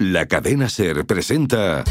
La 0.00 0.26
cadena 0.26 0.68
Ser 0.68 1.04
presenta 1.04 1.82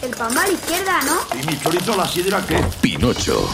El 0.00 0.10
pan 0.10 0.36
va 0.36 0.42
a 0.42 0.46
la 0.46 0.52
izquierda, 0.52 1.00
¿no? 1.02 1.36
¿Y 1.36 1.44
mi 1.44 1.58
chorizo 1.58 1.96
la 1.96 2.06
sidra 2.06 2.40
qué? 2.46 2.62
Pinocho. 2.80 3.48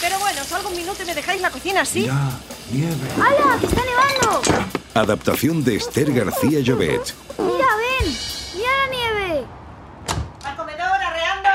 Pero 0.00 0.20
bueno, 0.20 0.44
salgo 0.44 0.68
un 0.68 0.76
minuto 0.76 1.02
y 1.02 1.06
me 1.06 1.14
dejáis 1.16 1.42
la 1.42 1.50
cocina 1.50 1.80
así. 1.80 2.04
Ya, 2.06 2.30
nieve. 2.70 2.94
¡Hala, 3.16 3.58
que 3.58 3.66
está 3.66 3.82
nevando! 3.84 4.42
Adaptación 4.94 5.64
de 5.64 5.74
Esther 5.74 6.12
García 6.12 6.60
Llobet. 6.60 7.14
¡Mira, 7.38 7.66
ven! 7.76 8.16
¡Mira 8.54 8.70
la 8.78 8.86
nieve! 8.92 9.46
Al 10.44 10.56
comedor, 10.56 10.86
arreando. 10.86 11.48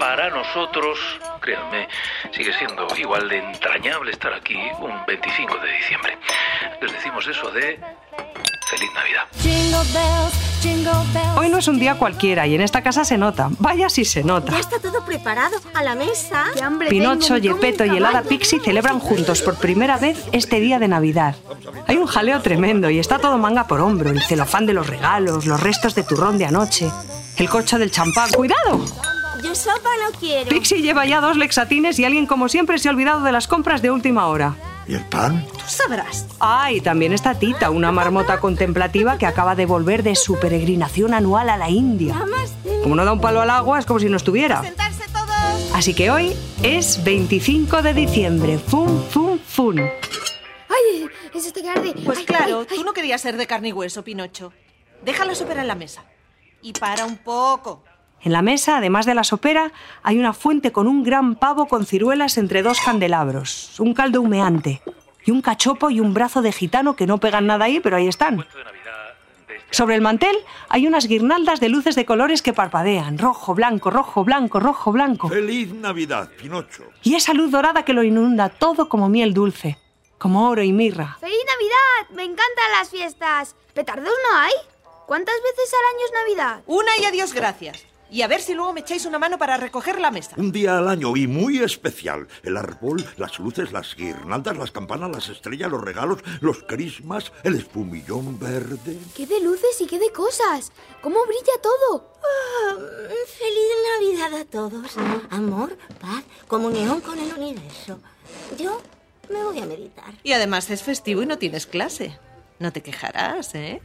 Para 0.00 0.30
nosotros, 0.30 0.98
créanme, 1.46 1.88
sigue 2.32 2.52
siendo 2.58 2.86
igual 2.98 3.28
de 3.28 3.38
entrañable 3.38 4.10
estar 4.10 4.32
aquí 4.34 4.56
un 4.80 4.92
25 5.06 5.54
de 5.58 5.72
diciembre. 5.78 6.18
Les 6.82 6.92
decimos 6.92 7.26
eso 7.26 7.50
de 7.52 7.78
feliz 8.68 8.90
Navidad. 8.94 9.26
Hoy 11.36 11.48
no 11.48 11.58
es 11.58 11.68
un 11.68 11.78
día 11.78 11.94
cualquiera 11.94 12.48
y 12.48 12.56
en 12.56 12.62
esta 12.62 12.82
casa 12.82 13.04
se 13.04 13.16
nota. 13.16 13.48
Vaya 13.60 13.88
si 13.88 14.04
se 14.04 14.24
nota. 14.24 14.52
Ya 14.52 14.58
está 14.58 14.80
todo 14.80 15.04
preparado 15.04 15.56
a 15.72 15.84
la 15.84 15.94
mesa. 15.94 16.46
¡Qué 16.52 16.64
hambre 16.64 16.88
Pinocho! 16.88 17.36
Gepetto 17.40 17.84
y 17.84 17.96
el 17.96 18.04
hada 18.04 18.22
Pixie 18.22 18.58
celebran 18.58 18.98
juntos 18.98 19.40
por 19.42 19.56
primera 19.56 19.98
vez 19.98 20.24
este 20.32 20.58
día 20.58 20.80
de 20.80 20.88
Navidad. 20.88 21.36
Hay 21.86 21.96
un 21.96 22.06
jaleo 22.06 22.42
tremendo 22.42 22.90
y 22.90 22.98
está 22.98 23.20
todo 23.20 23.38
manga 23.38 23.68
por 23.68 23.80
hombro. 23.80 24.10
El 24.10 24.20
celofán 24.20 24.66
de 24.66 24.72
los 24.72 24.88
regalos, 24.88 25.46
los 25.46 25.60
restos 25.60 25.94
de 25.94 26.02
turrón 26.02 26.38
de 26.38 26.46
anoche, 26.46 26.90
el 27.36 27.48
corcho 27.48 27.78
del 27.78 27.92
champán. 27.92 28.32
¡Cuidado! 28.32 28.84
Yo 29.46 29.54
sopa 29.54 29.90
no 30.04 30.18
quiero. 30.18 30.48
Pixie 30.48 30.82
lleva 30.82 31.06
ya 31.06 31.20
dos 31.20 31.36
lexatines 31.36 31.98
y 32.00 32.04
alguien 32.04 32.26
como 32.26 32.48
siempre 32.48 32.78
se 32.78 32.88
ha 32.88 32.90
olvidado 32.90 33.22
de 33.22 33.30
las 33.30 33.46
compras 33.46 33.80
de 33.80 33.92
última 33.92 34.26
hora. 34.26 34.56
¿Y 34.88 34.94
el 34.94 35.04
pan? 35.04 35.46
Tú 35.52 35.64
sabrás. 35.68 36.26
Ah, 36.40 36.72
y 36.72 36.80
también 36.80 37.12
está 37.12 37.34
Tita, 37.38 37.70
una 37.70 37.92
marmota 37.92 38.40
contemplativa 38.40 39.18
que 39.18 39.26
acaba 39.26 39.54
de 39.54 39.66
volver 39.66 40.02
de 40.02 40.16
su 40.16 40.38
peregrinación 40.38 41.14
anual 41.14 41.48
a 41.50 41.56
la 41.56 41.70
India. 41.70 42.14
Como 42.82 42.96
no 42.96 43.04
da 43.04 43.12
un 43.12 43.20
palo 43.20 43.40
al 43.40 43.50
agua, 43.50 43.78
es 43.78 43.86
como 43.86 44.00
si 44.00 44.08
no 44.08 44.16
estuviera. 44.16 44.62
Sentarse 44.62 45.04
todos. 45.12 45.70
Así 45.74 45.94
que 45.94 46.10
hoy 46.10 46.32
es 46.62 47.02
25 47.04 47.82
de 47.82 47.94
diciembre. 47.94 48.58
¡Fum, 48.58 49.02
fum, 49.10 49.38
fum! 49.38 49.76
¡Ay! 49.78 51.08
Eso 51.34 51.52
te 51.52 51.68
arde. 51.68 51.94
Pues 52.04 52.18
Ay, 52.18 52.24
claro, 52.24 52.60
ay, 52.60 52.66
ay. 52.70 52.76
tú 52.78 52.84
no 52.84 52.92
querías 52.92 53.20
ser 53.20 53.36
de 53.36 53.46
carne 53.46 53.68
y 53.68 53.72
hueso, 53.72 54.02
Pinocho. 54.02 54.52
Deja 55.04 55.24
la 55.24 55.34
sopera 55.34 55.62
en 55.62 55.68
la 55.68 55.74
mesa. 55.76 56.04
Y 56.62 56.72
para 56.72 57.04
un 57.04 57.16
poco. 57.18 57.84
En 58.26 58.32
la 58.32 58.42
mesa, 58.42 58.78
además 58.78 59.06
de 59.06 59.14
la 59.14 59.22
sopera, 59.22 59.70
hay 60.02 60.18
una 60.18 60.32
fuente 60.32 60.72
con 60.72 60.88
un 60.88 61.04
gran 61.04 61.36
pavo 61.36 61.66
con 61.68 61.86
ciruelas 61.86 62.38
entre 62.38 62.64
dos 62.64 62.80
candelabros, 62.80 63.78
un 63.78 63.94
caldo 63.94 64.20
humeante 64.20 64.82
y 65.24 65.30
un 65.30 65.40
cachopo 65.40 65.90
y 65.90 66.00
un 66.00 66.12
brazo 66.12 66.42
de 66.42 66.50
gitano 66.50 66.96
que 66.96 67.06
no 67.06 67.18
pegan 67.18 67.46
nada 67.46 67.66
ahí, 67.66 67.78
pero 67.78 67.94
ahí 67.94 68.08
están. 68.08 68.44
Sobre 69.70 69.94
el 69.94 70.00
mantel 70.00 70.36
hay 70.68 70.88
unas 70.88 71.06
guirnaldas 71.06 71.60
de 71.60 71.68
luces 71.68 71.94
de 71.94 72.04
colores 72.04 72.42
que 72.42 72.52
parpadean, 72.52 73.16
rojo, 73.16 73.54
blanco, 73.54 73.90
rojo, 73.90 74.24
blanco, 74.24 74.58
rojo, 74.58 74.90
blanco. 74.90 75.28
¡Feliz 75.28 75.72
Navidad, 75.72 76.28
Pinocho! 76.36 76.82
Y 77.04 77.14
esa 77.14 77.32
luz 77.32 77.52
dorada 77.52 77.84
que 77.84 77.92
lo 77.92 78.02
inunda 78.02 78.48
todo 78.48 78.88
como 78.88 79.08
miel 79.08 79.34
dulce, 79.34 79.78
como 80.18 80.48
oro 80.48 80.64
y 80.64 80.72
mirra. 80.72 81.16
¡Feliz 81.20 81.38
Navidad! 81.46 82.16
¡Me 82.16 82.24
encantan 82.24 82.72
las 82.76 82.90
fiestas! 82.90 83.54
¿Petardos 83.72 84.14
no 84.32 84.36
hay? 84.36 84.52
¿Cuántas 85.06 85.36
veces 85.36 85.72
al 85.72 85.94
año 85.94 86.04
es 86.06 86.12
Navidad? 86.12 86.64
Una 86.66 86.90
y 87.00 87.04
adiós, 87.04 87.32
gracias. 87.32 87.85
Y 88.10 88.22
a 88.22 88.28
ver 88.28 88.40
si 88.40 88.54
luego 88.54 88.72
me 88.72 88.80
echáis 88.80 89.04
una 89.04 89.18
mano 89.18 89.36
para 89.36 89.56
recoger 89.56 90.00
la 90.00 90.10
mesa. 90.10 90.36
Un 90.36 90.52
día 90.52 90.78
al 90.78 90.88
año 90.88 91.16
y 91.16 91.26
muy 91.26 91.58
especial. 91.58 92.28
El 92.42 92.56
árbol, 92.56 93.04
las 93.16 93.38
luces, 93.38 93.72
las 93.72 93.96
guirnaldas, 93.96 94.56
las 94.56 94.70
campanas, 94.70 95.10
las 95.10 95.28
estrellas, 95.28 95.70
los 95.70 95.82
regalos, 95.82 96.20
los 96.40 96.62
crismas, 96.62 97.32
el 97.42 97.56
espumillón 97.56 98.38
verde. 98.38 98.98
¡Qué 99.16 99.26
de 99.26 99.40
luces 99.40 99.80
y 99.80 99.86
qué 99.86 99.98
de 99.98 100.12
cosas! 100.12 100.70
¿Cómo 101.00 101.16
brilla 101.26 101.60
todo? 101.60 102.12
Ah, 102.22 102.74
feliz 103.26 104.20
Navidad 104.20 104.40
a 104.40 104.44
todos. 104.44 104.96
Amor, 105.30 105.76
paz, 106.00 106.24
comunión 106.46 107.00
con 107.00 107.18
el 107.18 107.32
universo. 107.32 107.98
Yo 108.56 108.80
me 109.28 109.42
voy 109.42 109.58
a 109.58 109.66
meditar. 109.66 110.14
Y 110.22 110.32
además 110.32 110.70
es 110.70 110.82
festivo 110.82 111.22
y 111.22 111.26
no 111.26 111.38
tienes 111.38 111.66
clase. 111.66 112.18
No 112.60 112.72
te 112.72 112.82
quejarás, 112.82 113.54
¿eh? 113.54 113.82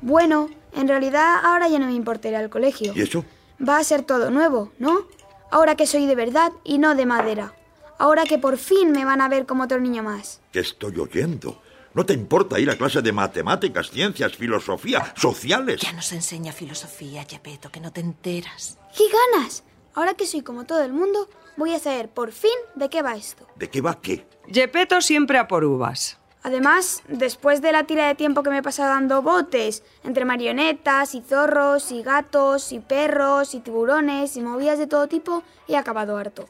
Bueno, 0.00 0.50
en 0.74 0.88
realidad 0.88 1.44
ahora 1.44 1.68
ya 1.68 1.78
no 1.78 1.86
me 1.86 1.94
importa 1.94 2.28
ir 2.28 2.36
al 2.36 2.48
colegio. 2.48 2.92
¿Y 2.94 3.02
eso? 3.02 3.24
Va 3.60 3.78
a 3.78 3.84
ser 3.84 4.02
todo 4.02 4.30
nuevo, 4.30 4.72
¿no? 4.78 5.06
Ahora 5.50 5.76
que 5.76 5.86
soy 5.86 6.06
de 6.06 6.14
verdad 6.14 6.52
y 6.64 6.78
no 6.78 6.94
de 6.94 7.06
madera. 7.06 7.54
Ahora 7.98 8.24
que 8.24 8.38
por 8.38 8.58
fin 8.58 8.92
me 8.92 9.04
van 9.04 9.20
a 9.20 9.28
ver 9.28 9.46
como 9.46 9.64
otro 9.64 9.80
niño 9.80 10.02
más. 10.02 10.40
¿Qué 10.52 10.60
estoy 10.60 10.98
oyendo? 10.98 11.62
¿No 11.94 12.04
te 12.04 12.12
importa 12.12 12.58
ir 12.60 12.68
a 12.68 12.76
clase 12.76 13.00
de 13.00 13.10
matemáticas, 13.10 13.90
ciencias, 13.90 14.36
filosofía, 14.36 15.14
sociales? 15.16 15.80
Ya 15.80 15.92
nos 15.94 16.12
enseña 16.12 16.52
filosofía, 16.52 17.24
Gepetto, 17.24 17.70
que 17.70 17.80
no 17.80 17.90
te 17.90 18.02
enteras. 18.02 18.78
¡Qué 18.94 19.04
ganas! 19.32 19.64
Ahora 19.94 20.12
que 20.12 20.26
soy 20.26 20.42
como 20.42 20.66
todo 20.66 20.82
el 20.82 20.92
mundo, 20.92 21.26
voy 21.56 21.72
a 21.72 21.78
saber 21.78 22.10
por 22.10 22.32
fin 22.32 22.50
de 22.74 22.90
qué 22.90 23.00
va 23.00 23.16
esto. 23.16 23.46
¿De 23.56 23.70
qué 23.70 23.80
va 23.80 23.98
qué? 23.98 24.26
Gepetto 24.46 25.00
siempre 25.00 25.38
a 25.38 25.48
por 25.48 25.64
uvas. 25.64 26.18
Además, 26.50 27.02
después 27.08 27.60
de 27.60 27.72
la 27.72 27.82
tira 27.88 28.06
de 28.06 28.14
tiempo 28.14 28.44
que 28.44 28.50
me 28.50 28.58
he 28.58 28.62
pasado 28.62 28.90
dando 28.90 29.20
botes, 29.20 29.82
entre 30.04 30.24
marionetas 30.24 31.16
y 31.16 31.20
zorros 31.20 31.90
y 31.90 32.04
gatos 32.04 32.70
y 32.70 32.78
perros 32.78 33.52
y 33.56 33.58
tiburones 33.58 34.36
y 34.36 34.42
movidas 34.42 34.78
de 34.78 34.86
todo 34.86 35.08
tipo, 35.08 35.42
he 35.66 35.76
acabado 35.76 36.16
harto. 36.16 36.48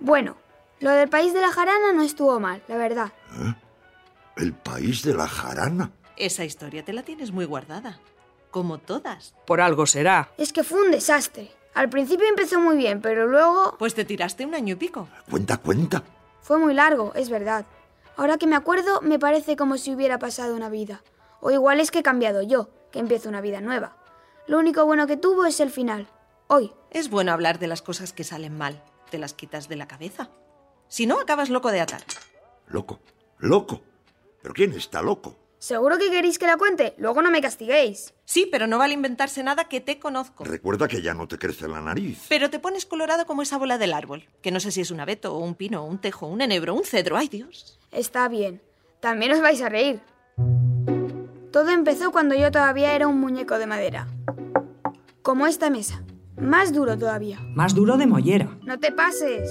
Bueno, 0.00 0.36
lo 0.80 0.92
del 0.92 1.10
país 1.10 1.34
de 1.34 1.42
la 1.42 1.50
jarana 1.52 1.92
no 1.92 2.00
estuvo 2.02 2.40
mal, 2.40 2.62
la 2.68 2.78
verdad. 2.78 3.12
¿El 4.38 4.54
país 4.54 5.02
de 5.02 5.12
la 5.12 5.28
jarana? 5.28 5.90
Esa 6.16 6.46
historia 6.46 6.82
te 6.82 6.94
la 6.94 7.02
tienes 7.02 7.32
muy 7.32 7.44
guardada. 7.44 7.98
Como 8.50 8.78
todas. 8.78 9.34
Por 9.46 9.60
algo 9.60 9.84
será. 9.84 10.30
Es 10.38 10.54
que 10.54 10.64
fue 10.64 10.80
un 10.80 10.90
desastre. 10.90 11.52
Al 11.74 11.90
principio 11.90 12.26
empezó 12.26 12.60
muy 12.60 12.78
bien, 12.78 13.02
pero 13.02 13.26
luego 13.26 13.76
Pues 13.78 13.94
te 13.94 14.06
tiraste 14.06 14.46
un 14.46 14.54
año 14.54 14.72
y 14.72 14.76
pico. 14.76 15.06
Cuenta, 15.30 15.58
cuenta. 15.58 16.02
fue 16.40 16.56
muy 16.56 16.72
largo, 16.72 17.12
es 17.14 17.28
verdad. 17.28 17.66
Ahora 18.16 18.38
que 18.38 18.46
me 18.46 18.56
acuerdo, 18.56 19.00
me 19.00 19.18
parece 19.18 19.56
como 19.56 19.78
si 19.78 19.94
hubiera 19.94 20.18
pasado 20.18 20.54
una 20.54 20.68
vida. 20.68 21.02
O 21.40 21.50
igual 21.50 21.80
es 21.80 21.90
que 21.90 22.00
he 22.00 22.02
cambiado 22.02 22.42
yo, 22.42 22.68
que 22.90 22.98
empiezo 22.98 23.28
una 23.28 23.40
vida 23.40 23.60
nueva. 23.60 23.96
Lo 24.46 24.58
único 24.58 24.84
bueno 24.84 25.06
que 25.06 25.16
tuvo 25.16 25.46
es 25.46 25.60
el 25.60 25.70
final. 25.70 26.08
Hoy. 26.46 26.72
Es 26.90 27.08
bueno 27.08 27.32
hablar 27.32 27.58
de 27.58 27.66
las 27.66 27.82
cosas 27.82 28.12
que 28.12 28.24
salen 28.24 28.56
mal. 28.56 28.82
Te 29.10 29.18
las 29.18 29.34
quitas 29.34 29.68
de 29.68 29.76
la 29.76 29.88
cabeza. 29.88 30.30
Si 30.88 31.06
no, 31.06 31.20
acabas 31.20 31.48
loco 31.48 31.70
de 31.70 31.80
atar. 31.80 32.02
Loco, 32.66 33.00
loco. 33.38 33.80
¿Pero 34.42 34.54
quién 34.54 34.72
está 34.72 35.02
loco? 35.02 35.36
¿Seguro 35.62 35.96
que 35.96 36.10
queréis 36.10 36.40
que 36.40 36.48
la 36.48 36.56
cuente? 36.56 36.92
Luego 36.98 37.22
no 37.22 37.30
me 37.30 37.40
castiguéis. 37.40 38.14
Sí, 38.24 38.48
pero 38.50 38.66
no 38.66 38.78
vale 38.78 38.94
inventarse 38.94 39.44
nada 39.44 39.68
que 39.68 39.80
te 39.80 40.00
conozco. 40.00 40.42
Recuerda 40.42 40.88
que 40.88 41.02
ya 41.02 41.14
no 41.14 41.28
te 41.28 41.38
crece 41.38 41.68
la 41.68 41.80
nariz. 41.80 42.26
Pero 42.28 42.50
te 42.50 42.58
pones 42.58 42.84
colorado 42.84 43.26
como 43.26 43.42
esa 43.42 43.58
bola 43.58 43.78
del 43.78 43.92
árbol, 43.92 44.24
que 44.42 44.50
no 44.50 44.58
sé 44.58 44.72
si 44.72 44.80
es 44.80 44.90
un 44.90 44.98
abeto 44.98 45.36
o 45.36 45.38
un 45.38 45.54
pino, 45.54 45.84
o 45.84 45.86
un 45.86 45.98
tejo, 45.98 46.26
un 46.26 46.40
enebro, 46.40 46.74
un 46.74 46.82
cedro, 46.82 47.16
ay 47.16 47.28
Dios. 47.28 47.78
Está 47.92 48.26
bien. 48.26 48.60
También 48.98 49.30
os 49.30 49.40
vais 49.40 49.62
a 49.62 49.68
reír. 49.68 50.00
Todo 51.52 51.70
empezó 51.70 52.10
cuando 52.10 52.34
yo 52.34 52.50
todavía 52.50 52.96
era 52.96 53.06
un 53.06 53.20
muñeco 53.20 53.56
de 53.56 53.66
madera. 53.68 54.08
Como 55.22 55.46
esta 55.46 55.70
mesa. 55.70 56.02
Más 56.36 56.72
duro 56.72 56.98
todavía. 56.98 57.38
Más 57.54 57.72
duro 57.72 57.96
de 57.96 58.08
mollera. 58.08 58.48
No 58.64 58.80
te 58.80 58.90
pases. 58.90 59.48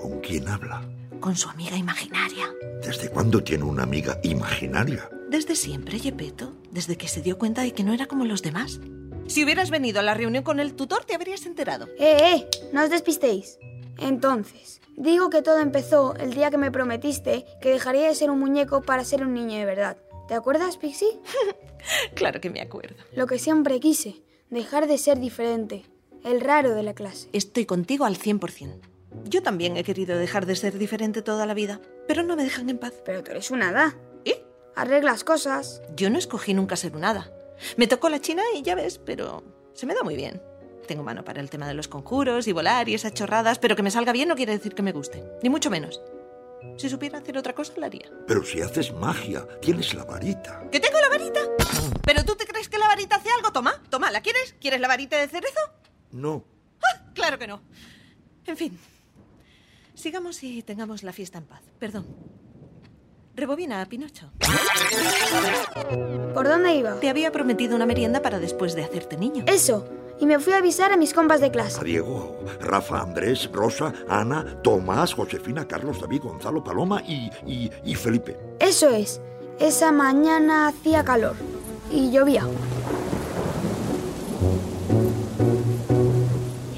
¿Con 0.00 0.18
quién 0.20 0.48
habla? 0.48 0.80
Con 1.20 1.36
su 1.36 1.50
amiga 1.50 1.76
imaginaria. 1.76 2.46
¿Desde 2.82 3.10
cuándo 3.10 3.44
tiene 3.44 3.64
una 3.64 3.82
amiga 3.82 4.18
imaginaria? 4.22 5.10
Desde 5.36 5.54
siempre, 5.54 5.98
Yepeto, 5.98 6.54
desde 6.70 6.96
que 6.96 7.08
se 7.08 7.20
dio 7.20 7.36
cuenta 7.36 7.60
de 7.60 7.74
que 7.74 7.84
no 7.84 7.92
era 7.92 8.06
como 8.06 8.24
los 8.24 8.40
demás. 8.40 8.80
Si 9.26 9.44
hubieras 9.44 9.68
venido 9.68 10.00
a 10.00 10.02
la 10.02 10.14
reunión 10.14 10.42
con 10.42 10.60
el 10.60 10.72
tutor, 10.72 11.04
te 11.04 11.14
habrías 11.14 11.44
enterado. 11.44 11.88
Eh, 11.98 12.16
eh, 12.22 12.48
no 12.72 12.82
os 12.82 12.88
despistéis. 12.88 13.58
Entonces, 13.98 14.80
digo 14.96 15.28
que 15.28 15.42
todo 15.42 15.58
empezó 15.58 16.16
el 16.16 16.32
día 16.32 16.50
que 16.50 16.56
me 16.56 16.70
prometiste 16.70 17.44
que 17.60 17.68
dejaría 17.68 18.08
de 18.08 18.14
ser 18.14 18.30
un 18.30 18.38
muñeco 18.38 18.80
para 18.80 19.04
ser 19.04 19.26
un 19.26 19.34
niño 19.34 19.58
de 19.58 19.66
verdad. 19.66 19.98
¿Te 20.26 20.32
acuerdas, 20.32 20.78
Pixie? 20.78 21.20
Claro 22.14 22.40
que 22.40 22.48
me 22.48 22.62
acuerdo. 22.62 22.96
Lo 23.12 23.26
que 23.26 23.38
siempre 23.38 23.78
quise, 23.78 24.22
dejar 24.48 24.86
de 24.86 24.96
ser 24.96 25.20
diferente, 25.20 25.84
el 26.24 26.40
raro 26.40 26.74
de 26.74 26.82
la 26.82 26.94
clase. 26.94 27.28
Estoy 27.34 27.66
contigo 27.66 28.06
al 28.06 28.16
100%. 28.16 28.80
Yo 29.24 29.42
también 29.42 29.76
he 29.76 29.84
querido 29.84 30.16
dejar 30.16 30.46
de 30.46 30.56
ser 30.56 30.78
diferente 30.78 31.20
toda 31.20 31.44
la 31.44 31.52
vida, 31.52 31.82
pero 32.08 32.22
no 32.22 32.36
me 32.36 32.44
dejan 32.44 32.70
en 32.70 32.78
paz. 32.78 32.94
Pero 33.04 33.22
tú 33.22 33.32
eres 33.32 33.50
una 33.50 33.68
hada. 33.68 33.96
Arreglas 34.76 35.24
cosas. 35.24 35.80
Yo 35.96 36.10
no 36.10 36.18
escogí 36.18 36.52
nunca 36.52 36.76
ser 36.76 36.94
un 36.94 37.04
hada. 37.04 37.32
Me 37.78 37.86
tocó 37.86 38.10
la 38.10 38.20
china 38.20 38.42
y 38.54 38.60
ya 38.60 38.74
ves, 38.74 38.98
pero 38.98 39.42
se 39.72 39.86
me 39.86 39.94
da 39.94 40.02
muy 40.02 40.16
bien. 40.16 40.42
Tengo 40.86 41.02
mano 41.02 41.24
para 41.24 41.40
el 41.40 41.48
tema 41.48 41.66
de 41.66 41.72
los 41.72 41.88
conjuros 41.88 42.46
y 42.46 42.52
volar 42.52 42.86
y 42.88 42.94
esas 42.94 43.14
chorradas, 43.14 43.58
pero 43.58 43.74
que 43.74 43.82
me 43.82 43.90
salga 43.90 44.12
bien 44.12 44.28
no 44.28 44.36
quiere 44.36 44.52
decir 44.52 44.74
que 44.74 44.82
me 44.82 44.92
guste, 44.92 45.24
ni 45.42 45.48
mucho 45.48 45.70
menos. 45.70 46.02
Si 46.76 46.90
supiera 46.90 47.18
hacer 47.18 47.38
otra 47.38 47.54
cosa, 47.54 47.72
la 47.78 47.86
haría. 47.86 48.10
Pero 48.26 48.44
si 48.44 48.60
haces 48.60 48.92
magia, 48.92 49.48
tienes 49.62 49.94
la 49.94 50.04
varita. 50.04 50.68
¿Que 50.70 50.78
tengo 50.78 51.00
la 51.00 51.08
varita? 51.08 51.40
¿Pero 52.04 52.24
tú 52.26 52.36
te 52.36 52.44
crees 52.46 52.68
que 52.68 52.78
la 52.78 52.86
varita 52.86 53.16
hace 53.16 53.30
algo? 53.30 53.52
Toma, 53.52 53.82
toma, 53.88 54.10
¿la 54.10 54.20
quieres? 54.20 54.54
¿Quieres 54.60 54.80
la 54.80 54.88
varita 54.88 55.16
de 55.16 55.26
cerezo? 55.26 55.60
No. 56.12 56.44
¡Ah! 56.82 57.12
Claro 57.14 57.38
que 57.38 57.46
no. 57.46 57.62
En 58.44 58.58
fin. 58.58 58.78
Sigamos 59.94 60.42
y 60.42 60.62
tengamos 60.62 61.02
la 61.02 61.14
fiesta 61.14 61.38
en 61.38 61.46
paz. 61.46 61.62
Perdón. 61.78 62.06
Rebobina, 63.36 63.84
Pinocho. 63.84 64.30
¿Por 66.32 66.48
dónde 66.48 66.74
iba? 66.74 66.98
Te 67.00 67.10
había 67.10 67.30
prometido 67.30 67.76
una 67.76 67.84
merienda 67.84 68.22
para 68.22 68.38
después 68.38 68.74
de 68.74 68.82
hacerte 68.82 69.18
niño. 69.18 69.44
Eso. 69.46 69.86
Y 70.18 70.24
me 70.24 70.38
fui 70.38 70.54
a 70.54 70.56
avisar 70.56 70.90
a 70.90 70.96
mis 70.96 71.12
compas 71.12 71.40
de 71.40 71.48
A 71.48 71.52
clase. 71.52 71.84
Diego, 71.84 72.40
Rafa, 72.62 73.02
Andrés, 73.02 73.50
Rosa, 73.52 73.92
Ana, 74.08 74.62
Tomás, 74.62 75.12
Josefina, 75.12 75.68
Carlos, 75.68 76.00
David, 76.00 76.22
Gonzalo, 76.22 76.64
Paloma 76.64 77.02
y, 77.06 77.30
y, 77.46 77.70
y 77.84 77.94
Felipe. 77.94 78.38
Eso 78.58 78.88
es. 78.88 79.20
Esa 79.60 79.92
mañana 79.92 80.68
hacía 80.68 81.04
calor. 81.04 81.36
Y 81.92 82.10
llovía. 82.10 82.46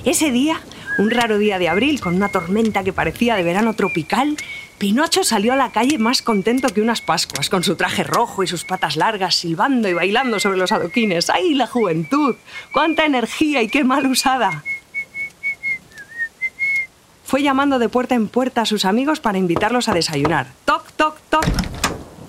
Ese 0.04 0.32
día, 0.32 0.60
un 0.98 1.10
raro 1.10 1.38
día 1.38 1.60
de 1.60 1.68
abril, 1.68 2.00
con 2.00 2.16
una 2.16 2.32
tormenta 2.32 2.82
que 2.82 2.92
parecía 2.92 3.36
de 3.36 3.44
verano 3.44 3.74
tropical, 3.74 4.36
Pinocho 4.78 5.24
salió 5.24 5.54
a 5.54 5.56
la 5.56 5.72
calle 5.72 5.98
más 5.98 6.22
contento 6.22 6.68
que 6.68 6.80
unas 6.80 7.00
Pascuas, 7.00 7.50
con 7.50 7.64
su 7.64 7.74
traje 7.74 8.04
rojo 8.04 8.44
y 8.44 8.46
sus 8.46 8.64
patas 8.64 8.94
largas, 8.94 9.34
silbando 9.34 9.88
y 9.88 9.92
bailando 9.92 10.38
sobre 10.38 10.56
los 10.56 10.70
adoquines. 10.70 11.30
¡Ay, 11.30 11.54
la 11.54 11.66
juventud! 11.66 12.36
¡Cuánta 12.72 13.04
energía 13.04 13.60
y 13.60 13.68
qué 13.68 13.82
mal 13.82 14.06
usada! 14.06 14.62
Fue 17.24 17.42
llamando 17.42 17.80
de 17.80 17.88
puerta 17.88 18.14
en 18.14 18.28
puerta 18.28 18.62
a 18.62 18.66
sus 18.66 18.84
amigos 18.84 19.18
para 19.18 19.36
invitarlos 19.36 19.88
a 19.88 19.94
desayunar. 19.94 20.46
Toc, 20.64 20.92
toc, 20.92 21.18
toc. 21.28 21.44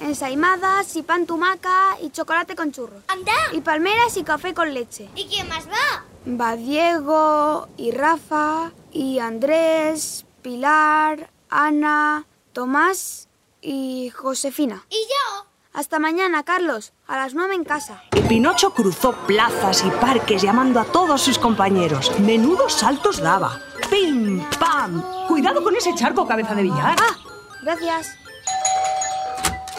Ensaimadas 0.02 0.96
y 0.96 1.04
pan 1.04 1.28
tumaca 1.28 1.98
y 2.02 2.10
chocolate 2.10 2.56
con 2.56 2.72
churros. 2.72 3.04
¡Anda! 3.08 3.32
Y 3.54 3.62
palmeras 3.62 4.18
y 4.18 4.24
café 4.24 4.56
con 4.56 4.74
leche. 4.74 5.08
¿Y 5.14 5.28
quién 5.28 5.48
más 5.48 5.68
va? 5.68 6.04
Va 6.28 6.56
Diego 6.56 7.68
y 7.78 7.92
Rafa 7.92 8.72
y 8.92 9.20
Andrés, 9.20 10.26
Pilar, 10.42 11.30
Ana, 11.50 12.26
Tomás 12.54 13.28
y 13.62 14.10
Josefina. 14.10 14.86
¿Y 14.90 14.96
yo? 14.96 15.46
Hasta 15.74 16.00
mañana, 16.00 16.44
Carlos. 16.44 16.94
A 17.08 17.18
las 17.18 17.34
nueve 17.34 17.56
en 17.56 17.64
casa. 17.64 18.04
Y 18.16 18.22
Pinocho 18.22 18.74
cruzó 18.74 19.14
plazas 19.28 19.84
y 19.86 19.92
parques 19.92 20.42
llamando 20.42 20.80
a 20.80 20.86
todos 20.86 21.22
sus 21.22 21.38
compañeros. 21.38 22.20
Menudos 22.20 22.74
saltos 22.74 23.22
daba. 23.22 23.62
¡Pim, 23.90 24.44
pam! 24.60 25.04
Cuidado 25.28 25.64
con 25.64 25.76
ese 25.76 25.94
charco, 25.96 26.28
cabeza 26.28 26.56
de 26.56 26.64
billar. 26.64 26.96
¡Ah! 27.00 27.16
Gracias. 27.62 28.16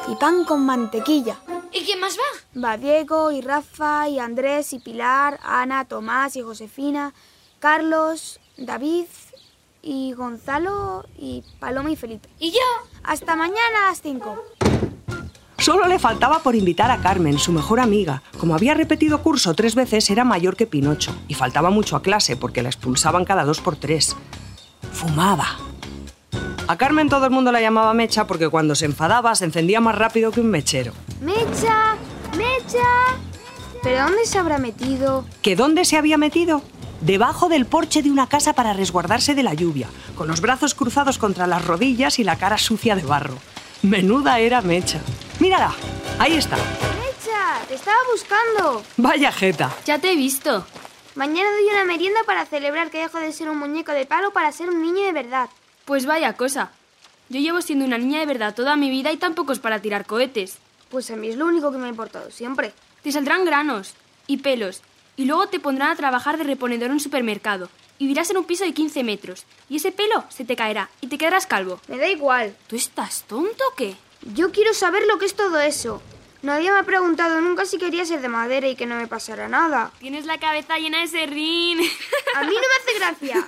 Y 0.08 0.14
pan 0.16 0.44
con 0.44 0.64
mantequilla. 0.64 1.38
¿Y 1.72 1.84
quién 1.84 2.00
más 2.00 2.16
va? 2.16 2.60
Va 2.62 2.76
Diego 2.76 3.30
y 3.30 3.40
Rafa 3.40 4.08
y 4.08 4.18
Andrés 4.18 4.72
y 4.72 4.80
Pilar, 4.80 5.38
Ana, 5.42 5.84
Tomás 5.84 6.34
y 6.36 6.42
Josefina, 6.42 7.14
Carlos, 7.60 8.40
David 8.56 9.06
y 9.82 10.12
Gonzalo 10.12 11.04
y 11.18 11.42
Paloma 11.58 11.90
y 11.90 11.96
Felipe. 11.96 12.28
¿Y 12.38 12.50
yo? 12.50 12.58
Hasta 13.02 13.36
mañana 13.36 13.86
a 13.86 13.90
las 13.90 14.02
5. 14.02 14.36
Solo 15.58 15.86
le 15.86 15.98
faltaba 15.98 16.38
por 16.38 16.54
invitar 16.54 16.90
a 16.90 17.02
Carmen, 17.02 17.38
su 17.38 17.52
mejor 17.52 17.80
amiga. 17.80 18.22
Como 18.38 18.54
había 18.54 18.72
repetido 18.72 19.22
curso 19.22 19.52
tres 19.52 19.74
veces, 19.74 20.08
era 20.08 20.24
mayor 20.24 20.56
que 20.56 20.66
Pinocho. 20.66 21.14
Y 21.28 21.34
faltaba 21.34 21.68
mucho 21.68 21.96
a 21.96 22.02
clase 22.02 22.34
porque 22.36 22.62
la 22.62 22.70
expulsaban 22.70 23.26
cada 23.26 23.44
dos 23.44 23.60
por 23.60 23.76
tres. 23.76 24.16
Fumaba. 24.92 25.58
A 26.66 26.76
Carmen 26.78 27.08
todo 27.10 27.26
el 27.26 27.30
mundo 27.30 27.52
la 27.52 27.60
llamaba 27.60 27.92
Mecha 27.92 28.26
porque 28.26 28.48
cuando 28.48 28.74
se 28.74 28.86
enfadaba 28.86 29.34
se 29.34 29.44
encendía 29.44 29.80
más 29.80 29.98
rápido 29.98 30.30
que 30.30 30.40
un 30.40 30.50
mechero. 30.50 30.92
¡Mecha! 31.20 31.96
¡Mecha! 32.38 33.18
¿Pero 33.82 34.04
dónde 34.04 34.24
se 34.24 34.38
habrá 34.38 34.58
metido? 34.58 35.26
¿Que 35.42 35.56
dónde 35.56 35.84
se 35.84 35.98
había 35.98 36.16
metido? 36.16 36.62
Debajo 37.00 37.48
del 37.48 37.64
porche 37.64 38.02
de 38.02 38.10
una 38.10 38.28
casa 38.28 38.52
para 38.52 38.74
resguardarse 38.74 39.34
de 39.34 39.42
la 39.42 39.54
lluvia, 39.54 39.88
con 40.16 40.28
los 40.28 40.42
brazos 40.42 40.74
cruzados 40.74 41.16
contra 41.16 41.46
las 41.46 41.64
rodillas 41.64 42.18
y 42.18 42.24
la 42.24 42.36
cara 42.36 42.58
sucia 42.58 42.94
de 42.94 43.02
barro. 43.02 43.38
Menuda 43.82 44.38
era 44.38 44.60
Mecha. 44.60 45.00
Mírala, 45.38 45.74
ahí 46.18 46.34
está. 46.34 46.56
¡Mecha! 46.56 47.66
¡Te 47.66 47.74
estaba 47.74 47.96
buscando! 48.12 48.82
Vaya 48.98 49.32
jeta. 49.32 49.74
Ya 49.86 49.98
te 49.98 50.12
he 50.12 50.16
visto. 50.16 50.66
Mañana 51.14 51.50
doy 51.52 51.72
una 51.72 51.86
merienda 51.86 52.20
para 52.26 52.44
celebrar 52.44 52.90
que 52.90 52.98
dejo 52.98 53.18
de 53.18 53.32
ser 53.32 53.48
un 53.48 53.58
muñeco 53.58 53.92
de 53.92 54.04
palo 54.04 54.32
para 54.32 54.52
ser 54.52 54.68
un 54.68 54.82
niño 54.82 55.02
de 55.02 55.12
verdad. 55.12 55.48
Pues 55.86 56.04
vaya 56.04 56.34
cosa. 56.34 56.70
Yo 57.30 57.40
llevo 57.40 57.62
siendo 57.62 57.86
una 57.86 57.96
niña 57.96 58.20
de 58.20 58.26
verdad 58.26 58.54
toda 58.54 58.76
mi 58.76 58.90
vida 58.90 59.10
y 59.10 59.16
tampoco 59.16 59.52
es 59.52 59.58
para 59.58 59.80
tirar 59.80 60.04
cohetes. 60.04 60.58
Pues 60.90 61.10
a 61.10 61.16
mí 61.16 61.28
es 61.28 61.36
lo 61.36 61.46
único 61.46 61.72
que 61.72 61.78
me 61.78 61.86
ha 61.86 61.90
importado 61.90 62.30
siempre. 62.30 62.74
Te 63.02 63.10
saldrán 63.10 63.46
granos 63.46 63.94
y 64.26 64.36
pelos 64.36 64.82
y 65.20 65.26
luego 65.26 65.48
te 65.48 65.60
pondrán 65.60 65.90
a 65.90 65.96
trabajar 65.96 66.38
de 66.38 66.44
reponedor 66.44 66.86
en 66.86 66.92
un 66.92 67.00
supermercado 67.00 67.68
y 67.98 68.04
vivirás 68.04 68.30
en 68.30 68.38
un 68.38 68.44
piso 68.44 68.64
de 68.64 68.72
15 68.72 69.04
metros 69.04 69.44
y 69.68 69.76
ese 69.76 69.92
pelo 69.92 70.24
se 70.30 70.46
te 70.46 70.56
caerá 70.56 70.88
y 71.02 71.08
te 71.08 71.18
quedarás 71.18 71.46
calvo. 71.46 71.78
Me 71.88 71.98
da 71.98 72.08
igual. 72.08 72.56
¿Tú 72.68 72.76
estás 72.76 73.24
tonto 73.28 73.62
o 73.70 73.74
qué? 73.76 73.96
Yo 74.32 74.50
quiero 74.50 74.72
saber 74.72 75.02
lo 75.06 75.18
que 75.18 75.26
es 75.26 75.34
todo 75.34 75.60
eso. 75.60 76.00
Nadie 76.40 76.72
me 76.72 76.78
ha 76.78 76.84
preguntado 76.84 77.38
nunca 77.42 77.66
si 77.66 77.76
quería 77.76 78.06
ser 78.06 78.22
de 78.22 78.28
madera 78.28 78.66
y 78.66 78.76
que 78.76 78.86
no 78.86 78.94
me 78.94 79.08
pasara 79.08 79.46
nada. 79.46 79.92
Tienes 79.98 80.24
la 80.24 80.38
cabeza 80.38 80.78
llena 80.78 81.02
de 81.02 81.08
serrín. 81.08 81.80
A 82.36 82.44
mí 82.44 82.54
no 82.54 82.60
me 82.60 82.78
hace 82.80 82.98
gracia. 82.98 83.46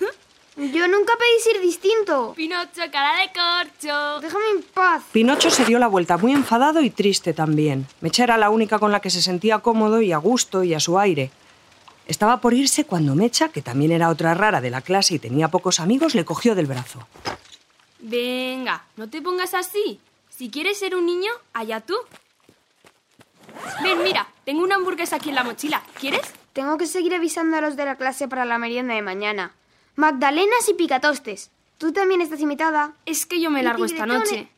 Yo 0.56 0.86
nunca 0.88 1.14
pedí 1.16 1.40
ser 1.40 1.62
distinto. 1.62 2.34
Pinocho, 2.36 2.82
cara 2.92 3.14
de 3.20 3.30
corcho. 3.32 4.20
Déjame 4.20 4.44
en 4.56 4.62
paz. 4.74 5.04
Pinocho 5.10 5.48
se 5.48 5.64
dio 5.64 5.78
la 5.78 5.86
vuelta 5.86 6.18
muy 6.18 6.32
enfadado 6.32 6.82
y 6.82 6.90
triste 6.90 7.32
también. 7.32 7.86
Mecha 8.02 8.24
era 8.24 8.36
la 8.36 8.50
única 8.50 8.78
con 8.78 8.92
la 8.92 9.00
que 9.00 9.08
se 9.08 9.22
sentía 9.22 9.60
cómodo 9.60 10.02
y 10.02 10.12
a 10.12 10.18
gusto 10.18 10.62
y 10.64 10.74
a 10.74 10.80
su 10.80 10.98
aire. 10.98 11.30
Estaba 12.06 12.40
por 12.40 12.54
irse 12.54 12.84
cuando 12.84 13.14
Mecha, 13.14 13.48
que 13.48 13.62
también 13.62 13.92
era 13.92 14.08
otra 14.08 14.34
rara 14.34 14.60
de 14.60 14.70
la 14.70 14.80
clase 14.80 15.14
y 15.14 15.18
tenía 15.18 15.48
pocos 15.48 15.80
amigos, 15.80 16.14
le 16.14 16.24
cogió 16.24 16.54
del 16.54 16.66
brazo. 16.66 17.06
Venga, 18.00 18.84
no 18.96 19.08
te 19.08 19.22
pongas 19.22 19.54
así. 19.54 20.00
Si 20.28 20.50
quieres 20.50 20.78
ser 20.78 20.96
un 20.96 21.06
niño, 21.06 21.30
allá 21.52 21.80
tú. 21.80 21.94
Ven, 23.82 24.02
mira, 24.02 24.28
tengo 24.44 24.62
una 24.62 24.74
hamburguesa 24.74 25.16
aquí 25.16 25.28
en 25.28 25.36
la 25.36 25.44
mochila. 25.44 25.82
¿Quieres? 26.00 26.22
Tengo 26.52 26.76
que 26.78 26.86
seguir 26.86 27.14
avisando 27.14 27.56
a 27.56 27.60
los 27.60 27.76
de 27.76 27.84
la 27.84 27.96
clase 27.96 28.28
para 28.28 28.44
la 28.44 28.58
merienda 28.58 28.94
de 28.94 29.02
mañana. 29.02 29.54
Magdalenas 29.94 30.68
y 30.68 30.74
picatostes. 30.74 31.50
Tú 31.78 31.92
también 31.92 32.20
estás 32.20 32.40
invitada. 32.40 32.94
Es 33.06 33.26
que 33.26 33.40
yo 33.40 33.50
me 33.50 33.62
largo 33.62 33.84
esta 33.84 34.06
noche. 34.06 34.48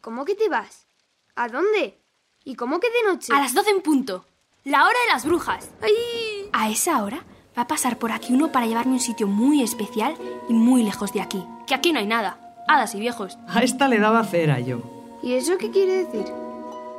¿Cómo 0.00 0.24
que 0.24 0.34
te 0.34 0.48
vas? 0.48 0.86
¿A 1.34 1.48
dónde? 1.48 1.98
¿Y 2.44 2.54
cómo 2.54 2.80
que 2.80 2.88
de 2.90 3.12
noche? 3.12 3.32
A 3.32 3.40
las 3.40 3.54
12 3.54 3.70
en 3.70 3.82
punto. 3.82 4.24
La 4.64 4.84
hora 4.84 4.98
de 5.06 5.12
las 5.12 5.24
brujas. 5.24 5.68
¡Ay! 5.82 6.39
A 6.52 6.70
esa 6.70 7.02
hora 7.02 7.24
va 7.56 7.62
a 7.62 7.66
pasar 7.68 7.98
por 7.98 8.12
aquí 8.12 8.32
uno 8.32 8.52
para 8.52 8.66
llevarme 8.66 8.92
a 8.92 8.94
un 8.94 9.00
sitio 9.00 9.26
muy 9.26 9.62
especial 9.62 10.14
y 10.48 10.54
muy 10.54 10.82
lejos 10.82 11.12
de 11.12 11.20
aquí. 11.20 11.44
Que 11.66 11.74
aquí 11.74 11.92
no 11.92 11.98
hay 12.00 12.06
nada. 12.06 12.38
Hadas 12.68 12.94
y 12.94 13.00
viejos. 13.00 13.38
A 13.48 13.62
esta 13.62 13.88
le 13.88 13.98
daba 13.98 14.24
cera 14.24 14.60
yo. 14.60 14.80
¿Y 15.22 15.34
eso 15.34 15.58
qué 15.58 15.70
quiere 15.70 16.04
decir? 16.04 16.24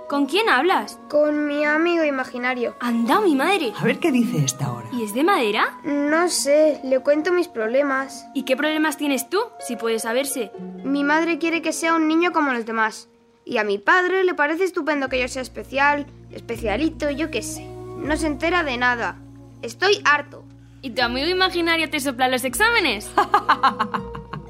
¿Con 0.09 0.25
quién 0.25 0.49
hablas? 0.49 0.99
Con 1.09 1.47
mi 1.47 1.63
amigo 1.63 2.03
imaginario. 2.03 2.75
Anda, 2.81 3.21
mi 3.21 3.33
madre. 3.33 3.71
A 3.79 3.85
ver 3.85 3.99
qué 3.99 4.11
dice 4.11 4.43
esta 4.43 4.71
hora. 4.71 4.87
¿Y 4.91 5.03
es 5.03 5.13
de 5.13 5.23
madera? 5.23 5.79
No 5.85 6.27
sé, 6.27 6.81
le 6.83 6.99
cuento 6.99 7.31
mis 7.31 7.47
problemas. 7.47 8.27
¿Y 8.33 8.43
qué 8.43 8.57
problemas 8.57 8.97
tienes 8.97 9.29
tú, 9.29 9.39
si 9.59 9.77
puede 9.77 9.99
saberse? 9.99 10.51
Mi 10.83 11.05
madre 11.05 11.37
quiere 11.37 11.61
que 11.61 11.71
sea 11.71 11.95
un 11.95 12.09
niño 12.09 12.33
como 12.33 12.51
los 12.51 12.65
demás. 12.65 13.07
Y 13.45 13.57
a 13.57 13.63
mi 13.63 13.77
padre 13.77 14.25
le 14.25 14.33
parece 14.33 14.65
estupendo 14.65 15.07
que 15.07 15.19
yo 15.21 15.29
sea 15.29 15.41
especial, 15.41 16.05
especialito, 16.29 17.09
yo 17.09 17.31
qué 17.31 17.41
sé. 17.41 17.65
No 17.65 18.17
se 18.17 18.27
entera 18.27 18.63
de 18.63 18.77
nada. 18.77 19.17
Estoy 19.61 20.01
harto. 20.05 20.43
¿Y 20.81 20.91
tu 20.91 21.01
amigo 21.01 21.27
imaginario 21.27 21.89
te 21.89 21.99
sopla 21.99 22.27
los 22.27 22.43
exámenes? 22.43 23.11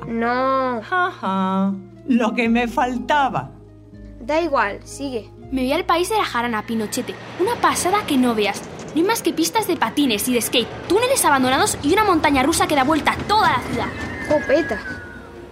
No. 0.07 0.81
Lo 2.07 2.33
que 2.33 2.49
me 2.49 2.67
faltaba. 2.67 3.51
Da 4.19 4.41
igual, 4.41 4.81
sigue. 4.83 5.29
Me 5.51 5.61
voy 5.61 5.71
al 5.71 5.85
país 5.85 6.09
de 6.09 6.17
la 6.17 6.25
jarana, 6.25 6.65
Pinochete. 6.65 7.15
Una 7.39 7.55
pasada 7.55 8.05
que 8.05 8.17
no 8.17 8.35
veas. 8.35 8.61
No 8.93 9.01
hay 9.01 9.03
más 9.03 9.21
que 9.21 9.31
pistas 9.31 9.67
de 9.67 9.77
patines 9.77 10.27
y 10.27 10.33
de 10.33 10.41
skate, 10.41 10.67
túneles 10.89 11.23
abandonados 11.23 11.77
y 11.81 11.93
una 11.93 12.03
montaña 12.03 12.43
rusa 12.43 12.67
que 12.67 12.75
da 12.75 12.83
vuelta 12.83 13.13
a 13.13 13.17
toda 13.19 13.51
la 13.51 13.61
ciudad. 13.63 13.87
Jopeta. 14.27 14.81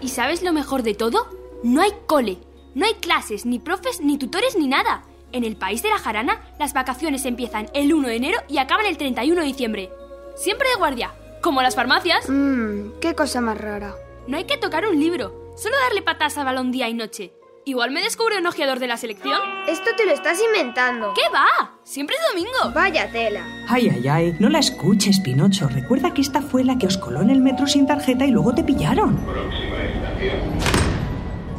¿Y 0.01 0.09
sabes 0.09 0.43
lo 0.43 0.51
mejor 0.51 0.83
de 0.83 0.93
todo? 0.93 1.27
No 1.63 1.81
hay 1.81 1.91
cole. 2.05 2.39
No 2.75 2.85
hay 2.85 2.95
clases, 2.95 3.45
ni 3.45 3.59
profes, 3.59 4.01
ni 4.01 4.17
tutores, 4.17 4.57
ni 4.57 4.67
nada. 4.67 5.03
En 5.31 5.43
el 5.43 5.55
país 5.55 5.83
de 5.83 5.89
la 5.89 5.99
jarana, 5.99 6.41
las 6.57 6.73
vacaciones 6.73 7.25
empiezan 7.25 7.69
el 7.73 7.93
1 7.93 8.07
de 8.07 8.15
enero 8.15 8.39
y 8.47 8.57
acaban 8.57 8.85
el 8.87 8.97
31 8.97 9.39
de 9.41 9.47
diciembre. 9.47 9.89
Siempre 10.35 10.67
de 10.69 10.75
guardia, 10.75 11.13
como 11.41 11.61
las 11.61 11.75
farmacias. 11.75 12.27
Mmm, 12.27 12.99
qué 12.99 13.13
cosa 13.13 13.39
más 13.39 13.57
rara. 13.57 13.95
No 14.27 14.37
hay 14.37 14.45
que 14.45 14.57
tocar 14.57 14.87
un 14.87 14.99
libro, 14.99 15.53
solo 15.55 15.75
darle 15.85 16.01
patas 16.01 16.37
al 16.37 16.45
balón 16.45 16.71
día 16.71 16.89
y 16.89 16.93
noche. 16.93 17.33
Igual 17.65 17.91
me 17.91 18.01
descubre 18.01 18.39
un 18.39 18.47
ojeador 18.47 18.79
de 18.79 18.87
la 18.87 18.97
selección. 18.97 19.39
Esto 19.67 19.91
te 19.95 20.05
lo 20.05 20.13
estás 20.13 20.39
inventando. 20.41 21.13
¿Qué 21.13 21.21
va? 21.31 21.77
Siempre 21.83 22.15
es 22.15 22.21
domingo. 22.33 22.73
Vaya 22.73 23.11
tela. 23.11 23.45
Ay, 23.67 23.89
ay, 23.89 24.07
ay. 24.07 24.35
No 24.39 24.49
la 24.49 24.57
escuches, 24.57 25.19
Pinocho. 25.19 25.67
Recuerda 25.67 26.11
que 26.13 26.21
esta 26.21 26.41
fue 26.41 26.63
la 26.63 26.79
que 26.79 26.87
os 26.87 26.97
coló 26.97 27.21
en 27.21 27.29
el 27.29 27.41
metro 27.41 27.67
sin 27.67 27.85
tarjeta 27.85 28.25
y 28.25 28.31
luego 28.31 28.55
te 28.55 28.63
pillaron. 28.63 29.19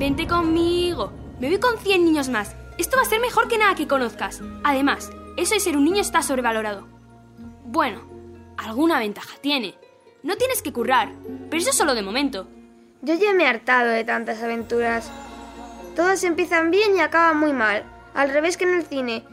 Vente 0.01 0.27
conmigo. 0.27 1.13
Me 1.39 1.49
voy 1.49 1.61
con 1.61 1.79
100 1.79 2.05
niños 2.05 2.29
más. 2.29 2.57
Esto 2.81 2.97
va 2.97 3.03
a 3.03 3.05
ser 3.05 3.21
mejor 3.21 3.47
que 3.47 3.59
nada 3.59 3.75
que 3.75 3.87
conozcas. 3.87 4.41
Además, 4.65 5.11
eso 5.37 5.53
de 5.53 5.61
ser 5.61 5.77
un 5.77 5.85
niño 5.85 6.01
está 6.01 6.23
sobrevalorado. 6.23 6.89
Bueno, 7.67 8.01
alguna 8.57 8.99
ventaja 8.99 9.37
tiene. 9.43 9.75
No 10.23 10.39
tienes 10.39 10.63
que 10.63 10.73
currar, 10.73 11.13
pero 11.51 11.61
eso 11.61 11.75
solo 11.75 11.95
de 11.95 12.01
momento. 12.01 12.49
Yo 13.03 13.13
ya 13.13 13.35
me 13.35 13.45
he 13.45 13.49
hartado 13.49 13.91
de 13.91 14.05
tantas 14.05 14.43
aventuras. 14.43 15.11
Todas 15.95 16.25
empiezan 16.25 16.71
bien 16.71 16.97
y 16.97 17.01
acaban 17.01 17.39
muy 17.39 17.53
mal, 17.53 17.85
al 18.15 18.31
revés 18.31 18.57
que 18.57 18.65
en 18.65 18.73
el 18.73 18.87
cine. 18.87 19.25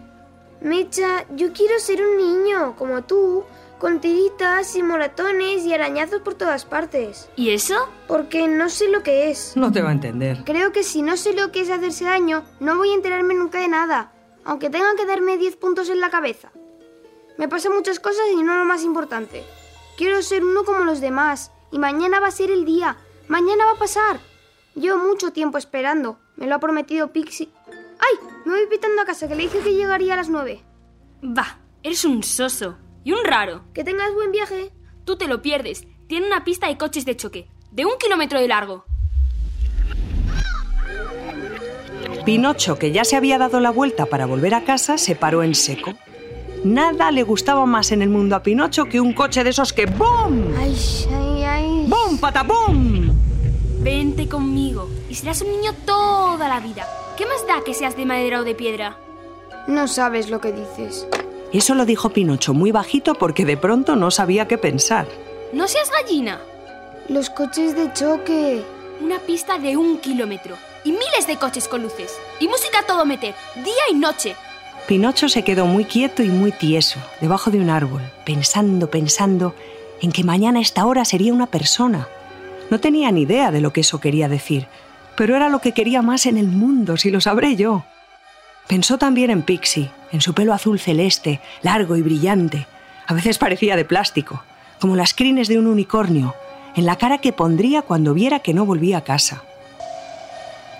Mecha, 0.59 1.23
yo 1.29 1.53
quiero 1.53 1.79
ser 1.79 2.01
un 2.05 2.17
niño, 2.17 2.75
como 2.75 3.05
tú, 3.05 3.45
con 3.79 4.01
tiritas 4.01 4.75
y 4.75 4.83
moratones 4.83 5.65
y 5.65 5.73
arañazos 5.73 6.21
por 6.21 6.33
todas 6.33 6.65
partes. 6.65 7.29
¿Y 7.35 7.51
eso? 7.51 7.75
Porque 8.07 8.47
no 8.47 8.69
sé 8.69 8.89
lo 8.89 9.03
que 9.03 9.29
es. 9.29 9.55
No 9.55 9.71
te 9.71 9.81
va 9.81 9.89
a 9.89 9.93
entender. 9.93 10.43
Creo 10.45 10.71
que 10.71 10.83
si 10.83 11.01
no 11.01 11.17
sé 11.17 11.33
lo 11.33 11.51
que 11.51 11.61
es 11.61 11.69
hacerse 11.69 12.05
daño, 12.05 12.43
no 12.59 12.77
voy 12.77 12.89
a 12.91 12.95
enterarme 12.95 13.35
nunca 13.35 13.59
de 13.59 13.67
nada, 13.67 14.13
aunque 14.43 14.69
tenga 14.69 14.95
que 14.95 15.05
darme 15.05 15.37
10 15.37 15.57
puntos 15.57 15.89
en 15.89 15.99
la 15.99 16.09
cabeza. 16.09 16.51
Me 17.37 17.47
pasan 17.47 17.73
muchas 17.73 17.99
cosas 17.99 18.25
y 18.33 18.41
no 18.41 18.57
lo 18.57 18.65
más 18.65 18.83
importante. 18.83 19.43
Quiero 19.95 20.21
ser 20.21 20.43
uno 20.43 20.63
como 20.63 20.83
los 20.83 21.01
demás, 21.01 21.51
y 21.71 21.79
mañana 21.79 22.19
va 22.19 22.27
a 22.27 22.31
ser 22.31 22.49
el 22.49 22.65
día. 22.65 22.97
Mañana 23.27 23.65
va 23.65 23.71
a 23.73 23.79
pasar. 23.79 24.19
Llevo 24.75 24.97
mucho 24.97 25.31
tiempo 25.31 25.57
esperando. 25.57 26.19
Me 26.35 26.47
lo 26.47 26.55
ha 26.55 26.59
prometido 26.59 27.11
Pixie. 27.11 27.49
¡Ay! 27.99 28.27
Me 28.45 28.53
voy 28.53 28.67
pitando 28.67 29.01
a 29.01 29.05
casa, 29.05 29.27
que 29.27 29.35
le 29.35 29.43
dije 29.43 29.59
que 29.59 29.73
llegaría 29.73 30.13
a 30.13 30.17
las 30.17 30.29
9. 30.29 30.63
Va, 31.23 31.59
eres 31.83 32.05
un 32.05 32.23
soso 32.23 32.77
y 33.07 33.13
un 33.13 33.23
raro. 33.23 33.61
Que 33.73 33.85
tengas 33.85 34.13
buen 34.13 34.33
viaje. 34.33 34.73
Tú 35.05 35.15
te 35.15 35.29
lo 35.29 35.41
pierdes. 35.41 35.87
Tiene 36.07 36.27
una 36.27 36.43
pista 36.43 36.67
de 36.67 36.75
coches 36.77 37.05
de 37.05 37.15
choque, 37.15 37.47
de 37.71 37.85
un 37.85 37.93
kilómetro 37.97 38.37
de 38.37 38.49
largo. 38.49 38.83
Pinocho, 42.25 42.77
que 42.77 42.91
ya 42.91 43.05
se 43.05 43.15
había 43.15 43.37
dado 43.37 43.61
la 43.61 43.69
vuelta 43.69 44.07
para 44.07 44.25
volver 44.25 44.53
a 44.53 44.65
casa, 44.65 44.97
se 44.97 45.15
paró 45.15 45.41
en 45.41 45.55
seco. 45.55 45.93
Nada 46.65 47.11
le 47.11 47.23
gustaba 47.23 47.65
más 47.65 47.93
en 47.93 48.01
el 48.01 48.09
mundo 48.09 48.35
a 48.35 48.43
Pinocho 48.43 48.83
que 48.87 48.99
un 48.99 49.13
coche 49.13 49.45
de 49.45 49.51
esos 49.51 49.71
que 49.71 49.85
¡BOOM! 49.85 50.53
Ay, 50.57 50.75
ay, 51.09 51.43
ay. 51.45 51.85
¡BOOM, 51.87 52.17
patapum! 52.17 53.15
Vente 53.79 54.27
conmigo 54.27 54.89
y 55.09 55.15
serás 55.15 55.41
un 55.43 55.51
niño 55.51 55.71
toda 55.85 56.49
la 56.49 56.59
vida. 56.59 56.85
¿Qué 57.15 57.25
más 57.25 57.47
da 57.47 57.63
que 57.63 57.73
seas 57.73 57.95
de 57.95 58.05
madera 58.05 58.41
o 58.41 58.43
de 58.43 58.53
piedra? 58.53 58.97
No 59.65 59.87
sabes 59.87 60.29
lo 60.29 60.41
que 60.41 60.51
dices. 60.51 61.07
Eso 61.53 61.75
lo 61.75 61.85
dijo 61.85 62.09
Pinocho 62.09 62.53
muy 62.53 62.71
bajito 62.71 63.15
porque 63.15 63.45
de 63.45 63.57
pronto 63.57 63.95
no 63.95 64.11
sabía 64.11 64.47
qué 64.47 64.57
pensar. 64.57 65.07
No 65.53 65.67
seas 65.67 65.89
gallina. 65.91 66.41
Los 67.07 67.29
coches 67.29 67.75
de 67.75 67.91
choque. 67.93 68.61
Una 69.01 69.19
pista 69.19 69.57
de 69.57 69.77
un 69.77 69.99
kilómetro 69.99 70.57
y 70.83 70.91
miles 70.91 71.27
de 71.27 71.37
coches 71.37 71.67
con 71.67 71.83
luces. 71.83 72.17
Y 72.39 72.47
música 72.47 72.79
a 72.79 72.85
todo 72.85 73.05
meter, 73.05 73.35
día 73.55 73.73
y 73.91 73.95
noche. 73.95 74.35
Pinocho 74.87 75.29
se 75.29 75.43
quedó 75.43 75.65
muy 75.65 75.85
quieto 75.85 76.23
y 76.23 76.29
muy 76.29 76.51
tieso, 76.51 76.99
debajo 77.19 77.51
de 77.51 77.59
un 77.59 77.69
árbol, 77.69 78.01
pensando, 78.25 78.89
pensando 78.89 79.53
en 80.01 80.11
que 80.11 80.23
mañana 80.23 80.59
a 80.59 80.61
esta 80.61 80.85
hora 80.85 81.03
sería 81.03 81.33
una 81.33 81.47
persona. 81.47 82.07
No 82.69 82.79
tenía 82.79 83.11
ni 83.11 83.21
idea 83.21 83.51
de 83.51 83.61
lo 83.61 83.73
que 83.73 83.81
eso 83.81 83.99
quería 83.99 84.29
decir, 84.29 84.67
pero 85.15 85.35
era 85.35 85.49
lo 85.49 85.59
que 85.59 85.73
quería 85.73 86.01
más 86.01 86.25
en 86.25 86.37
el 86.37 86.47
mundo, 86.47 86.95
si 86.97 87.11
lo 87.11 87.19
sabré 87.19 87.55
yo. 87.55 87.83
Pensó 88.67 88.97
también 88.97 89.29
en 89.29 89.43
Pixie, 89.43 89.91
en 90.11 90.21
su 90.21 90.33
pelo 90.33 90.53
azul 90.53 90.79
celeste, 90.79 91.39
largo 91.61 91.95
y 91.95 92.01
brillante. 92.01 92.67
A 93.05 93.13
veces 93.13 93.37
parecía 93.37 93.75
de 93.75 93.85
plástico, 93.85 94.43
como 94.79 94.95
las 94.95 95.13
crines 95.13 95.47
de 95.47 95.57
un 95.57 95.67
unicornio, 95.67 96.35
en 96.75 96.85
la 96.85 96.97
cara 96.97 97.19
que 97.19 97.33
pondría 97.33 97.81
cuando 97.81 98.13
viera 98.13 98.39
que 98.39 98.53
no 98.53 98.65
volvía 98.65 98.97
a 98.99 99.03
casa. 99.03 99.43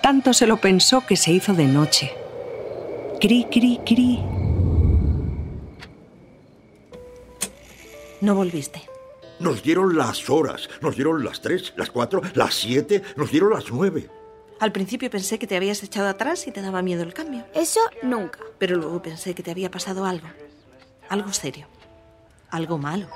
Tanto 0.02 0.34
se 0.34 0.48
lo 0.48 0.58
pensó 0.58 1.06
que 1.06 1.16
se 1.16 1.32
hizo 1.32 1.54
de 1.54 1.66
noche. 1.66 2.14
Cri, 3.20 3.46
cri, 3.50 3.80
cri. 3.86 4.20
No 8.22 8.36
volviste. 8.36 8.82
Nos 9.40 9.64
dieron 9.64 9.96
las 9.96 10.30
horas, 10.30 10.70
nos 10.82 10.96
dieron 10.96 11.24
las 11.24 11.42
tres, 11.42 11.74
las 11.78 11.92
cuatro, 11.92 12.22
las 12.34 12.56
siete, 12.56 13.04
nos 13.16 13.32
dieron 13.32 13.52
las 13.52 13.72
nueve. 13.72 14.10
Al 14.60 14.72
principio 14.72 15.10
pensé 15.12 15.38
que 15.38 15.46
te 15.46 15.56
habías 15.56 15.84
echado 15.84 16.08
atrás 16.08 16.48
y 16.48 16.52
te 16.52 16.62
daba 16.62 16.82
miedo 16.82 17.04
el 17.04 17.14
cambio. 17.14 17.46
Eso 17.54 17.80
nunca. 18.02 18.40
Pero 18.58 18.76
luego 18.76 19.02
pensé 19.02 19.36
que 19.36 19.44
te 19.44 19.52
había 19.52 19.70
pasado 19.70 20.06
algo. 20.06 20.28
Algo 21.10 21.32
serio. 21.32 21.68
Algo 22.50 22.78
malo. 22.78 23.08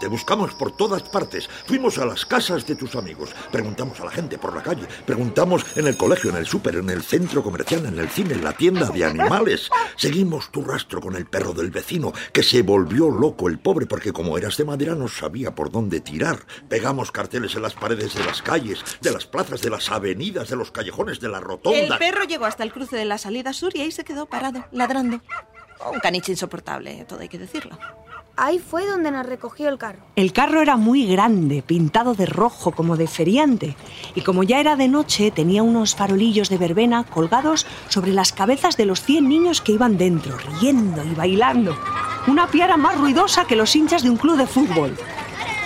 Te 0.00 0.08
buscamos 0.08 0.52
por 0.54 0.72
todas 0.72 1.02
partes. 1.02 1.48
Fuimos 1.66 1.98
a 1.98 2.04
las 2.04 2.26
casas 2.26 2.66
de 2.66 2.74
tus 2.74 2.96
amigos. 2.96 3.30
Preguntamos 3.52 4.00
a 4.00 4.06
la 4.06 4.10
gente 4.10 4.36
por 4.36 4.54
la 4.54 4.62
calle. 4.62 4.86
Preguntamos 5.06 5.64
en 5.76 5.86
el 5.86 5.96
colegio, 5.96 6.30
en 6.30 6.36
el 6.36 6.46
súper, 6.46 6.76
en 6.76 6.90
el 6.90 7.02
centro 7.02 7.42
comercial, 7.42 7.86
en 7.86 7.98
el 7.98 8.08
cine, 8.08 8.34
en 8.34 8.42
la 8.42 8.52
tienda 8.52 8.88
de 8.88 9.04
animales. 9.04 9.70
Seguimos 9.96 10.50
tu 10.50 10.62
rastro 10.62 11.00
con 11.00 11.14
el 11.14 11.26
perro 11.26 11.52
del 11.52 11.70
vecino, 11.70 12.12
que 12.32 12.42
se 12.42 12.62
volvió 12.62 13.10
loco 13.10 13.48
el 13.48 13.60
pobre 13.60 13.86
porque 13.86 14.12
como 14.12 14.36
eras 14.36 14.56
de 14.56 14.64
madera 14.64 14.94
no 14.94 15.06
sabía 15.06 15.54
por 15.54 15.70
dónde 15.70 16.00
tirar. 16.00 16.40
Pegamos 16.68 17.12
carteles 17.12 17.54
en 17.54 17.62
las 17.62 17.74
paredes 17.74 18.14
de 18.14 18.24
las 18.24 18.42
calles, 18.42 18.84
de 19.00 19.12
las 19.12 19.26
plazas, 19.26 19.60
de 19.62 19.70
las 19.70 19.90
avenidas, 19.90 20.48
de 20.48 20.56
los 20.56 20.72
callejones, 20.72 21.20
de 21.20 21.28
la 21.28 21.40
rotonda. 21.40 21.78
El 21.78 21.98
perro 21.98 22.24
llegó 22.24 22.44
hasta 22.44 22.64
el 22.64 22.72
cruce 22.72 22.96
de 22.96 23.04
la 23.04 23.18
salida 23.18 23.52
sur 23.52 23.70
y 23.76 23.82
ahí 23.82 23.92
se 23.92 24.04
quedó 24.04 24.26
parado, 24.26 24.64
ladrando. 24.72 25.20
Un 25.92 26.00
caniche 26.00 26.32
insoportable, 26.32 27.04
todo 27.08 27.20
hay 27.20 27.28
que 27.28 27.38
decirlo. 27.38 27.78
Ahí 28.42 28.58
fue 28.58 28.86
donde 28.86 29.10
nos 29.10 29.26
recogió 29.26 29.68
el 29.68 29.76
carro. 29.76 29.98
El 30.16 30.32
carro 30.32 30.62
era 30.62 30.78
muy 30.78 31.04
grande, 31.04 31.60
pintado 31.60 32.14
de 32.14 32.24
rojo 32.24 32.70
como 32.70 32.96
de 32.96 33.06
feriante, 33.06 33.76
y 34.14 34.22
como 34.22 34.44
ya 34.44 34.60
era 34.60 34.76
de 34.76 34.88
noche, 34.88 35.30
tenía 35.30 35.62
unos 35.62 35.94
farolillos 35.94 36.48
de 36.48 36.56
verbena 36.56 37.04
colgados 37.04 37.66
sobre 37.90 38.12
las 38.12 38.32
cabezas 38.32 38.78
de 38.78 38.86
los 38.86 39.02
100 39.02 39.28
niños 39.28 39.60
que 39.60 39.72
iban 39.72 39.98
dentro, 39.98 40.38
riendo 40.58 41.04
y 41.04 41.14
bailando. 41.14 41.76
Una 42.28 42.46
piara 42.46 42.78
más 42.78 42.96
ruidosa 42.96 43.44
que 43.44 43.56
los 43.56 43.76
hinchas 43.76 44.04
de 44.04 44.08
un 44.08 44.16
club 44.16 44.38
de 44.38 44.46
fútbol. 44.46 44.96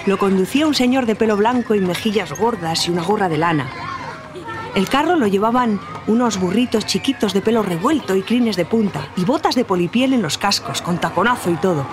Lo 0.07 0.19
conducía 0.19 0.67
un 0.67 0.75
señor 0.75 1.07
de 1.07 1.15
pelo 1.15 1.37
blanco 1.37 1.77
y 1.77 1.81
mejillas 1.81 2.37
gordas 2.37 2.89
y 2.89 2.91
una 2.91 3.05
gorra 3.05 3.29
de 3.29 3.39
lana. 3.39 3.71
El 4.75 4.89
carro 4.89 5.15
lo 5.15 5.29
llevaban 5.29 5.79
unos 6.09 6.41
burritos 6.41 6.87
chiquitos 6.87 7.35
de 7.35 7.41
pelo 7.41 7.63
revuelto 7.63 8.17
y 8.17 8.23
crines 8.23 8.57
de 8.57 8.65
punta, 8.65 9.07
y 9.17 9.25
botas 9.25 9.55
de 9.55 9.65
polipiel 9.65 10.13
en 10.13 10.23
los 10.23 10.39
cascos, 10.39 10.83
con 10.83 10.99
taconazo 10.99 11.53
y 11.53 11.57
todo. 11.59 11.87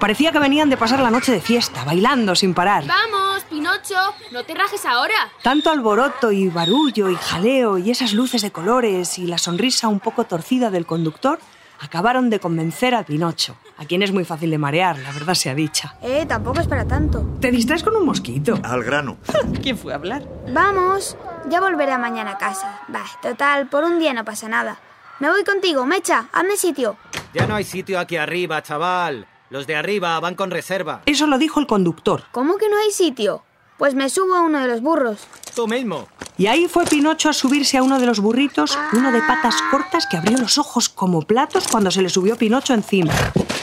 Parecía 0.00 0.30
que 0.30 0.38
venían 0.38 0.70
de 0.70 0.76
pasar 0.76 1.00
la 1.00 1.10
noche 1.10 1.32
de 1.32 1.40
fiesta, 1.40 1.82
bailando 1.84 2.36
sin 2.36 2.54
parar. 2.54 2.84
Vamos, 2.86 3.42
Pinocho, 3.50 3.96
no 4.30 4.44
te 4.44 4.54
rajes 4.54 4.86
ahora. 4.86 5.32
Tanto 5.42 5.70
alboroto 5.70 6.30
y 6.30 6.48
barullo 6.48 7.08
y 7.10 7.16
jaleo 7.16 7.78
y 7.78 7.90
esas 7.90 8.12
luces 8.12 8.42
de 8.42 8.52
colores 8.52 9.18
y 9.18 9.26
la 9.26 9.38
sonrisa 9.38 9.88
un 9.88 9.98
poco 9.98 10.24
torcida 10.24 10.70
del 10.70 10.86
conductor 10.86 11.40
acabaron 11.80 12.30
de 12.30 12.38
convencer 12.38 12.94
a 12.94 13.02
Pinocho, 13.02 13.56
a 13.76 13.86
quien 13.86 14.02
es 14.02 14.12
muy 14.12 14.24
fácil 14.24 14.50
de 14.50 14.58
marear, 14.58 14.98
la 14.98 15.10
verdad 15.10 15.34
sea 15.34 15.54
dicha. 15.54 15.96
Eh, 16.00 16.26
tampoco 16.26 16.60
es 16.60 16.68
para 16.68 16.86
tanto. 16.86 17.24
Te 17.40 17.50
distraes 17.50 17.82
con 17.82 17.96
un 17.96 18.06
mosquito. 18.06 18.58
Al 18.62 18.84
grano. 18.84 19.16
¿Quién 19.62 19.76
fue 19.76 19.92
a 19.92 19.96
hablar? 19.96 20.22
Vamos, 20.52 21.16
ya 21.48 21.60
volveré 21.60 21.98
mañana 21.98 22.32
a 22.32 22.38
casa. 22.38 22.82
Bah, 22.86 23.06
total, 23.20 23.66
por 23.66 23.82
un 23.82 23.98
día 23.98 24.12
no 24.12 24.24
pasa 24.24 24.48
nada. 24.48 24.78
Me 25.18 25.28
voy 25.28 25.42
contigo, 25.42 25.84
Mecha, 25.86 26.26
hazme 26.32 26.56
sitio. 26.56 26.96
Ya 27.34 27.48
no 27.48 27.56
hay 27.56 27.64
sitio 27.64 27.98
aquí 27.98 28.16
arriba, 28.16 28.62
chaval. 28.62 29.26
Los 29.50 29.66
de 29.66 29.76
arriba 29.76 30.18
van 30.20 30.34
con 30.34 30.50
reserva. 30.50 31.02
Eso 31.06 31.26
lo 31.26 31.38
dijo 31.38 31.58
el 31.58 31.66
conductor. 31.66 32.24
¿Cómo 32.32 32.58
que 32.58 32.68
no 32.68 32.76
hay 32.78 32.90
sitio? 32.90 33.42
Pues 33.78 33.94
me 33.94 34.10
subo 34.10 34.34
a 34.34 34.40
uno 34.40 34.60
de 34.60 34.68
los 34.68 34.82
burros. 34.82 35.26
Tú 35.54 35.66
mismo. 35.66 36.06
Y 36.36 36.48
ahí 36.48 36.68
fue 36.68 36.84
Pinocho 36.84 37.30
a 37.30 37.32
subirse 37.32 37.78
a 37.78 37.82
uno 37.82 37.98
de 37.98 38.06
los 38.06 38.20
burritos, 38.20 38.78
uno 38.92 39.10
de 39.10 39.22
patas 39.22 39.56
cortas 39.70 40.06
que 40.06 40.16
abrió 40.16 40.36
los 40.36 40.58
ojos 40.58 40.88
como 40.88 41.22
platos 41.22 41.66
cuando 41.68 41.90
se 41.90 42.02
le 42.02 42.10
subió 42.10 42.36
Pinocho 42.36 42.74
encima. 42.74 43.12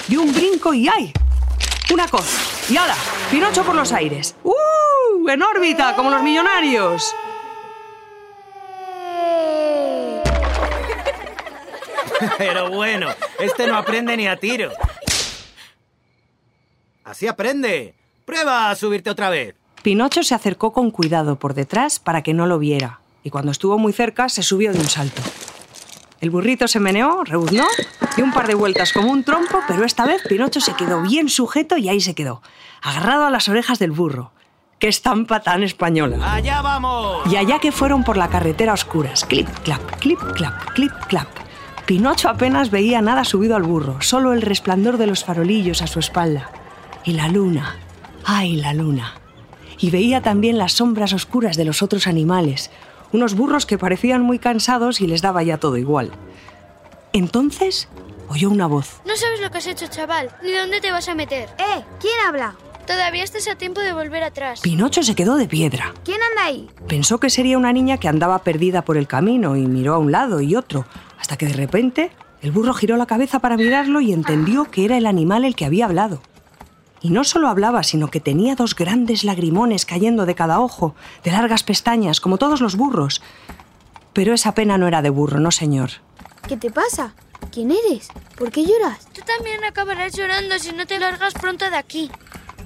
Dio 0.08 0.22
un 0.22 0.34
brinco 0.34 0.74
y 0.74 0.88
¡ay! 0.88 1.14
Una 1.94 2.08
cosa. 2.08 2.38
Y 2.70 2.78
ala, 2.78 2.96
Pinocho 3.30 3.64
por 3.64 3.76
los 3.76 3.92
aires. 3.92 4.36
¡Uh! 4.44 5.30
En 5.30 5.44
órbita, 5.44 5.96
como 5.96 6.10
los 6.10 6.24
millonarios. 6.24 7.14
Pero 12.38 12.70
bueno, 12.70 13.10
este 13.40 13.68
no 13.68 13.78
aprende 13.78 14.18
ni 14.18 14.28
a 14.28 14.38
tiro. 14.38 14.72
Así 17.16 17.28
aprende. 17.28 17.96
Prueba 18.26 18.70
a 18.70 18.76
subirte 18.76 19.10
otra 19.10 19.30
vez. 19.30 19.56
Pinocho 19.82 20.22
se 20.22 20.36
acercó 20.36 20.74
con 20.74 20.92
cuidado 20.92 21.38
por 21.38 21.54
detrás 21.54 21.98
para 21.98 22.24
que 22.24 22.34
no 22.34 22.46
lo 22.46 22.60
viera, 22.60 23.00
y 23.24 23.30
cuando 23.30 23.54
estuvo 23.54 23.78
muy 23.78 23.94
cerca 23.94 24.28
se 24.28 24.44
subió 24.44 24.74
de 24.74 24.80
un 24.80 24.90
salto. 24.90 25.22
El 26.20 26.30
burrito 26.30 26.68
se 26.68 26.82
meneó, 26.82 27.24
rebuznó, 27.24 27.64
dio 28.18 28.26
un 28.26 28.34
par 28.34 28.48
de 28.48 28.56
vueltas 28.56 28.92
como 28.92 29.14
un 29.14 29.24
trompo, 29.24 29.62
pero 29.66 29.86
esta 29.86 30.06
vez 30.06 30.24
Pinocho 30.28 30.60
se 30.60 30.74
quedó 30.74 31.04
bien 31.04 31.30
sujeto 31.30 31.78
y 31.78 31.88
ahí 31.88 32.02
se 32.02 32.16
quedó, 32.16 32.42
agarrado 32.82 33.24
a 33.24 33.30
las 33.30 33.48
orejas 33.48 33.80
del 33.80 33.92
burro. 33.92 34.34
¡Qué 34.78 34.90
estampa 34.90 35.40
tan 35.40 35.64
española! 35.64 36.34
¡Allá 36.34 36.62
vamos! 36.62 37.32
Y 37.32 37.38
allá 37.38 37.60
que 37.60 37.72
fueron 37.72 38.04
por 38.04 38.18
la 38.18 38.28
carretera 38.28 38.72
a 38.72 38.76
oscuras, 38.76 39.24
clip, 39.24 39.48
clap, 39.64 40.00
clip, 40.02 40.20
clap, 40.34 40.74
clip, 40.74 40.92
clap. 41.08 41.30
Pinocho 41.86 42.28
apenas 42.28 42.72
veía 42.72 43.02
nada 43.02 43.24
subido 43.24 43.56
al 43.56 43.64
burro, 43.64 44.02
solo 44.02 44.34
el 44.34 44.42
resplandor 44.42 44.98
de 44.98 45.08
los 45.08 45.24
farolillos 45.24 45.82
a 45.82 45.88
su 45.88 46.00
espalda. 46.00 46.52
Y 47.06 47.14
la 47.14 47.28
luna, 47.28 47.76
¡ay, 48.26 48.56
la 48.56 48.74
luna! 48.74 49.14
Y 49.78 49.92
veía 49.92 50.22
también 50.22 50.58
las 50.58 50.74
sombras 50.74 51.14
oscuras 51.14 51.56
de 51.56 51.66
los 51.66 51.84
otros 51.84 52.08
animales, 52.08 52.72
unos 53.12 53.36
burros 53.36 53.68
que 53.68 53.78
parecían 53.78 54.24
muy 54.24 54.40
cansados 54.40 55.02
y 55.02 55.08
les 55.08 55.22
daba 55.22 55.44
ya 55.44 55.58
todo 55.58 55.78
igual. 55.78 56.12
Entonces 57.14 57.88
oyó 58.28 58.50
una 58.50 58.66
voz. 58.66 59.02
No 59.06 59.16
sabes 59.16 59.40
lo 59.40 59.52
que 59.52 59.60
has 59.60 59.68
hecho, 59.68 59.86
chaval, 59.88 60.32
ni 60.44 60.52
dónde 60.52 60.82
te 60.82 60.92
vas 60.92 61.08
a 61.08 61.14
meter. 61.14 61.50
¡Eh! 61.60 61.84
¿Quién 62.00 62.14
habla? 62.28 62.56
Todavía 62.88 63.24
estás 63.24 63.48
a 63.48 63.56
tiempo 63.56 63.82
de 63.82 63.94
volver 63.94 64.24
atrás. 64.24 64.62
Pinocho 64.62 65.04
se 65.04 65.16
quedó 65.16 65.36
de 65.36 65.48
piedra. 65.48 65.94
¿Quién 66.04 66.20
anda 66.22 66.46
ahí? 66.46 66.70
Pensó 66.88 67.20
que 67.20 67.30
sería 67.30 67.58
una 67.58 67.74
niña 67.74 67.98
que 67.98 68.08
andaba 68.08 68.40
perdida 68.40 68.84
por 68.84 68.98
el 68.98 69.08
camino 69.08 69.56
y 69.56 69.66
miró 69.68 69.94
a 69.94 70.00
un 70.00 70.12
lado 70.12 70.42
y 70.42 70.56
otro, 70.56 70.86
hasta 71.20 71.38
que 71.38 71.46
de 71.46 71.54
repente 71.54 72.12
el 72.42 72.52
burro 72.52 72.74
giró 72.74 72.98
la 72.98 73.06
cabeza 73.06 73.40
para 73.40 73.58
mirarlo 73.58 74.02
y 74.02 74.12
entendió 74.12 74.66
que 74.72 74.86
era 74.86 74.98
el 74.98 75.06
animal 75.06 75.46
el 75.46 75.56
que 75.56 75.66
había 75.66 75.86
hablado. 75.86 76.22
Y 77.06 77.12
no 77.12 77.24
solo 77.24 77.50
hablaba, 77.50 77.84
sino 77.84 78.10
que 78.10 78.20
tenía 78.20 78.56
dos 78.56 78.74
grandes 78.74 79.24
lagrimones 79.24 79.86
cayendo 79.86 80.26
de 80.26 80.34
cada 80.34 80.60
ojo, 80.60 80.96
de 81.24 81.30
largas 81.30 81.62
pestañas, 81.62 82.20
como 82.20 82.40
todos 82.40 82.62
los 82.62 82.76
burros. 82.76 83.22
Pero 84.12 84.34
esa 84.34 84.56
pena 84.56 84.80
no 84.80 84.88
era 84.88 85.04
de 85.04 85.12
burro, 85.12 85.40
no 85.40 85.52
señor. 85.52 85.92
¿Qué 86.48 86.58
te 86.58 86.72
pasa? 86.72 87.14
¿Quién 87.52 87.70
eres? 87.70 88.08
¿Por 88.36 88.50
qué 88.50 88.66
lloras? 88.66 89.06
Tú 89.14 89.22
también 89.24 89.64
acabarás 89.64 90.14
llorando 90.14 90.58
si 90.58 90.72
no 90.72 90.88
te 90.88 90.98
largas 90.98 91.36
pronto 91.36 91.70
de 91.70 91.78
aquí. 91.78 92.10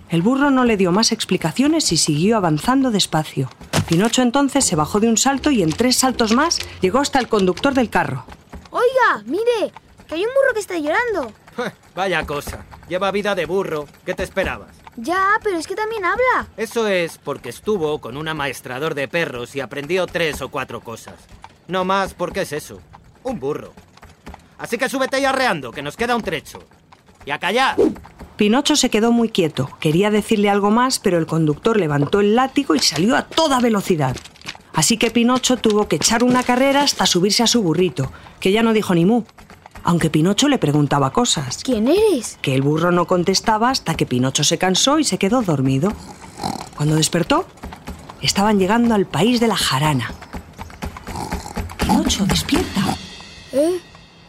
El 0.07 0.21
burro 0.21 0.51
no 0.51 0.63
le 0.63 0.77
dio 0.77 0.93
más 0.93 1.11
explicaciones 1.11 1.91
y 1.91 1.97
siguió 1.97 2.37
avanzando 2.37 2.91
despacio. 2.91 3.49
Pinocho 3.89 4.21
entonces 4.21 4.63
se 4.63 4.77
bajó 4.77 5.01
de 5.01 5.09
un 5.09 5.17
salto 5.17 5.51
y 5.51 5.63
en 5.63 5.73
tres 5.73 5.97
saltos 5.97 6.31
más 6.31 6.59
llegó 6.79 6.99
hasta 6.99 7.19
el 7.19 7.27
conductor 7.27 7.73
del 7.73 7.89
carro. 7.89 8.23
Oiga, 8.69 9.21
mire, 9.25 9.73
que 10.07 10.15
hay 10.15 10.21
un 10.21 10.31
burro 10.33 10.53
que 10.53 10.61
está 10.61 10.77
llorando. 10.77 11.33
Vaya 11.95 12.25
cosa. 12.25 12.65
Lleva 12.87 13.11
vida 13.11 13.35
de 13.35 13.45
burro. 13.45 13.87
¿Qué 14.05 14.13
te 14.13 14.23
esperabas? 14.23 14.71
Ya, 14.95 15.39
pero 15.43 15.57
es 15.57 15.67
que 15.67 15.75
también 15.75 16.03
habla. 16.05 16.47
Eso 16.57 16.87
es 16.87 17.17
porque 17.17 17.49
estuvo 17.49 17.99
con 17.99 18.17
un 18.17 18.27
amaestrador 18.27 18.95
de 18.95 19.07
perros 19.07 19.55
y 19.55 19.61
aprendió 19.61 20.07
tres 20.07 20.41
o 20.41 20.49
cuatro 20.49 20.81
cosas. 20.81 21.15
No 21.67 21.85
más 21.85 22.13
porque 22.13 22.41
es 22.41 22.51
eso. 22.51 22.81
Un 23.23 23.39
burro. 23.39 23.73
Así 24.57 24.77
que 24.77 24.89
súbete 24.89 25.19
y 25.19 25.25
arreando, 25.25 25.71
que 25.71 25.81
nos 25.81 25.95
queda 25.95 26.15
un 26.15 26.21
trecho. 26.21 26.59
Y 27.25 27.31
a 27.31 27.39
callar. 27.39 27.77
Pinocho 28.35 28.75
se 28.75 28.89
quedó 28.89 29.11
muy 29.11 29.29
quieto. 29.29 29.69
Quería 29.79 30.11
decirle 30.11 30.49
algo 30.49 30.71
más, 30.71 30.99
pero 30.99 31.17
el 31.17 31.27
conductor 31.27 31.77
levantó 31.77 32.19
el 32.19 32.35
látigo 32.35 32.75
y 32.75 32.79
salió 32.79 33.15
a 33.15 33.23
toda 33.23 33.59
velocidad. 33.59 34.15
Así 34.73 34.97
que 34.97 35.11
Pinocho 35.11 35.57
tuvo 35.57 35.87
que 35.87 35.97
echar 35.97 36.23
una 36.23 36.43
carrera 36.43 36.83
hasta 36.83 37.05
subirse 37.05 37.43
a 37.43 37.47
su 37.47 37.61
burrito, 37.61 38.11
que 38.39 38.51
ya 38.51 38.63
no 38.63 38.73
dijo 38.73 38.95
ni 38.95 39.05
mu. 39.05 39.23
Aunque 39.83 40.09
Pinocho 40.09 40.47
le 40.47 40.57
preguntaba 40.57 41.11
cosas. 41.11 41.59
¿Quién 41.63 41.87
eres? 41.87 42.37
Que 42.41 42.55
el 42.55 42.61
burro 42.61 42.91
no 42.91 43.07
contestaba 43.07 43.69
hasta 43.69 43.95
que 43.95 44.05
Pinocho 44.05 44.43
se 44.43 44.57
cansó 44.57 44.99
y 44.99 45.03
se 45.03 45.17
quedó 45.17 45.41
dormido. 45.41 45.93
Cuando 46.75 46.95
despertó, 46.95 47.45
estaban 48.21 48.59
llegando 48.59 48.95
al 48.95 49.05
país 49.05 49.39
de 49.39 49.47
la 49.47 49.55
jarana. 49.55 50.11
Pinocho, 51.77 52.25
despierta. 52.25 52.81
¿Eh? 53.51 53.79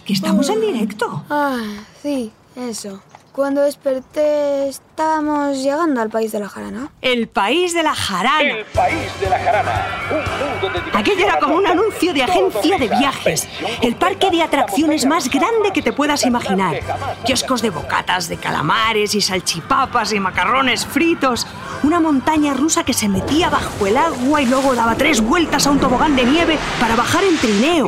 Que 0.04 0.12
estamos 0.12 0.48
en 0.48 0.60
directo. 0.60 1.24
Ah, 1.30 1.58
sí, 2.02 2.32
eso. 2.56 3.02
Cuando 3.32 3.60
desperté 3.62 4.68
estábamos 5.00 5.62
llegando 5.62 6.02
al 6.02 6.10
país 6.10 6.30
de 6.30 6.40
la 6.40 6.48
jarana. 6.50 6.90
El 7.00 7.26
país 7.26 7.72
de 7.72 7.82
la 7.82 7.94
jarana. 7.94 8.42
El 8.42 8.66
país 8.66 9.10
de 9.18 9.30
la 9.30 9.38
jarana. 9.38 9.86
Un 10.10 10.18
mundo 10.18 10.78
de 10.78 10.98
Aquello 10.98 11.24
era 11.24 11.38
como 11.38 11.56
un 11.56 11.66
anuncio 11.66 12.12
de 12.12 12.22
agencia 12.22 12.76
de 12.76 12.86
viajes. 12.86 13.48
El 13.80 13.96
parque 13.96 14.30
de 14.30 14.42
atracciones 14.42 15.06
más 15.06 15.30
grande 15.30 15.70
que 15.72 15.80
te 15.80 15.94
puedas 15.94 16.26
imaginar. 16.26 16.80
Kioscos 17.24 17.62
de 17.62 17.70
bocatas, 17.70 18.28
de 18.28 18.36
calamares 18.36 19.14
y 19.14 19.22
salchipapas 19.22 20.12
y 20.12 20.20
macarrones 20.20 20.84
fritos. 20.84 21.46
Una 21.82 21.98
montaña 21.98 22.52
rusa 22.52 22.84
que 22.84 22.92
se 22.92 23.08
metía 23.08 23.48
bajo 23.48 23.86
el 23.86 23.96
agua 23.96 24.42
y 24.42 24.46
luego 24.46 24.74
daba 24.74 24.96
tres 24.96 25.22
vueltas 25.22 25.66
a 25.66 25.70
un 25.70 25.80
tobogán 25.80 26.14
de 26.14 26.24
nieve 26.24 26.58
para 26.78 26.94
bajar 26.94 27.24
en 27.24 27.38
trineo. 27.38 27.86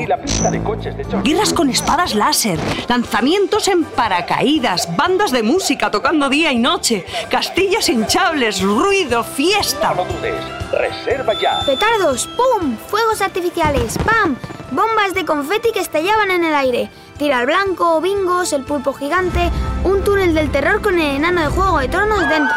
Guerras 1.23 1.53
con 1.53 1.69
espadas 1.69 2.15
láser, 2.15 2.59
lanzamientos 2.89 3.69
en 3.69 3.85
paracaídas, 3.85 4.97
bandas 4.97 5.31
de 5.31 5.43
música 5.43 5.91
tocando 5.91 6.31
día 6.31 6.53
y 6.53 6.59
noche, 6.59 7.02
castillos 7.31 7.89
hinchables, 7.89 8.63
ruido, 8.63 9.25
fiesta. 9.25 9.95
No 9.95 10.05
dudes. 10.05 10.43
Reserva 10.73 11.35
ya. 11.35 11.61
Petardos, 11.67 12.29
¡pum! 12.29 12.77
Fuegos 12.89 13.21
artificiales, 13.21 13.99
¡pam! 13.99 14.37
Bombas 14.71 15.13
de 15.15 15.25
confeti 15.25 15.71
que 15.73 15.81
estallaban 15.81 16.31
en 16.31 16.45
el 16.45 16.55
aire. 16.55 16.91
Tira 17.19 17.39
al 17.39 17.47
blanco, 17.47 18.01
bingos, 18.01 18.53
el 18.53 18.65
pulpo 18.65 18.95
gigante, 18.95 19.51
un 19.85 20.03
túnel 20.03 20.35
del 20.35 20.51
terror 20.51 20.81
con 20.81 20.99
el 20.99 21.17
enano 21.17 21.43
de 21.43 21.49
Juego 21.49 21.79
de 21.79 21.89
Tronos 21.89 22.29
dentro. 22.29 22.57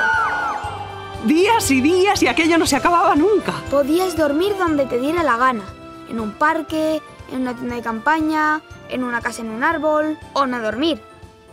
Días 1.25 1.71
y 1.71 1.81
días 1.81 2.21
y 2.23 2.27
aquello 2.27 2.57
no 2.57 2.65
se 2.65 2.75
acababa 2.75 3.15
nunca. 3.15 3.53
Podías 3.69 4.15
dormir 4.15 4.55
donde 4.57 4.85
te 4.85 4.99
diera 4.99 5.23
la 5.23 5.37
gana. 5.37 5.63
En 6.09 6.19
un 6.19 6.31
parque, 6.31 7.01
en 7.31 7.41
una 7.41 7.55
tienda 7.55 7.75
de 7.75 7.81
campaña, 7.81 8.61
en 8.89 9.03
una 9.03 9.21
casa 9.21 9.41
en 9.41 9.49
un 9.49 9.63
árbol, 9.63 10.17
o 10.33 10.45
no 10.45 10.61
dormir. 10.61 11.01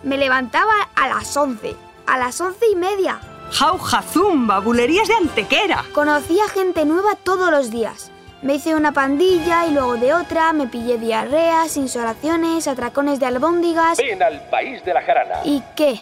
Me 0.03 0.19
levantaba 0.19 0.91
a 0.95 1.09
las 1.09 1.37
11, 1.37 1.75
a 2.07 2.19
las 2.19 2.41
once 2.41 2.65
y 2.71 2.77
media. 2.77 3.21
Jauja, 3.51 4.03
zumba, 4.03 4.61
bulerías 4.61 5.09
de 5.09 5.15
antequera. 5.15 5.85
Conocía 5.93 6.49
gente 6.49 6.85
nueva 6.85 7.17
todos 7.23 7.51
los 7.51 7.71
días. 7.71 8.11
Me 8.43 8.55
hice 8.57 8.75
una 8.75 8.93
pandilla 8.93 9.67
y 9.67 9.73
luego 9.73 9.97
de 9.97 10.15
otra, 10.15 10.53
me 10.53 10.67
pillé 10.67 10.99
diarreas, 10.99 11.77
insolaciones, 11.77 12.67
atracones 12.67 13.21
de 13.21 13.27
albóndigas. 13.27 13.99
Ven 13.99 14.23
al 14.23 14.49
país 14.49 14.85
de 14.85 14.95
la 14.95 15.03
jarana. 15.03 15.37
¿Y 15.45 15.63
qué? 15.77 16.01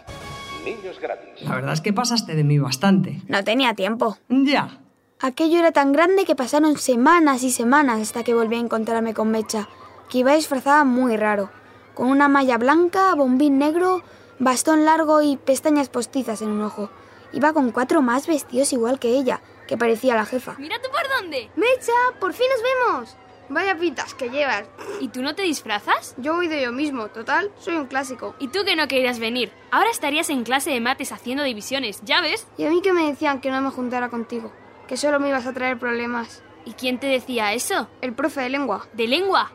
Niños 0.65 0.99
gratis. 1.01 1.43
La 1.43 1.55
verdad 1.57 1.75
es 1.75 1.81
que 1.81 1.93
pasaste 1.93 2.35
de 2.35 2.45
mí 2.45 2.59
bastante. 2.59 3.21
No 3.29 3.45
tenía 3.45 3.75
tiempo. 3.75 4.17
Ya. 4.29 4.79
Aquello 5.21 5.59
era 5.59 5.73
tan 5.73 5.93
grande 5.93 6.25
que 6.25 6.35
pasaron 6.35 6.79
semanas 6.79 7.43
y 7.43 7.51
semanas 7.51 8.01
hasta 8.01 8.25
que 8.25 8.33
volví 8.33 8.57
a 8.57 8.61
encontrarme 8.61 9.13
con 9.13 9.31
Mecha, 9.31 9.69
que 10.09 10.19
iba 10.19 10.35
disfrazada 10.35 10.85
muy 10.85 11.19
raro, 11.19 11.51
con 11.93 12.09
una 12.09 12.29
malla 12.29 12.57
blanca, 12.57 13.15
bombín 13.15 13.59
negro, 13.59 14.03
bastón 14.41 14.85
largo 14.85 15.23
y 15.23 15.37
pestañas 15.37 15.89
postizas 15.89 16.43
en 16.43 16.49
un 16.49 16.63
ojo. 16.63 16.91
Iba 17.33 17.53
con 17.53 17.71
cuatro 17.71 18.03
más 18.03 18.27
vestidos 18.27 18.73
igual 18.73 18.99
que 18.99 19.11
ella, 19.11 19.41
que 19.69 19.77
parecía 19.77 20.17
la 20.17 20.27
jefa. 20.27 20.57
Mira 20.59 20.77
tú 20.83 20.89
por 20.91 21.09
dónde. 21.21 21.51
Mecha, 21.55 21.93
por 22.19 22.33
fin 22.33 22.47
nos 22.51 22.63
vemos. 22.63 23.17
Vaya 23.51 23.77
pitas 23.77 24.15
que 24.15 24.31
llevas. 24.31 24.65
¿Y 25.01 25.09
tú 25.09 25.23
no 25.23 25.35
te 25.35 25.43
disfrazas? 25.43 26.15
Yo 26.17 26.35
voy 26.35 26.49
de 26.49 26.63
yo 26.63 26.73
mismo, 26.73 27.09
total, 27.09 27.53
soy 27.59 27.77
un 27.77 27.87
clásico. 27.87 28.35
¿Y 28.39 28.49
tú 28.49 28.65
que 28.65 28.77
no 28.77 28.89
querías 28.89 29.19
venir? 29.19 29.53
Ahora 29.71 29.91
estarías 29.91 30.31
en 30.31 30.45
clase 30.45 30.71
de 30.71 30.81
mates 30.81 31.13
haciendo 31.13 31.43
divisiones, 31.45 32.01
¿ya 32.05 32.21
ves? 32.21 32.47
Y 32.57 32.65
a 32.65 32.71
mí 32.71 32.81
que 32.81 32.93
me 32.93 33.07
decían 33.07 33.41
que 33.41 33.51
no 33.51 33.61
me 33.61 33.71
juntara 33.71 34.09
contigo, 34.09 34.53
que 34.89 34.97
solo 34.97 35.21
me 35.21 35.29
ibas 35.29 35.47
a 35.47 35.53
traer 35.53 35.79
problemas. 35.79 36.43
¿Y 36.65 36.73
quién 36.73 36.99
te 36.99 37.09
decía 37.09 37.53
eso? 37.53 37.89
El 38.01 38.15
profe 38.15 38.41
de 38.41 38.51
lengua. 38.51 38.89
¿De 38.93 39.07
lengua? 39.07 39.53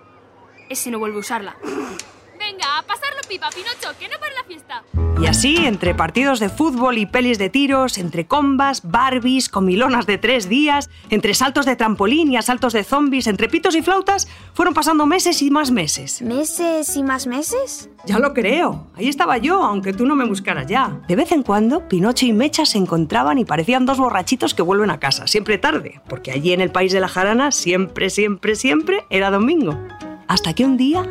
Ese 0.69 0.91
no 0.91 1.00
vuelve 1.00 1.17
a 1.17 1.21
usarla. 1.21 1.58
Venga, 2.45 2.77
a 2.77 2.84
pasarlo 2.84 3.21
pipa, 3.27 3.49
Pinocho, 3.49 3.97
que 3.97 4.08
no 4.08 4.19
para 4.19 4.34
la 4.36 4.43
fiesta. 4.43 4.84
Y 5.19 5.27
así, 5.27 5.65
entre 5.65 5.95
partidos 5.95 6.39
de 6.39 6.49
fútbol 6.49 6.97
y 6.97 7.05
pelis 7.05 7.39
de 7.39 7.49
tiros, 7.49 7.97
entre 7.97 8.27
combas, 8.27 8.81
barbies, 8.84 9.49
comilonas 9.49 10.05
de 10.05 10.17
tres 10.19 10.47
días, 10.47 10.89
entre 11.10 11.34
saltos 11.34 11.65
de 11.65 11.75
trampolín 11.75 12.31
y 12.31 12.38
asaltos 12.38 12.73
de 12.73 12.84
zombies, 12.84 13.25
entre 13.25 13.49
pitos 13.49 13.75
y 13.75 13.81
flautas, 13.81 14.27
fueron 14.53 14.75
pasando 14.75 15.05
meses 15.08 15.41
y 15.41 15.49
más 15.49 15.71
meses. 15.71 16.21
¿Meses 16.21 16.95
y 16.95 17.01
más 17.01 17.25
meses? 17.25 17.89
Ya 18.05 18.19
lo 18.19 18.34
creo. 18.34 18.88
Ahí 18.95 19.08
estaba 19.08 19.38
yo, 19.38 19.63
aunque 19.63 19.93
tú 19.93 20.05
no 20.05 20.15
me 20.15 20.25
buscaras 20.25 20.67
ya. 20.67 21.01
De 21.08 21.15
vez 21.15 21.31
en 21.31 21.41
cuando, 21.41 21.88
Pinocho 21.88 22.27
y 22.27 22.34
Mecha 22.34 22.65
se 22.65 22.77
encontraban 22.77 23.39
y 23.39 23.45
parecían 23.45 23.86
dos 23.88 23.97
borrachitos 23.97 24.53
que 24.53 24.62
vuelven 24.62 24.91
a 24.91 24.99
casa, 24.99 25.25
siempre 25.25 25.58
tarde, 25.58 26.01
porque 26.08 26.31
allí 26.31 26.51
en 26.51 26.62
el 26.62 26.71
país 26.71 26.91
de 26.91 26.99
la 26.99 27.08
jarana 27.08 27.51
siempre, 27.51 28.12
siempre, 28.12 28.55
siempre 28.55 29.05
era 29.10 29.31
domingo. 29.31 29.79
Hasta 30.27 30.53
que 30.53 30.65
un 30.65 30.75
día, 30.75 31.08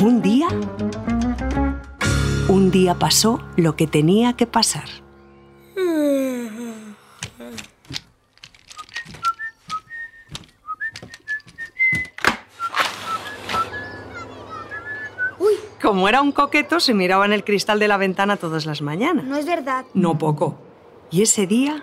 un 0.00 0.22
día, 0.22 0.48
un 2.48 2.70
día 2.70 2.94
pasó 2.98 3.40
lo 3.56 3.76
que 3.76 3.86
tenía 3.86 4.34
que 4.34 4.46
pasar. 4.46 4.88
Uy, 15.38 15.54
Como 15.80 16.08
era 16.08 16.20
un 16.20 16.32
coqueto, 16.32 16.80
se 16.80 16.94
miraba 16.94 17.24
en 17.24 17.32
el 17.32 17.44
cristal 17.44 17.78
de 17.78 17.88
la 17.88 17.96
ventana 17.96 18.36
todas 18.36 18.66
las 18.66 18.82
mañanas. 18.82 19.24
no 19.24 19.36
es 19.36 19.46
verdad. 19.46 19.84
No 19.94 20.18
poco. 20.18 20.58
Y 21.10 21.22
ese 21.22 21.46
día, 21.46 21.82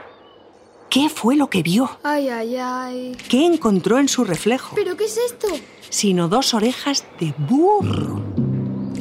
¿qué 0.89 1.09
fue 1.09 1.35
lo 1.35 1.49
que 1.49 1.63
vio? 1.63 1.99
Ay, 2.03 2.29
ay, 2.29 2.55
ay. 2.57 3.17
¿Qué 3.29 3.45
encontró 3.45 3.97
en 3.99 4.07
su 4.07 4.23
reflejo? 4.23 4.75
¿Pero 4.75 4.95
qué 4.97 5.05
es 5.05 5.17
esto? 5.17 5.47
Sino 5.89 6.27
dos 6.27 6.53
orejas 6.53 7.05
de 7.19 7.33
burro. 7.37 8.21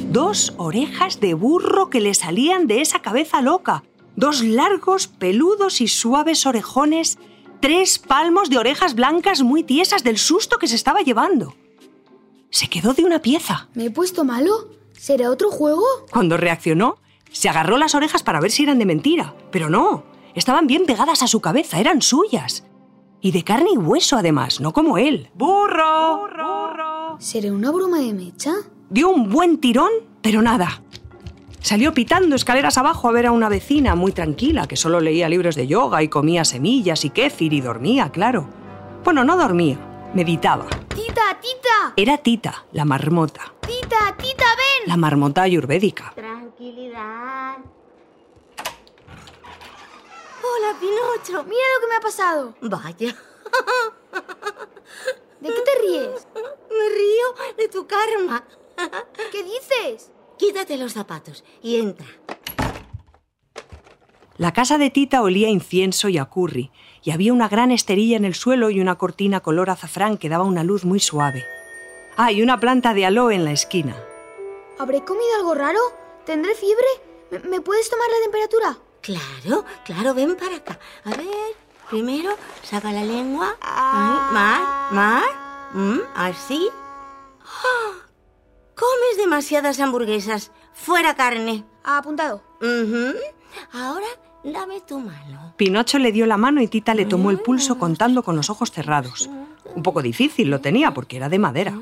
Dos 0.09 0.53
orejas 0.57 1.19
de 1.19 1.33
burro 1.33 1.89
que 1.89 1.99
le 1.99 2.13
salían 2.13 2.67
de 2.67 2.81
esa 2.81 3.01
cabeza 3.01 3.41
loca. 3.41 3.83
Dos 4.15 4.41
largos, 4.41 5.07
peludos 5.07 5.81
y 5.81 5.87
suaves 5.87 6.45
orejones. 6.45 7.17
Tres 7.59 7.99
palmos 7.99 8.49
de 8.49 8.57
orejas 8.57 8.95
blancas 8.95 9.41
muy 9.41 9.63
tiesas 9.63 10.03
del 10.03 10.17
susto 10.17 10.57
que 10.57 10.67
se 10.67 10.75
estaba 10.75 11.01
llevando. 11.01 11.55
Se 12.49 12.69
quedó 12.69 12.93
de 12.93 13.03
una 13.03 13.21
pieza. 13.21 13.67
¿Me 13.73 13.85
he 13.85 13.91
puesto 13.91 14.23
malo? 14.23 14.69
¿Será 14.97 15.29
otro 15.29 15.51
juego? 15.51 15.83
Cuando 16.11 16.37
reaccionó, 16.37 16.97
se 17.31 17.49
agarró 17.49 17.77
las 17.77 17.93
orejas 17.93 18.23
para 18.23 18.39
ver 18.39 18.51
si 18.51 18.63
eran 18.63 18.79
de 18.79 18.85
mentira. 18.85 19.35
Pero 19.51 19.69
no, 19.69 20.03
estaban 20.39 20.67
bien 20.67 20.85
pegadas 20.85 21.23
a 21.23 21.27
su 21.27 21.41
cabeza, 21.41 21.79
eran 21.79 22.01
suyas. 22.01 22.63
Y 23.19 23.31
de 23.31 23.43
carne 23.43 23.71
y 23.73 23.77
hueso 23.77 24.17
además, 24.17 24.59
no 24.59 24.73
como 24.73 24.97
él. 24.97 25.29
¡Burro! 25.33 26.17
¡Burro! 26.19 27.17
¿Será 27.19 27.51
una 27.51 27.71
broma 27.71 27.99
de 27.99 28.13
mecha? 28.13 28.53
Dio 28.89 29.09
un 29.09 29.29
buen 29.29 29.57
tirón, 29.57 29.89
pero 30.21 30.41
nada. 30.41 30.81
Salió 31.59 31.93
pitando 31.93 32.35
escaleras 32.35 32.77
abajo 32.77 33.09
a 33.09 33.11
ver 33.11 33.25
a 33.25 33.31
una 33.31 33.49
vecina 33.49 33.95
muy 33.95 34.11
tranquila 34.11 34.67
que 34.67 34.77
solo 34.77 34.99
leía 34.99 35.27
libros 35.27 35.55
de 35.55 35.67
yoga 35.67 36.03
y 36.03 36.07
comía 36.07 36.45
semillas 36.45 37.03
y 37.03 37.09
kéfir 37.09 37.51
y 37.53 37.61
dormía, 37.61 38.11
claro. 38.11 38.47
Bueno, 39.03 39.23
no 39.23 39.35
dormía, 39.35 39.77
meditaba. 40.13 40.67
Tita, 40.89 41.37
tita. 41.41 41.93
Era 41.95 42.17
Tita, 42.19 42.65
la 42.71 42.85
marmota. 42.85 43.53
Tita, 43.61 44.15
tita, 44.17 44.45
ven. 44.45 44.87
La 44.87 44.97
marmota 44.97 45.41
ayurvédica. 45.41 46.13
Tranquilidad. 46.15 47.26
Hola, 50.57 50.75
Pinocho. 50.79 51.43
Mira 51.43 51.63
lo 51.75 51.81
que 51.81 51.87
me 51.87 51.95
ha 51.95 52.01
pasado. 52.01 52.55
Vaya. 52.61 53.15
¿De 55.39 55.49
qué 55.49 55.61
te 55.61 55.81
ríes? 55.81 56.27
Me 56.33 56.89
río 56.89 57.35
de 57.57 57.67
tu 57.67 57.85
karma. 57.85 58.43
¿Qué 59.31 59.43
dices? 59.43 60.11
Quítate 60.37 60.77
los 60.77 60.93
zapatos 60.93 61.43
y 61.61 61.77
entra. 61.77 62.07
La 64.37 64.53
casa 64.53 64.77
de 64.77 64.89
Tita 64.89 65.21
olía 65.21 65.47
a 65.47 65.51
incienso 65.51 66.09
y 66.09 66.17
a 66.17 66.25
curry, 66.25 66.71
y 67.03 67.11
había 67.11 67.33
una 67.33 67.49
gran 67.49 67.71
esterilla 67.71 68.17
en 68.17 68.25
el 68.25 68.35
suelo 68.35 68.69
y 68.69 68.79
una 68.79 68.97
cortina 68.97 69.41
color 69.41 69.69
azafrán 69.69 70.17
que 70.17 70.29
daba 70.29 70.43
una 70.43 70.63
luz 70.63 70.85
muy 70.85 70.99
suave. 70.99 71.43
Ah, 72.15 72.31
y 72.31 72.41
una 72.41 72.59
planta 72.59 72.93
de 72.93 73.05
aloe 73.05 73.31
en 73.31 73.45
la 73.45 73.51
esquina. 73.51 73.95
¿Habré 74.79 75.03
comido 75.03 75.35
algo 75.37 75.55
raro? 75.55 75.79
¿Tendré 76.25 76.55
fiebre? 76.55 76.87
¿Me, 77.31 77.39
me 77.39 77.61
puedes 77.61 77.89
tomar 77.89 78.07
la 78.09 78.23
temperatura? 78.23 78.86
Claro, 79.07 79.63
claro, 79.85 80.13
ven 80.13 80.35
para 80.35 80.57
acá. 80.57 80.77
A 81.05 81.11
ver, 81.11 81.55
primero 81.89 82.31
saca 82.61 82.91
la 82.91 83.05
lengua. 83.05 83.55
Ahí, 83.61 84.33
Mar, 84.33 84.91
mar. 84.91 85.23
Mm, 85.73 85.99
así. 86.13 86.67
¡Ah! 87.41 87.93
Comes 88.75 89.15
demasiadas 89.17 89.79
hamburguesas. 89.79 90.51
Fuera 90.73 91.15
carne. 91.15 91.63
Apuntado. 91.85 92.43
Ahora 93.71 94.07
dame 94.43 94.81
tu 94.81 94.99
mano. 94.99 95.53
Pinocho 95.55 95.99
le 95.99 96.11
dio 96.11 96.25
la 96.25 96.35
mano 96.35 96.61
y 96.61 96.67
Tita 96.67 96.93
le 96.93 97.05
tomó 97.05 97.31
el 97.31 97.39
pulso 97.39 97.79
contando 97.79 98.23
con 98.23 98.35
los 98.35 98.49
ojos 98.49 98.71
cerrados. 98.71 99.29
Un 99.73 99.83
poco 99.83 100.01
difícil 100.01 100.49
lo 100.49 100.59
tenía 100.59 100.93
porque 100.93 101.15
era 101.15 101.29
de 101.29 101.39
madera. 101.39 101.73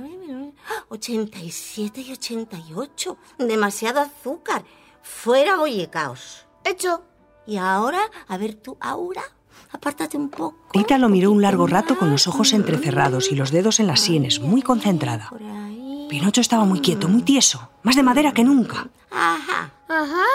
87 0.89 2.01
y 2.01 2.11
88. 2.11 3.17
Demasiado 3.39 4.01
azúcar. 4.01 4.63
Fuera 5.01 5.55
bollicaos. 5.55 6.45
Hecho. 6.63 7.01
Y 7.47 7.57
ahora, 7.57 7.99
a 8.27 8.37
ver 8.37 8.55
tu 8.55 8.77
aura. 8.79 9.23
Apártate 9.71 10.17
un 10.17 10.29
poco. 10.29 10.55
Tita 10.71 10.97
lo 10.97 11.09
miró 11.09 11.31
un 11.31 11.41
largo 11.41 11.67
rato 11.67 11.97
con 11.97 12.09
los 12.09 12.27
ojos 12.27 12.53
entrecerrados 12.53 13.31
y 13.31 13.35
los 13.35 13.51
dedos 13.51 13.79
en 13.79 13.87
las 13.87 13.99
sienes, 13.99 14.39
muy 14.39 14.61
concentrada. 14.61 15.31
Pinocho 16.09 16.41
estaba 16.41 16.65
muy 16.65 16.79
quieto, 16.81 17.07
muy 17.07 17.23
tieso, 17.23 17.69
más 17.83 17.95
de 17.95 18.03
madera 18.03 18.31
que 18.33 18.43
nunca. 18.43 18.87
Ajá. 19.11 19.71
¿Ajá? 19.87 20.25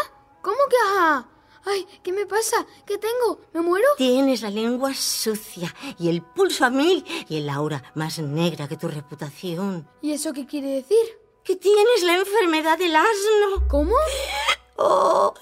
¿Cómo 0.42 0.58
que 0.68 0.76
ajá? 0.84 1.26
Ay, 1.64 1.86
¿qué 2.02 2.12
me 2.12 2.26
pasa? 2.26 2.66
¿Qué 2.86 2.98
tengo? 2.98 3.40
¿Me 3.52 3.60
muero? 3.60 3.86
Tienes 3.96 4.42
la 4.42 4.50
lengua 4.50 4.94
sucia 4.94 5.74
y 5.98 6.08
el 6.08 6.22
pulso 6.22 6.64
a 6.64 6.70
mil 6.70 7.04
y 7.28 7.36
el 7.36 7.48
aura 7.50 7.82
más 7.94 8.18
negra 8.18 8.66
que 8.66 8.76
tu 8.76 8.88
reputación. 8.88 9.86
¿Y 10.00 10.12
eso 10.12 10.32
qué 10.32 10.46
quiere 10.46 10.68
decir? 10.68 11.18
Que 11.44 11.56
tienes 11.56 12.02
la 12.02 12.16
enfermedad 12.16 12.78
del 12.78 12.96
asno. 12.96 13.68
¿Cómo? 13.68 13.94
Oh, 14.82 15.34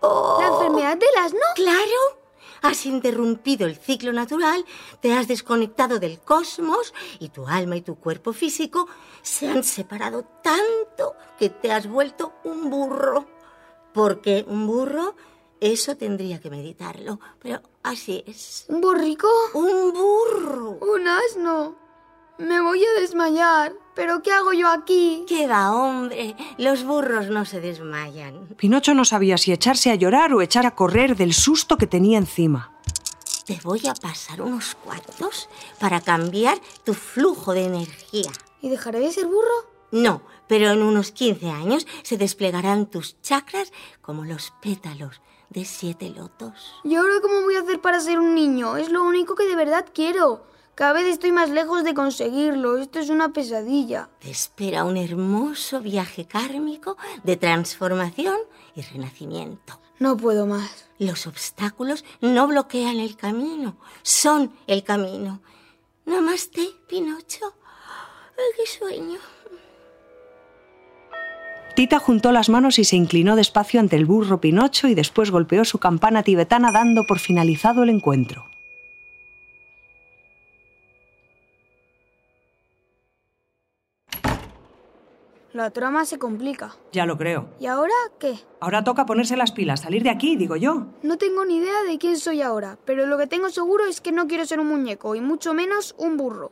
oh. 0.00 0.38
¿La 0.40 0.48
enfermedad 0.48 0.96
del 0.96 1.16
asno? 1.24 1.40
Claro. 1.54 2.20
Has 2.62 2.84
interrumpido 2.86 3.66
el 3.66 3.76
ciclo 3.76 4.12
natural, 4.12 4.66
te 5.00 5.14
has 5.14 5.28
desconectado 5.28 5.98
del 5.98 6.20
cosmos 6.20 6.92
y 7.18 7.30
tu 7.30 7.46
alma 7.46 7.76
y 7.76 7.82
tu 7.82 7.94
cuerpo 7.94 8.32
físico 8.32 8.86
se 9.22 9.48
han 9.48 9.64
separado 9.64 10.24
tanto 10.42 11.14
que 11.38 11.48
te 11.48 11.72
has 11.72 11.88
vuelto 11.88 12.34
un 12.44 12.68
burro. 12.68 13.26
Porque 13.94 14.44
un 14.46 14.66
burro, 14.66 15.14
eso 15.60 15.96
tendría 15.96 16.40
que 16.40 16.50
meditarlo, 16.50 17.18
pero 17.38 17.62
así 17.82 18.24
es. 18.26 18.66
¿Un 18.68 18.80
burrico? 18.80 19.28
Un 19.54 19.92
burro. 19.92 20.78
Un 20.80 21.08
asno. 21.08 21.76
Me 22.38 22.60
voy 22.60 22.84
a 22.84 23.00
desmayar. 23.00 23.72
¿Pero 23.94 24.22
qué 24.22 24.32
hago 24.32 24.52
yo 24.52 24.68
aquí? 24.68 25.24
¿Qué 25.28 25.46
va, 25.46 25.72
hombre? 25.72 26.36
Los 26.58 26.84
burros 26.84 27.28
no 27.28 27.44
se 27.44 27.60
desmayan. 27.60 28.48
Pinocho 28.56 28.94
no 28.94 29.04
sabía 29.04 29.36
si 29.36 29.52
echarse 29.52 29.90
a 29.90 29.96
llorar 29.96 30.32
o 30.32 30.42
echar 30.42 30.66
a 30.66 30.74
correr 30.74 31.16
del 31.16 31.34
susto 31.34 31.76
que 31.76 31.86
tenía 31.86 32.18
encima. 32.18 32.72
Te 33.46 33.58
voy 33.64 33.82
a 33.88 33.94
pasar 33.94 34.42
unos 34.42 34.76
cuantos 34.76 35.48
para 35.80 36.00
cambiar 36.00 36.58
tu 36.84 36.94
flujo 36.94 37.52
de 37.52 37.64
energía. 37.64 38.30
¿Y 38.62 38.68
dejaré 38.68 39.00
de 39.00 39.12
ser 39.12 39.26
burro? 39.26 39.70
No, 39.90 40.22
pero 40.46 40.70
en 40.70 40.82
unos 40.82 41.10
15 41.10 41.50
años 41.50 41.86
se 42.02 42.16
desplegarán 42.16 42.86
tus 42.86 43.20
chakras 43.22 43.72
como 44.00 44.24
los 44.24 44.52
pétalos 44.62 45.20
de 45.48 45.64
siete 45.64 46.10
lotos. 46.10 46.74
¿Y 46.84 46.94
ahora 46.94 47.14
cómo 47.20 47.42
voy 47.42 47.56
a 47.56 47.60
hacer 47.60 47.80
para 47.80 48.00
ser 48.00 48.20
un 48.20 48.34
niño? 48.34 48.76
Es 48.76 48.88
lo 48.90 49.02
único 49.02 49.34
que 49.34 49.46
de 49.46 49.56
verdad 49.56 49.86
quiero. 49.92 50.44
Cada 50.80 50.94
vez 50.94 51.08
estoy 51.08 51.30
más 51.30 51.50
lejos 51.50 51.84
de 51.84 51.92
conseguirlo. 51.92 52.78
Esto 52.78 53.00
es 53.00 53.10
una 53.10 53.34
pesadilla. 53.34 54.08
Te 54.18 54.30
espera 54.30 54.84
un 54.84 54.96
hermoso 54.96 55.82
viaje 55.82 56.24
kármico 56.24 56.96
de 57.22 57.36
transformación 57.36 58.38
y 58.74 58.80
renacimiento. 58.80 59.78
No 59.98 60.16
puedo 60.16 60.46
más. 60.46 60.88
Los 60.98 61.26
obstáculos 61.26 62.06
no 62.22 62.46
bloquean 62.46 62.98
el 62.98 63.14
camino, 63.14 63.76
son 64.00 64.52
el 64.66 64.82
camino. 64.82 65.42
Namaste, 66.06 66.66
Pinocho. 66.88 67.52
Ay, 68.38 68.44
qué 68.56 68.78
sueño. 68.78 69.18
Tita 71.76 71.98
juntó 71.98 72.32
las 72.32 72.48
manos 72.48 72.78
y 72.78 72.84
se 72.84 72.96
inclinó 72.96 73.36
despacio 73.36 73.80
ante 73.80 73.96
el 73.96 74.06
burro 74.06 74.40
Pinocho 74.40 74.88
y 74.88 74.94
después 74.94 75.30
golpeó 75.30 75.66
su 75.66 75.78
campana 75.78 76.22
tibetana 76.22 76.72
dando 76.72 77.04
por 77.04 77.18
finalizado 77.18 77.82
el 77.82 77.90
encuentro. 77.90 78.49
La 85.60 85.68
trama 85.68 86.06
se 86.06 86.18
complica. 86.18 86.74
Ya 86.90 87.04
lo 87.04 87.18
creo. 87.18 87.50
¿Y 87.60 87.66
ahora 87.66 87.92
qué? 88.18 88.38
Ahora 88.60 88.82
toca 88.82 89.04
ponerse 89.04 89.36
las 89.36 89.52
pilas, 89.52 89.80
salir 89.80 90.02
de 90.02 90.08
aquí, 90.08 90.36
digo 90.36 90.56
yo. 90.56 90.86
No 91.02 91.18
tengo 91.18 91.44
ni 91.44 91.58
idea 91.58 91.82
de 91.86 91.98
quién 91.98 92.16
soy 92.16 92.40
ahora, 92.40 92.78
pero 92.86 93.04
lo 93.04 93.18
que 93.18 93.26
tengo 93.26 93.50
seguro 93.50 93.84
es 93.84 94.00
que 94.00 94.10
no 94.10 94.26
quiero 94.26 94.46
ser 94.46 94.58
un 94.58 94.68
muñeco 94.68 95.14
y 95.16 95.20
mucho 95.20 95.52
menos 95.52 95.94
un 95.98 96.16
burro. 96.16 96.50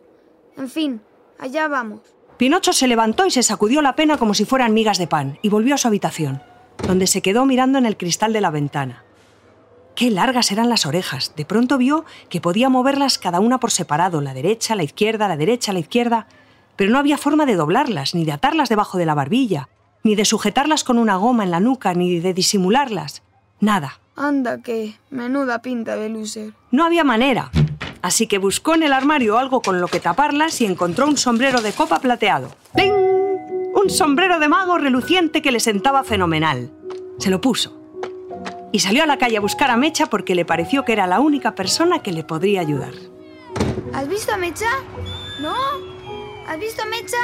En 0.59 0.69
fin, 0.69 1.01
allá 1.39 1.69
vamos. 1.69 2.01
Pinocho 2.37 2.75
se 2.75 2.87
levantó 2.87 3.25
y 3.25 3.31
se 3.31 3.43
sacudió 3.43 3.81
la 3.81 3.97
pena 3.97 4.19
como 4.19 4.35
si 4.35 4.45
fueran 4.45 4.75
migas 4.75 4.99
de 4.99 5.07
pan 5.07 5.39
y 5.41 5.49
volvió 5.49 5.77
a 5.77 5.79
su 5.79 5.89
habitación, 5.89 6.43
donde 6.87 7.07
se 7.07 7.23
quedó 7.23 7.47
mirando 7.47 7.79
en 7.79 7.87
el 7.87 7.97
cristal 7.97 8.35
de 8.35 8.43
la 8.43 8.51
ventana. 8.51 9.05
Qué 9.95 10.11
largas 10.11 10.53
eran 10.53 10.69
las 10.69 10.85
orejas. 10.85 11.33
De 11.35 11.47
pronto 11.47 11.79
vio 11.79 12.05
que 12.29 12.43
podía 12.43 12.69
moverlas 12.69 13.17
cada 13.17 13.41
una 13.41 13.59
por 13.59 13.71
separado, 13.71 14.21
la 14.21 14.35
derecha, 14.35 14.77
la 14.77 14.85
izquierda, 14.85 15.29
la 15.29 15.39
derecha, 15.39 15.73
la 15.73 15.79
izquierda 15.79 16.27
pero 16.79 16.93
no 16.93 16.99
había 17.01 17.19
forma 17.19 17.45
de 17.45 17.57
doblarlas, 17.57 18.15
ni 18.15 18.25
de 18.25 18.31
atarlas 18.31 18.69
debajo 18.69 18.99
de 18.99 19.05
la 19.05 19.17
barbilla, 19.17 19.69
ni 20.05 20.15
de 20.15 20.25
sujetarlas 20.25 20.85
con 20.85 20.97
una 20.97 21.17
goma 21.17 21.43
en 21.43 21.51
la 21.51 21.59
nuca, 21.59 21.93
ni 21.93 22.21
de 22.21 22.33
disimularlas. 22.33 23.25
Nada. 23.59 23.99
Anda 24.15 24.63
que, 24.63 24.95
menuda 25.11 25.61
pinta 25.61 25.97
de 25.97 26.09
loser. 26.09 26.53
No 26.71 26.85
había 26.85 27.03
manera. 27.03 27.51
Así 28.01 28.29
que 28.29 28.39
buscó 28.39 28.77
en 28.77 28.85
el 28.85 28.93
armario 28.93 29.39
algo 29.39 29.61
con 29.61 29.81
lo 29.81 29.89
que 29.89 29.99
taparlas 29.99 30.61
y 30.61 30.67
encontró 30.67 31.07
un 31.07 31.17
sombrero 31.17 31.63
de 31.63 31.73
copa 31.73 31.99
plateado. 31.99 32.55
¡Ping! 32.77 32.93
Un 32.93 33.91
sombrero 33.91 34.39
de 34.39 34.47
mago 34.47 34.79
reluciente 34.79 35.43
que 35.43 35.51
le 35.51 35.59
sentaba 35.59 36.05
fenomenal. 36.05 36.71
Se 37.19 37.29
lo 37.29 37.41
puso. 37.41 37.77
Y 38.71 38.79
salió 38.79 39.03
a 39.03 39.07
la 39.07 39.19
calle 39.19 39.39
a 39.39 39.41
buscar 39.41 39.73
a 39.73 39.77
Mecha 39.77 40.07
porque 40.07 40.37
le 40.37 40.45
pareció 40.45 40.85
que 40.85 40.93
era 40.93 41.09
la 41.09 41.19
única 41.19 41.57
persona 41.57 42.05
que 42.05 42.13
le 42.13 42.23
podría 42.23 42.61
ayudar. 42.61 42.93
¿Has 43.93 44.09
visto 44.09 44.33
a 44.33 44.37
Mecha? 44.37 44.71
¿No? 45.41 45.88
¿Has 46.49 46.59
visto 46.59 46.83
a 46.83 46.87
Mecha? 46.87 47.19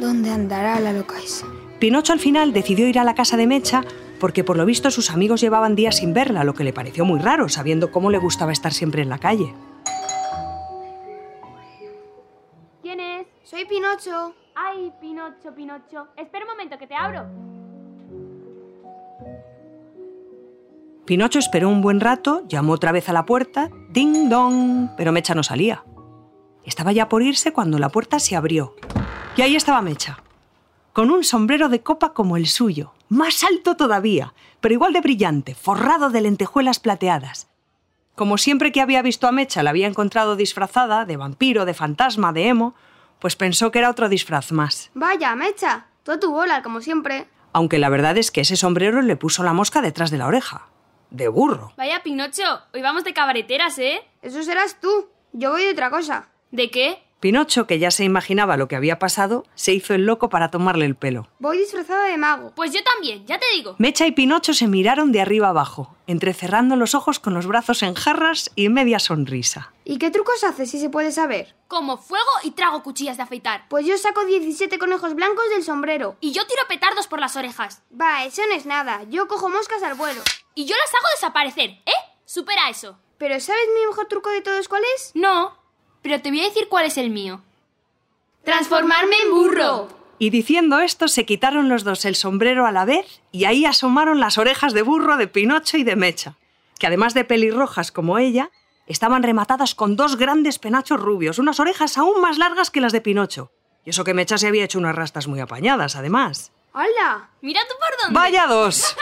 ¿Dónde 0.00 0.30
andará 0.30 0.80
la 0.80 0.92
loca 0.92 1.18
esa? 1.22 1.46
Pinocho 1.78 2.12
al 2.12 2.18
final 2.18 2.52
decidió 2.52 2.88
ir 2.88 2.98
a 2.98 3.04
la 3.04 3.14
casa 3.14 3.36
de 3.36 3.46
Mecha 3.46 3.84
porque 4.18 4.42
por 4.42 4.56
lo 4.56 4.66
visto 4.66 4.90
sus 4.90 5.12
amigos 5.12 5.40
llevaban 5.40 5.76
días 5.76 5.98
sin 5.98 6.12
verla, 6.12 6.42
lo 6.42 6.54
que 6.54 6.64
le 6.64 6.72
pareció 6.72 7.04
muy 7.04 7.20
raro, 7.20 7.48
sabiendo 7.48 7.92
cómo 7.92 8.10
le 8.10 8.18
gustaba 8.18 8.50
estar 8.50 8.72
siempre 8.72 9.02
en 9.02 9.08
la 9.08 9.18
calle. 9.18 9.54
¿Quién 12.82 12.98
es? 12.98 13.28
Soy 13.44 13.64
Pinocho. 13.66 14.34
Ay, 14.56 14.92
Pinocho, 15.00 15.54
Pinocho. 15.54 16.08
Espera 16.16 16.44
un 16.44 16.50
momento 16.50 16.76
que 16.76 16.88
te 16.88 16.94
abro. 16.96 17.26
Pinocho 21.04 21.38
esperó 21.38 21.68
un 21.68 21.82
buen 21.82 22.00
rato, 22.00 22.42
llamó 22.48 22.72
otra 22.72 22.90
vez 22.90 23.08
a 23.08 23.12
la 23.12 23.24
puerta, 23.24 23.70
ding 23.90 24.28
dong, 24.28 24.90
pero 24.96 25.12
Mecha 25.12 25.36
no 25.36 25.44
salía. 25.44 25.84
Estaba 26.68 26.92
ya 26.92 27.08
por 27.08 27.22
irse 27.22 27.54
cuando 27.54 27.78
la 27.78 27.88
puerta 27.88 28.18
se 28.18 28.36
abrió. 28.36 28.76
Y 29.36 29.42
ahí 29.42 29.56
estaba 29.56 29.80
Mecha, 29.80 30.22
con 30.92 31.10
un 31.10 31.24
sombrero 31.24 31.70
de 31.70 31.80
copa 31.80 32.12
como 32.12 32.36
el 32.36 32.46
suyo, 32.46 32.92
más 33.08 33.42
alto 33.42 33.74
todavía, 33.74 34.34
pero 34.60 34.74
igual 34.74 34.92
de 34.92 35.00
brillante, 35.00 35.54
forrado 35.54 36.10
de 36.10 36.20
lentejuelas 36.20 36.78
plateadas. 36.78 37.48
Como 38.16 38.36
siempre 38.36 38.70
que 38.70 38.82
había 38.82 39.00
visto 39.00 39.26
a 39.26 39.32
Mecha 39.32 39.62
la 39.62 39.70
había 39.70 39.86
encontrado 39.86 40.36
disfrazada 40.36 41.06
de 41.06 41.16
vampiro, 41.16 41.64
de 41.64 41.72
fantasma, 41.72 42.34
de 42.34 42.48
emo, 42.48 42.74
pues 43.18 43.34
pensó 43.34 43.70
que 43.70 43.78
era 43.78 43.88
otro 43.90 44.10
disfraz 44.10 44.52
más. 44.52 44.90
Vaya, 44.92 45.34
Mecha. 45.36 45.86
Toda 46.02 46.20
tu 46.20 46.30
bola, 46.32 46.62
como 46.62 46.82
siempre. 46.82 47.28
aunque 47.54 47.78
la 47.78 47.88
verdad 47.88 48.18
es 48.18 48.30
que 48.30 48.42
ese 48.42 48.56
sombrero 48.56 49.00
le 49.00 49.16
puso 49.16 49.42
la 49.42 49.54
mosca 49.54 49.80
detrás 49.80 50.10
de 50.10 50.18
la 50.18 50.26
oreja. 50.26 50.66
De 51.10 51.28
burro. 51.28 51.72
Vaya, 51.78 52.02
Pinocho, 52.02 52.60
hoy 52.74 52.82
vamos 52.82 53.04
de 53.04 53.14
cabareteras, 53.14 53.78
¿eh? 53.78 54.02
Eso 54.20 54.42
serás 54.42 54.78
tú. 54.80 55.08
Yo 55.32 55.50
voy 55.52 55.62
de 55.62 55.70
otra 55.72 55.88
cosa. 55.90 56.28
¿De 56.50 56.70
qué? 56.70 57.02
Pinocho, 57.20 57.66
que 57.66 57.80
ya 57.80 57.90
se 57.90 58.04
imaginaba 58.04 58.56
lo 58.56 58.68
que 58.68 58.76
había 58.76 59.00
pasado, 59.00 59.44
se 59.56 59.72
hizo 59.72 59.92
el 59.92 60.06
loco 60.06 60.28
para 60.28 60.52
tomarle 60.52 60.84
el 60.84 60.94
pelo. 60.94 61.26
Voy 61.40 61.58
disfrazado 61.58 62.04
de 62.04 62.16
mago. 62.16 62.52
Pues 62.54 62.72
yo 62.72 62.80
también, 62.84 63.26
ya 63.26 63.40
te 63.40 63.46
digo. 63.56 63.74
Mecha 63.78 64.06
y 64.06 64.12
Pinocho 64.12 64.54
se 64.54 64.68
miraron 64.68 65.10
de 65.10 65.20
arriba 65.20 65.48
abajo, 65.48 65.96
entrecerrando 66.06 66.76
los 66.76 66.94
ojos 66.94 67.18
con 67.18 67.34
los 67.34 67.48
brazos 67.48 67.82
en 67.82 67.94
jarras 67.94 68.52
y 68.54 68.68
media 68.68 69.00
sonrisa. 69.00 69.72
¿Y 69.84 69.98
qué 69.98 70.12
trucos 70.12 70.44
haces 70.44 70.70
si 70.70 70.78
se 70.78 70.90
puede 70.90 71.10
saber? 71.10 71.56
Como 71.66 71.96
fuego 71.98 72.30
y 72.44 72.52
trago 72.52 72.84
cuchillas 72.84 73.16
de 73.16 73.24
afeitar. 73.24 73.66
Pues 73.68 73.84
yo 73.84 73.98
saco 73.98 74.24
17 74.24 74.78
conejos 74.78 75.14
blancos 75.14 75.50
del 75.50 75.64
sombrero. 75.64 76.16
Y 76.20 76.30
yo 76.30 76.46
tiro 76.46 76.62
petardos 76.68 77.08
por 77.08 77.18
las 77.18 77.34
orejas. 77.34 77.82
Va, 78.00 78.24
eso 78.24 78.42
no 78.48 78.54
es 78.54 78.64
nada. 78.64 79.02
Yo 79.10 79.26
cojo 79.26 79.48
moscas 79.48 79.82
al 79.82 79.94
vuelo. 79.94 80.22
Y 80.54 80.66
yo 80.66 80.76
las 80.76 80.94
hago 80.94 81.06
desaparecer, 81.16 81.70
¿eh? 81.84 81.92
Supera 82.24 82.70
eso. 82.70 82.96
¿Pero 83.18 83.40
sabes 83.40 83.64
mi 83.74 83.84
mejor 83.86 84.06
truco 84.06 84.30
de 84.30 84.42
todos 84.42 84.68
cuál 84.68 84.82
es? 84.94 85.10
No, 85.14 85.57
pero 86.02 86.20
te 86.20 86.30
voy 86.30 86.40
a 86.40 86.48
decir 86.48 86.68
cuál 86.68 86.86
es 86.86 86.98
el 86.98 87.10
mío. 87.10 87.42
¡Transformarme 88.44 89.16
en 89.24 89.30
burro! 89.30 89.88
Y 90.18 90.30
diciendo 90.30 90.80
esto 90.80 91.06
se 91.06 91.24
quitaron 91.24 91.68
los 91.68 91.84
dos 91.84 92.04
el 92.04 92.16
sombrero 92.16 92.66
a 92.66 92.72
la 92.72 92.84
vez 92.84 93.20
y 93.30 93.44
ahí 93.44 93.64
asomaron 93.64 94.18
las 94.18 94.36
orejas 94.36 94.72
de 94.72 94.82
burro 94.82 95.16
de 95.16 95.28
Pinocho 95.28 95.76
y 95.76 95.84
de 95.84 95.96
Mecha, 95.96 96.36
que 96.78 96.86
además 96.86 97.14
de 97.14 97.24
pelirrojas 97.24 97.92
como 97.92 98.18
ella, 98.18 98.50
estaban 98.86 99.22
rematadas 99.22 99.74
con 99.74 99.96
dos 99.96 100.16
grandes 100.16 100.58
penachos 100.58 101.00
rubios, 101.00 101.38
unas 101.38 101.60
orejas 101.60 101.98
aún 101.98 102.20
más 102.20 102.38
largas 102.38 102.70
que 102.70 102.80
las 102.80 102.92
de 102.92 103.00
Pinocho. 103.00 103.52
Y 103.84 103.90
eso 103.90 104.02
que 104.02 104.14
Mecha 104.14 104.38
se 104.38 104.48
había 104.48 104.64
hecho 104.64 104.78
unas 104.78 104.96
rastas 104.96 105.28
muy 105.28 105.40
apañadas, 105.40 105.94
además. 105.94 106.52
¡Hala! 106.72 107.30
Mira 107.40 107.60
tú 107.68 107.74
por 107.78 107.98
dónde. 108.00 108.20
¡Vaya 108.20 108.46
dos! 108.46 108.96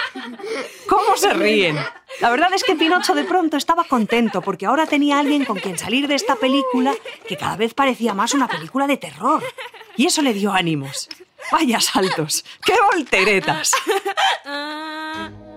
¿Cómo 0.89 1.17
se 1.17 1.33
ríen? 1.35 1.79
La 2.21 2.31
verdad 2.31 2.51
es 2.55 2.65
que 2.65 2.75
Pinocho 2.75 3.15
de 3.15 3.25
pronto 3.25 3.57
estaba 3.57 3.85
contento 3.85 4.41
porque 4.41 4.67
ahora 4.67 4.87
tenía 4.87 5.19
alguien 5.19 5.45
con 5.45 5.59
quien 5.59 5.79
salir 5.79 6.09
de 6.09 6.15
esta 6.15 6.37
película 6.37 6.95
que 7.29 7.37
cada 7.37 7.57
vez 7.57 7.75
parecía 7.75 8.15
más 8.15 8.35
una 8.35 8.49
película 8.49 8.87
de 8.87 8.97
terror. 8.97 9.43
Y 9.97 10.07
eso 10.07 10.23
le 10.23 10.33
dio 10.33 10.53
ánimos. 10.53 11.09
¡Vaya 11.53 11.81
saltos! 11.81 12.45
¡Qué 12.65 12.75
volteretas! 12.93 13.73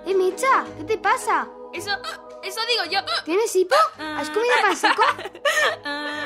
¡Eh, 0.05 0.13
Micha! 0.13 0.65
¿Qué 0.77 0.83
te 0.83 0.97
pasa? 0.97 1.47
Eso, 1.73 1.91
eso 2.43 2.59
digo 2.67 2.83
yo. 2.91 2.99
¿Tienes 3.25 3.55
hipo? 3.55 3.75
¿Has 3.97 4.29
comido 4.29 4.53
pan 4.61 4.75
seco? 4.75 5.03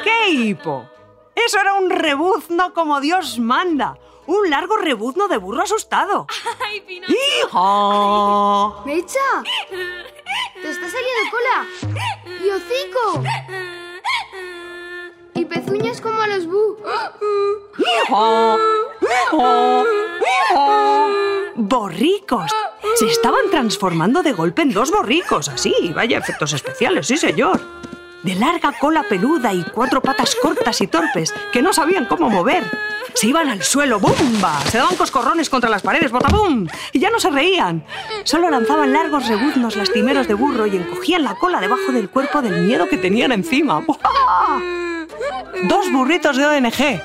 ¿Qué 0.04 0.30
hipo? 0.30 0.89
Eso 1.36 1.60
era 1.60 1.74
un 1.74 1.89
rebuzno 1.89 2.74
como 2.74 3.02
Dios 3.02 3.39
manda. 3.39 3.98
Un 4.25 4.49
largo 4.49 4.77
rebuzno 4.77 5.27
de 5.27 5.38
burro 5.38 5.63
asustado. 5.63 6.27
¡Ay, 6.65 6.81
Pinocho! 6.81 7.13
¡Hija! 7.13 8.86
¡Mecha! 8.86 9.43
¡Te 10.62 10.69
está 10.69 10.88
saliendo 10.89 11.31
cola! 11.31 11.67
¡Y 12.43 12.49
hocico! 12.49 13.23
Y 15.36 15.45
pezuñas 15.45 15.99
como 15.99 16.21
a 16.21 16.27
los 16.27 16.47
bu. 16.47 16.77
¡Hija! 17.77 18.57
¡Hija! 19.01 19.83
¡Hija! 20.51 21.07
¡Borricos! 21.55 22.51
Se 22.95 23.07
estaban 23.07 23.49
transformando 23.49 24.23
de 24.23 24.33
golpe 24.33 24.62
en 24.62 24.71
dos 24.71 24.91
borricos, 24.91 25.49
así. 25.49 25.73
Vaya 25.95 26.19
efectos 26.19 26.53
especiales, 26.53 27.07
sí, 27.07 27.17
señor. 27.17 27.59
De 28.23 28.36
larga 28.36 28.71
cola 28.79 29.03
peluda 29.03 29.53
y 29.53 29.63
cuatro 29.63 30.01
patas 30.01 30.33
cortas 30.36 30.79
y 30.79 30.88
torpes 30.88 31.33
que 31.51 31.62
no 31.62 31.73
sabían 31.73 32.05
cómo 32.05 32.29
mover. 32.29 32.63
Se 33.15 33.27
iban 33.27 33.49
al 33.49 33.62
suelo, 33.63 33.99
¡bumba! 33.99 34.62
Se 34.62 34.77
daban 34.77 34.95
coscorrones 34.95 35.49
contra 35.49 35.69
las 35.69 35.81
paredes, 35.81 36.12
¡botabum! 36.12 36.67
Y 36.93 36.99
ya 36.99 37.09
no 37.09 37.19
se 37.19 37.29
reían. 37.29 37.86
Solo 38.23 38.49
lanzaban 38.49 38.93
largos 38.93 39.27
rebuznos 39.27 39.75
lastimeros 39.75 40.27
de 40.27 40.36
burro 40.36 40.65
y 40.67 40.77
encogían 40.77 41.23
la 41.23 41.36
cola 41.36 41.59
debajo 41.59 41.91
del 41.91 42.09
cuerpo 42.09 42.41
del 42.41 42.62
miedo 42.62 42.88
que 42.88 42.97
tenían 42.97 43.33
encima. 43.33 43.81
¡Buah! 43.81 44.62
Dos 45.67 45.91
burritos 45.91 46.38
de 46.38 46.45
ONG. 46.45 47.01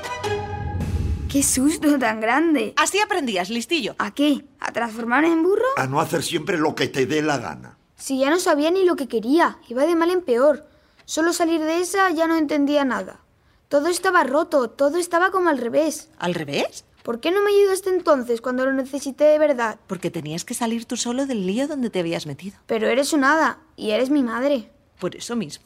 ¡Qué 1.29 1.43
susto 1.43 1.99
tan 1.99 2.21
grande! 2.21 2.73
Así 2.77 2.99
aprendías, 2.99 3.49
listillo. 3.49 3.93
¿A 3.99 4.11
qué? 4.11 4.45
¿A 4.59 4.71
transformarme 4.71 5.27
en 5.27 5.43
burro? 5.43 5.65
A 5.75 5.85
no 5.85 5.99
hacer 5.99 6.23
siempre 6.23 6.57
lo 6.57 6.73
que 6.75 6.87
te 6.87 7.05
dé 7.05 7.21
la 7.21 7.37
gana. 7.37 7.77
Si 7.95 8.17
ya 8.17 8.29
no 8.29 8.39
sabía 8.39 8.71
ni 8.71 8.85
lo 8.85 8.95
que 8.95 9.09
quería, 9.09 9.57
iba 9.67 9.85
de 9.85 9.95
mal 9.95 10.09
en 10.09 10.21
peor. 10.21 10.65
Solo 11.09 11.33
salir 11.33 11.59
de 11.61 11.79
esa 11.79 12.11
ya 12.11 12.27
no 12.27 12.37
entendía 12.37 12.85
nada. 12.85 13.21
Todo 13.67 13.87
estaba 13.87 14.23
roto, 14.23 14.69
todo 14.69 14.99
estaba 14.99 15.31
como 15.31 15.49
al 15.49 15.57
revés. 15.57 16.11
¿Al 16.19 16.35
revés? 16.35 16.85
¿Por 17.01 17.19
qué 17.19 17.31
no 17.31 17.41
me 17.41 17.49
ayudaste 17.49 17.89
entonces 17.89 18.41
cuando 18.41 18.63
lo 18.63 18.73
necesité 18.73 19.23
de 19.23 19.39
verdad? 19.39 19.79
Porque 19.87 20.11
tenías 20.11 20.45
que 20.45 20.53
salir 20.53 20.85
tú 20.85 20.97
solo 20.97 21.25
del 21.25 21.47
lío 21.47 21.67
donde 21.67 21.89
te 21.89 22.01
habías 22.01 22.27
metido. 22.27 22.59
Pero 22.67 22.87
eres 22.87 23.11
un 23.11 23.23
hada 23.23 23.57
y 23.75 23.89
eres 23.89 24.11
mi 24.11 24.21
madre. 24.21 24.69
Por 24.99 25.15
eso 25.15 25.35
mismo. 25.35 25.65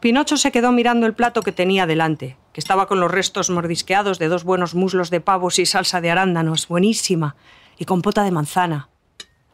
Pinocho 0.00 0.36
se 0.36 0.50
quedó 0.50 0.72
mirando 0.72 1.06
el 1.06 1.14
plato 1.14 1.42
que 1.42 1.52
tenía 1.52 1.86
delante, 1.86 2.36
que 2.52 2.58
estaba 2.58 2.88
con 2.88 2.98
los 2.98 3.12
restos 3.12 3.50
mordisqueados 3.50 4.18
de 4.18 4.26
dos 4.26 4.42
buenos 4.42 4.74
muslos 4.74 5.08
de 5.08 5.20
pavos 5.20 5.60
y 5.60 5.66
salsa 5.66 6.00
de 6.00 6.10
arándanos, 6.10 6.66
buenísima, 6.66 7.36
y 7.78 7.84
compota 7.84 8.24
de 8.24 8.32
manzana. 8.32 8.88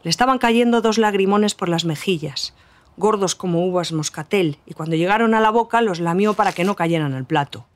Le 0.03 0.09
estaban 0.09 0.39
cayendo 0.39 0.81
dos 0.81 0.97
lagrimones 0.97 1.55
por 1.55 1.69
las 1.69 1.85
mejillas, 1.85 2.55
gordos 2.97 3.35
como 3.35 3.67
uvas 3.67 3.93
moscatel, 3.93 4.59
y 4.67 4.75
cuando 4.75 4.97
llegaron 4.97 5.35
a 5.35 5.41
la 5.41 5.51
boca 5.51 5.81
los 5.81 6.01
lamió 6.01 6.35
para 6.35 6.53
que 6.53 6.65
no 6.65 6.77
cayeran 6.77 7.15
al 7.15 7.25
plato. 7.25 7.67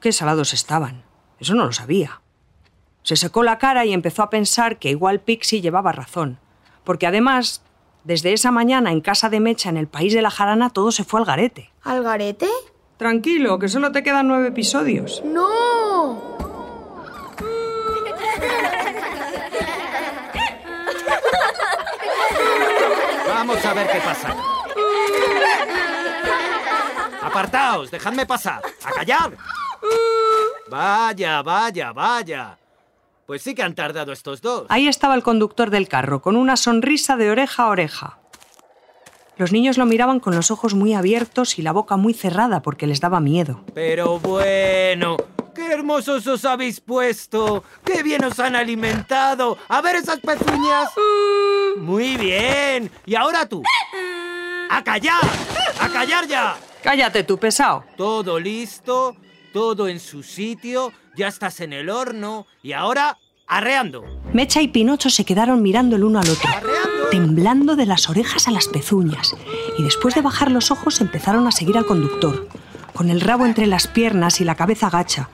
Qué 0.00 0.12
salados 0.12 0.52
estaban. 0.52 1.04
Eso 1.40 1.54
no 1.54 1.64
lo 1.64 1.72
sabía. 1.72 2.20
Se 3.02 3.16
secó 3.16 3.42
la 3.42 3.58
cara 3.58 3.84
y 3.84 3.92
empezó 3.92 4.22
a 4.22 4.30
pensar 4.30 4.78
que 4.78 4.90
igual 4.90 5.20
Pixie 5.20 5.60
llevaba 5.60 5.92
razón, 5.92 6.38
porque 6.84 7.06
además, 7.06 7.62
desde 8.04 8.32
esa 8.32 8.50
mañana 8.50 8.92
en 8.92 9.00
casa 9.00 9.28
de 9.28 9.40
Mecha 9.40 9.68
en 9.68 9.76
el 9.76 9.88
país 9.88 10.14
de 10.14 10.22
la 10.22 10.30
jarana 10.30 10.70
todo 10.70 10.90
se 10.92 11.04
fue 11.04 11.20
al 11.20 11.26
garete. 11.26 11.70
¿Al 11.82 12.02
garete? 12.02 12.48
Tranquilo, 12.96 13.58
que 13.58 13.68
solo 13.68 13.92
te 13.92 14.02
quedan 14.02 14.28
nueve 14.28 14.48
episodios. 14.48 15.22
¡No! 15.24 16.33
Vamos 23.26 23.64
a 23.64 23.74
ver 23.74 23.86
qué 23.90 23.98
pasa. 24.00 24.34
Apartaos, 27.22 27.90
dejadme 27.90 28.26
pasar. 28.26 28.62
¡A 28.84 28.90
callar! 28.92 29.36
Vaya, 30.68 31.42
vaya, 31.42 31.92
vaya. 31.92 32.58
Pues 33.26 33.42
sí 33.42 33.54
que 33.54 33.62
han 33.62 33.74
tardado 33.74 34.12
estos 34.12 34.42
dos. 34.42 34.66
Ahí 34.68 34.88
estaba 34.88 35.14
el 35.14 35.22
conductor 35.22 35.70
del 35.70 35.88
carro, 35.88 36.20
con 36.20 36.36
una 36.36 36.56
sonrisa 36.56 37.16
de 37.16 37.30
oreja 37.30 37.64
a 37.64 37.68
oreja. 37.68 38.18
Los 39.36 39.50
niños 39.50 39.78
lo 39.78 39.86
miraban 39.86 40.20
con 40.20 40.36
los 40.36 40.50
ojos 40.52 40.74
muy 40.74 40.94
abiertos 40.94 41.58
y 41.58 41.62
la 41.62 41.72
boca 41.72 41.96
muy 41.96 42.14
cerrada 42.14 42.62
porque 42.62 42.86
les 42.86 43.00
daba 43.00 43.18
miedo. 43.18 43.64
Pero 43.74 44.20
bueno, 44.20 45.16
qué 45.54 45.72
hermosos 45.72 46.26
os 46.28 46.44
habéis 46.44 46.80
puesto. 46.80 47.64
Qué 47.84 48.04
bien 48.04 48.22
os 48.24 48.38
han 48.38 48.54
alimentado. 48.54 49.58
A 49.68 49.80
ver 49.80 49.96
esas 49.96 50.20
pezuñas. 50.20 50.90
Muy 51.78 52.16
bien. 52.16 52.92
Y 53.06 53.16
ahora 53.16 53.48
tú. 53.48 53.62
A 54.70 54.84
callar. 54.84 55.22
A 55.80 55.88
callar 55.88 56.28
ya. 56.28 56.56
Cállate 56.82 57.24
tú, 57.24 57.36
pesado. 57.36 57.84
Todo 57.96 58.38
listo, 58.38 59.16
todo 59.52 59.88
en 59.88 59.98
su 59.98 60.22
sitio, 60.22 60.92
ya 61.16 61.28
estás 61.28 61.60
en 61.60 61.72
el 61.72 61.90
horno 61.90 62.46
y 62.62 62.72
ahora 62.72 63.18
arreando. 63.46 64.04
Mecha 64.32 64.62
y 64.62 64.68
Pinocho 64.68 65.10
se 65.10 65.24
quedaron 65.24 65.62
mirando 65.62 65.96
el 65.96 66.04
uno 66.04 66.20
al 66.20 66.28
otro, 66.28 66.50
temblando 67.10 67.76
de 67.76 67.86
las 67.86 68.08
orejas 68.08 68.48
a 68.48 68.50
las 68.50 68.68
pezuñas, 68.68 69.36
y 69.78 69.82
después 69.82 70.14
de 70.14 70.22
bajar 70.22 70.50
los 70.50 70.70
ojos 70.70 71.00
empezaron 71.00 71.46
a 71.46 71.52
seguir 71.52 71.76
al 71.76 71.86
conductor, 71.86 72.48
con 72.92 73.10
el 73.10 73.20
rabo 73.20 73.46
entre 73.46 73.66
las 73.66 73.86
piernas 73.86 74.40
y 74.40 74.44
la 74.44 74.54
cabeza 74.54 74.90
gacha, 74.90 75.28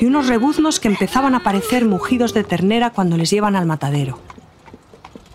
y 0.00 0.06
unos 0.06 0.26
rebuznos 0.26 0.80
que 0.80 0.88
empezaban 0.88 1.34
a 1.34 1.42
parecer 1.42 1.84
mugidos 1.84 2.34
de 2.34 2.44
ternera 2.44 2.90
cuando 2.90 3.16
les 3.16 3.30
llevan 3.30 3.56
al 3.56 3.66
matadero. 3.66 4.18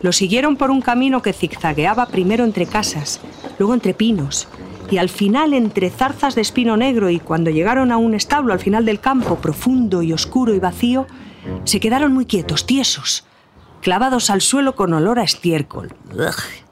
Lo 0.02 0.12
siguieron 0.12 0.58
por 0.58 0.72
un 0.72 0.82
camino 0.82 1.22
que 1.22 1.34
zigzagueaba 1.34 2.08
primero 2.08 2.44
entre 2.44 2.66
casas, 2.66 3.22
luego 3.60 3.74
entre 3.74 3.94
pinos, 3.94 4.48
y 4.90 4.98
al 4.98 5.10
final 5.10 5.54
entre 5.54 5.90
zarzas 5.90 6.36
de 6.36 6.42
espino 6.42 6.76
negro 6.76 7.10
y 7.10 7.20
cuando 7.20 7.50
llegaron 7.50 7.92
a 7.92 7.98
un 7.98 8.14
establo 8.14 8.52
al 8.52 8.60
final 8.60 8.84
del 8.84 9.00
campo, 9.00 9.38
profundo 9.38 10.02
y 10.02 10.12
oscuro 10.12 10.54
y 10.54 10.60
vacío, 10.60 11.08
se 11.64 11.80
quedaron 11.80 12.14
muy 12.14 12.26
quietos, 12.26 12.66
tiesos, 12.66 13.26
clavados 13.82 14.30
al 14.30 14.42
suelo 14.42 14.76
con 14.76 14.94
olor 14.94 15.20
a 15.20 15.24
estiércol. 15.24 15.94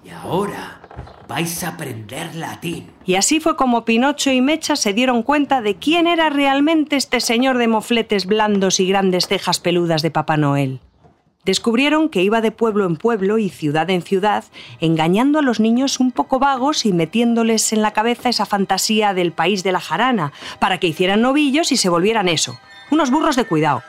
Y 0.04 0.10
ahora 0.10 0.80
vais 1.28 1.64
a 1.64 1.70
aprender 1.70 2.36
latín. 2.36 2.92
Y 3.06 3.16
así 3.16 3.40
fue 3.40 3.56
como 3.56 3.86
Pinocho 3.86 4.32
y 4.32 4.42
Mecha 4.42 4.76
se 4.76 4.94
dieron 4.94 5.22
cuenta 5.24 5.62
de 5.62 5.76
quién 5.76 6.08
era 6.08 6.30
realmente 6.30 6.96
este 6.96 7.20
señor 7.20 7.58
de 7.58 7.68
mofletes 7.68 8.26
blandos 8.26 8.80
y 8.80 8.88
grandes 8.88 9.28
cejas 9.28 9.60
peludas 9.60 10.02
de 10.02 10.12
Papá 10.12 10.38
Noel. 10.38 10.82
Descubrieron 11.46 12.10
que 12.10 12.22
iba 12.22 12.42
de 12.42 12.52
pueblo 12.52 12.86
en 12.86 12.98
pueblo 12.98 13.38
y 13.38 13.50
ciudad 13.50 13.90
en 13.90 14.02
ciudad, 14.02 14.44
engañando 14.80 15.40
a 15.40 15.42
los 15.42 15.60
niños 15.60 16.00
un 16.00 16.12
poco 16.12 16.38
vagos 16.38 16.86
y 16.86 16.94
metiéndoles 16.94 17.72
en 17.74 17.82
la 17.82 17.92
cabeza 17.94 18.30
esa 18.30 18.46
fantasía 18.46 19.14
del 19.14 19.32
país 19.32 19.64
de 19.64 19.72
la 19.72 19.80
jarana, 19.80 20.34
para 20.60 20.80
que 20.80 20.88
hicieran 20.88 21.22
novillos 21.22 21.72
y 21.72 21.78
se 21.78 21.90
volvieran 21.90 22.28
eso, 22.28 22.60
unos 22.92 23.10
burros 23.10 23.36
de 23.36 23.46
cuidado. 23.46 23.84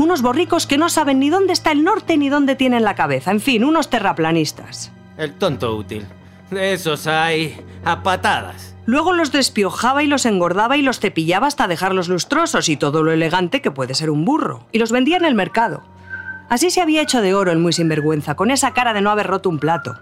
Unos 0.00 0.22
borricos 0.22 0.66
que 0.66 0.78
no 0.78 0.88
saben 0.88 1.18
ni 1.18 1.28
dónde 1.28 1.52
está 1.52 1.72
el 1.72 1.84
norte 1.84 2.16
ni 2.16 2.30
dónde 2.30 2.56
tienen 2.56 2.84
la 2.84 2.94
cabeza. 2.94 3.32
En 3.32 3.38
fin, 3.38 3.64
unos 3.64 3.90
terraplanistas. 3.90 4.90
El 5.18 5.34
tonto 5.34 5.76
útil. 5.76 6.06
De 6.50 6.72
esos 6.72 7.06
hay 7.06 7.62
a 7.84 8.02
patadas. 8.02 8.74
Luego 8.86 9.12
los 9.12 9.30
despiojaba 9.30 10.02
y 10.02 10.06
los 10.06 10.24
engordaba 10.24 10.78
y 10.78 10.82
los 10.82 11.00
cepillaba 11.00 11.48
hasta 11.48 11.68
dejarlos 11.68 12.08
lustrosos 12.08 12.70
y 12.70 12.78
todo 12.78 13.02
lo 13.02 13.12
elegante 13.12 13.60
que 13.60 13.70
puede 13.70 13.92
ser 13.92 14.08
un 14.08 14.24
burro. 14.24 14.66
Y 14.72 14.78
los 14.78 14.90
vendía 14.90 15.18
en 15.18 15.26
el 15.26 15.34
mercado. 15.34 15.82
Así 16.48 16.70
se 16.70 16.80
había 16.80 17.02
hecho 17.02 17.20
de 17.20 17.34
oro 17.34 17.52
el 17.52 17.58
muy 17.58 17.74
sinvergüenza, 17.74 18.36
con 18.36 18.50
esa 18.50 18.72
cara 18.72 18.94
de 18.94 19.02
no 19.02 19.10
haber 19.10 19.26
roto 19.26 19.50
un 19.50 19.58
plato. 19.58 19.98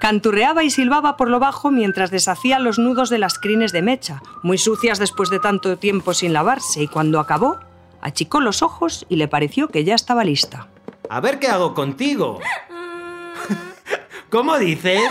Canturreaba 0.00 0.64
y 0.64 0.70
silbaba 0.70 1.16
por 1.16 1.30
lo 1.30 1.38
bajo 1.38 1.70
mientras 1.70 2.10
deshacía 2.10 2.58
los 2.58 2.80
nudos 2.80 3.10
de 3.10 3.18
las 3.18 3.38
crines 3.38 3.70
de 3.70 3.82
mecha, 3.82 4.22
muy 4.42 4.58
sucias 4.58 4.98
después 4.98 5.30
de 5.30 5.38
tanto 5.38 5.78
tiempo 5.78 6.14
sin 6.14 6.32
lavarse, 6.32 6.82
y 6.82 6.88
cuando 6.88 7.20
acabó, 7.20 7.60
achicó 8.04 8.40
los 8.40 8.62
ojos 8.62 9.06
y 9.08 9.16
le 9.16 9.26
pareció 9.26 9.68
que 9.68 9.82
ya 9.82 9.94
estaba 9.94 10.24
lista. 10.24 10.68
A 11.08 11.20
ver 11.20 11.38
qué 11.38 11.48
hago 11.48 11.74
contigo. 11.74 12.38
¿Cómo 14.30 14.58
dices? 14.58 15.02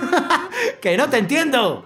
¡Que 0.80 0.96
no 0.96 1.10
te 1.10 1.18
entiendo! 1.18 1.84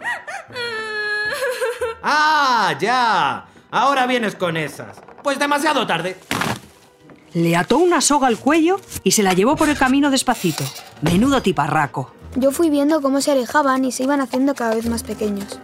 ¡Ah, 2.02 2.74
ya! 2.78 3.46
Ahora 3.70 4.06
vienes 4.06 4.36
con 4.36 4.56
esas. 4.56 4.98
Pues 5.22 5.38
demasiado 5.38 5.86
tarde. 5.86 6.18
Le 7.32 7.56
ató 7.56 7.78
una 7.78 8.00
soga 8.00 8.28
al 8.28 8.38
cuello 8.38 8.80
y 9.04 9.12
se 9.12 9.22
la 9.22 9.32
llevó 9.32 9.56
por 9.56 9.68
el 9.68 9.78
camino 9.78 10.10
despacito. 10.10 10.64
Menudo 11.00 11.42
tiparraco. 11.42 12.12
Yo 12.36 12.50
fui 12.50 12.68
viendo 12.68 13.00
cómo 13.00 13.20
se 13.22 13.32
alejaban 13.32 13.84
y 13.84 13.92
se 13.92 14.04
iban 14.04 14.20
haciendo 14.20 14.54
cada 14.54 14.74
vez 14.74 14.86
más 14.86 15.02
pequeños. 15.02 15.58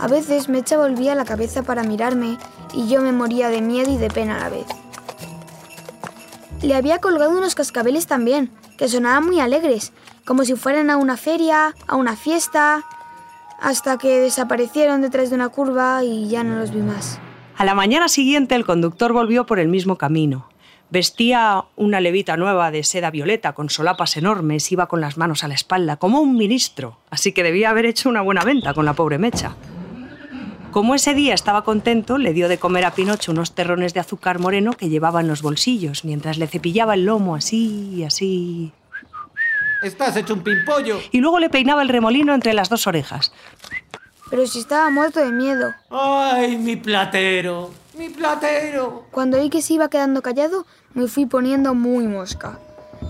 A 0.00 0.08
veces 0.08 0.48
Mecha 0.48 0.78
volvía 0.78 1.14
la 1.14 1.26
cabeza 1.26 1.62
para 1.62 1.82
mirarme 1.82 2.38
y 2.72 2.88
yo 2.88 3.02
me 3.02 3.12
moría 3.12 3.50
de 3.50 3.60
miedo 3.60 3.92
y 3.92 3.98
de 3.98 4.08
pena 4.08 4.36
a 4.36 4.40
la 4.40 4.48
vez. 4.48 4.66
Le 6.62 6.74
había 6.74 7.00
colgado 7.00 7.36
unos 7.36 7.54
cascabeles 7.54 8.06
también, 8.06 8.50
que 8.78 8.88
sonaban 8.88 9.26
muy 9.26 9.40
alegres, 9.40 9.92
como 10.24 10.44
si 10.46 10.54
fueran 10.54 10.88
a 10.88 10.96
una 10.96 11.18
feria, 11.18 11.74
a 11.86 11.96
una 11.96 12.16
fiesta, 12.16 12.82
hasta 13.60 13.98
que 13.98 14.20
desaparecieron 14.20 15.02
detrás 15.02 15.28
de 15.28 15.36
una 15.36 15.50
curva 15.50 16.02
y 16.02 16.28
ya 16.28 16.44
no 16.44 16.58
los 16.58 16.70
vi 16.70 16.80
más. 16.80 17.18
A 17.58 17.66
la 17.66 17.74
mañana 17.74 18.08
siguiente 18.08 18.54
el 18.54 18.64
conductor 18.64 19.12
volvió 19.12 19.44
por 19.44 19.58
el 19.58 19.68
mismo 19.68 19.98
camino. 19.98 20.48
Vestía 20.88 21.66
una 21.76 22.00
levita 22.00 22.38
nueva 22.38 22.70
de 22.70 22.84
seda 22.84 23.10
violeta 23.10 23.52
con 23.52 23.68
solapas 23.68 24.16
enormes, 24.16 24.72
iba 24.72 24.88
con 24.88 25.02
las 25.02 25.18
manos 25.18 25.44
a 25.44 25.48
la 25.48 25.54
espalda, 25.54 25.98
como 25.98 26.20
un 26.20 26.36
ministro, 26.36 26.98
así 27.10 27.32
que 27.32 27.42
debía 27.42 27.68
haber 27.68 27.84
hecho 27.84 28.08
una 28.08 28.22
buena 28.22 28.44
venta 28.44 28.72
con 28.72 28.86
la 28.86 28.94
pobre 28.94 29.18
Mecha. 29.18 29.54
Como 30.70 30.94
ese 30.94 31.14
día 31.14 31.34
estaba 31.34 31.64
contento, 31.64 32.16
le 32.16 32.32
dio 32.32 32.48
de 32.48 32.58
comer 32.58 32.84
a 32.84 32.92
Pinocho 32.92 33.32
unos 33.32 33.54
terrones 33.56 33.92
de 33.92 34.00
azúcar 34.00 34.38
moreno 34.38 34.72
que 34.72 34.88
llevaba 34.88 35.20
en 35.20 35.26
los 35.26 35.42
bolsillos, 35.42 36.04
mientras 36.04 36.38
le 36.38 36.46
cepillaba 36.46 36.94
el 36.94 37.06
lomo 37.06 37.34
así 37.34 37.90
y 37.92 38.04
así. 38.04 38.72
Estás 39.82 40.16
hecho 40.16 40.34
un 40.34 40.44
pimpollo. 40.44 41.00
Y 41.10 41.18
luego 41.20 41.40
le 41.40 41.50
peinaba 41.50 41.82
el 41.82 41.88
remolino 41.88 42.34
entre 42.34 42.54
las 42.54 42.68
dos 42.68 42.86
orejas. 42.86 43.32
Pero 44.30 44.46
si 44.46 44.60
estaba 44.60 44.90
muerto 44.90 45.18
de 45.18 45.32
miedo. 45.32 45.74
¡Ay, 45.90 46.56
mi 46.56 46.76
platero! 46.76 47.70
¡Mi 47.98 48.08
platero! 48.08 49.06
Cuando 49.10 49.40
vi 49.40 49.50
que 49.50 49.62
se 49.62 49.74
iba 49.74 49.90
quedando 49.90 50.22
callado, 50.22 50.66
me 50.94 51.08
fui 51.08 51.26
poniendo 51.26 51.74
muy 51.74 52.06
mosca. 52.06 52.60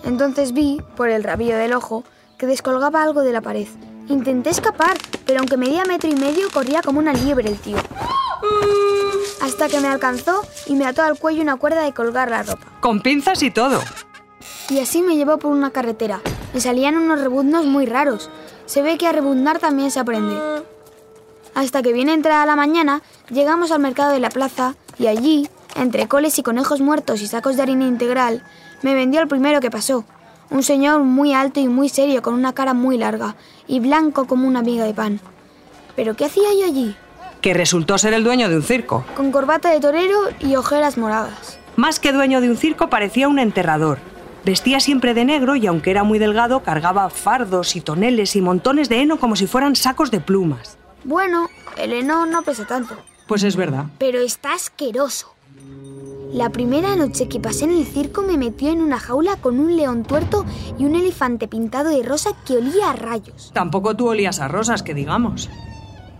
Entonces 0.04 0.54
vi, 0.54 0.80
por 0.96 1.10
el 1.10 1.24
rabillo 1.24 1.58
del 1.58 1.74
ojo, 1.74 2.04
que 2.38 2.46
descolgaba 2.46 3.02
algo 3.02 3.20
de 3.20 3.32
la 3.32 3.42
pared. 3.42 3.68
Intenté 4.10 4.50
escapar, 4.50 4.98
pero 5.24 5.38
aunque 5.38 5.56
medía 5.56 5.84
metro 5.84 6.10
y 6.10 6.16
medio, 6.16 6.50
corría 6.50 6.82
como 6.82 6.98
una 6.98 7.12
liebre 7.12 7.48
el 7.48 7.56
tío. 7.56 7.76
Hasta 9.40 9.68
que 9.68 9.78
me 9.78 9.86
alcanzó 9.86 10.44
y 10.66 10.74
me 10.74 10.84
ató 10.84 11.04
al 11.04 11.16
cuello 11.16 11.42
una 11.42 11.54
cuerda 11.54 11.82
de 11.82 11.94
colgar 11.94 12.28
la 12.28 12.42
ropa. 12.42 12.66
Con 12.80 13.02
pinzas 13.02 13.40
y 13.44 13.52
todo. 13.52 13.80
Y 14.68 14.80
así 14.80 15.00
me 15.02 15.14
llevó 15.14 15.38
por 15.38 15.52
una 15.52 15.70
carretera. 15.70 16.20
Me 16.52 16.60
salían 16.60 16.96
unos 16.96 17.20
rebuznos 17.20 17.66
muy 17.66 17.86
raros. 17.86 18.30
Se 18.66 18.82
ve 18.82 18.98
que 18.98 19.06
a 19.06 19.12
rebuznar 19.12 19.60
también 19.60 19.92
se 19.92 20.00
aprende. 20.00 20.36
Hasta 21.54 21.80
que 21.80 21.92
bien 21.92 22.08
entrada 22.08 22.44
la 22.46 22.56
mañana, 22.56 23.02
llegamos 23.30 23.70
al 23.70 23.78
mercado 23.78 24.10
de 24.10 24.18
la 24.18 24.30
plaza 24.30 24.74
y 24.98 25.06
allí, 25.06 25.48
entre 25.76 26.08
coles 26.08 26.36
y 26.36 26.42
conejos 26.42 26.80
muertos 26.80 27.22
y 27.22 27.28
sacos 27.28 27.54
de 27.54 27.62
harina 27.62 27.86
integral, 27.86 28.42
me 28.82 28.94
vendió 28.94 29.20
el 29.20 29.28
primero 29.28 29.60
que 29.60 29.70
pasó. 29.70 30.04
Un 30.50 30.62
señor 30.62 31.02
muy 31.04 31.32
alto 31.32 31.60
y 31.60 31.68
muy 31.68 31.88
serio, 31.88 32.22
con 32.22 32.34
una 32.34 32.52
cara 32.52 32.74
muy 32.74 32.98
larga 32.98 33.36
y 33.66 33.80
blanco 33.80 34.26
como 34.26 34.48
una 34.48 34.62
miga 34.62 34.84
de 34.84 34.94
pan. 34.94 35.20
¿Pero 35.94 36.14
qué 36.16 36.24
hacía 36.24 36.48
yo 36.58 36.66
allí? 36.66 36.96
Que 37.40 37.54
resultó 37.54 37.96
ser 37.98 38.14
el 38.14 38.24
dueño 38.24 38.48
de 38.48 38.56
un 38.56 38.62
circo. 38.62 39.04
Con 39.16 39.30
corbata 39.30 39.70
de 39.70 39.80
torero 39.80 40.18
y 40.40 40.56
ojeras 40.56 40.98
moradas. 40.98 41.58
Más 41.76 42.00
que 42.00 42.12
dueño 42.12 42.40
de 42.40 42.50
un 42.50 42.56
circo, 42.56 42.90
parecía 42.90 43.28
un 43.28 43.38
enterrador. 43.38 43.98
Vestía 44.44 44.80
siempre 44.80 45.14
de 45.14 45.24
negro 45.24 45.54
y 45.54 45.66
aunque 45.66 45.90
era 45.90 46.02
muy 46.02 46.18
delgado, 46.18 46.62
cargaba 46.62 47.08
fardos 47.10 47.76
y 47.76 47.80
toneles 47.80 48.34
y 48.36 48.40
montones 48.40 48.88
de 48.88 49.00
heno 49.00 49.20
como 49.20 49.36
si 49.36 49.46
fueran 49.46 49.76
sacos 49.76 50.10
de 50.10 50.20
plumas. 50.20 50.78
Bueno, 51.04 51.48
el 51.76 51.92
heno 51.92 52.26
no 52.26 52.42
pesa 52.42 52.66
tanto. 52.66 52.96
Pues 53.26 53.42
es 53.42 53.54
verdad. 53.54 53.86
Pero 53.98 54.20
está 54.20 54.54
asqueroso. 54.54 55.34
La 56.32 56.50
primera 56.50 56.94
noche 56.94 57.28
que 57.28 57.40
pasé 57.40 57.64
en 57.64 57.72
el 57.72 57.84
circo 57.84 58.22
me 58.22 58.38
metió 58.38 58.70
en 58.70 58.82
una 58.82 59.00
jaula 59.00 59.34
con 59.36 59.58
un 59.58 59.76
león 59.76 60.04
tuerto 60.04 60.46
y 60.78 60.84
un 60.84 60.94
elefante 60.94 61.48
pintado 61.48 61.90
de 61.90 62.04
rosa 62.04 62.30
que 62.46 62.56
olía 62.56 62.90
a 62.90 62.92
rayos. 62.92 63.50
Tampoco 63.52 63.96
tú 63.96 64.08
olías 64.08 64.38
a 64.38 64.46
rosas, 64.46 64.84
que 64.84 64.94
digamos. 64.94 65.50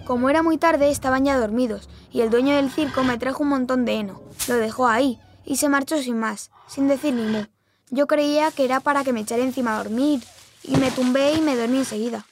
Como 0.04 0.28
era 0.28 0.42
muy 0.42 0.58
tarde, 0.58 0.90
estaban 0.90 1.24
ya 1.24 1.38
dormidos 1.38 1.88
y 2.10 2.22
el 2.22 2.30
dueño 2.30 2.56
del 2.56 2.70
circo 2.70 3.04
me 3.04 3.18
trajo 3.18 3.44
un 3.44 3.50
montón 3.50 3.84
de 3.84 3.92
heno. 3.92 4.20
Lo 4.48 4.56
dejó 4.56 4.88
ahí 4.88 5.20
y 5.44 5.56
se 5.56 5.68
marchó 5.68 5.96
sin 6.02 6.18
más, 6.18 6.50
sin 6.66 6.88
decir 6.88 7.14
ni 7.14 7.22
mu. 7.22 7.44
Yo 7.90 8.08
creía 8.08 8.50
que 8.50 8.64
era 8.64 8.80
para 8.80 9.04
que 9.04 9.12
me 9.12 9.20
echara 9.20 9.44
encima 9.44 9.76
a 9.76 9.84
dormir 9.84 10.24
y 10.64 10.76
me 10.76 10.90
tumbé 10.90 11.34
y 11.34 11.40
me 11.40 11.54
dormí 11.54 11.78
enseguida. 11.78 12.26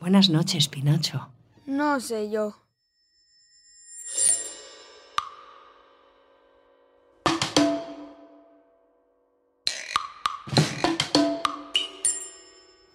Buenas 0.00 0.30
noches, 0.30 0.68
Pinocho. 0.68 1.28
No 1.66 2.00
sé 2.00 2.30
yo. 2.30 2.54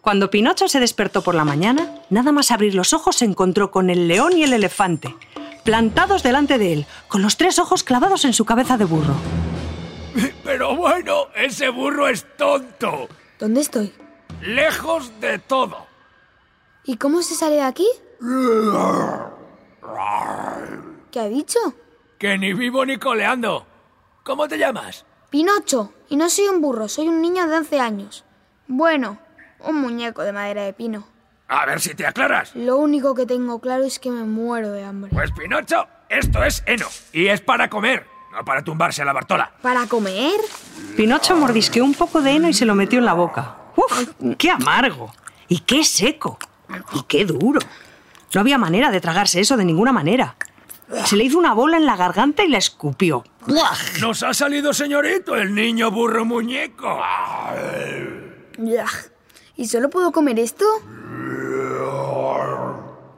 Cuando 0.04 0.30
Pinocho 0.30 0.68
se 0.68 0.82
despertó 0.82 1.22
por 1.22 1.34
la 1.34 1.46
mañana, 1.46 1.90
nada 2.10 2.34
más 2.34 2.52
abrir 2.52 2.76
los 2.76 2.92
ojos 2.92 3.16
se 3.16 3.24
encontró 3.24 3.72
con 3.72 3.90
el 3.90 4.10
león 4.10 4.34
y 4.36 4.44
el 4.44 4.52
elefante, 4.52 5.16
plantados 5.64 6.24
delante 6.24 6.58
de 6.58 6.74
él, 6.74 6.86
con 7.08 7.22
los 7.22 7.38
tres 7.38 7.58
ojos 7.58 7.86
clavados 7.86 8.26
en 8.26 8.34
su 8.34 8.44
cabeza 8.44 8.76
de 8.76 8.84
burro. 8.84 9.16
Pero 10.44 10.76
bueno, 10.76 11.28
ese 11.34 11.70
burro 11.70 12.10
es 12.10 12.28
tonto. 12.36 13.08
¿Dónde 13.40 13.62
estoy? 13.62 13.94
Lejos 14.42 15.10
de 15.22 15.40
todo. 15.40 15.88
¿Y 16.84 16.98
cómo 16.98 17.22
se 17.22 17.36
sale 17.36 17.56
de 17.56 17.62
aquí? 17.62 17.88
¿Qué 21.12 21.20
ha 21.22 21.28
dicho? 21.30 21.60
Que 22.18 22.38
ni 22.38 22.52
vivo 22.52 22.86
ni 22.86 22.98
coleando. 22.98 23.66
¿Cómo 24.24 24.50
te 24.50 24.58
llamas? 24.58 25.06
Pinocho. 25.30 25.94
Y 26.10 26.18
no 26.18 26.30
soy 26.30 26.50
un 26.50 26.60
burro, 26.60 26.90
soy 26.90 27.08
un 27.08 27.22
niño 27.22 27.48
de 27.48 27.56
11 27.56 27.80
años. 27.80 28.26
Bueno, 28.68 29.18
un 29.64 29.82
muñeco 29.82 30.24
de 30.24 30.34
madera 30.34 30.64
de 30.64 30.74
pino. 30.74 31.06
A 31.48 31.66
ver 31.66 31.80
si 31.82 31.94
te 31.94 32.06
aclaras. 32.06 32.56
Lo 32.56 32.78
único 32.78 33.14
que 33.16 33.26
tengo 33.26 33.60
claro 33.60 33.84
es 33.84 34.00
que 34.00 34.10
me 34.10 34.24
muero 34.24 34.72
de 34.72 34.84
hambre. 34.84 35.12
Pues 35.14 35.32
Pinocho, 35.32 35.88
esto 36.10 36.44
es 36.44 36.64
heno. 36.66 36.88
Y 37.12 37.28
es 37.28 37.42
para 37.42 37.70
comer, 37.70 38.06
no 38.32 38.44
para 38.44 38.64
tumbarse 38.64 39.02
a 39.02 39.06
la 39.06 39.14
Bartola. 39.14 39.52
¿Para 39.62 39.86
comer? 39.88 40.40
Pinocho 40.96 41.36
mordisqueó 41.36 41.84
un 41.84 41.94
poco 41.94 42.22
de 42.22 42.32
heno 42.32 42.50
y 42.50 42.54
se 42.54 42.66
lo 42.66 42.76
metió 42.76 43.00
en 43.00 43.06
la 43.06 43.14
boca. 43.14 43.56
¡Uf! 43.76 44.10
¡Qué 44.38 44.50
amargo! 44.50 45.14
¡Y 45.48 45.60
qué 45.60 45.84
seco! 45.84 46.40
¡Y 46.94 47.04
qué 47.04 47.26
duro! 47.26 47.60
No 48.34 48.42
había 48.42 48.58
manera 48.58 48.90
de 48.90 49.02
tragarse 49.02 49.40
eso 49.40 49.58
de 49.58 49.66
ninguna 49.66 49.92
manera. 49.92 50.36
Se 51.06 51.16
le 51.16 51.24
hizo 51.24 51.38
una 51.38 51.54
bola 51.54 51.78
en 51.78 51.86
la 51.86 51.96
garganta 51.96 52.44
y 52.44 52.48
la 52.50 52.58
escupió. 52.58 53.24
Nos 54.00 54.24
ha 54.24 54.34
salido, 54.34 54.74
señorito, 54.74 55.36
el 55.36 55.54
niño 55.54 55.92
burro 55.92 56.26
muñeco. 56.26 57.00
¿Y 59.56 59.68
solo 59.68 59.90
puedo 59.90 60.12
comer 60.12 60.40
esto? 60.40 60.66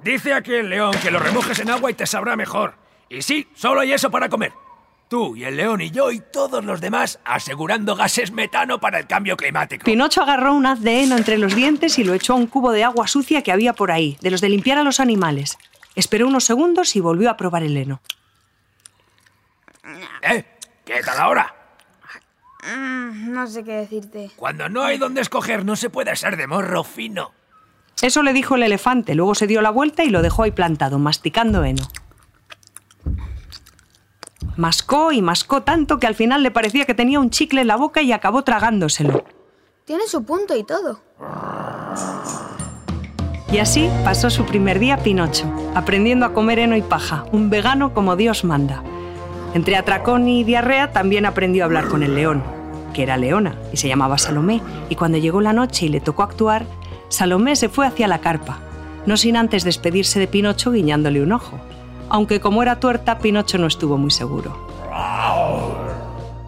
Dice 0.04 0.34
aquí 0.34 0.54
el 0.54 0.70
león 0.70 0.94
que 1.02 1.10
lo 1.10 1.18
remojes 1.20 1.58
en 1.60 1.70
agua 1.72 1.90
y 1.90 1.96
te 1.96 2.06
sabrá 2.06 2.36
mejor. 2.36 2.76
Y 3.10 3.22
sí, 3.22 3.48
solo 3.56 3.80
hay 3.80 3.94
eso 3.94 4.12
para 4.12 4.30
comer. 4.30 4.54
Tú 5.08 5.36
y 5.36 5.46
el 5.46 5.58
león 5.58 5.82
y 5.82 5.92
yo 5.92 6.12
y 6.12 6.20
todos 6.20 6.64
los 6.64 6.82
demás 6.82 7.20
asegurando 7.26 7.96
gases 7.96 8.32
metano 8.32 8.80
para 8.80 9.00
el 9.00 9.08
cambio 9.08 9.38
climático. 9.38 9.84
Pinocho 9.84 10.22
agarró 10.22 10.54
un 10.54 10.66
haz 10.66 10.82
de 10.82 11.04
heno 11.04 11.18
entre 11.18 11.38
los 11.38 11.56
dientes 11.56 11.98
y 11.98 12.04
lo 12.04 12.14
echó 12.14 12.34
a 12.34 12.36
un 12.36 12.48
cubo 12.48 12.72
de 12.72 12.84
agua 12.84 13.08
sucia 13.08 13.42
que 13.42 13.52
había 13.52 13.74
por 13.74 13.92
ahí, 13.92 14.18
de 14.22 14.32
los 14.32 14.42
de 14.42 14.50
limpiar 14.50 14.78
a 14.78 14.84
los 14.84 15.00
animales. 15.00 15.58
Esperó 15.96 16.28
unos 16.28 16.44
segundos 16.44 16.96
y 16.96 17.00
volvió 17.00 17.30
a 17.30 17.38
probar 17.38 17.64
el 17.64 17.78
heno. 17.78 18.02
¿Eh? 20.22 20.46
¿Qué 20.84 21.02
tal 21.02 21.20
ahora? 21.20 21.65
Mm, 22.66 23.32
no 23.32 23.48
sé 23.48 23.64
qué 23.64 23.74
decirte. 23.74 24.32
Cuando 24.36 24.70
no 24.70 24.84
hay 24.84 24.98
donde 24.98 25.22
escoger 25.22 25.66
no 25.66 25.76
se 25.76 25.90
puede 25.90 26.16
ser 26.16 26.38
de 26.38 26.48
morro 26.48 26.84
fino. 26.84 27.32
Eso 28.02 28.24
le 28.24 28.34
dijo 28.34 28.56
el 28.56 28.64
elefante, 28.64 29.16
luego 29.16 29.36
se 29.36 29.48
dio 29.48 29.62
la 29.62 29.70
vuelta 29.70 30.04
y 30.04 30.10
lo 30.10 30.22
dejó 30.22 30.44
ahí 30.44 30.52
plantado, 30.52 31.00
masticando 31.00 31.64
heno. 31.64 31.84
Mascó 34.58 35.12
y 35.12 35.22
mascó 35.22 35.64
tanto 35.64 36.00
que 36.00 36.08
al 36.08 36.16
final 36.16 36.44
le 36.44 36.52
parecía 36.52 36.86
que 36.86 36.94
tenía 36.94 37.20
un 37.20 37.30
chicle 37.30 37.62
en 37.62 37.68
la 37.68 37.76
boca 37.76 38.02
y 38.02 38.12
acabó 38.12 38.44
tragándoselo. 38.44 39.24
Tiene 39.86 40.08
su 40.08 40.24
punto 40.24 40.56
y 40.56 40.64
todo. 40.64 41.02
Y 43.52 43.60
así 43.60 43.90
pasó 44.04 44.30
su 44.30 44.46
primer 44.46 44.80
día 44.80 44.98
Pinocho, 44.98 45.46
aprendiendo 45.76 46.26
a 46.26 46.34
comer 46.34 46.60
heno 46.60 46.76
y 46.76 46.82
paja, 46.82 47.26
un 47.32 47.50
vegano 47.50 47.94
como 47.94 48.16
Dios 48.16 48.44
manda. 48.44 48.84
Entre 49.56 49.78
atracón 49.78 50.28
y 50.28 50.44
diarrea 50.44 50.92
también 50.92 51.26
aprendió 51.26 51.64
a 51.64 51.68
hablar 51.68 51.88
con 51.88 52.04
el 52.04 52.14
león, 52.14 52.44
que 52.94 53.04
era 53.04 53.16
leona 53.16 53.58
y 53.72 53.78
se 53.78 53.88
llamaba 53.88 54.18
Salomé, 54.18 54.62
y 54.90 54.96
cuando 54.96 55.18
llegó 55.18 55.40
la 55.40 55.54
noche 55.54 55.86
y 55.86 55.90
le 55.90 56.02
tocó 56.02 56.24
actuar, 56.24 56.66
Salomé 57.08 57.56
se 57.56 57.70
fue 57.70 57.88
hacia 57.88 58.10
la 58.10 58.20
carpa, 58.20 58.60
no 59.06 59.16
sin 59.16 59.38
antes 59.38 59.64
despedirse 59.64 60.20
de 60.20 60.28
Pinocho 60.28 60.74
guiñándole 60.74 61.22
un 61.22 61.32
ojo. 61.32 61.58
Aunque 62.10 62.42
como 62.42 62.64
era 62.64 62.82
tuerta, 62.82 63.20
Pinocho 63.20 63.58
no 63.58 63.68
estuvo 63.68 63.98
muy 63.98 64.12
seguro. 64.12 64.58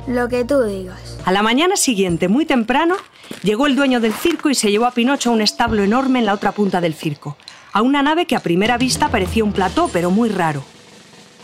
Lo 0.06 0.28
que 0.28 0.44
tú 0.44 0.64
digas. 0.64 1.18
A 1.24 1.32
la 1.32 1.42
mañana 1.42 1.78
siguiente, 1.78 2.28
muy 2.28 2.46
temprano, 2.46 2.96
llegó 3.42 3.68
el 3.68 3.78
dueño 3.78 4.02
del 4.02 4.12
circo 4.12 4.50
y 4.50 4.56
se 4.56 4.70
llevó 4.70 4.86
a 4.86 4.92
Pinocho 4.92 5.30
a 5.30 5.34
un 5.34 5.40
establo 5.40 5.82
enorme 5.82 6.20
en 6.20 6.26
la 6.26 6.34
otra 6.34 6.52
punta 6.52 6.82
del 6.82 6.94
circo, 6.94 7.38
a 7.72 7.82
una 7.82 8.04
nave 8.04 8.26
que 8.26 8.36
a 8.36 8.42
primera 8.42 8.78
vista 8.78 9.08
parecía 9.08 9.46
un 9.46 9.54
plató, 9.54 9.90
pero 9.94 10.12
muy 10.12 10.28
raro. 10.28 10.62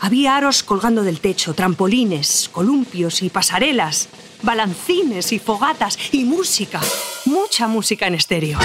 Había 0.00 0.36
aros 0.36 0.62
colgando 0.62 1.02
del 1.02 1.20
techo, 1.20 1.54
trampolines, 1.54 2.48
columpios 2.52 3.22
y 3.22 3.30
pasarelas, 3.30 4.08
balancines 4.42 5.32
y 5.32 5.38
fogatas 5.38 5.98
y 6.12 6.24
música, 6.24 6.80
mucha 7.24 7.68
música 7.68 8.06
en 8.06 8.14
estéreo. 8.14 8.58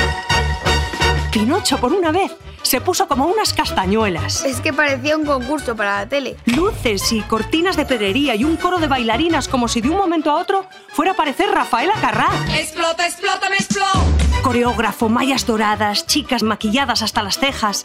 Pinocho, 1.32 1.80
por 1.80 1.94
una 1.94 2.12
vez, 2.12 2.32
se 2.62 2.82
puso 2.82 3.08
como 3.08 3.26
unas 3.26 3.54
castañuelas. 3.54 4.44
Es 4.46 4.62
que 4.62 4.74
parecía 4.74 5.18
un 5.18 5.26
concurso 5.26 5.76
para 5.76 5.98
la 5.98 6.10
tele. 6.10 6.38
Luces 6.46 7.12
y 7.12 7.22
cortinas 7.22 7.76
de 7.76 7.86
pedrería 7.86 8.36
y 8.36 8.44
un 8.44 8.58
coro 8.58 8.78
de 8.78 8.88
bailarinas 8.88 9.48
como 9.48 9.68
si 9.68 9.82
de 9.82 9.90
un 9.90 9.98
momento 9.98 10.32
a 10.32 10.36
otro 10.36 10.66
fuera 10.90 11.12
a 11.12 11.14
aparecer 11.14 11.50
Rafaela 11.50 11.94
Carrá. 12.02 12.30
¡Explota, 12.58 13.06
explota, 13.06 13.50
me 13.50 13.56
explota! 13.56 14.00
Coreógrafo, 14.42 15.10
mallas 15.10 15.46
doradas, 15.46 16.06
chicas 16.06 16.44
maquilladas 16.44 17.02
hasta 17.02 17.24
las 17.24 17.40
cejas. 17.40 17.84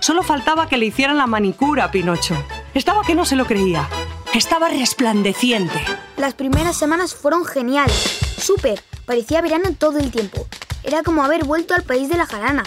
Solo 0.00 0.22
faltaba 0.22 0.68
que 0.68 0.76
le 0.76 0.86
hicieran 0.86 1.16
la 1.16 1.26
manicura 1.26 1.84
a 1.84 1.90
Pinocho. 1.90 2.36
Estaba 2.74 3.02
que 3.02 3.14
no 3.14 3.24
se 3.24 3.36
lo 3.36 3.46
creía. 3.46 3.88
Estaba 4.34 4.68
resplandeciente. 4.68 5.80
Las 6.16 6.34
primeras 6.34 6.76
semanas 6.76 7.14
fueron 7.14 7.44
geniales. 7.44 8.18
Súper. 8.38 8.82
Parecía 9.06 9.40
verano 9.40 9.70
todo 9.78 9.98
el 9.98 10.10
tiempo. 10.10 10.46
Era 10.82 11.02
como 11.02 11.24
haber 11.24 11.44
vuelto 11.44 11.74
al 11.74 11.82
país 11.82 12.08
de 12.08 12.16
la 12.16 12.26
jarana. 12.26 12.64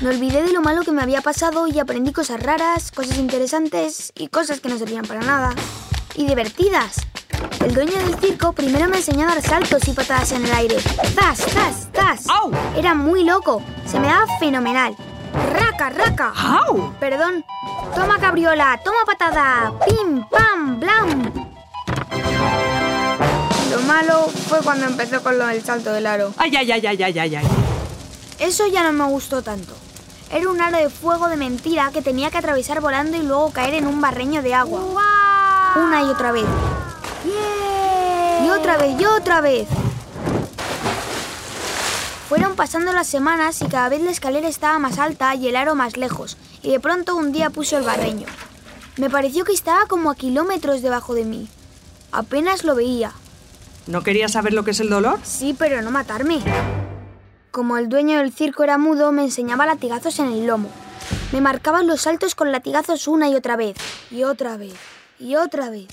Me 0.00 0.08
olvidé 0.08 0.42
de 0.42 0.52
lo 0.52 0.62
malo 0.62 0.80
que 0.80 0.92
me 0.92 1.02
había 1.02 1.20
pasado 1.20 1.66
y 1.66 1.78
aprendí 1.78 2.10
cosas 2.12 2.42
raras, 2.42 2.90
cosas 2.90 3.18
interesantes 3.18 4.12
y 4.16 4.28
cosas 4.28 4.60
que 4.60 4.70
no 4.70 4.78
servían 4.78 5.04
para 5.04 5.20
nada. 5.20 5.54
Y 6.14 6.26
divertidas. 6.26 7.06
El 7.62 7.74
dueño 7.74 7.98
del 7.98 8.14
circo 8.18 8.54
primero 8.54 8.88
me 8.88 8.96
enseñó 8.96 9.26
a 9.28 9.34
dar 9.34 9.42
saltos 9.42 9.86
y 9.88 9.92
patadas 9.92 10.32
en 10.32 10.46
el 10.46 10.52
aire. 10.52 10.80
¡Zas, 10.80 11.40
zas, 11.40 11.88
zas! 11.94 12.28
¡Au! 12.30 12.50
Era 12.76 12.94
muy 12.94 13.24
loco. 13.24 13.62
Se 13.84 14.00
me 14.00 14.06
daba 14.06 14.24
fenomenal. 14.38 14.96
¡Raca, 15.52 15.90
raca! 15.90 16.32
¡Au! 16.34 16.94
Perdón. 16.98 17.44
Toma 17.94 18.18
cabriola, 18.18 18.80
toma 18.82 19.04
patada. 19.04 19.74
¡Pim, 19.84 20.24
pam, 20.30 20.80
blam! 20.80 21.32
Lo 23.70 23.80
malo 23.82 24.28
fue 24.48 24.60
cuando 24.62 24.86
empezó 24.86 25.22
con 25.22 25.38
lo 25.38 25.46
del 25.46 25.62
salto 25.62 25.92
del 25.92 26.06
aro. 26.06 26.32
¡Ay, 26.38 26.56
ay, 26.56 26.72
ay, 26.72 26.86
ay, 26.86 27.02
ay, 27.02 27.18
ay! 27.18 27.36
ay. 27.36 27.48
Eso 28.38 28.66
ya 28.66 28.82
no 28.82 28.92
me 28.92 29.04
gustó 29.04 29.42
tanto. 29.42 29.74
Era 30.32 30.48
un 30.48 30.60
aro 30.60 30.78
de 30.78 30.90
fuego 30.90 31.28
de 31.28 31.36
mentira 31.36 31.90
que 31.92 32.02
tenía 32.02 32.30
que 32.30 32.38
atravesar 32.38 32.80
volando 32.80 33.16
y 33.16 33.22
luego 33.22 33.50
caer 33.50 33.74
en 33.74 33.88
un 33.88 34.00
barreño 34.00 34.42
de 34.42 34.54
agua. 34.54 34.80
Una 35.76 36.02
y 36.02 36.04
otra 36.04 36.30
vez. 36.30 36.44
Y 38.44 38.48
otra 38.48 38.78
vez, 38.78 39.00
y 39.00 39.04
otra 39.04 39.40
vez. 39.40 39.66
Fueron 42.28 42.54
pasando 42.54 42.92
las 42.92 43.08
semanas 43.08 43.60
y 43.60 43.66
cada 43.66 43.88
vez 43.88 44.02
la 44.02 44.12
escalera 44.12 44.46
estaba 44.46 44.78
más 44.78 45.00
alta 45.00 45.34
y 45.34 45.48
el 45.48 45.56
aro 45.56 45.74
más 45.74 45.96
lejos. 45.96 46.36
Y 46.62 46.70
de 46.70 46.78
pronto 46.78 47.16
un 47.16 47.32
día 47.32 47.50
puso 47.50 47.76
el 47.76 47.84
barreño. 47.84 48.28
Me 48.98 49.10
pareció 49.10 49.44
que 49.44 49.52
estaba 49.52 49.86
como 49.86 50.12
a 50.12 50.14
kilómetros 50.14 50.80
debajo 50.80 51.14
de 51.14 51.24
mí. 51.24 51.48
Apenas 52.12 52.62
lo 52.62 52.76
veía. 52.76 53.12
¿No 53.88 54.04
querías 54.04 54.30
saber 54.30 54.52
lo 54.52 54.62
que 54.62 54.70
es 54.70 54.80
el 54.80 54.90
dolor? 54.90 55.18
Sí, 55.24 55.56
pero 55.58 55.82
no 55.82 55.90
matarme. 55.90 56.38
Como 57.50 57.78
el 57.78 57.88
dueño 57.88 58.18
del 58.18 58.32
circo 58.32 58.62
era 58.62 58.78
mudo, 58.78 59.10
me 59.10 59.24
enseñaba 59.24 59.66
latigazos 59.66 60.20
en 60.20 60.26
el 60.26 60.46
lomo. 60.46 60.70
Me 61.32 61.40
marcaban 61.40 61.88
los 61.88 62.02
saltos 62.02 62.36
con 62.36 62.52
latigazos 62.52 63.08
una 63.08 63.28
y 63.28 63.34
otra 63.34 63.56
vez, 63.56 63.76
y 64.10 64.22
otra 64.22 64.56
vez, 64.56 64.74
y 65.18 65.34
otra 65.34 65.68
vez. 65.68 65.88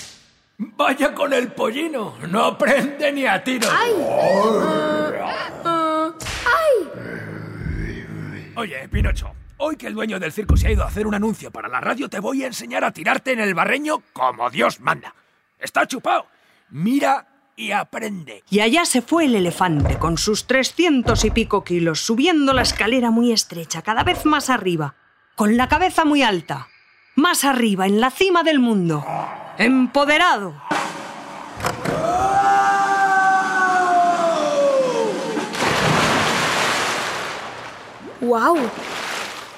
Vaya 0.60 1.16
con 1.16 1.34
el 1.34 1.52
pollino, 1.52 2.16
no 2.30 2.46
aprende 2.46 3.12
ni 3.12 3.26
a 3.26 3.44
tiro. 3.44 3.68
¡Ay! 3.72 3.94
¡Ay! 6.46 6.88
Oye, 8.56 8.88
Pinocho, 8.90 9.34
hoy 9.58 9.78
que 9.78 9.88
el 9.88 9.96
dueño 9.96 10.20
del 10.20 10.32
circo 10.32 10.58
se 10.58 10.68
ha 10.68 10.72
ido 10.72 10.84
a 10.84 10.88
hacer 10.88 11.08
un 11.08 11.16
anuncio 11.16 11.50
para 11.52 11.68
la 11.68 11.82
radio, 11.82 12.08
te 12.08 12.20
voy 12.20 12.44
a 12.44 12.48
enseñar 12.48 12.84
a 12.84 12.92
tirarte 12.92 13.32
en 13.32 13.40
el 13.40 13.56
barreño 13.56 14.04
como 14.14 14.50
Dios 14.52 14.80
manda. 14.80 15.16
Está 15.58 15.88
chupado. 15.88 16.28
Mira 16.70 17.37
y 17.58 17.72
aprende. 17.72 18.44
Y 18.50 18.62
allá 18.62 18.86
se 18.86 19.02
fue 19.02 19.26
el 19.26 19.36
elefante, 19.36 19.98
con 19.98 20.18
sus 20.18 20.46
trescientos 20.46 21.26
y 21.26 21.32
pico 21.32 21.64
kilos, 21.66 22.00
subiendo 22.00 22.54
la 22.54 22.62
escalera 22.62 23.12
muy 23.12 23.34
estrecha, 23.34 23.82
cada 23.82 24.04
vez 24.04 24.26
más 24.26 24.50
arriba, 24.50 24.96
con 25.36 25.58
la 25.58 25.68
cabeza 25.68 26.06
muy 26.06 26.22
alta, 26.22 26.68
más 27.16 27.44
arriba, 27.44 27.88
en 27.88 28.00
la 28.00 28.12
cima 28.12 28.44
del 28.44 28.60
mundo, 28.60 29.04
empoderado. 29.58 30.54
¡Guau! 38.22 38.58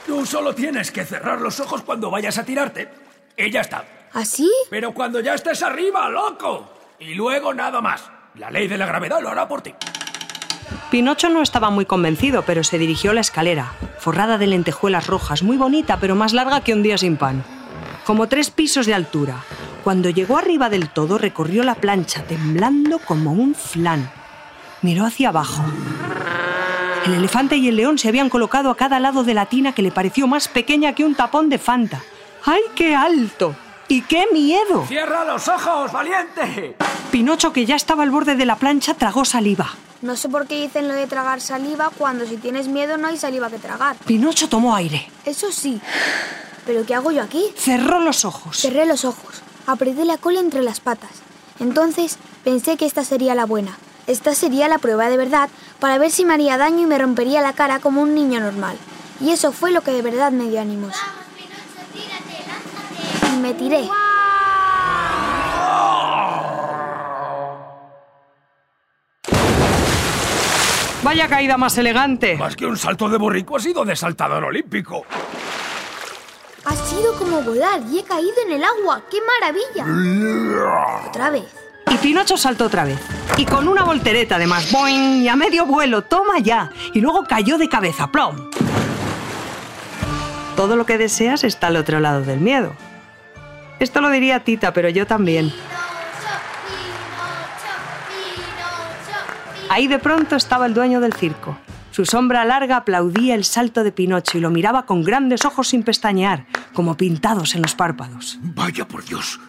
Tú 0.06 0.26
solo 0.26 0.56
tienes 0.56 0.91
que 0.91 1.04
cerrar 1.06 1.41
los 1.41 1.60
ojos 1.60 1.82
cuando 1.82 2.10
vayas 2.10 2.38
a 2.38 2.45
tirarte. 2.45 2.89
Y 3.38 3.52
ya 3.52 3.62
está. 3.62 3.86
¿Así? 4.14 4.50
Pero 4.70 4.93
cuando 4.93 5.20
ya 5.20 5.34
estés 5.34 5.62
arriba, 5.64 6.10
loco. 6.10 6.79
Y 7.00 7.14
luego 7.14 7.54
nada 7.54 7.80
más. 7.80 8.12
La 8.36 8.52
ley 8.52 8.68
de 8.68 8.78
la 8.78 8.86
gravedad 8.86 9.22
lo 9.22 9.30
hará 9.30 9.47
por 9.47 9.62
ti. 9.62 9.74
Pinocho 10.91 11.30
no 11.30 11.41
estaba 11.41 11.70
muy 11.70 11.86
convencido, 11.86 12.43
pero 12.43 12.64
se 12.64 12.78
dirigió 12.78 13.12
a 13.12 13.14
la 13.14 13.22
escalera, 13.22 13.74
forrada 14.00 14.38
de 14.38 14.47
lentejuelas 14.47 15.08
rojas, 15.08 15.41
muy 15.41 15.56
bonita, 15.56 15.97
pero 16.00 16.16
más 16.16 16.34
larga 16.34 16.62
que 16.62 16.74
un 16.74 16.84
día 16.84 16.97
sin 16.97 17.16
pan. 17.16 17.43
Como 18.06 18.28
tres 18.28 18.50
pisos 18.52 18.86
de 18.86 18.93
altura. 18.93 19.38
Cuando 19.84 20.10
llegó 20.10 20.38
arriba 20.38 20.70
del 20.70 20.89
todo, 20.89 21.18
recorrió 21.18 21.64
la 21.64 21.76
plancha, 21.76 22.24
temblando 22.24 23.00
como 23.00 23.32
un 23.32 23.56
flan. 23.56 24.10
Miró 24.82 25.06
hacia 25.06 25.30
abajo. 25.30 25.64
El 27.06 27.14
elefante 27.14 27.56
y 27.56 27.70
el 27.70 27.78
león 27.78 27.97
se 27.97 28.10
habían 28.10 28.30
colocado 28.30 28.70
a 28.70 28.78
cada 28.78 29.00
lado 29.00 29.24
de 29.24 29.34
la 29.34 29.45
tina 29.45 29.74
que 29.74 29.82
le 29.82 29.91
pareció 29.91 30.28
más 30.28 30.47
pequeña 30.47 30.93
que 30.93 31.06
un 31.06 31.16
tapón 31.16 31.50
de 31.50 31.60
Fanta. 31.60 32.02
¡Ay, 32.45 32.62
qué 32.76 32.95
alto! 32.95 33.56
¡Y 33.92 34.04
qué 34.04 34.28
miedo! 34.32 34.86
¡Cierra 34.88 35.26
los 35.26 35.48
ojos, 35.48 35.92
valiente! 35.92 36.76
Pinocho, 37.12 37.52
que 37.52 37.66
ya 37.66 37.76
estaba 37.76 38.04
al 38.04 38.12
borde 38.12 38.36
de 38.36 38.46
la 38.46 38.56
plancha, 38.56 38.94
tragó 38.94 39.26
saliva. 39.26 39.72
No 40.04 40.16
sé 40.16 40.30
por 40.30 40.46
qué 40.46 40.62
dicen 40.62 40.88
lo 40.88 40.94
de 40.94 41.08
tragar 41.08 41.42
saliva 41.42 41.90
cuando 41.98 42.28
si 42.28 42.38
tienes 42.38 42.68
miedo 42.68 43.00
no 43.00 43.08
hay 43.08 43.18
saliva 43.18 43.50
que 43.50 43.58
tragar. 43.58 43.96
Pinocho 44.06 44.48
tomó 44.48 44.76
aire. 44.76 45.12
Eso 45.26 45.52
sí. 45.52 45.82
¿Pero 46.68 46.86
qué 46.86 46.94
hago 46.94 47.12
yo 47.12 47.24
aquí? 47.24 47.44
Cerró 47.58 48.00
los 48.00 48.26
ojos. 48.26 48.58
Cerré 48.58 48.86
los 48.86 49.06
ojos. 49.06 49.42
Apreté 49.66 50.06
la 50.06 50.18
cola 50.18 50.40
entre 50.40 50.62
las 50.62 50.80
patas. 50.80 51.10
Entonces 51.60 52.20
pensé 52.44 52.78
que 52.78 52.86
esta 52.86 53.04
sería 53.04 53.34
la 53.34 53.46
buena. 53.46 53.76
Esta 54.06 54.36
sería 54.36 54.68
la 54.68 54.78
prueba 54.78 55.10
de 55.10 55.18
verdad 55.18 55.50
para 55.80 55.98
ver 55.98 56.12
si 56.12 56.26
me 56.26 56.36
haría 56.36 56.60
daño 56.60 56.82
y 56.82 56.86
me 56.86 57.00
rompería 57.00 57.42
la 57.42 57.54
cara 57.54 57.80
como 57.80 58.04
un 58.04 58.14
niño 58.14 58.40
normal. 58.40 58.78
Y 59.20 59.32
eso 59.32 59.52
fue 59.52 59.72
lo 59.72 59.82
que 59.82 59.92
de 59.92 60.04
verdad 60.04 60.32
me 60.32 60.48
dio 60.48 60.62
ánimos. 60.62 60.96
Y 63.32 63.38
me 63.38 63.54
tiré. 63.54 63.90
Vaya 71.04 71.28
caída 71.28 71.58
más 71.58 71.78
elegante. 71.78 72.36
Más 72.36 72.56
que 72.56 72.66
un 72.66 72.78
salto 72.78 73.10
de 73.10 73.18
borrico 73.18 73.58
ha 73.58 73.60
sido 73.60 73.84
de 73.86 73.96
saltador 73.96 74.44
olímpico. 74.44 75.06
Ha 76.66 76.76
sido 76.76 77.18
como 77.18 77.42
volar 77.42 77.82
y 77.90 78.00
he 78.00 78.04
caído 78.04 78.36
en 78.46 78.54
el 78.54 78.64
agua. 78.64 79.02
¡Qué 79.10 79.18
maravilla! 79.22 81.08
Otra 81.08 81.32
vez. 81.32 81.46
Y 81.90 81.96
Pinocho 81.98 82.38
saltó 82.38 82.66
otra 82.66 82.84
vez. 82.84 83.00
Y 83.38 83.46
con 83.46 83.68
una 83.68 83.84
voltereta 83.84 84.36
además. 84.36 84.72
¡Boing! 84.72 85.24
Y 85.24 85.28
a 85.28 85.36
medio 85.36 85.66
vuelo. 85.66 86.04
¡Toma 86.04 86.40
ya! 86.40 86.70
Y 86.94 87.02
luego 87.02 87.24
cayó 87.24 87.58
de 87.58 87.70
cabeza. 87.70 88.12
¡Plom! 88.12 88.52
Todo 90.56 90.76
lo 90.76 90.86
que 90.86 90.98
deseas 90.98 91.44
está 91.44 91.68
al 91.68 91.78
otro 91.78 92.00
lado 92.00 92.22
del 92.22 92.40
miedo. 92.40 92.76
Esto 93.80 94.02
lo 94.02 94.10
diría 94.10 94.44
Tita, 94.44 94.74
pero 94.74 94.90
yo 94.90 95.08
también. 95.08 95.52
Ahí 99.70 99.88
de 99.88 100.00
pronto 100.00 100.36
estaba 100.36 100.66
el 100.66 100.74
dueño 100.74 101.00
del 101.00 101.14
circo. 101.14 101.58
Su 101.92 102.06
sombra 102.06 102.46
larga 102.46 102.78
aplaudía 102.78 103.36
el 103.36 103.44
salto 103.44 103.84
de 103.84 103.92
Pinocho 103.92 104.38
y 104.38 104.42
lo 104.42 104.50
miraba 104.50 104.86
con 104.86 105.04
grandes 105.04 105.46
ojos 105.46 105.70
sin 105.70 105.84
pestañear, 105.84 106.46
como 106.74 106.98
pintados 106.98 107.56
en 107.56 107.62
los 107.62 107.76
párpados. 107.76 108.40
Vaya 108.42 108.88
por 108.88 109.06
Dios. 109.06 109.40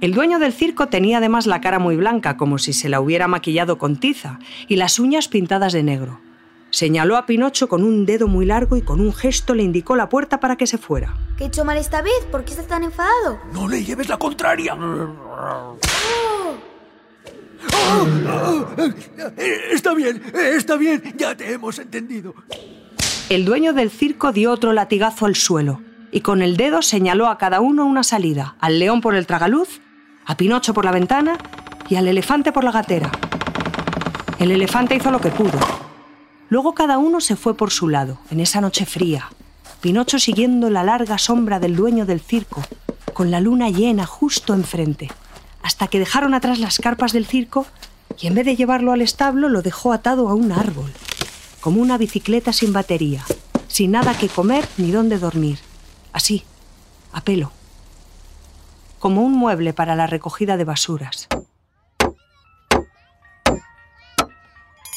El 0.00 0.12
dueño 0.12 0.38
del 0.38 0.52
circo 0.52 0.88
tenía 0.88 1.18
además 1.18 1.46
la 1.46 1.60
cara 1.60 1.78
muy 1.78 1.96
blanca, 1.96 2.36
como 2.36 2.58
si 2.58 2.72
se 2.72 2.88
la 2.88 3.00
hubiera 3.00 3.28
maquillado 3.28 3.78
con 3.78 3.96
tiza, 3.96 4.38
y 4.68 4.76
las 4.76 4.98
uñas 4.98 5.28
pintadas 5.28 5.72
de 5.72 5.82
negro. 5.82 6.20
Señaló 6.76 7.16
a 7.16 7.24
Pinocho 7.24 7.70
con 7.70 7.82
un 7.82 8.04
dedo 8.04 8.28
muy 8.28 8.44
largo 8.44 8.76
y 8.76 8.82
con 8.82 9.00
un 9.00 9.14
gesto 9.14 9.54
le 9.54 9.62
indicó 9.62 9.96
la 9.96 10.10
puerta 10.10 10.40
para 10.40 10.56
que 10.56 10.66
se 10.66 10.76
fuera. 10.76 11.16
¿Qué 11.38 11.44
he 11.44 11.46
hecho 11.46 11.64
mal 11.64 11.78
esta 11.78 12.02
vez? 12.02 12.12
¿Por 12.30 12.44
qué 12.44 12.50
estás 12.50 12.66
tan 12.66 12.84
enfadado? 12.84 13.40
No 13.54 13.66
le 13.66 13.82
lleves 13.82 14.10
la 14.10 14.18
contraria. 14.18 14.76
Está 19.72 19.94
bien, 19.94 20.22
está 20.54 20.76
bien, 20.76 21.14
ya 21.16 21.34
te 21.34 21.50
hemos 21.50 21.78
entendido. 21.78 22.34
El 23.30 23.46
dueño 23.46 23.72
del 23.72 23.90
circo 23.90 24.32
dio 24.32 24.52
otro 24.52 24.74
latigazo 24.74 25.24
al 25.24 25.34
suelo 25.34 25.80
y 26.12 26.20
con 26.20 26.42
el 26.42 26.58
dedo 26.58 26.82
señaló 26.82 27.28
a 27.28 27.38
cada 27.38 27.60
uno 27.60 27.86
una 27.86 28.02
salida, 28.02 28.54
al 28.60 28.80
león 28.80 29.00
por 29.00 29.14
el 29.14 29.26
tragaluz, 29.26 29.80
a 30.26 30.36
Pinocho 30.36 30.74
por 30.74 30.84
la 30.84 30.92
ventana 30.92 31.38
y 31.88 31.96
al 31.96 32.06
elefante 32.06 32.52
por 32.52 32.64
la 32.64 32.72
gatera. 32.72 33.10
El 34.38 34.50
elefante 34.50 34.94
hizo 34.94 35.10
lo 35.10 35.22
que 35.22 35.30
pudo. 35.30 35.85
Luego 36.48 36.74
cada 36.74 36.98
uno 36.98 37.20
se 37.20 37.36
fue 37.36 37.56
por 37.56 37.70
su 37.70 37.88
lado, 37.88 38.18
en 38.30 38.40
esa 38.40 38.60
noche 38.60 38.86
fría, 38.86 39.30
Pinocho 39.80 40.18
siguiendo 40.18 40.70
la 40.70 40.84
larga 40.84 41.18
sombra 41.18 41.60
del 41.60 41.76
dueño 41.76 42.06
del 42.06 42.20
circo, 42.20 42.62
con 43.12 43.30
la 43.30 43.40
luna 43.40 43.68
llena 43.70 44.06
justo 44.06 44.54
enfrente, 44.54 45.10
hasta 45.62 45.88
que 45.88 45.98
dejaron 45.98 46.34
atrás 46.34 46.58
las 46.58 46.78
carpas 46.78 47.12
del 47.12 47.26
circo 47.26 47.66
y 48.18 48.26
en 48.26 48.34
vez 48.34 48.46
de 48.46 48.56
llevarlo 48.56 48.92
al 48.92 49.02
establo 49.02 49.48
lo 49.48 49.62
dejó 49.62 49.92
atado 49.92 50.28
a 50.28 50.34
un 50.34 50.52
árbol, 50.52 50.92
como 51.60 51.80
una 51.80 51.98
bicicleta 51.98 52.52
sin 52.52 52.72
batería, 52.72 53.24
sin 53.68 53.90
nada 53.90 54.16
que 54.16 54.28
comer 54.28 54.66
ni 54.76 54.90
dónde 54.90 55.18
dormir, 55.18 55.58
así, 56.12 56.44
a 57.12 57.20
pelo, 57.20 57.52
como 58.98 59.22
un 59.22 59.32
mueble 59.32 59.72
para 59.72 59.94
la 59.94 60.06
recogida 60.06 60.56
de 60.56 60.64
basuras. 60.64 61.28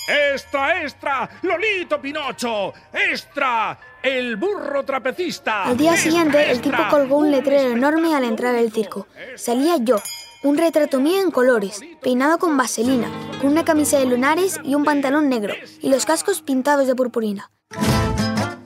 ¡Extra, 0.10 0.82
extra! 0.82 1.30
¡Lolito 1.44 2.02
Pinocho! 2.02 2.74
¡Extra! 2.92 3.78
¡El 4.02 4.38
burro 4.38 4.84
trapecista! 4.84 5.66
Al 5.66 5.78
día 5.78 5.96
siguiente, 5.96 6.50
el 6.50 6.62
tipo 6.62 6.82
colgó 6.90 7.18
un 7.18 7.30
letrero 7.30 7.70
enorme 7.70 8.16
al 8.16 8.24
entrar 8.24 8.56
al 8.56 8.72
circo. 8.72 9.06
Salía 9.36 9.78
yo, 9.78 9.98
un 10.42 10.58
retrato 10.58 11.00
mío 11.00 11.22
en 11.22 11.30
colores, 11.30 11.82
peinado 12.02 12.40
con 12.40 12.58
vaselina, 12.58 13.08
con 13.40 13.52
una 13.52 13.64
camisa 13.64 14.00
de 14.00 14.08
lunares 14.08 14.60
y 14.64 14.74
un 14.74 14.84
pantalón 14.84 15.30
negro, 15.30 15.54
y 15.80 15.90
los 15.90 16.08
cascos 16.08 16.42
pintados 16.42 16.88
de 16.88 16.96
purpurina. 16.96 17.52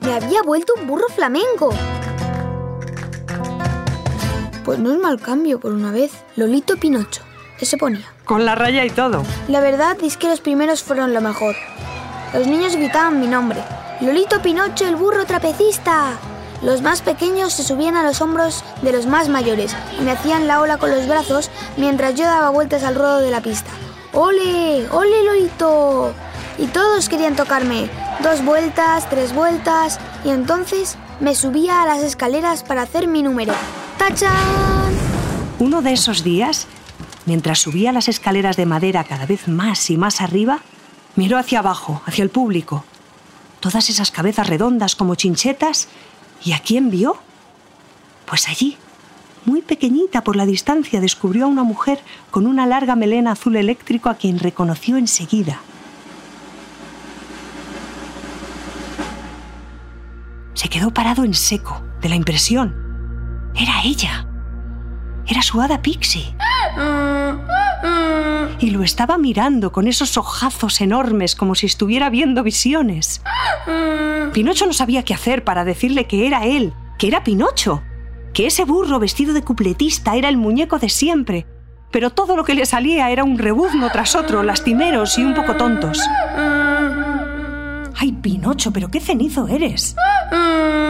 Me 0.00 0.14
había 0.14 0.40
vuelto 0.42 0.72
un 0.80 0.86
burro 0.86 1.08
flamenco. 1.08 1.74
Pues 4.64 4.78
no 4.78 4.92
es 4.94 4.98
mal 4.98 5.20
cambio 5.20 5.60
por 5.60 5.72
una 5.72 5.90
vez. 5.90 6.10
Lolito 6.36 6.78
Pinocho. 6.78 7.22
¿Qué 7.58 7.66
se 7.66 7.76
ponía? 7.76 8.04
Con 8.24 8.44
la 8.44 8.54
raya 8.54 8.84
y 8.84 8.90
todo. 8.90 9.22
La 9.48 9.60
verdad 9.60 9.96
es 10.02 10.16
que 10.16 10.28
los 10.28 10.40
primeros 10.40 10.82
fueron 10.82 11.14
lo 11.14 11.20
mejor. 11.20 11.54
Los 12.32 12.46
niños 12.46 12.74
gritaban 12.74 13.20
mi 13.20 13.28
nombre. 13.28 13.62
Lolito 14.00 14.42
Pinocho, 14.42 14.86
el 14.86 14.96
burro 14.96 15.24
trapecista. 15.24 16.18
Los 16.62 16.82
más 16.82 17.02
pequeños 17.02 17.52
se 17.52 17.62
subían 17.62 17.96
a 17.96 18.02
los 18.02 18.20
hombros 18.20 18.64
de 18.82 18.92
los 18.92 19.06
más 19.06 19.28
mayores 19.28 19.76
y 19.98 20.02
me 20.02 20.12
hacían 20.12 20.48
la 20.48 20.60
ola 20.60 20.78
con 20.78 20.90
los 20.90 21.06
brazos 21.06 21.50
mientras 21.76 22.14
yo 22.14 22.24
daba 22.24 22.50
vueltas 22.50 22.82
al 22.82 22.94
ruedo 22.94 23.20
de 23.20 23.30
la 23.30 23.40
pista. 23.40 23.70
¡Ole! 24.12 24.88
¡Ole, 24.90 25.24
Lolito! 25.24 26.12
Y 26.58 26.66
todos 26.66 27.08
querían 27.08 27.36
tocarme. 27.36 27.88
Dos 28.22 28.44
vueltas, 28.44 29.08
tres 29.10 29.34
vueltas, 29.34 29.98
y 30.24 30.30
entonces 30.30 30.96
me 31.20 31.34
subía 31.34 31.82
a 31.82 31.86
las 31.86 32.02
escaleras 32.02 32.62
para 32.62 32.82
hacer 32.82 33.08
mi 33.08 33.22
número. 33.22 33.52
¡Tachán! 33.98 34.32
Uno 35.58 35.82
de 35.82 35.92
esos 35.92 36.24
días 36.24 36.66
mientras 37.26 37.58
subía 37.60 37.92
las 37.92 38.08
escaleras 38.08 38.56
de 38.56 38.66
madera 38.66 39.04
cada 39.04 39.26
vez 39.26 39.48
más 39.48 39.90
y 39.90 39.96
más 39.96 40.20
arriba, 40.20 40.60
miró 41.16 41.38
hacia 41.38 41.60
abajo, 41.60 42.02
hacia 42.06 42.24
el 42.24 42.30
público. 42.30 42.84
Todas 43.60 43.88
esas 43.90 44.10
cabezas 44.10 44.48
redondas 44.48 44.94
como 44.94 45.14
chinchetas. 45.14 45.88
¿Y 46.44 46.52
a 46.52 46.60
quién 46.60 46.90
vio? 46.90 47.16
Pues 48.26 48.48
allí, 48.48 48.76
muy 49.46 49.62
pequeñita 49.62 50.22
por 50.22 50.36
la 50.36 50.46
distancia, 50.46 51.00
descubrió 51.00 51.44
a 51.44 51.48
una 51.48 51.64
mujer 51.64 52.00
con 52.30 52.46
una 52.46 52.66
larga 52.66 52.96
melena 52.96 53.32
azul 53.32 53.56
eléctrico 53.56 54.08
a 54.08 54.14
quien 54.14 54.38
reconoció 54.38 54.96
enseguida. 54.96 55.60
Se 60.54 60.68
quedó 60.68 60.92
parado 60.92 61.24
en 61.24 61.34
seco, 61.34 61.82
de 62.00 62.08
la 62.08 62.16
impresión. 62.16 62.74
Era 63.54 63.82
ella. 63.82 64.26
Era 65.26 65.42
su 65.42 65.60
hada 65.60 65.82
Pixie. 65.82 66.34
Y 68.58 68.70
lo 68.70 68.82
estaba 68.82 69.18
mirando 69.18 69.72
con 69.72 69.86
esos 69.86 70.16
ojazos 70.16 70.80
enormes 70.80 71.34
como 71.34 71.54
si 71.54 71.66
estuviera 71.66 72.08
viendo 72.10 72.42
visiones. 72.42 73.22
Pinocho 74.32 74.66
no 74.66 74.72
sabía 74.72 75.02
qué 75.04 75.14
hacer 75.14 75.44
para 75.44 75.64
decirle 75.64 76.06
que 76.06 76.26
era 76.26 76.44
él, 76.44 76.72
que 76.98 77.08
era 77.08 77.24
Pinocho, 77.24 77.82
que 78.32 78.46
ese 78.46 78.64
burro 78.64 78.98
vestido 78.98 79.34
de 79.34 79.42
cupletista 79.42 80.16
era 80.16 80.28
el 80.28 80.36
muñeco 80.36 80.78
de 80.78 80.88
siempre, 80.88 81.46
pero 81.90 82.10
todo 82.10 82.36
lo 82.36 82.44
que 82.44 82.54
le 82.54 82.66
salía 82.66 83.10
era 83.10 83.22
un 83.22 83.38
rebuzno 83.38 83.88
tras 83.90 84.16
otro, 84.16 84.42
lastimeros 84.42 85.16
y 85.18 85.24
un 85.24 85.34
poco 85.34 85.54
tontos. 85.54 86.00
¡Ay, 87.96 88.12
Pinocho, 88.20 88.72
pero 88.72 88.90
qué 88.90 88.98
cenizo 88.98 89.46
eres! 89.46 89.94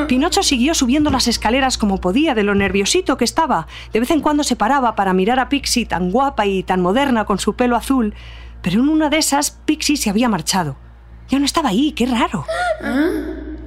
Pinocho 0.07 0.43
siguió 0.43 0.75
subiendo 0.75 1.11
las 1.11 1.29
escaleras 1.29 1.79
como 1.79 2.01
podía 2.01 2.35
de 2.35 2.43
lo 2.43 2.55
nerviosito 2.55 3.17
que 3.17 3.25
estaba. 3.25 3.67
De 3.93 4.01
vez 4.01 4.11
en 4.11 4.21
cuando 4.21 4.45
se 4.45 4.57
paraba 4.57 4.95
para 4.95 5.13
mirar 5.13 5.41
a 5.41 5.49
Pixie 5.49 5.87
tan 5.87 6.11
guapa 6.11 6.47
y 6.47 6.63
tan 6.63 6.81
moderna 6.83 7.25
con 7.25 7.39
su 7.39 7.55
pelo 7.55 7.77
azul, 7.77 8.15
pero 8.63 8.81
en 8.81 8.89
una 8.89 9.09
de 9.09 9.19
esas 9.19 9.51
Pixie 9.51 9.97
se 9.97 10.11
había 10.11 10.29
marchado. 10.29 10.77
Ya 11.29 11.39
no 11.39 11.45
estaba 11.45 11.71
ahí, 11.71 11.93
qué 11.93 12.07
raro. 12.07 12.45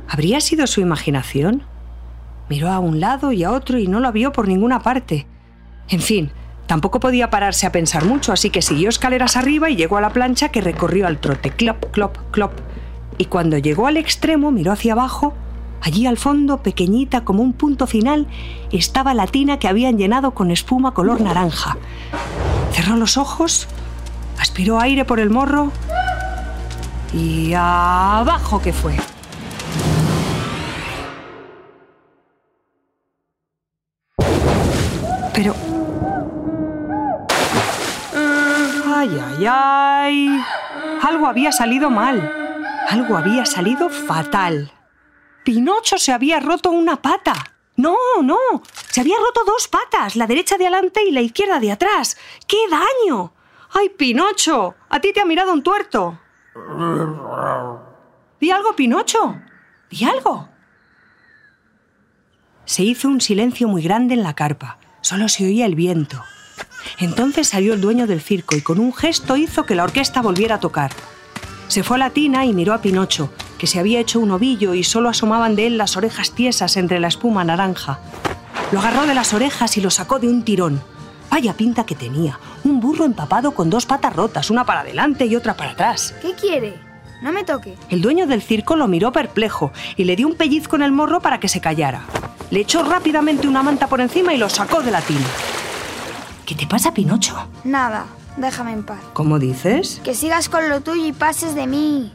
¿Habría 0.07 0.39
sido 0.41 0.67
su 0.67 0.81
imaginación? 0.81 1.63
Miró 2.49 2.69
a 2.69 2.79
un 2.79 2.99
lado 2.99 3.31
y 3.31 3.43
a 3.43 3.51
otro 3.51 3.79
y 3.79 3.87
no 3.87 3.99
lo 3.99 4.11
vio 4.11 4.31
por 4.31 4.47
ninguna 4.47 4.81
parte. 4.81 5.27
En 5.89 6.01
fin, 6.01 6.31
tampoco 6.65 6.99
podía 6.99 7.29
pararse 7.29 7.65
a 7.65 7.71
pensar 7.71 8.05
mucho, 8.05 8.31
así 8.31 8.49
que 8.49 8.61
siguió 8.61 8.89
escaleras 8.89 9.37
arriba 9.37 9.69
y 9.69 9.75
llegó 9.75 9.97
a 9.97 10.01
la 10.01 10.11
plancha 10.11 10.49
que 10.49 10.61
recorrió 10.61 11.07
al 11.07 11.19
trote, 11.19 11.51
clop, 11.51 11.91
clop, 11.91 12.17
clop. 12.31 12.53
Y 13.17 13.25
cuando 13.25 13.57
llegó 13.57 13.87
al 13.87 13.97
extremo 13.97 14.51
miró 14.51 14.71
hacia 14.71 14.93
abajo 14.93 15.33
Allí 15.81 16.05
al 16.05 16.17
fondo, 16.17 16.63
pequeñita 16.63 17.23
como 17.23 17.43
un 17.43 17.53
punto 17.53 17.87
final, 17.87 18.27
estaba 18.71 19.13
la 19.13 19.27
tina 19.27 19.59
que 19.59 19.67
habían 19.67 19.97
llenado 19.97 20.31
con 20.31 20.51
espuma 20.51 20.93
color 20.93 21.21
naranja. 21.21 21.77
Cerró 22.71 22.95
los 22.95 23.17
ojos, 23.17 23.67
aspiró 24.39 24.79
aire 24.79 25.05
por 25.05 25.19
el 25.19 25.29
morro 25.29 25.71
y 27.13 27.53
abajo 27.53 28.61
que 28.61 28.73
fue. 28.73 28.95
Pero... 35.33 35.55
Ay, 38.95 39.21
ay, 39.23 39.45
ay. 39.47 40.41
Algo 41.03 41.27
había 41.27 41.51
salido 41.51 41.91
mal. 41.91 42.31
Algo 42.89 43.15
había 43.15 43.45
salido 43.45 43.89
fatal. 43.89 44.71
Pinocho 45.47 45.97
se 45.97 46.11
había 46.11 46.41
roto 46.41 46.71
una 46.71 47.01
pata. 47.01 47.33
No, 47.77 47.95
no, 48.21 48.37
se 48.91 48.99
había 48.99 49.15
roto 49.15 49.45
dos 49.45 49.69
patas, 49.69 50.17
la 50.17 50.27
derecha 50.27 50.57
de 50.57 50.67
adelante 50.67 51.05
y 51.05 51.11
la 51.11 51.21
izquierda 51.21 51.61
de 51.61 51.71
atrás. 51.71 52.17
¡Qué 52.45 52.57
daño! 52.69 53.31
¡Ay, 53.71 53.87
Pinocho! 53.87 54.75
A 54.89 54.99
ti 54.99 55.13
te 55.13 55.21
ha 55.21 55.25
mirado 55.25 55.53
un 55.53 55.63
tuerto. 55.63 56.19
Di 58.41 58.51
algo, 58.51 58.75
Pinocho. 58.75 59.39
Di 59.89 60.03
algo. 60.03 60.49
Se 62.65 62.83
hizo 62.83 63.07
un 63.07 63.21
silencio 63.21 63.69
muy 63.69 63.81
grande 63.81 64.15
en 64.15 64.23
la 64.23 64.35
carpa. 64.35 64.79
Solo 64.99 65.29
se 65.29 65.45
oía 65.45 65.65
el 65.65 65.75
viento. 65.75 66.21
Entonces 66.99 67.47
salió 67.47 67.73
el 67.73 67.79
dueño 67.79 68.05
del 68.05 68.19
circo 68.19 68.57
y 68.57 68.61
con 68.61 68.79
un 68.79 68.93
gesto 68.93 69.37
hizo 69.37 69.65
que 69.65 69.75
la 69.75 69.85
orquesta 69.85 70.21
volviera 70.21 70.55
a 70.55 70.59
tocar. 70.59 70.91
Se 71.67 71.83
fue 71.83 71.97
a 71.97 71.99
la 71.99 72.09
tina 72.11 72.45
y 72.45 72.53
miró 72.53 72.73
a 72.73 72.81
Pinocho, 72.81 73.29
que 73.57 73.67
se 73.67 73.79
había 73.79 73.99
hecho 73.99 74.19
un 74.19 74.31
ovillo 74.31 74.73
y 74.73 74.83
solo 74.83 75.09
asomaban 75.09 75.55
de 75.55 75.67
él 75.67 75.77
las 75.77 75.97
orejas 75.97 76.31
tiesas 76.31 76.77
entre 76.77 76.99
la 76.99 77.07
espuma 77.07 77.43
naranja. 77.43 77.99
Lo 78.71 78.79
agarró 78.79 79.05
de 79.05 79.15
las 79.15 79.33
orejas 79.33 79.77
y 79.77 79.81
lo 79.81 79.89
sacó 79.89 80.19
de 80.19 80.27
un 80.27 80.43
tirón. 80.43 80.81
Vaya 81.29 81.53
pinta 81.53 81.85
que 81.85 81.95
tenía, 81.95 82.39
un 82.63 82.79
burro 82.79 83.05
empapado 83.05 83.51
con 83.51 83.69
dos 83.69 83.85
patas 83.85 84.15
rotas, 84.15 84.49
una 84.49 84.65
para 84.65 84.81
adelante 84.81 85.25
y 85.25 85.35
otra 85.35 85.55
para 85.55 85.71
atrás. 85.71 86.15
¿Qué 86.21 86.33
quiere? 86.33 86.75
No 87.21 87.31
me 87.31 87.43
toque. 87.43 87.75
El 87.89 88.01
dueño 88.01 88.27
del 88.27 88.41
circo 88.41 88.75
lo 88.75 88.87
miró 88.87 89.11
perplejo 89.11 89.71
y 89.97 90.05
le 90.05 90.15
dio 90.15 90.27
un 90.27 90.35
pellizco 90.35 90.75
en 90.75 90.83
el 90.83 90.91
morro 90.91 91.19
para 91.19 91.39
que 91.39 91.49
se 91.49 91.59
callara. 91.59 92.03
Le 92.49 92.61
echó 92.61 92.83
rápidamente 92.83 93.47
una 93.47 93.63
manta 93.63 93.87
por 93.87 93.99
encima 93.99 94.33
y 94.33 94.37
lo 94.37 94.49
sacó 94.49 94.81
de 94.81 94.91
la 94.91 95.01
tina. 95.01 95.25
¿Qué 96.45 96.55
te 96.55 96.65
pasa, 96.65 96.93
Pinocho? 96.93 97.35
Nada, 97.65 98.05
déjame 98.37 98.71
en 98.73 98.83
paz. 98.83 98.99
¿Cómo 99.13 99.39
dices? 99.39 100.01
Que 100.03 100.13
sigas 100.13 100.49
con 100.49 100.69
lo 100.69 100.81
tuyo 100.81 101.05
y 101.05 101.11
pases 101.13 101.55
de 101.55 101.67
mí. 101.67 102.11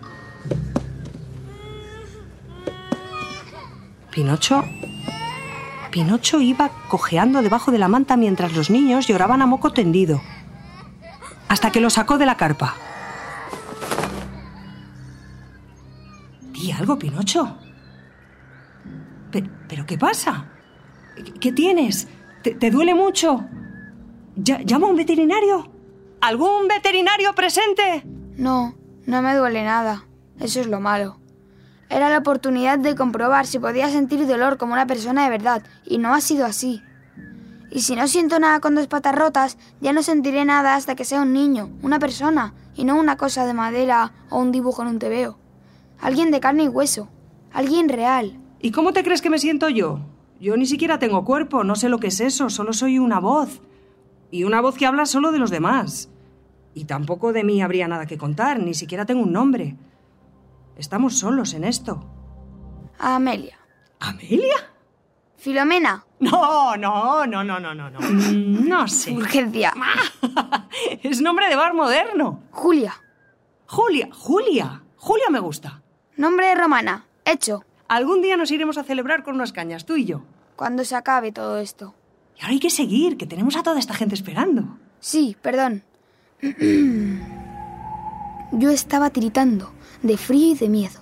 Pinocho 4.11 4.63
Pinocho 5.91 6.41
iba 6.41 6.71
cojeando 6.89 7.43
debajo 7.43 7.71
de 7.71 7.79
la 7.79 7.89
manta 7.89 8.17
mientras 8.17 8.55
los 8.55 8.71
niños 8.71 9.07
lloraban 9.07 9.43
a 9.43 9.47
moco 9.47 9.73
tendido. 9.73 10.23
Hasta 11.49 11.71
que 11.71 11.81
lo 11.81 11.91
sacó 11.91 12.17
de 12.17 12.25
la 12.25 12.39
carpa. 12.39 12.75
Di 16.53 16.73
algo, 16.73 16.99
Pinocho. 16.99 17.59
Pe- 19.31 19.51
¿Pero, 19.69 19.85
qué 19.85 19.99
pasa? 19.99 20.47
¿Qué, 21.15 21.35
qué 21.35 21.53
tienes? 21.53 22.09
¿Te, 22.43 22.55
te 22.55 22.71
duele 22.71 22.95
mucho? 22.95 23.45
¿Llama 24.37 24.87
a 24.87 24.91
un 24.91 24.97
veterinario? 24.97 25.71
¿Algún 26.23 26.69
veterinario 26.69 27.35
presente? 27.35 28.05
No, 28.37 28.77
no 29.07 29.23
me 29.23 29.35
duele 29.35 29.65
nada. 29.65 30.07
Eso 30.39 30.61
es 30.61 30.69
lo 30.69 30.79
malo. 30.79 31.19
Era 31.91 32.11
la 32.11 32.19
oportunidad 32.19 32.79
de 32.79 32.95
comprobar 32.95 33.45
si 33.45 33.59
podía 33.59 33.89
sentir 33.89 34.25
dolor 34.29 34.57
como 34.57 34.75
una 34.75 34.87
persona 34.87 35.25
de 35.25 35.31
verdad, 35.31 35.65
y 35.85 35.99
no 35.99 36.15
ha 36.15 36.21
sido 36.21 36.47
así. 36.47 36.81
Y 37.73 37.81
si 37.81 37.97
no 37.97 38.07
siento 38.07 38.39
nada 38.39 38.61
con 38.61 38.77
dos 38.77 38.87
patas 38.87 39.17
rotas, 39.17 39.59
ya 39.81 39.93
no 39.93 40.05
sentiré 40.05 40.45
nada 40.45 40.77
hasta 40.77 40.95
que 40.95 41.05
sea 41.05 41.23
un 41.23 41.33
niño, 41.33 41.71
una 41.83 41.99
persona, 41.99 42.55
y 42.77 42.85
no 42.85 42.95
una 42.95 43.17
cosa 43.17 43.45
de 43.45 43.55
madera 43.55 44.13
o 44.31 44.39
un 44.39 44.53
dibujo 44.53 44.83
en 44.83 44.89
un 44.89 44.99
tebeo. 45.01 45.41
Alguien 46.01 46.31
de 46.31 46.39
carne 46.39 46.63
y 46.63 46.69
hueso. 46.69 47.09
Alguien 47.53 47.89
real. 47.89 48.39
¿Y 48.61 48.71
cómo 48.71 48.93
te 48.93 49.03
crees 49.03 49.23
que 49.23 49.31
me 49.31 49.41
siento 49.41 49.69
yo? 49.69 49.99
Yo 50.41 50.57
ni 50.57 50.67
siquiera 50.67 51.01
tengo 51.01 51.25
cuerpo, 51.25 51.65
no 51.65 51.75
sé 51.75 51.89
lo 51.89 51.99
que 51.99 52.07
es 52.07 52.21
eso, 52.21 52.49
solo 52.49 52.73
soy 52.73 53.01
una 53.01 53.19
voz. 53.19 53.61
Y 54.31 54.45
una 54.45 54.63
voz 54.63 54.77
que 54.77 54.87
habla 54.87 55.05
solo 55.05 55.31
de 55.31 55.39
los 55.39 55.51
demás. 55.51 56.09
Y 56.75 56.85
tampoco 56.85 57.33
de 57.33 57.45
mí 57.45 57.63
habría 57.63 57.89
nada 57.89 58.07
que 58.07 58.19
contar, 58.19 58.59
ni 58.59 58.75
siquiera 58.75 59.05
tengo 59.07 59.23
un 59.23 59.33
nombre. 59.33 59.77
Estamos 60.77 61.19
solos 61.19 61.53
en 61.55 61.65
esto. 61.65 62.05
Amelia. 62.99 63.59
¿Amelia? 64.01 64.57
Filomena. 65.37 66.05
No, 66.21 66.77
no, 66.77 67.27
no, 67.27 67.43
no, 67.45 67.59
no, 67.61 67.75
no, 67.75 67.91
no. 67.91 68.01
Mm, 68.01 68.69
No 68.69 68.89
sé. 68.89 69.13
Urgencia. 69.13 69.73
Es 71.03 71.21
nombre 71.21 71.49
de 71.49 71.57
bar 71.57 71.75
moderno. 71.75 72.41
Julia. 72.53 72.95
Julia, 73.67 74.09
Julia. 74.13 74.83
Julia 74.97 75.27
me 75.31 75.41
gusta. 75.41 75.83
Nombre 76.17 76.55
romana. 76.55 77.07
Hecho. 77.25 77.65
Algún 77.89 78.23
día 78.23 78.37
nos 78.37 78.51
iremos 78.51 78.79
a 78.79 78.85
celebrar 78.85 79.23
con 79.25 79.35
unas 79.35 79.53
cañas, 79.53 79.85
tú 79.85 79.97
y 79.97 80.05
yo. 80.05 80.23
Cuando 80.57 80.85
se 80.85 80.95
acabe 80.97 81.33
todo 81.33 81.59
esto. 81.59 81.95
Y 82.37 82.41
ahora 82.43 82.53
hay 82.53 82.61
que 82.61 82.71
seguir, 82.71 83.17
que 83.17 83.27
tenemos 83.27 83.57
a 83.57 83.63
toda 83.63 83.79
esta 83.79 83.95
gente 83.95 84.15
esperando. 84.15 84.79
Sí, 85.01 85.37
perdón. 85.43 85.83
Yo 88.53 88.71
estaba 88.71 89.11
tiritando, 89.11 89.71
de 90.03 90.17
frío 90.17 90.53
y 90.53 90.59
de 90.59 90.69
miedo. 90.69 91.01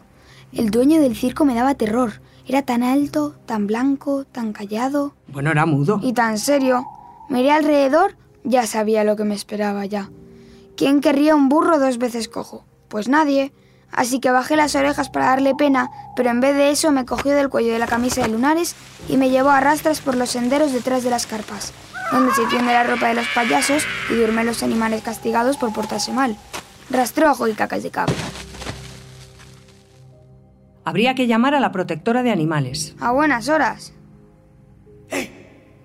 El 0.52 0.70
dueño 0.70 1.00
del 1.00 1.16
circo 1.16 1.44
me 1.44 1.54
daba 1.54 1.74
terror. 1.74 2.20
Era 2.46 2.62
tan 2.62 2.82
alto, 2.82 3.34
tan 3.46 3.66
blanco, 3.66 4.24
tan 4.24 4.52
callado 4.52 5.14
Bueno, 5.28 5.50
era 5.50 5.66
mudo. 5.66 6.00
y 6.02 6.12
tan 6.12 6.36
serio. 6.38 6.84
Miré 7.28 7.52
alrededor, 7.52 8.16
ya 8.44 8.66
sabía 8.66 9.04
lo 9.04 9.16
que 9.16 9.24
me 9.24 9.34
esperaba 9.34 9.86
ya. 9.86 10.10
¿Quién 10.76 11.00
querría 11.00 11.34
un 11.36 11.48
burro 11.48 11.78
dos 11.78 11.98
veces 11.98 12.28
cojo? 12.28 12.64
Pues 12.88 13.08
nadie. 13.08 13.52
Así 13.92 14.20
que 14.20 14.30
bajé 14.30 14.56
las 14.56 14.74
orejas 14.74 15.10
para 15.10 15.26
darle 15.26 15.54
pena, 15.54 15.90
pero 16.16 16.30
en 16.30 16.40
vez 16.40 16.56
de 16.56 16.70
eso 16.70 16.92
me 16.92 17.04
cogió 17.04 17.34
del 17.34 17.48
cuello 17.48 17.72
de 17.72 17.78
la 17.78 17.86
camisa 17.86 18.22
de 18.22 18.28
lunares 18.28 18.76
y 19.08 19.16
me 19.16 19.30
llevó 19.30 19.50
a 19.50 19.60
rastras 19.60 20.00
por 20.00 20.16
los 20.16 20.30
senderos 20.30 20.72
detrás 20.72 21.02
de 21.02 21.10
las 21.10 21.26
carpas, 21.26 21.72
donde 22.12 22.32
se 22.32 22.46
tiende 22.46 22.72
la 22.72 22.84
ropa 22.84 23.08
de 23.08 23.14
los 23.14 23.26
payasos 23.28 23.84
y 24.10 24.14
duermen 24.14 24.46
los 24.46 24.62
animales 24.62 25.02
castigados 25.02 25.56
por 25.56 25.72
portarse 25.72 26.12
mal. 26.12 26.36
Rastrojo 26.90 27.48
y 27.48 27.54
cacas 27.54 27.82
de 27.82 27.90
cabra. 27.90 28.14
Habría 30.84 31.14
que 31.14 31.26
llamar 31.26 31.54
a 31.54 31.60
la 31.60 31.72
protectora 31.72 32.22
de 32.22 32.32
animales. 32.32 32.94
A 33.00 33.12
buenas 33.12 33.48
horas. 33.48 33.92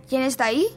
¿Quién 0.08 0.22
está 0.22 0.46
ahí? 0.46 0.68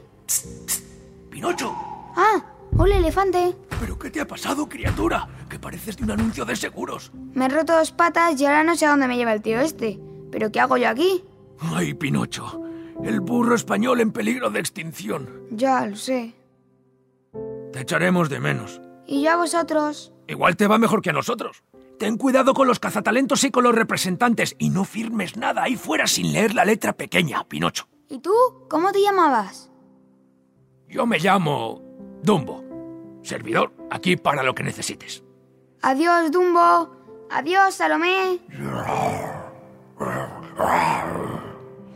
¡Pinocho! 1.29 1.75
Ah, 2.15 2.43
hola 2.77 2.97
elefante. 2.97 3.55
¿Pero 3.79 3.97
qué 3.97 4.09
te 4.09 4.19
ha 4.19 4.27
pasado, 4.27 4.67
criatura? 4.67 5.27
Que 5.49 5.59
pareces 5.59 5.97
de 5.97 6.03
un 6.03 6.11
anuncio 6.11 6.45
de 6.45 6.55
seguros. 6.55 7.11
Me 7.33 7.45
he 7.45 7.49
roto 7.49 7.75
dos 7.75 7.91
patas 7.91 8.39
y 8.39 8.45
ahora 8.45 8.63
no 8.63 8.75
sé 8.75 8.85
a 8.85 8.91
dónde 8.91 9.07
me 9.07 9.17
lleva 9.17 9.33
el 9.33 9.41
tío 9.41 9.59
este. 9.59 9.99
¿Pero 10.31 10.51
qué 10.51 10.59
hago 10.59 10.77
yo 10.77 10.89
aquí? 10.89 11.23
¡Ay, 11.59 11.93
Pinocho! 11.95 12.61
El 13.03 13.21
burro 13.21 13.55
español 13.55 14.01
en 14.01 14.11
peligro 14.11 14.49
de 14.49 14.59
extinción. 14.59 15.47
Ya 15.51 15.85
lo 15.85 15.95
sé. 15.95 16.35
Te 17.73 17.81
echaremos 17.81 18.29
de 18.29 18.39
menos. 18.39 18.81
¿Y 19.07 19.23
yo 19.23 19.31
a 19.31 19.35
vosotros? 19.37 20.13
Igual 20.27 20.55
te 20.55 20.67
va 20.67 20.77
mejor 20.77 21.01
que 21.01 21.09
a 21.09 21.13
nosotros. 21.13 21.63
Ten 21.97 22.17
cuidado 22.17 22.53
con 22.53 22.67
los 22.67 22.79
cazatalentos 22.79 23.43
y 23.43 23.51
con 23.51 23.63
los 23.63 23.75
representantes 23.75 24.55
y 24.59 24.69
no 24.69 24.85
firmes 24.85 25.35
nada 25.35 25.63
ahí 25.63 25.75
fuera 25.75 26.07
sin 26.07 26.31
leer 26.31 26.53
la 26.53 26.63
letra 26.65 26.93
pequeña, 26.93 27.43
Pinocho. 27.45 27.87
¿Y 28.07 28.19
tú? 28.19 28.31
¿Cómo 28.69 28.91
te 28.91 29.01
llamabas? 29.01 29.71
Yo 30.87 31.05
me 31.05 31.19
llamo 31.19 31.81
Dumbo. 32.23 32.63
Servidor, 33.23 33.73
aquí 33.89 34.15
para 34.15 34.43
lo 34.43 34.55
que 34.55 34.63
necesites. 34.63 35.23
Adiós, 35.81 36.31
Dumbo. 36.31 36.89
Adiós, 37.29 37.75
Salomé. 37.75 38.39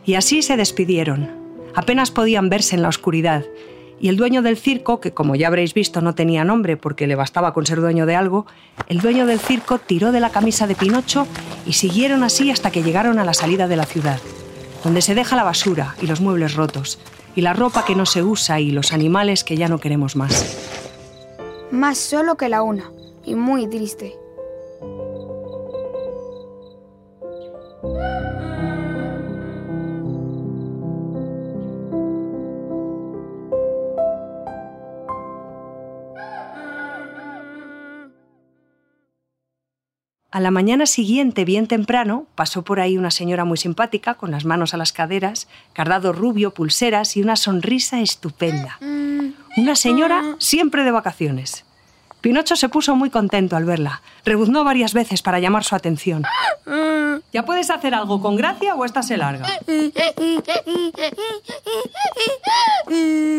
Y 0.05 0.15
así 0.15 0.41
se 0.41 0.55
despidieron. 0.55 1.29
Apenas 1.75 2.11
podían 2.11 2.49
verse 2.49 2.75
en 2.75 2.81
la 2.81 2.89
oscuridad. 2.89 3.43
Y 3.99 4.09
el 4.09 4.17
dueño 4.17 4.41
del 4.41 4.57
circo, 4.57 4.99
que 4.99 5.13
como 5.13 5.35
ya 5.35 5.47
habréis 5.47 5.73
visto 5.73 6.01
no 6.01 6.15
tenía 6.15 6.43
nombre 6.43 6.77
porque 6.77 7.07
le 7.07 7.15
bastaba 7.15 7.53
con 7.53 7.65
ser 7.65 7.79
dueño 7.79 8.05
de 8.05 8.15
algo, 8.15 8.45
el 8.87 8.99
dueño 8.99 9.25
del 9.25 9.39
circo 9.39 9.79
tiró 9.79 10.11
de 10.11 10.19
la 10.19 10.29
camisa 10.29 10.67
de 10.67 10.75
Pinocho 10.75 11.27
y 11.65 11.73
siguieron 11.73 12.23
así 12.23 12.51
hasta 12.51 12.71
que 12.71 12.83
llegaron 12.83 13.19
a 13.19 13.25
la 13.25 13.33
salida 13.33 13.67
de 13.67 13.77
la 13.77 13.85
ciudad, 13.85 14.19
donde 14.83 15.01
se 15.01 15.15
deja 15.15 15.35
la 15.35 15.43
basura 15.43 15.95
y 16.01 16.07
los 16.07 16.21
muebles 16.21 16.55
rotos, 16.55 16.99
y 17.35 17.41
la 17.41 17.53
ropa 17.53 17.85
que 17.85 17.95
no 17.95 18.05
se 18.05 18.23
usa 18.23 18.59
y 18.59 18.71
los 18.71 18.93
animales 18.93 19.43
que 19.43 19.57
ya 19.57 19.67
no 19.69 19.79
queremos 19.79 20.15
más. 20.15 20.57
Más 21.71 21.97
solo 21.97 22.35
que 22.35 22.49
la 22.49 22.61
una. 22.61 22.91
Y 23.25 23.35
muy 23.35 23.67
triste. 23.67 24.19
A 40.33 40.39
la 40.39 40.49
mañana 40.49 40.87
siguiente, 40.87 41.45
bien 41.45 41.67
temprano, 41.67 42.25
pasó 42.33 42.63
por 42.63 42.79
ahí 42.79 42.97
una 42.97 43.11
señora 43.11 43.45
muy 43.45 43.55
simpática, 43.55 44.15
con 44.15 44.31
las 44.31 44.45
manos 44.45 44.73
a 44.73 44.77
las 44.77 44.91
caderas, 44.91 45.47
cardado 45.73 46.11
rubio, 46.11 46.55
pulseras 46.55 47.15
y 47.15 47.21
una 47.21 47.35
sonrisa 47.35 48.01
estupenda. 48.01 48.79
Una 49.55 49.75
señora 49.75 50.35
siempre 50.39 50.83
de 50.83 50.91
vacaciones. 50.91 51.65
Pinocho 52.23 52.55
se 52.55 52.69
puso 52.69 52.95
muy 52.95 53.09
contento 53.09 53.57
al 53.57 53.65
verla. 53.65 54.01
Rebuznó 54.23 54.63
varias 54.63 54.93
veces 54.93 55.21
para 55.21 55.41
llamar 55.41 55.65
su 55.65 55.75
atención. 55.75 56.23
¿Ya 57.33 57.43
puedes 57.43 57.69
hacer 57.69 57.93
algo 57.93 58.21
con 58.21 58.37
gracia 58.37 58.75
o 58.75 58.85
esta 58.85 59.03
se 59.03 59.17
larga? 59.17 59.45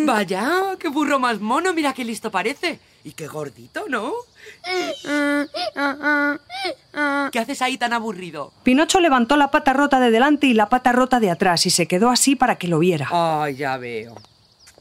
Vaya, 0.04 0.76
qué 0.78 0.88
burro 0.88 1.18
más 1.18 1.40
mono, 1.40 1.72
mira 1.72 1.94
qué 1.94 2.04
listo 2.04 2.30
parece. 2.30 2.78
Y 3.04 3.12
qué 3.12 3.26
gordito, 3.26 3.86
¿no? 3.88 4.12
¿Qué 7.32 7.38
haces 7.38 7.62
ahí 7.62 7.78
tan 7.78 7.94
aburrido? 7.94 8.52
Pinocho 8.64 9.00
levantó 9.00 9.38
la 9.38 9.50
pata 9.50 9.72
rota 9.72 9.98
de 9.98 10.10
delante 10.10 10.46
y 10.46 10.52
la 10.52 10.68
pata 10.68 10.92
rota 10.92 11.20
de 11.20 11.30
atrás 11.30 11.64
y 11.64 11.70
se 11.70 11.88
quedó 11.88 12.10
así 12.10 12.36
para 12.36 12.56
que 12.56 12.68
lo 12.68 12.80
viera. 12.80 13.08
Ay, 13.10 13.56
ya 13.56 13.78
veo. 13.78 14.14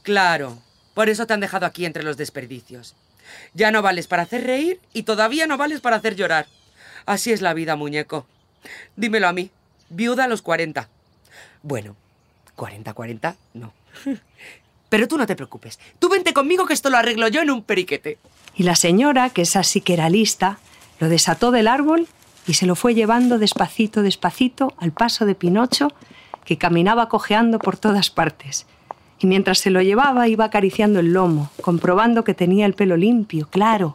Claro, 0.02 0.58
por 0.92 1.08
eso 1.08 1.26
te 1.26 1.32
han 1.32 1.40
dejado 1.40 1.64
aquí 1.64 1.86
entre 1.86 2.02
los 2.02 2.18
desperdicios. 2.18 2.94
Ya 3.54 3.70
no 3.70 3.82
vales 3.82 4.06
para 4.06 4.22
hacer 4.22 4.44
reír 4.44 4.80
y 4.92 5.04
todavía 5.04 5.46
no 5.46 5.56
vales 5.56 5.80
para 5.80 5.96
hacer 5.96 6.16
llorar. 6.16 6.46
Así 7.06 7.32
es 7.32 7.42
la 7.42 7.54
vida, 7.54 7.76
muñeco. 7.76 8.26
Dímelo 8.96 9.28
a 9.28 9.32
mí, 9.32 9.50
viuda 9.90 10.24
a 10.24 10.28
los 10.28 10.42
40. 10.42 10.88
Bueno, 11.62 11.96
40, 12.56 12.92
40, 12.92 13.36
no. 13.54 13.72
Pero 14.88 15.08
tú 15.08 15.18
no 15.18 15.26
te 15.26 15.36
preocupes. 15.36 15.80
Tú 15.98 16.08
vente 16.08 16.32
conmigo 16.32 16.66
que 16.66 16.74
esto 16.74 16.90
lo 16.90 16.96
arreglo 16.96 17.28
yo 17.28 17.42
en 17.42 17.50
un 17.50 17.62
periquete. 17.62 18.18
Y 18.54 18.62
la 18.62 18.76
señora, 18.76 19.30
que 19.30 19.42
esa 19.42 19.62
sí 19.64 19.80
que 19.80 19.94
era 19.94 20.08
lista, 20.08 20.58
lo 21.00 21.08
desató 21.08 21.50
del 21.50 21.66
árbol 21.66 22.06
y 22.46 22.54
se 22.54 22.66
lo 22.66 22.76
fue 22.76 22.94
llevando 22.94 23.38
despacito, 23.38 24.02
despacito 24.02 24.74
al 24.78 24.92
paso 24.92 25.26
de 25.26 25.34
Pinocho, 25.34 25.88
que 26.44 26.58
caminaba 26.58 27.08
cojeando 27.08 27.58
por 27.58 27.76
todas 27.76 28.10
partes. 28.10 28.66
Y 29.20 29.26
mientras 29.26 29.58
se 29.58 29.70
lo 29.70 29.80
llevaba 29.80 30.28
iba 30.28 30.44
acariciando 30.44 31.00
el 31.00 31.12
lomo, 31.12 31.50
comprobando 31.60 32.24
que 32.24 32.34
tenía 32.34 32.66
el 32.66 32.74
pelo 32.74 32.96
limpio, 32.96 33.48
claro, 33.50 33.94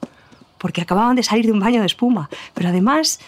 porque 0.57 0.81
acababan 0.81 1.15
de 1.15 1.23
salir 1.23 1.45
de 1.45 1.51
un 1.51 1.59
baño 1.59 1.81
de 1.81 1.87
espuma, 1.87 2.29
pero 2.53 2.69
además 2.69 3.19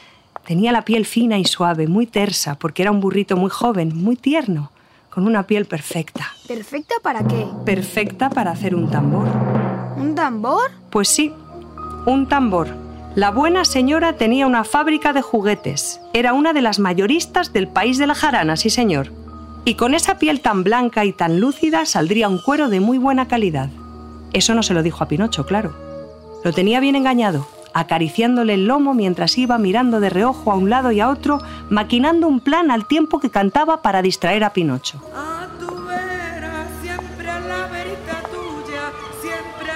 tenía 0.45 0.71
la 0.71 0.83
piel 0.83 1.05
fina 1.05 1.37
y 1.37 1.45
suave, 1.45 1.87
muy 1.87 2.07
tersa, 2.07 2.55
porque 2.55 2.81
era 2.81 2.91
un 2.91 2.99
burrito 2.99 3.37
muy 3.37 3.49
joven, 3.49 3.95
muy 3.95 4.15
tierno, 4.15 4.71
con 5.09 5.25
una 5.25 5.47
piel 5.47 5.65
perfecta. 5.65 6.27
¿Perfecta 6.47 6.95
para 7.01 7.27
qué? 7.27 7.45
Perfecta 7.65 8.29
para 8.29 8.51
hacer 8.51 8.75
un 8.75 8.89
tambor. 8.89 9.27
¿Un 9.97 10.15
tambor? 10.15 10.71
Pues 10.89 11.09
sí, 11.09 11.33
un 12.05 12.27
tambor. 12.27 12.67
La 13.15 13.29
buena 13.29 13.65
señora 13.65 14.13
tenía 14.13 14.47
una 14.47 14.63
fábrica 14.63 15.11
de 15.11 15.21
juguetes. 15.21 15.99
Era 16.13 16.31
una 16.33 16.53
de 16.53 16.61
las 16.61 16.79
mayoristas 16.79 17.51
del 17.51 17.67
país 17.67 17.97
de 17.97 18.07
la 18.07 18.15
jarana, 18.15 18.55
sí 18.55 18.69
señor. 18.69 19.11
Y 19.63 19.75
con 19.75 19.93
esa 19.93 20.17
piel 20.17 20.41
tan 20.41 20.63
blanca 20.63 21.05
y 21.05 21.13
tan 21.13 21.39
lúcida 21.39 21.85
saldría 21.85 22.27
un 22.27 22.39
cuero 22.39 22.67
de 22.67 22.79
muy 22.79 22.97
buena 22.97 23.27
calidad. 23.27 23.69
Eso 24.33 24.55
no 24.55 24.63
se 24.63 24.73
lo 24.73 24.81
dijo 24.81 25.03
a 25.03 25.07
Pinocho, 25.07 25.45
claro. 25.45 25.73
Lo 26.43 26.51
tenía 26.51 26.79
bien 26.79 26.95
engañado, 26.95 27.47
acariciándole 27.73 28.55
el 28.55 28.65
lomo 28.65 28.95
mientras 28.95 29.37
iba 29.37 29.59
mirando 29.59 29.99
de 29.99 30.09
reojo 30.09 30.51
a 30.51 30.55
un 30.55 30.71
lado 30.71 30.91
y 30.91 30.99
a 30.99 31.09
otro, 31.09 31.41
maquinando 31.69 32.27
un 32.27 32.39
plan 32.39 32.71
al 32.71 32.87
tiempo 32.87 33.19
que 33.19 33.29
cantaba 33.29 33.83
para 33.83 34.01
distraer 34.01 34.43
a 34.43 34.53
Pinocho. 34.53 34.99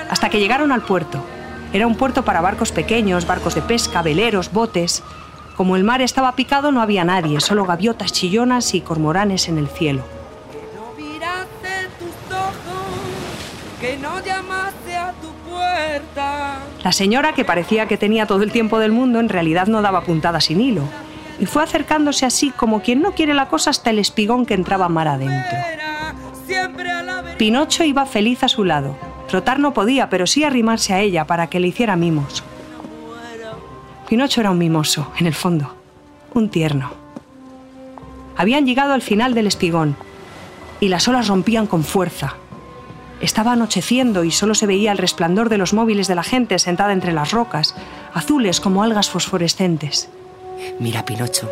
Hasta 0.09 0.29
que 0.29 0.39
llegaron 0.39 0.71
al 0.71 0.81
puerto. 0.81 1.23
Era 1.73 1.85
un 1.85 1.95
puerto 1.95 2.23
para 2.23 2.41
barcos 2.41 2.71
pequeños, 2.71 3.27
barcos 3.27 3.53
de 3.53 3.61
pesca, 3.61 4.01
veleros, 4.01 4.51
botes. 4.51 5.03
Como 5.55 5.75
el 5.75 5.83
mar 5.83 6.01
estaba 6.01 6.35
picado 6.35 6.71
no 6.71 6.81
había 6.81 7.05
nadie, 7.05 7.39
solo 7.39 7.65
gaviotas 7.65 8.11
chillonas 8.11 8.73
y 8.73 8.81
cormoranes 8.81 9.47
en 9.47 9.57
el 9.57 9.67
cielo. 9.67 10.03
que 13.79 13.97
no 13.97 14.23
llamaste 14.23 14.95
a 14.95 15.11
tu 15.21 15.31
puerta. 15.49 16.59
La 16.83 16.91
señora, 16.91 17.33
que 17.33 17.45
parecía 17.45 17.87
que 17.87 17.97
tenía 17.97 18.25
todo 18.25 18.41
el 18.41 18.51
tiempo 18.51 18.79
del 18.79 18.91
mundo, 18.91 19.19
en 19.19 19.29
realidad 19.29 19.67
no 19.67 19.81
daba 19.81 20.01
puntada 20.01 20.39
sin 20.41 20.61
hilo. 20.61 20.83
Y 21.39 21.45
fue 21.45 21.61
acercándose 21.61 22.25
así 22.25 22.51
como 22.51 22.81
quien 22.81 23.01
no 23.01 23.11
quiere 23.11 23.33
la 23.33 23.47
cosa 23.47 23.69
hasta 23.69 23.89
el 23.89 23.99
espigón 23.99 24.45
que 24.45 24.53
entraba 24.53 24.89
mar 24.89 25.07
adentro. 25.07 25.57
Pinocho 27.37 27.83
iba 27.83 28.05
feliz 28.05 28.43
a 28.43 28.47
su 28.47 28.63
lado. 28.63 28.95
Trotar 29.27 29.59
no 29.59 29.73
podía, 29.73 30.09
pero 30.09 30.25
sí 30.25 30.43
arrimarse 30.43 30.93
a 30.93 31.01
ella 31.01 31.25
para 31.25 31.47
que 31.47 31.59
le 31.59 31.67
hiciera 31.67 31.95
mimos. 31.95 32.43
Pinocho 34.07 34.41
era 34.41 34.51
un 34.51 34.57
mimoso, 34.59 35.11
en 35.17 35.25
el 35.25 35.33
fondo, 35.33 35.73
un 36.33 36.49
tierno. 36.49 36.91
Habían 38.37 38.65
llegado 38.65 38.93
al 38.93 39.01
final 39.01 39.33
del 39.33 39.47
espigón 39.47 39.95
y 40.79 40.89
las 40.89 41.07
olas 41.07 41.27
rompían 41.27 41.67
con 41.67 41.83
fuerza. 41.83 42.35
Estaba 43.21 43.53
anocheciendo 43.53 44.23
y 44.23 44.31
solo 44.31 44.53
se 44.53 44.67
veía 44.67 44.91
el 44.91 44.97
resplandor 44.97 45.49
de 45.49 45.57
los 45.57 45.73
móviles 45.73 46.07
de 46.07 46.15
la 46.15 46.23
gente 46.23 46.59
sentada 46.59 46.93
entre 46.93 47.13
las 47.13 47.31
rocas, 47.31 47.75
azules 48.13 48.59
como 48.59 48.83
algas 48.83 49.09
fosforescentes. 49.09 50.09
Mira, 50.79 51.05
Pinocho, 51.05 51.49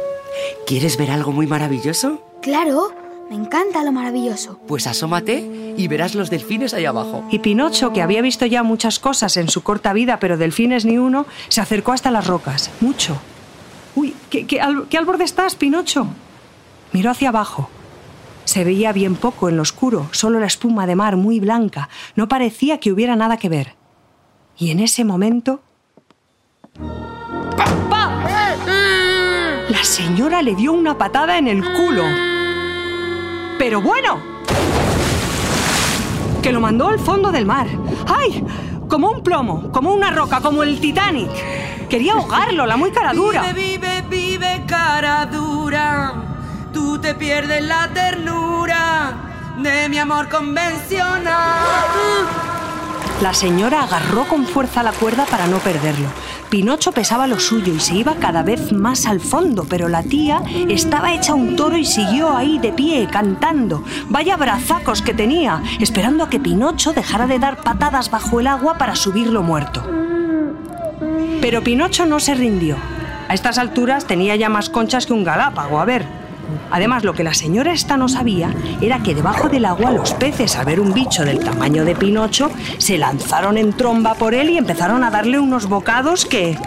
¿quieres 0.67 0.97
ver 0.97 1.09
algo 1.09 1.31
muy 1.31 1.47
maravilloso? 1.47 2.21
Claro, 2.41 2.93
me 3.29 3.35
encanta 3.35 3.83
lo 3.83 3.91
maravilloso. 3.91 4.59
Pues 4.67 4.87
asómate 4.87 5.73
y 5.75 5.87
verás 5.87 6.15
los 6.15 6.29
delfines 6.29 6.73
ahí 6.73 6.85
abajo. 6.85 7.25
Y 7.31 7.39
Pinocho, 7.39 7.93
que 7.93 8.01
había 8.01 8.21
visto 8.21 8.45
ya 8.45 8.63
muchas 8.63 8.99
cosas 8.99 9.37
en 9.37 9.49
su 9.49 9.63
corta 9.63 9.93
vida, 9.93 10.19
pero 10.19 10.37
delfines 10.37 10.85
ni 10.85 10.97
uno, 10.97 11.25
se 11.47 11.61
acercó 11.61 11.91
hasta 11.93 12.11
las 12.11 12.27
rocas. 12.27 12.69
Mucho. 12.81 13.17
Uy, 13.95 14.13
¿qué, 14.29 14.45
qué, 14.45 14.61
al, 14.61 14.87
¿qué 14.87 14.97
al 14.97 15.05
borde 15.05 15.23
estás, 15.23 15.55
Pinocho? 15.55 16.07
Miró 16.91 17.11
hacia 17.11 17.29
abajo. 17.29 17.69
Se 18.45 18.63
veía 18.63 18.91
bien 18.91 19.15
poco 19.15 19.49
en 19.49 19.55
lo 19.55 19.61
oscuro, 19.61 20.09
solo 20.11 20.39
la 20.39 20.47
espuma 20.47 20.85
de 20.85 20.95
mar 20.95 21.15
muy 21.15 21.39
blanca. 21.39 21.89
No 22.15 22.27
parecía 22.27 22.79
que 22.79 22.91
hubiera 22.91 23.15
nada 23.15 23.37
que 23.37 23.49
ver. 23.49 23.75
Y 24.57 24.71
en 24.71 24.79
ese 24.79 25.05
momento... 25.05 25.61
¡Pa! 27.89 28.23
La 29.69 29.83
señora 29.83 30.41
le 30.41 30.55
dio 30.55 30.73
una 30.73 30.97
patada 30.97 31.37
en 31.37 31.47
el 31.47 31.63
culo. 31.63 32.03
Pero 33.57 33.81
bueno, 33.81 34.19
que 36.41 36.51
lo 36.51 36.59
mandó 36.59 36.89
al 36.89 36.99
fondo 36.99 37.31
del 37.31 37.45
mar. 37.45 37.67
¡Ay! 38.07 38.43
Como 38.89 39.09
un 39.09 39.23
plomo, 39.23 39.71
como 39.71 39.93
una 39.93 40.11
roca, 40.11 40.41
como 40.41 40.63
el 40.63 40.79
Titanic. 40.79 41.31
Quería 41.89 42.13
ahogarlo, 42.13 42.65
la 42.65 42.75
muy 42.75 42.91
cara 42.91 43.13
dura. 43.13 43.41
Vive, 43.53 43.77
vive, 43.77 44.03
vive, 44.09 44.63
cara 44.67 45.25
dura. 45.25 46.13
Tú 46.73 46.99
te 46.99 47.13
pierdes 47.15 47.63
la 47.63 47.87
ternura 47.93 49.13
de 49.59 49.89
mi 49.89 49.97
amor 49.97 50.27
convencional. 50.27 51.33
La 53.23 53.33
señora 53.33 53.83
agarró 53.83 54.25
con 54.27 54.45
fuerza 54.45 54.83
la 54.83 54.91
cuerda 54.91 55.25
para 55.25 55.47
no 55.47 55.59
perderlo. 55.59 56.09
Pinocho 56.49 56.91
pesaba 56.91 57.25
lo 57.25 57.39
suyo 57.39 57.73
y 57.73 57.79
se 57.79 57.95
iba 57.95 58.15
cada 58.15 58.43
vez 58.43 58.73
más 58.73 59.05
al 59.05 59.21
fondo, 59.21 59.65
pero 59.69 59.87
la 59.87 60.03
tía 60.03 60.43
estaba 60.67 61.13
hecha 61.13 61.33
un 61.33 61.55
toro 61.55 61.77
y 61.77 61.85
siguió 61.85 62.35
ahí 62.35 62.59
de 62.59 62.73
pie, 62.73 63.07
cantando. 63.09 63.81
Vaya 64.09 64.35
brazacos 64.35 65.01
que 65.01 65.13
tenía, 65.13 65.63
esperando 65.79 66.25
a 66.25 66.29
que 66.29 66.41
Pinocho 66.41 66.91
dejara 66.91 67.25
de 67.25 67.39
dar 67.39 67.63
patadas 67.63 68.11
bajo 68.11 68.41
el 68.41 68.47
agua 68.47 68.77
para 68.77 68.93
subirlo 68.93 69.41
muerto. 69.41 69.87
Pero 71.39 71.63
Pinocho 71.63 72.05
no 72.05 72.19
se 72.19 72.35
rindió. 72.35 72.75
A 73.29 73.35
estas 73.35 73.57
alturas 73.57 74.05
tenía 74.05 74.35
ya 74.35 74.49
más 74.49 74.69
conchas 74.69 75.05
que 75.05 75.13
un 75.13 75.23
galápago, 75.23 75.79
a 75.79 75.85
ver. 75.85 76.22
Además, 76.71 77.03
lo 77.03 77.13
que 77.13 77.23
la 77.23 77.33
señora 77.33 77.73
esta 77.73 77.97
no 77.97 78.07
sabía 78.07 78.53
era 78.81 78.99
que 78.99 79.15
debajo 79.15 79.49
del 79.49 79.65
agua 79.65 79.91
los 79.91 80.13
peces, 80.13 80.55
al 80.55 80.65
ver 80.65 80.79
un 80.79 80.93
bicho 80.93 81.23
del 81.23 81.39
tamaño 81.39 81.85
de 81.85 81.95
Pinocho, 81.95 82.51
se 82.77 82.97
lanzaron 82.97 83.57
en 83.57 83.73
tromba 83.73 84.15
por 84.15 84.33
él 84.33 84.49
y 84.49 84.57
empezaron 84.57 85.03
a 85.03 85.11
darle 85.11 85.39
unos 85.39 85.67
bocados 85.67 86.25
que... 86.25 86.57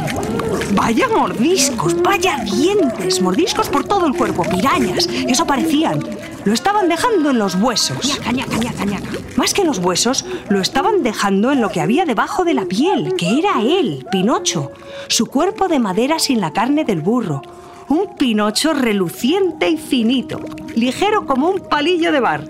Vaya 0.74 1.08
mordiscos, 1.08 2.00
vaya 2.02 2.38
dientes, 2.44 3.22
mordiscos 3.22 3.68
por 3.68 3.84
todo 3.84 4.06
el 4.06 4.14
cuerpo, 4.14 4.42
pirañas, 4.44 5.08
eso 5.26 5.46
parecían. 5.46 6.00
Lo 6.44 6.52
estaban 6.52 6.88
dejando 6.88 7.30
en 7.30 7.38
los 7.38 7.54
huesos. 7.54 8.06
Ñaca, 8.06 8.32
ñaca, 8.32 8.56
ñaca, 8.56 8.84
ñaca. 8.84 9.10
Más 9.36 9.54
que 9.54 9.62
en 9.62 9.68
los 9.68 9.78
huesos, 9.78 10.24
lo 10.48 10.60
estaban 10.60 11.02
dejando 11.02 11.52
en 11.52 11.60
lo 11.60 11.70
que 11.70 11.80
había 11.80 12.04
debajo 12.04 12.44
de 12.44 12.54
la 12.54 12.66
piel, 12.66 13.14
que 13.16 13.38
era 13.38 13.62
él, 13.62 14.06
Pinocho, 14.10 14.72
su 15.08 15.26
cuerpo 15.26 15.68
de 15.68 15.78
madera 15.78 16.18
sin 16.18 16.40
la 16.40 16.52
carne 16.52 16.84
del 16.84 17.00
burro 17.00 17.42
un 17.88 18.16
pinocho 18.16 18.74
reluciente 18.74 19.68
y 19.68 19.76
finito, 19.76 20.40
ligero 20.74 21.26
como 21.26 21.48
un 21.48 21.60
palillo 21.68 22.12
de 22.12 22.20
bar. 22.20 22.44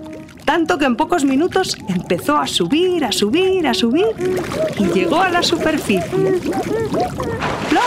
Tanto 0.45 0.77
que 0.77 0.85
en 0.85 0.95
pocos 0.95 1.25
minutos 1.25 1.77
empezó 1.89 2.37
a 2.37 2.47
subir, 2.47 3.03
a 3.03 3.11
subir, 3.11 3.67
a 3.67 3.73
subir 3.73 4.07
y 4.79 4.85
llegó 4.85 5.21
a 5.21 5.29
la 5.29 5.43
superficie. 5.43 6.01
¡Plop! 7.69 7.83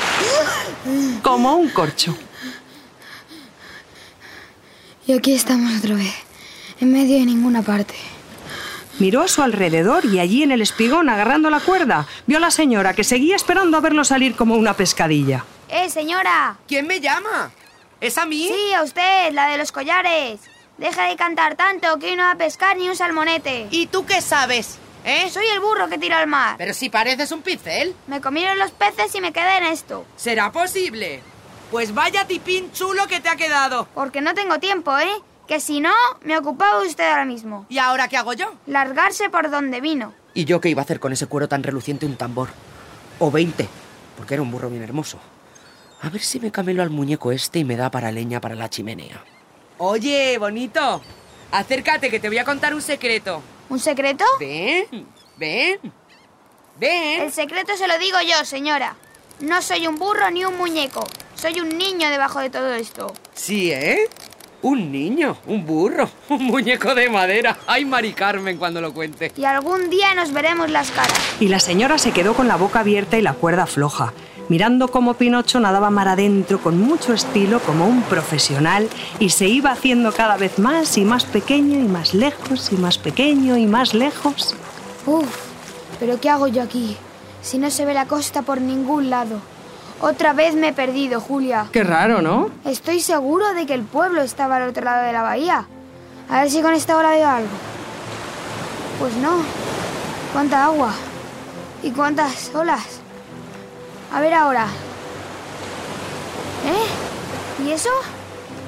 Como 1.23 1.57
un 1.57 1.71
corcho. 1.71 2.15
Y 5.07 5.13
aquí 5.13 5.33
estamos 5.33 5.79
otra 5.79 5.95
vez, 5.95 6.15
en 6.81 6.93
medio 6.93 7.19
de 7.19 7.25
ninguna 7.25 7.63
parte. 7.63 7.95
Miró 8.99 9.23
a 9.23 9.29
su 9.29 9.43
alrededor 9.43 10.05
y 10.05 10.19
allí 10.19 10.43
en 10.43 10.53
el 10.53 10.61
espigón, 10.61 11.09
agarrando 11.09 11.49
la 11.49 11.61
cuerda, 11.61 12.07
vio 12.27 12.37
a 12.37 12.41
la 12.41 12.51
señora 12.51 12.93
que 12.93 13.03
seguía 13.03 13.35
esperando 13.35 13.79
a 13.79 13.81
verlo 13.81 14.05
salir 14.05 14.37
como 14.37 14.57
una 14.57 14.75
pescadilla. 14.75 15.47
¡Eh, 15.73 15.89
señora! 15.89 16.57
¿Quién 16.67 16.87
me 16.87 17.01
llama? 17.01 17.53
¿Es 18.01 18.19
a 18.19 18.27
mí? 18.27 18.49
Sí, 18.49 18.75
a 18.75 18.83
usted, 18.83 19.33
la 19.33 19.47
de 19.47 19.59
los 19.59 19.71
collares. 19.71 20.41
Deja 20.79 21.05
de 21.09 21.17
cantar 21.17 21.55
tanto 21.55 21.99
que 21.99 22.07
hoy 22.11 22.17
no 22.17 22.25
va 22.25 22.33
a 22.33 22.37
pescar 22.37 22.77
ni 22.77 22.89
un 22.89 22.97
salmonete. 22.97 23.69
¿Y 23.71 23.87
tú 23.87 24.05
qué 24.05 24.21
sabes? 24.21 24.79
¿Eh? 25.05 25.31
Soy 25.31 25.47
el 25.47 25.61
burro 25.61 25.89
que 25.89 25.99
tira 25.99 26.19
al 26.19 26.27
mar. 26.27 26.57
Pero 26.59 26.75
si 26.75 26.91
pareces 26.91 27.31
un 27.31 27.43
pincel. 27.43 27.95
Me 28.09 28.21
comieron 28.21 28.59
los 28.59 28.73
peces 28.73 29.15
y 29.15 29.21
me 29.21 29.33
quedé 29.33 29.59
en 29.59 29.65
esto. 29.65 30.05
¿Será 30.17 30.51
posible? 30.51 31.23
Pues 31.71 31.95
vaya 31.95 32.27
tipín 32.27 32.73
chulo 32.73 33.07
que 33.07 33.21
te 33.21 33.29
ha 33.29 33.37
quedado. 33.37 33.87
Porque 33.95 34.21
no 34.21 34.35
tengo 34.35 34.59
tiempo, 34.59 34.99
¿eh? 34.99 35.13
Que 35.47 35.61
si 35.61 35.81
no, 35.81 35.95
me 36.23 36.37
ocupaba 36.37 36.83
usted 36.83 37.09
ahora 37.09 37.25
mismo. 37.25 37.67
¿Y 37.69 37.79
ahora 37.79 38.09
qué 38.09 38.17
hago 38.17 38.33
yo? 38.33 38.55
Largarse 38.67 39.31
por 39.31 39.51
donde 39.51 39.81
vino. 39.81 40.15
¿Y 40.35 40.47
yo 40.47 40.61
qué 40.61 40.69
iba 40.69 40.83
a 40.83 40.85
hacer 40.85 40.99
con 40.99 41.13
ese 41.13 41.27
cuero 41.27 41.49
tan 41.49 41.63
reluciente 41.63 42.07
un 42.07 42.17
tambor? 42.17 42.49
O 43.19 43.31
veinte, 43.31 43.69
porque 44.17 44.35
era 44.35 44.43
un 44.43 44.51
burro 44.51 44.69
bien 44.69 44.83
hermoso. 44.83 45.19
A 46.03 46.09
ver 46.09 46.23
si 46.23 46.41
me 46.41 46.51
camelo 46.51 46.83
al 46.83 46.91
muñeco 46.91 47.31
este 47.33 47.59
y 47.59 47.65
me 47.65 47.77
da 47.77 47.91
para 47.91 48.11
leña 48.11 48.41
para 48.41 48.55
la 48.55 48.71
chimenea. 48.71 49.23
Oye, 49.79 50.39
bonito, 50.39 51.03
acércate 51.53 52.11
que 52.11 52.21
te 52.21 52.29
voy 52.29 52.39
a 52.39 52.45
contar 52.45 52.75
un 52.75 52.83
secreto. 52.83 53.43
¿Un 53.69 53.79
secreto? 53.79 54.25
Ven, 54.39 54.87
ven, 55.37 55.79
ven. 56.79 57.21
El 57.23 57.33
secreto 57.33 57.77
se 57.77 57.87
lo 57.87 57.99
digo 57.99 58.19
yo, 58.27 58.45
señora. 58.45 58.97
No 59.41 59.63
soy 59.63 59.87
un 59.87 59.99
burro 59.99 60.31
ni 60.31 60.45
un 60.45 60.57
muñeco. 60.57 61.07
Soy 61.35 61.61
un 61.61 61.77
niño 61.79 62.11
debajo 62.11 62.41
de 62.41 62.51
todo 62.51 62.75
esto. 62.75 63.13
Sí, 63.35 63.71
¿eh? 63.73 64.09
Un 64.63 64.93
niño, 64.93 65.39
un 65.47 65.65
burro, 65.65 66.11
un 66.29 66.45
muñeco 66.45 66.95
de 66.95 67.09
madera. 67.09 67.59
Ay, 67.67 67.87
Mari 67.87 68.13
Carmen, 68.13 68.59
cuando 68.59 68.81
lo 68.81 68.93
cuente. 68.93 69.33
Y 69.37 69.45
algún 69.45 69.89
día 69.89 70.15
nos 70.15 70.33
veremos 70.33 70.71
las 70.71 70.91
caras. 70.91 71.19
Y 71.41 71.49
la 71.49 71.61
señora 71.61 71.97
se 71.97 72.13
quedó 72.13 72.35
con 72.35 72.49
la 72.49 72.57
boca 72.57 72.81
abierta 72.81 73.17
y 73.17 73.23
la 73.23 73.33
cuerda 73.33 73.67
floja, 73.67 74.13
mirando 74.51 74.89
cómo 74.89 75.15
Pinocho 75.15 75.61
nadaba 75.61 75.91
mar 75.91 76.09
adentro 76.09 76.61
con 76.61 76.79
mucho 76.79 77.15
estilo 77.15 77.61
como 77.61 77.87
un 77.87 78.03
profesional 78.03 78.89
y 79.21 79.31
se 79.31 79.47
iba 79.47 79.71
haciendo 79.71 80.13
cada 80.13 80.37
vez 80.37 80.59
más 80.59 80.99
y 80.99 81.05
más 81.05 81.25
pequeño 81.25 81.79
y 81.79 81.89
más 81.89 82.13
lejos 82.13 82.71
y 82.73 82.77
más 82.77 82.99
pequeño 82.99 83.57
y 83.57 83.67
más 83.67 83.95
lejos. 83.95 84.57
Uf, 85.07 85.25
pero 86.01 86.21
¿qué 86.21 86.29
hago 86.29 86.49
yo 86.49 86.63
aquí? 86.63 86.97
Si 87.41 87.59
no 87.59 87.71
se 87.71 87.85
ve 87.87 87.95
la 87.95 88.07
costa 88.07 88.43
por 88.43 88.61
ningún 88.61 89.09
lado. 89.09 89.39
Otra 90.01 90.33
vez 90.33 90.55
me 90.55 90.69
he 90.69 90.73
perdido, 90.73 91.21
Julia. 91.21 91.67
Qué 91.71 91.85
raro, 91.85 92.21
¿no? 92.21 92.51
Estoy 92.65 93.01
seguro 93.01 93.55
de 93.55 93.67
que 93.67 93.75
el 93.75 93.83
pueblo 93.83 94.21
estaba 94.21 94.57
al 94.57 94.69
otro 94.69 94.83
lado 94.83 95.07
de 95.07 95.13
la 95.13 95.23
bahía. 95.23 95.67
A 96.29 96.41
ver 96.41 96.51
si 96.51 96.61
con 96.61 96.75
esta 96.75 96.97
hora 96.97 97.11
veo 97.11 97.29
algo. 97.29 97.49
Pues 98.99 99.15
no. 99.17 99.43
¿Cuánta 100.33 100.65
agua? 100.65 100.93
¿Y 101.83 101.91
cuántas 101.91 102.51
olas? 102.55 103.00
A 104.13 104.21
ver 104.21 104.35
ahora. 104.35 104.67
¿Eh? 106.67 107.63
¿Y 107.65 107.71
eso? 107.71 107.91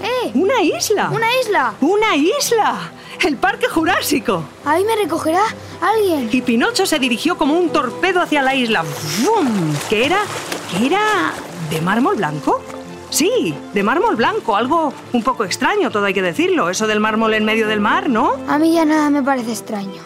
¡Eh! 0.03 0.31
¡Una 0.35 0.63
isla! 0.63 1.11
¡Una 1.11 1.27
isla! 1.41 1.75
¡Una 1.81 2.17
isla! 2.17 2.91
¡El 3.25 3.37
Parque 3.37 3.69
Jurásico! 3.69 4.45
Ahí 4.65 4.85
me 4.85 4.97
recogerá 4.97 5.43
alguien. 5.81 6.29
Y 6.33 6.43
Pinocho 6.43 6.87
se 6.87 6.99
dirigió 6.99 7.37
como 7.37 7.55
un 7.55 7.71
torpedo 7.71 8.21
hacia 8.21 8.43
la 8.43 8.55
isla. 8.55 8.85
¡Bum! 9.25 9.75
¿Qué 9.89 10.07
era? 10.07 10.19
¿Qué 10.71 10.87
era? 10.87 11.33
¿De 11.71 11.81
mármol 11.81 12.17
blanco? 12.17 12.61
Sí, 13.11 13.55
de 13.75 13.83
mármol 13.83 14.17
blanco, 14.17 14.57
algo 14.57 14.93
un 15.13 15.23
poco 15.23 15.45
extraño, 15.45 15.91
todo 15.91 16.07
hay 16.07 16.15
que 16.15 16.23
decirlo. 16.23 16.71
Eso 16.71 16.87
del 16.87 16.99
mármol 16.99 17.35
en 17.35 17.45
medio 17.45 17.69
del 17.69 17.81
mar, 17.81 18.09
¿no? 18.09 18.37
A 18.49 18.59
mí 18.59 18.73
ya 18.73 18.85
nada 18.85 19.11
me 19.11 19.23
parece 19.23 19.53
extraño. 19.53 20.03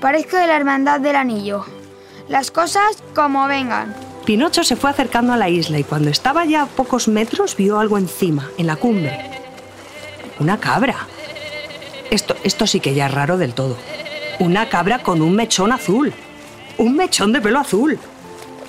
Parezco 0.00 0.36
de 0.36 0.46
la 0.46 0.56
hermandad 0.56 1.00
del 1.00 1.16
anillo. 1.16 1.64
Las 2.28 2.50
cosas 2.50 3.02
como 3.14 3.46
vengan. 3.48 3.94
Pinocho 4.28 4.62
se 4.62 4.76
fue 4.76 4.90
acercando 4.90 5.32
a 5.32 5.38
la 5.38 5.48
isla 5.48 5.78
y 5.78 5.84
cuando 5.84 6.10
estaba 6.10 6.44
ya 6.44 6.64
a 6.64 6.66
pocos 6.66 7.08
metros 7.08 7.56
vio 7.56 7.78
algo 7.80 7.96
encima, 7.96 8.50
en 8.58 8.66
la 8.66 8.76
cumbre. 8.76 9.18
Una 10.38 10.60
cabra. 10.60 11.06
Esto, 12.10 12.36
esto 12.44 12.66
sí 12.66 12.78
que 12.78 12.92
ya 12.92 13.06
es 13.06 13.14
raro 13.14 13.38
del 13.38 13.54
todo. 13.54 13.78
Una 14.38 14.68
cabra 14.68 14.98
con 14.98 15.22
un 15.22 15.34
mechón 15.34 15.72
azul. 15.72 16.12
Un 16.76 16.94
mechón 16.94 17.32
de 17.32 17.40
pelo 17.40 17.58
azul. 17.58 17.98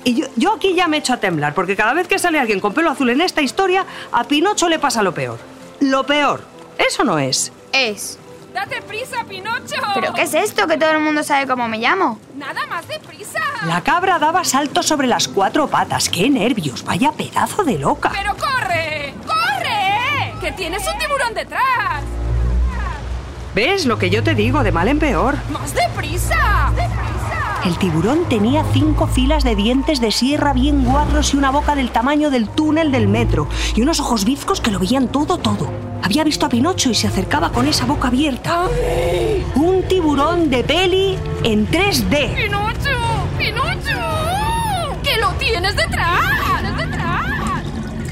Y 0.02 0.14
yo, 0.14 0.28
yo 0.34 0.54
aquí 0.54 0.72
ya 0.72 0.88
me 0.88 0.96
echo 0.96 1.12
a 1.12 1.18
temblar, 1.18 1.52
porque 1.52 1.76
cada 1.76 1.92
vez 1.92 2.08
que 2.08 2.18
sale 2.18 2.38
alguien 2.38 2.60
con 2.60 2.72
pelo 2.72 2.88
azul 2.88 3.10
en 3.10 3.20
esta 3.20 3.42
historia, 3.42 3.84
a 4.12 4.24
Pinocho 4.24 4.66
le 4.66 4.78
pasa 4.78 5.02
lo 5.02 5.12
peor. 5.12 5.38
Lo 5.80 6.06
peor. 6.06 6.42
Eso 6.78 7.04
no 7.04 7.18
es. 7.18 7.52
Es. 7.74 8.18
¡Date 8.52 8.82
prisa, 8.82 9.24
Pinocho! 9.28 9.76
¿Pero 9.94 10.12
qué 10.12 10.22
es 10.22 10.34
esto 10.34 10.66
que 10.66 10.76
todo 10.76 10.90
el 10.90 11.00
mundo 11.00 11.22
sabe 11.22 11.46
cómo 11.46 11.68
me 11.68 11.78
llamo? 11.78 12.18
Nada 12.36 12.66
más 12.66 12.86
de 12.88 12.98
prisa. 12.98 13.40
La 13.66 13.82
cabra 13.82 14.18
daba 14.18 14.44
saltos 14.44 14.86
sobre 14.86 15.06
las 15.06 15.28
cuatro 15.28 15.68
patas. 15.68 16.08
¡Qué 16.08 16.28
nervios! 16.28 16.84
¡Vaya 16.84 17.12
pedazo 17.12 17.62
de 17.62 17.78
loca! 17.78 18.10
¡Pero 18.12 18.36
corre! 18.36 19.14
¡Corre! 19.26 20.34
¡Que 20.40 20.52
tienes 20.52 20.86
un 20.86 20.98
tiburón 20.98 21.34
detrás! 21.34 22.02
¿Ves 23.54 23.84
lo 23.84 23.98
que 23.98 24.10
yo 24.10 24.22
te 24.22 24.34
digo, 24.34 24.62
de 24.62 24.72
mal 24.72 24.88
en 24.88 24.98
peor? 24.98 25.36
¡Más 25.50 25.74
deprisa! 25.74 26.72
El 27.64 27.76
tiburón 27.76 28.26
tenía 28.28 28.64
cinco 28.72 29.06
filas 29.06 29.44
de 29.44 29.54
dientes 29.54 30.00
de 30.00 30.10
sierra 30.10 30.54
bien 30.54 30.82
guarros 30.82 31.34
y 31.34 31.36
una 31.36 31.50
boca 31.50 31.74
del 31.74 31.90
tamaño 31.90 32.30
del 32.30 32.48
túnel 32.48 32.90
del 32.90 33.06
metro 33.06 33.48
y 33.76 33.82
unos 33.82 34.00
ojos 34.00 34.24
bizcos 34.24 34.62
que 34.62 34.70
lo 34.70 34.78
veían 34.78 35.08
todo, 35.08 35.36
todo. 35.36 35.70
Había 36.02 36.24
visto 36.24 36.46
a 36.46 36.48
Pinocho 36.48 36.88
y 36.88 36.94
se 36.94 37.06
acercaba 37.06 37.52
con 37.52 37.66
esa 37.66 37.84
boca 37.84 38.08
abierta. 38.08 38.64
Un 39.56 39.82
tiburón 39.88 40.48
de 40.48 40.64
peli 40.64 41.18
en 41.44 41.68
3D. 41.68 42.34
¡Pinocho! 42.34 42.96
¡Pinocho! 43.36 45.02
¡Que 45.02 45.20
lo 45.20 45.30
tienes 45.32 45.76
detrás! 45.76 46.18
¡Detrás! 46.78 47.62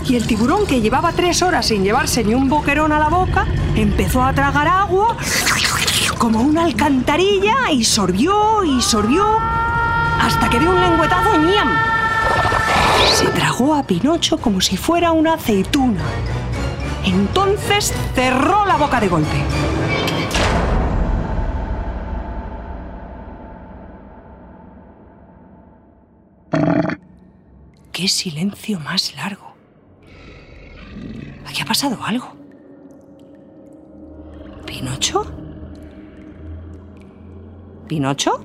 Y 0.07 0.17
el 0.17 0.27
tiburón, 0.27 0.67
que 0.67 0.83
llevaba 0.83 1.13
tres 1.13 1.41
horas 1.41 1.67
sin 1.67 1.85
llevarse 1.85 2.23
ni 2.23 2.35
un 2.35 2.51
boquerón 2.51 2.93
a 2.93 2.99
la 2.99 3.09
boca, 3.09 3.47
empezó 3.75 4.23
a 4.23 4.35
tragar 4.35 4.69
agua 4.69 5.17
como 6.19 6.41
una 6.41 6.65
alcantarilla 6.65 7.71
y 7.71 7.85
sorbió 7.85 8.65
y 8.65 8.83
sorbió 8.83 9.25
hasta 10.21 10.51
que 10.51 10.59
dio 10.59 10.71
un 10.71 10.81
lengüetazo 10.81 11.39
ñam. 11.39 11.69
Se 13.15 13.27
tragó 13.29 13.75
a 13.75 13.85
Pinocho 13.85 14.39
como 14.39 14.61
si 14.61 14.77
fuera 14.77 15.13
una 15.13 15.35
aceituna. 15.35 16.03
Entonces 17.05 17.95
cerró 18.15 18.67
la 18.67 18.77
boca 18.77 19.01
de 19.01 19.09
golpe. 19.09 19.45
¡Qué 27.93 28.09
silencio 28.09 28.79
más 28.81 29.15
largo! 29.17 29.55
Aquí 31.47 31.63
ha 31.63 31.65
pasado 31.65 31.99
algo. 32.05 32.37
¿Pinocho? 34.67 35.48
¿Pinocho? 37.89 38.45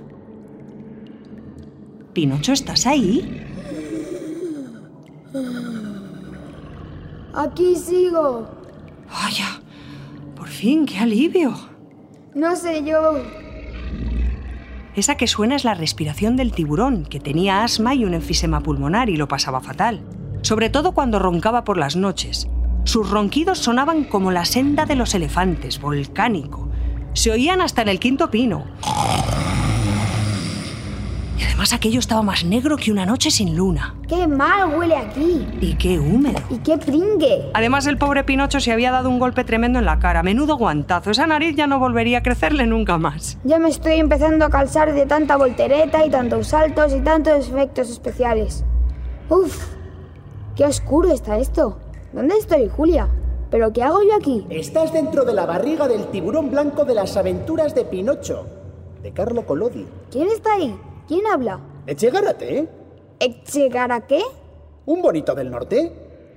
¿Pinocho, 2.14 2.54
estás 2.54 2.88
ahí? 2.88 3.42
Aquí 7.36 7.76
sigo. 7.76 8.48
Vaya, 9.10 9.62
por 10.36 10.48
fin, 10.48 10.86
qué 10.86 11.00
alivio. 11.00 11.54
No 12.34 12.56
sé 12.56 12.84
yo. 12.84 13.22
Esa 14.96 15.16
que 15.16 15.28
suena 15.28 15.56
es 15.56 15.66
la 15.66 15.74
respiración 15.74 16.36
del 16.36 16.52
tiburón, 16.52 17.06
que 17.06 17.20
tenía 17.20 17.64
asma 17.64 17.96
y 17.96 18.06
un 18.06 18.14
enfisema 18.14 18.62
pulmonar 18.62 19.10
y 19.10 19.18
lo 19.18 19.28
pasaba 19.28 19.60
fatal. 19.60 20.02
Sobre 20.42 20.70
todo 20.70 20.92
cuando 20.92 21.20
roncaba 21.20 21.64
por 21.64 21.78
las 21.78 21.96
noches. 21.96 22.48
Sus 22.84 23.10
ronquidos 23.10 23.60
sonaban 23.60 24.04
como 24.04 24.32
la 24.32 24.46
senda 24.46 24.86
de 24.86 24.96
los 24.96 25.16
elefantes, 25.16 25.82
volcánico. 25.82 26.70
Se 27.14 27.32
oían 27.32 27.62
hasta 27.62 27.82
en 27.82 27.88
el 27.90 28.00
quinto 28.00 28.30
pino. 28.30 28.66
Y 31.38 31.44
además 31.44 31.74
aquello 31.74 32.00
estaba 32.00 32.22
más 32.22 32.44
negro 32.44 32.78
que 32.78 32.92
una 32.92 33.06
noche 33.06 33.32
sin 33.32 33.56
luna. 33.56 33.96
¡Qué 34.08 34.28
mal 34.28 34.76
huele 34.78 34.96
aquí! 34.96 35.48
Y 35.62 35.76
qué 35.76 35.98
húmedo. 36.00 36.40
¡Y 36.50 36.58
qué 36.60 36.78
pringue! 36.78 37.50
Además 37.54 37.88
el 37.88 37.98
pobre 37.98 38.24
Pinocho 38.24 38.60
se 38.60 38.72
había 38.72 38.92
dado 38.92 39.10
un 39.10 39.18
golpe 39.18 39.44
tremendo 39.44 39.80
en 39.80 39.86
la 39.86 39.98
cara. 39.98 40.22
Menudo 40.22 40.58
guantazo. 40.58 41.10
Esa 41.10 41.26
nariz 41.26 41.56
ya 41.56 41.66
no 41.66 41.80
volvería 41.80 42.20
a 42.20 42.24
crecerle 42.24 42.68
nunca 42.68 42.98
más. 43.00 43.40
Ya 43.44 43.58
me 43.58 43.70
estoy 43.70 43.94
empezando 43.94 44.46
a 44.46 44.50
calzar 44.50 44.94
de 44.94 45.06
tanta 45.08 45.36
voltereta 45.36 46.06
y 46.06 46.12
tantos 46.12 46.48
saltos 46.48 46.94
y 46.94 47.02
tantos 47.02 47.50
efectos 47.50 47.90
especiales. 47.90 48.64
¡Uf! 49.30 49.74
¡Qué 50.56 50.66
oscuro 50.66 51.12
está 51.12 51.40
esto! 51.40 51.80
¿Dónde 52.12 52.36
estoy, 52.38 52.70
Julia? 52.70 53.08
¿Pero 53.50 53.74
qué 53.74 53.82
hago 53.82 54.02
yo 54.04 54.16
aquí? 54.16 54.46
Estás 54.50 54.94
dentro 54.94 55.26
de 55.26 55.34
la 55.34 55.48
barriga 55.48 55.88
del 55.88 56.08
tiburón 56.08 56.52
blanco 56.52 56.86
de 56.86 56.94
las 56.94 57.18
aventuras 57.18 57.74
de 57.74 57.86
Pinocho, 57.86 58.46
de 59.02 59.12
Carlo 59.14 59.46
Collodi. 59.48 59.88
¿Quién 60.12 60.28
está 60.28 60.54
ahí? 60.54 60.76
¿Quién 61.08 61.26
habla? 61.28 61.60
Echegárate. 61.88 62.68
¿Echegara 63.20 64.02
qué? 64.02 64.22
Un 64.86 65.02
bonito 65.02 65.36
del 65.36 65.52
norte. 65.52 65.92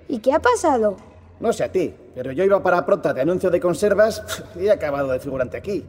¿Y 0.08 0.18
qué 0.18 0.32
ha 0.32 0.40
pasado? 0.40 0.96
No 1.40 1.52
sé 1.52 1.64
a 1.64 1.72
ti, 1.72 1.94
pero 2.14 2.32
yo 2.32 2.44
iba 2.44 2.62
para 2.62 2.84
prota 2.86 3.12
de 3.12 3.20
anuncio 3.20 3.50
de 3.50 3.60
conservas 3.60 4.22
y 4.54 4.66
he 4.66 4.70
acabado 4.70 5.08
de 5.12 5.20
figurante 5.20 5.56
aquí. 5.56 5.84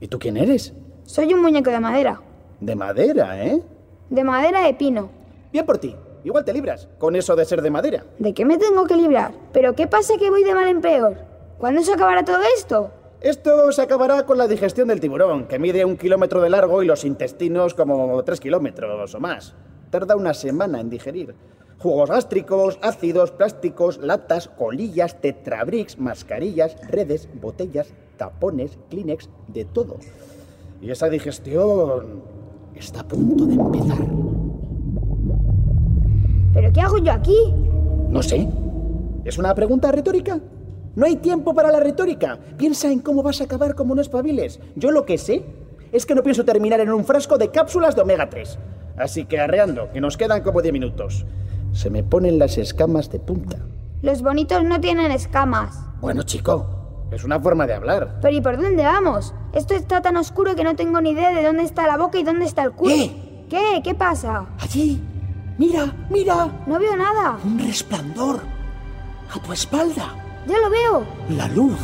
¿Y 0.00 0.08
tú 0.08 0.18
quién 0.18 0.36
eres? 0.36 0.72
Soy 1.04 1.32
un 1.34 1.42
muñeco 1.42 1.70
de 1.70 1.80
madera. 1.80 2.20
De 2.60 2.74
madera, 2.74 3.44
¿eh? 3.44 3.62
De 4.08 4.24
madera 4.24 4.62
de 4.62 4.74
pino. 4.74 5.10
Bien 5.52 5.66
por 5.66 5.78
ti. 5.78 5.94
Igual 6.24 6.44
te 6.44 6.52
libras 6.52 6.88
con 6.98 7.14
eso 7.14 7.36
de 7.36 7.44
ser 7.44 7.62
de 7.62 7.70
madera. 7.70 8.04
¿De 8.18 8.34
qué 8.34 8.44
me 8.44 8.58
tengo 8.58 8.84
que 8.86 8.96
librar? 8.96 9.32
¿Pero 9.52 9.74
qué 9.74 9.86
pasa 9.86 10.14
que 10.18 10.28
voy 10.28 10.42
de 10.42 10.54
mal 10.54 10.66
en 10.66 10.80
peor? 10.80 11.16
¿Cuándo 11.58 11.82
se 11.82 11.92
acabará 11.92 12.24
todo 12.24 12.42
esto? 12.56 12.90
Esto 13.20 13.72
se 13.72 13.82
acabará 13.82 14.26
con 14.26 14.36
la 14.36 14.46
digestión 14.46 14.88
del 14.88 15.00
tiburón, 15.00 15.46
que 15.46 15.58
mide 15.58 15.84
un 15.84 15.96
kilómetro 15.96 16.42
de 16.42 16.50
largo 16.50 16.82
y 16.82 16.86
los 16.86 17.04
intestinos 17.04 17.74
como 17.74 18.22
tres 18.24 18.40
kilómetros 18.40 19.14
o 19.14 19.20
más. 19.20 19.54
Tarda 19.90 20.16
una 20.16 20.34
semana 20.34 20.80
en 20.80 20.90
digerir. 20.90 21.34
Jugos 21.78 22.10
gástricos, 22.10 22.78
ácidos, 22.82 23.30
plásticos, 23.30 23.98
latas, 23.98 24.48
colillas, 24.48 25.20
tetrabricks, 25.20 25.98
mascarillas, 25.98 26.76
redes, 26.88 27.28
botellas, 27.40 27.88
tapones, 28.16 28.78
Kleenex, 28.90 29.28
de 29.48 29.64
todo. 29.64 29.96
Y 30.80 30.90
esa 30.90 31.08
digestión 31.08 32.22
está 32.74 33.00
a 33.00 33.08
punto 33.08 33.46
de 33.46 33.54
empezar. 33.54 33.98
¿Pero 36.52 36.72
qué 36.72 36.80
hago 36.80 36.98
yo 36.98 37.12
aquí? 37.12 37.54
No 38.10 38.22
sé. 38.22 38.48
¿Es 39.24 39.38
una 39.38 39.54
pregunta 39.54 39.90
retórica? 39.90 40.40
No 40.96 41.04
hay 41.04 41.16
tiempo 41.16 41.54
para 41.54 41.70
la 41.70 41.78
retórica. 41.78 42.38
Piensa 42.56 42.90
en 42.90 43.00
cómo 43.00 43.22
vas 43.22 43.42
a 43.42 43.44
acabar 43.44 43.74
como 43.74 43.94
no 43.94 44.00
espabiles. 44.00 44.60
Yo 44.76 44.90
lo 44.90 45.04
que 45.04 45.18
sé 45.18 45.44
es 45.92 46.06
que 46.06 46.14
no 46.14 46.22
pienso 46.22 46.44
terminar 46.46 46.80
en 46.80 46.90
un 46.90 47.04
frasco 47.04 47.36
de 47.36 47.50
cápsulas 47.50 47.94
de 47.94 48.00
omega 48.00 48.30
3. 48.30 48.58
Así 48.96 49.26
que 49.26 49.38
arreando, 49.38 49.90
que 49.92 50.00
nos 50.00 50.16
quedan 50.16 50.42
como 50.42 50.62
10 50.62 50.72
minutos. 50.72 51.26
Se 51.72 51.90
me 51.90 52.02
ponen 52.02 52.38
las 52.38 52.56
escamas 52.56 53.10
de 53.10 53.20
punta. 53.20 53.58
Los 54.00 54.22
bonitos 54.22 54.64
no 54.64 54.80
tienen 54.80 55.12
escamas. 55.12 55.78
Bueno, 56.00 56.22
chico, 56.22 56.66
es 57.10 57.24
una 57.24 57.38
forma 57.40 57.66
de 57.66 57.74
hablar. 57.74 58.18
Pero 58.22 58.34
¿y 58.34 58.40
por 58.40 58.56
dónde 58.56 58.82
vamos? 58.82 59.34
Esto 59.52 59.74
está 59.74 60.00
tan 60.00 60.16
oscuro 60.16 60.56
que 60.56 60.64
no 60.64 60.76
tengo 60.76 61.02
ni 61.02 61.10
idea 61.10 61.34
de 61.34 61.42
dónde 61.44 61.64
está 61.64 61.86
la 61.86 61.98
boca 61.98 62.18
y 62.18 62.22
dónde 62.22 62.46
está 62.46 62.62
el 62.62 62.72
culo. 62.72 62.94
¿Qué? 62.94 63.44
¿Qué? 63.50 63.80
¿Qué 63.84 63.94
pasa? 63.94 64.46
Allí. 64.58 65.02
Mira, 65.58 65.94
mira. 66.08 66.48
No 66.66 66.78
veo 66.78 66.96
nada. 66.96 67.38
Un 67.44 67.58
resplandor. 67.58 68.40
A 69.34 69.38
tu 69.42 69.52
espalda. 69.52 70.25
Ya 70.46 70.58
lo 70.58 70.70
veo. 70.70 71.06
La 71.30 71.48
luz. 71.48 71.78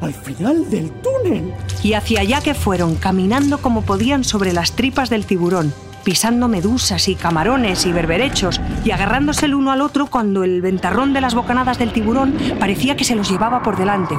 Al 0.00 0.12
final 0.12 0.68
del 0.68 0.90
túnel. 0.90 1.54
Y 1.82 1.92
hacia 1.94 2.20
allá 2.20 2.40
que 2.40 2.54
fueron, 2.54 2.96
caminando 2.96 3.58
como 3.58 3.82
podían 3.82 4.24
sobre 4.24 4.52
las 4.52 4.72
tripas 4.72 5.10
del 5.10 5.26
tiburón, 5.26 5.72
pisando 6.02 6.48
medusas 6.48 7.08
y 7.08 7.14
camarones 7.14 7.86
y 7.86 7.92
berberechos 7.92 8.60
y 8.84 8.90
agarrándose 8.90 9.46
el 9.46 9.54
uno 9.54 9.70
al 9.70 9.80
otro 9.80 10.06
cuando 10.06 10.42
el 10.42 10.60
ventarrón 10.60 11.12
de 11.12 11.20
las 11.20 11.34
bocanadas 11.34 11.78
del 11.78 11.92
tiburón 11.92 12.34
parecía 12.58 12.96
que 12.96 13.04
se 13.04 13.14
los 13.14 13.30
llevaba 13.30 13.62
por 13.62 13.76
delante. 13.76 14.16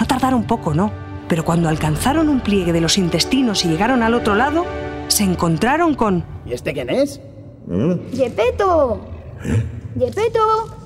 No 0.00 0.06
tardaron 0.06 0.44
poco, 0.44 0.74
¿no? 0.74 0.92
Pero 1.28 1.44
cuando 1.44 1.68
alcanzaron 1.68 2.28
un 2.28 2.40
pliegue 2.40 2.72
de 2.72 2.80
los 2.80 2.98
intestinos 2.98 3.64
y 3.64 3.68
llegaron 3.68 4.02
al 4.02 4.14
otro 4.14 4.34
lado, 4.34 4.66
se 5.06 5.22
encontraron 5.22 5.94
con... 5.94 6.24
¿Y 6.44 6.52
este 6.52 6.72
quién 6.72 6.90
es? 6.90 7.20
¡Yepeto! 8.12 9.00
¡Yepeto! 9.94 10.81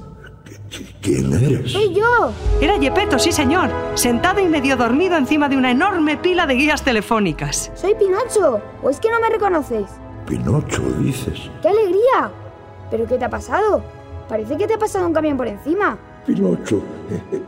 ¿Quién 1.06 1.32
eres? 1.32 1.70
¡Soy 1.70 1.94
yo! 1.94 2.32
Era 2.60 2.80
Gepetto, 2.80 3.16
sí 3.20 3.30
señor, 3.30 3.70
sentado 3.94 4.40
y 4.40 4.48
medio 4.48 4.76
dormido 4.76 5.16
encima 5.16 5.48
de 5.48 5.56
una 5.56 5.70
enorme 5.70 6.16
pila 6.16 6.48
de 6.48 6.54
guías 6.54 6.82
telefónicas. 6.82 7.70
¡Soy 7.76 7.94
Pinocho! 7.94 8.60
¿O 8.82 8.90
es 8.90 8.98
que 8.98 9.08
no 9.08 9.20
me 9.20 9.28
reconocéis? 9.28 9.86
Pinocho, 10.26 10.82
dices. 10.98 11.48
¡Qué 11.62 11.68
alegría! 11.68 12.32
¿Pero 12.90 13.06
qué 13.06 13.18
te 13.18 13.24
ha 13.24 13.30
pasado? 13.30 13.84
Parece 14.28 14.56
que 14.56 14.66
te 14.66 14.74
ha 14.74 14.78
pasado 14.80 15.06
un 15.06 15.12
camión 15.14 15.36
por 15.36 15.46
encima. 15.46 15.96
Pinocho, 16.26 16.82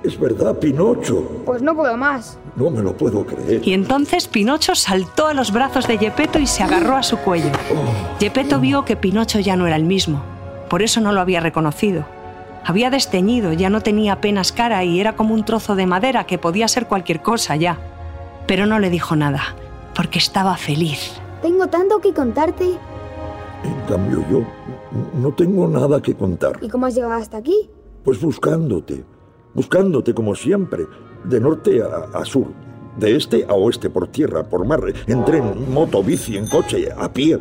es 0.05 0.21
verdad, 0.21 0.57
Pinocho. 0.57 1.43
Pues 1.45 1.61
no 1.61 1.75
puedo 1.75 1.97
más. 1.97 2.39
No 2.55 2.71
me 2.71 2.81
lo 2.81 2.97
puedo 2.97 3.27
creer. 3.27 3.67
Y 3.67 3.73
entonces 3.73 4.29
Pinocho 4.29 4.77
saltó 4.77 5.27
a 5.27 5.35
los 5.35 5.53
brazos 5.53 5.89
de 5.89 5.99
Gepetto 5.99 6.39
y 6.39 6.47
se 6.47 6.63
agarró 6.63 6.95
a 6.95 7.03
su 7.03 7.17
cuello. 7.19 7.51
Gepetto 8.21 8.61
vio 8.61 8.85
que 8.85 8.95
Pinocho 8.95 9.41
ya 9.41 9.57
no 9.57 9.67
era 9.67 9.75
el 9.75 9.85
mismo. 9.85 10.23
Por 10.71 10.83
eso 10.83 11.01
no 11.01 11.11
lo 11.11 11.21
había 11.21 11.41
reconocido. 11.41 12.05
Había 12.65 12.91
desteñido, 12.91 13.53
ya 13.53 13.71
no 13.71 13.81
tenía 13.81 14.15
apenas 14.15 14.53
cara 14.53 14.85
y 14.85 15.01
era 15.01 15.17
como 15.17 15.35
un 15.35 15.45
trozo 15.45 15.75
de 15.75 15.87
madera 15.87 16.25
que 16.25 16.39
podía 16.39 16.69
ser 16.69 16.87
cualquier 16.87 17.23
cosa 17.23 17.57
ya. 17.57 17.79
Pero 18.47 18.67
no 18.67 18.79
le 18.79 18.91
dijo 18.91 19.17
nada, 19.17 19.43
porque 19.95 20.19
estaba 20.19 20.57
feliz. 20.57 21.15
Tengo 21.43 21.67
tanto 21.69 22.01
que 22.01 22.13
contarte. 22.13 22.77
En 23.65 23.81
cambio 23.89 24.25
yo 24.31 24.43
no 25.21 25.33
tengo 25.33 25.67
nada 25.69 26.01
que 26.01 26.15
contar. 26.15 26.59
¿Y 26.61 26.69
cómo 26.69 26.87
has 26.87 26.95
llegado 26.95 27.15
hasta 27.15 27.37
aquí? 27.39 27.71
Pues 28.05 28.21
buscándote, 28.21 29.05
buscándote 29.55 30.15
como 30.15 30.35
siempre, 30.35 30.87
de 31.25 31.41
norte 31.41 31.83
a, 31.83 32.19
a 32.19 32.25
sur, 32.25 32.47
de 32.97 33.17
este 33.17 33.45
a 33.49 33.55
oeste, 33.55 33.91
por 33.91 34.09
tierra, 34.09 34.45
por 34.45 34.65
mar, 34.65 34.81
en 35.07 35.25
tren, 35.25 35.73
moto, 35.73 36.03
bici, 36.03 36.37
en 36.37 36.47
coche, 36.47 36.89
a 36.97 37.13
pie. 37.13 37.39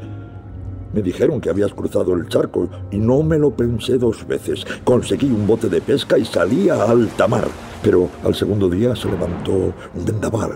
Me 0.94 1.02
dijeron 1.02 1.42
que 1.42 1.50
habías 1.50 1.74
cruzado 1.74 2.14
el 2.14 2.28
charco 2.30 2.70
y 2.92 2.98
no 2.98 3.24
me 3.24 3.38
lo 3.38 3.52
pensé 3.52 3.98
dos 3.98 4.26
veces. 4.28 4.66
Conseguí 4.84 5.28
un 5.28 5.46
bote 5.46 5.70
de 5.70 5.82
pesca 5.82 6.18
y 6.18 6.26
salí 6.26 6.70
a 6.70 6.84
alta 6.84 7.28
mar. 7.28 7.48
Pero 7.84 8.10
al 8.24 8.34
segundo 8.34 8.70
día 8.70 8.96
se 8.96 9.08
levantó 9.08 9.52
un 9.54 10.06
vendaval, 10.06 10.52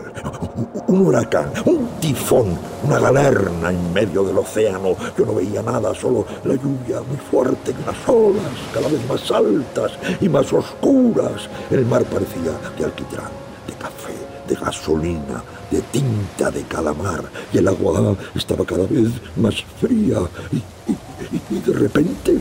un 0.88 1.05
huracán, 1.05 1.51
un 1.65 1.88
tifón, 1.99 2.57
una 2.84 2.99
galerna 2.99 3.69
en 3.69 3.93
medio 3.93 4.23
del 4.23 4.39
océano. 4.39 4.95
Yo 5.17 5.25
no 5.25 5.36
veía 5.36 5.61
nada, 5.61 5.93
solo 5.93 6.25
la 6.43 6.55
lluvia 6.55 7.01
muy 7.07 7.17
fuerte 7.29 7.71
y 7.71 7.86
las 7.86 8.09
olas 8.09 8.43
cada 8.73 8.88
vez 8.88 9.07
más 9.07 9.32
altas 9.32 9.91
y 10.19 10.27
más 10.29 10.51
oscuras. 10.51 11.47
El 11.69 11.86
mar 11.86 12.03
parecía 12.05 12.53
de 12.77 12.86
alquitrán, 12.86 13.29
de 13.67 13.73
café, 13.73 14.15
de 14.47 14.55
gasolina, 14.55 15.43
de 15.72 15.82
tinta 15.91 16.51
de 16.51 16.61
calamar 16.63 17.24
y 17.53 17.57
el 17.59 17.67
agua 17.67 18.15
estaba 18.36 18.65
cada 18.65 18.86
vez 18.88 19.09
más 19.38 19.55
fría 19.80 20.17
y, 20.51 20.57
y, 20.91 21.41
y 21.55 21.59
de 21.61 21.74
repente 21.74 22.38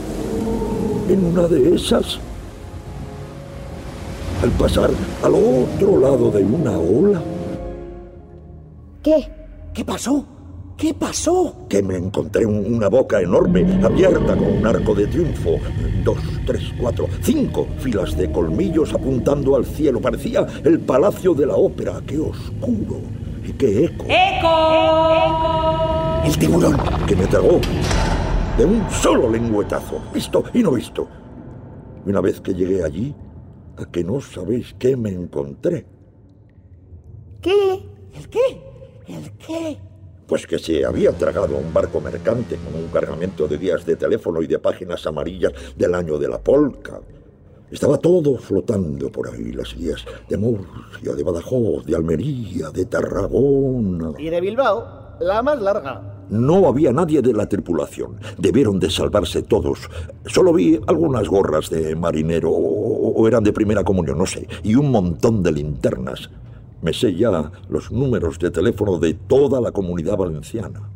en 1.09 1.25
una 1.25 1.47
de 1.49 1.75
esas 1.75 2.19
al 4.43 4.51
pasar 4.53 4.91
al 5.23 5.35
otro 5.35 5.99
lado 6.01 6.31
de 6.31 6.43
una 6.45 6.77
ola 6.79 7.23
¿Qué? 9.03 9.27
¿Qué 9.73 9.85
pasó? 9.85 10.25
¿Qué 10.77 10.93
pasó? 10.95 11.67
que 11.69 11.83
me 11.83 11.97
encontré 11.97 12.45
un- 12.47 12.75
una 12.75 12.89
boca 12.89 13.21
enorme 13.21 13.65
abierta 13.83 14.37
con 14.37 14.47
un 14.59 14.67
arco 14.67 14.95
de 14.95 15.07
triunfo. 15.07 15.57
Dos, 16.05 16.19
tres, 16.47 16.63
cuatro, 16.81 17.07
cinco 17.23 17.67
filas 17.79 18.17
de 18.17 18.31
colmillos 18.33 18.93
apuntando 18.93 19.57
al 19.57 19.65
cielo. 19.67 20.01
Parecía 20.01 20.47
el 20.65 20.81
palacio 20.81 21.33
de 21.35 21.47
la 21.47 21.55
ópera. 21.57 22.01
¡Qué 22.07 22.19
oscuro! 22.19 23.01
Qué 23.59 23.85
eco. 23.85 24.07
¡Eco! 24.09 24.49
El 26.25 26.39
tiburón 26.39 26.77
que 27.07 27.17
me 27.17 27.27
tragó 27.27 27.61
de 28.57 28.65
un 28.65 28.89
solo 28.91 29.29
lengüetazo, 29.29 30.01
visto 30.15 30.45
y 30.55 30.63
no 30.63 30.73
visto. 30.73 31.09
Y 32.07 32.11
una 32.11 32.21
vez 32.21 32.41
que 32.41 32.55
llegué 32.55 32.85
allí, 32.85 33.15
a 33.77 33.87
que 33.87 34.05
no 34.05 34.21
sabéis 34.21 34.75
qué 34.79 34.97
me 34.97 35.11
encontré. 35.11 35.87
¿Qué? 37.41 37.83
¿El 38.15 38.29
qué? 38.29 38.63
¿El 39.09 39.33
qué? 39.33 39.79
Pues 40.27 40.47
que 40.47 40.59
se 40.59 40.85
había 40.85 41.13
tragado 41.13 41.57
un 41.57 41.73
barco 41.75 42.01
mercante 42.01 42.57
con 42.57 42.81
un 42.81 42.89
cargamento 42.89 43.49
de 43.49 43.59
días 43.59 43.85
de 43.85 43.97
teléfono 43.97 44.43
y 44.43 44.47
de 44.47 44.59
páginas 44.59 45.07
amarillas 45.07 45.53
del 45.77 45.95
año 45.95 46.19
de 46.19 46.29
la 46.29 46.39
polca. 46.39 47.01
Estaba 47.71 47.99
todo 47.99 48.37
flotando 48.37 49.11
por 49.13 49.29
ahí, 49.29 49.53
las 49.53 49.75
guías 49.75 50.05
de 50.29 50.37
Murcia, 50.37 51.15
de 51.15 51.23
Badajoz, 51.23 51.85
de 51.85 51.95
Almería, 51.95 52.71
de 52.71 52.85
Tarragona. 52.85 54.13
Y 54.19 54.29
de 54.29 54.41
Bilbao, 54.41 54.85
la 55.21 55.41
más 55.43 55.61
larga. 55.61 56.27
No 56.31 56.67
había 56.67 56.93
nadie 56.93 57.23
de 57.23 57.33
la 57.33 57.49
tripulación. 57.49 58.17
Debieron 58.39 58.81
de 58.81 58.91
salvarse 58.91 59.43
todos. 59.43 59.89
Solo 60.27 60.53
vi 60.53 60.81
algunas 60.87 61.29
gorras 61.29 61.71
de 61.71 61.95
marinero 61.95 62.51
o, 62.51 63.13
o 63.13 63.29
eran 63.29 63.45
de 63.45 63.53
primera 63.53 63.85
comunión, 63.85 64.19
no 64.19 64.27
sé, 64.27 64.49
y 64.65 64.75
un 64.75 64.91
montón 64.91 65.43
de 65.43 65.53
linternas. 65.53 66.29
Me 66.83 66.93
sé 66.93 67.15
ya 67.15 67.53
los 67.69 67.93
números 67.93 68.39
de 68.39 68.51
teléfono 68.51 68.99
de 68.99 69.15
toda 69.15 69.61
la 69.61 69.71
comunidad 69.71 70.17
valenciana. 70.17 70.91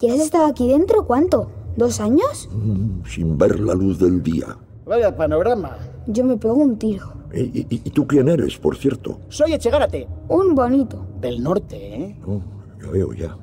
¿Y 0.00 0.10
has 0.10 0.20
estado 0.20 0.46
aquí 0.46 0.68
dentro 0.68 1.04
cuánto? 1.06 1.50
¿Dos 1.76 2.00
años? 2.00 2.48
Mm, 2.52 3.04
sin 3.08 3.38
ver 3.38 3.58
la 3.58 3.74
luz 3.74 3.98
del 3.98 4.22
día. 4.22 4.56
Vaya 4.84 5.16
panorama. 5.16 5.76
Yo 6.06 6.24
me 6.24 6.36
pego 6.36 6.54
un 6.54 6.78
tiro. 6.78 7.12
¿Y, 7.34 7.40
y- 7.60 7.66
y 7.70 7.90
tú 7.90 8.06
quién 8.06 8.28
eres, 8.28 8.56
por 8.58 8.76
cierto? 8.76 9.20
Soy 9.28 9.52
Echegárate, 9.54 10.06
Un 10.28 10.54
bonito. 10.54 11.06
del 11.20 11.42
norte, 11.42 11.76
¿eh? 11.76 12.16
Oh, 12.26 12.40
ya 12.82 12.90
veo 12.90 13.12
ya. 13.12 13.36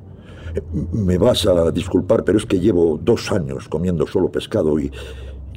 Eh, 0.55 0.61
Me 0.93 1.17
vas 1.17 1.45
a 1.45 1.71
disculpar, 1.71 2.23
pero 2.23 2.37
es 2.37 2.45
que 2.45 2.59
llevo 2.59 2.97
dos 3.01 3.31
años 3.31 3.67
comiendo 3.67 4.07
solo 4.07 4.31
pescado 4.31 4.79
y 4.79 4.91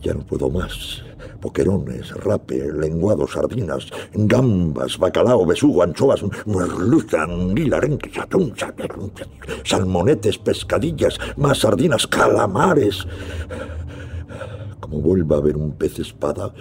ya 0.03 0.15
no 0.15 0.21
puedo 0.27 0.51
más. 0.51 1.03
Boquerones, 1.41 2.11
rape, 2.25 2.73
lenguados, 2.73 3.33
sardinas, 3.33 3.87
gambas, 4.15 4.99
bacalao, 4.99 5.45
besugo, 5.47 5.83
anchoas, 5.83 6.23
merluza, 6.47 7.23
anguila, 7.25 7.77
arenques, 7.79 8.17
atún, 8.19 8.53
atún, 8.61 9.13
salmonetes, 9.65 10.39
pescadillas, 10.39 11.19
más 11.37 11.59
sardinas, 11.61 12.07
calamares. 12.07 13.07
Como 14.81 15.01
vuelva 15.01 15.39
a 15.39 15.41
ver 15.41 15.57
un 15.57 15.73
pez 15.73 15.99
espada, 15.99 16.53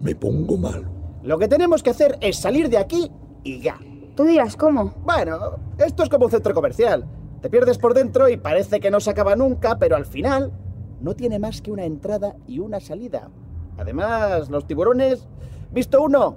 me 0.00 0.14
pongo 0.14 0.56
mal. 0.56 0.90
Lo 1.22 1.38
que 1.38 1.48
tenemos 1.48 1.82
que 1.82 1.90
hacer 1.90 2.18
es 2.20 2.36
salir 2.36 2.68
de 2.68 2.78
aquí 2.78 3.10
y 3.44 3.60
ya. 3.60 3.78
Tú 4.16 4.24
dirás 4.24 4.56
cómo. 4.56 4.94
Bueno, 5.04 5.58
esto 5.78 6.02
es 6.02 6.08
como 6.08 6.26
un 6.26 6.30
centro 6.30 6.54
comercial. 6.54 7.06
Te 7.40 7.50
pierdes 7.50 7.78
por 7.78 7.94
dentro 7.94 8.28
y 8.28 8.36
parece 8.36 8.80
que 8.80 8.90
no 8.90 9.00
se 9.00 9.10
acaba 9.10 9.36
nunca, 9.36 9.78
pero 9.78 9.96
al 9.96 10.04
final 10.04 10.52
no 11.00 11.14
tiene 11.14 11.38
más 11.38 11.62
que 11.62 11.72
una 11.72 11.84
entrada 11.84 12.36
y 12.46 12.58
una 12.58 12.80
salida. 12.80 13.30
Además, 13.78 14.50
los 14.50 14.66
tiburones, 14.66 15.26
visto 15.72 16.02
uno, 16.02 16.36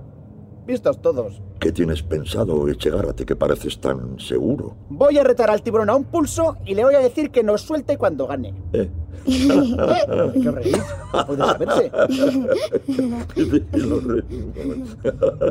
vistos 0.65 1.01
todos. 1.01 1.41
¿Qué 1.59 1.71
tienes 1.71 2.03
pensado, 2.03 2.67
Echegárate, 2.69 3.25
que 3.25 3.35
pareces 3.35 3.79
tan 3.79 4.19
seguro? 4.19 4.75
Voy 4.89 5.17
a 5.17 5.23
retar 5.23 5.49
al 5.49 5.61
tiburón 5.61 5.89
a 5.89 5.95
un 5.95 6.03
pulso 6.05 6.57
y 6.65 6.75
le 6.75 6.83
voy 6.83 6.95
a 6.95 6.99
decir 6.99 7.31
que 7.31 7.43
nos 7.43 7.61
suelte 7.61 7.97
cuando 7.97 8.27
gane. 8.27 8.53
¿Eh? 8.73 8.89
¿Qué 9.25 10.51
reís? 10.51 10.77
No 11.13 11.25
puede 11.27 11.45
saberse. 11.45 11.91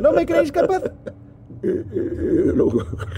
¿No 0.01 0.13
me 0.13 0.27
creéis 0.27 0.53
capaz? 0.53 0.83
Eh, 1.63 1.85
lo- 2.55 2.69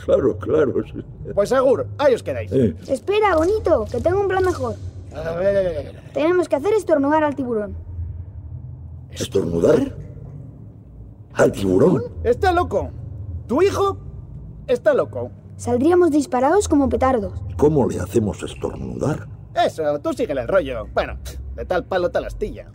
Claro, 0.05 0.36
claro. 0.38 0.74
sí. 0.92 1.03
Pues 1.34 1.51
agur, 1.53 1.86
ahí 1.99 2.14
os 2.14 2.22
quedáis. 2.22 2.53
Eh, 2.53 2.74
Espera, 2.88 3.36
bonito, 3.36 3.86
que 3.90 4.01
tengo 4.01 4.20
un 4.20 4.28
plan 4.28 4.45
mejor. 4.45 4.74
A 5.14 5.32
ver. 5.36 6.03
Tenemos 6.12 6.49
que 6.49 6.57
hacer 6.57 6.72
estornudar 6.74 7.24
al 7.24 7.34
tiburón. 7.34 7.74
¿Estornudar? 9.12 9.97
¿Al 11.35 11.53
tiburón? 11.53 12.03
Está 12.22 12.53
loco. 12.53 12.91
Tu 13.47 13.62
hijo 13.62 13.99
está 14.66 14.95
loco. 14.95 15.30
Saldríamos 15.57 16.11
disparados 16.11 16.68
como 16.68 16.89
petardos. 16.89 17.32
¿Cómo 17.57 17.89
le 17.89 18.01
hacemos 18.01 18.43
estornudar? 18.43 19.28
Eso, 19.55 19.82
tú 20.01 20.12
síguele 20.12 20.43
el 20.43 20.49
rollo. 20.49 20.87
Bueno, 20.95 21.18
de 21.55 21.64
tal 21.64 21.85
palo 21.85 22.11
tal 22.11 22.24
astilla. 22.24 22.70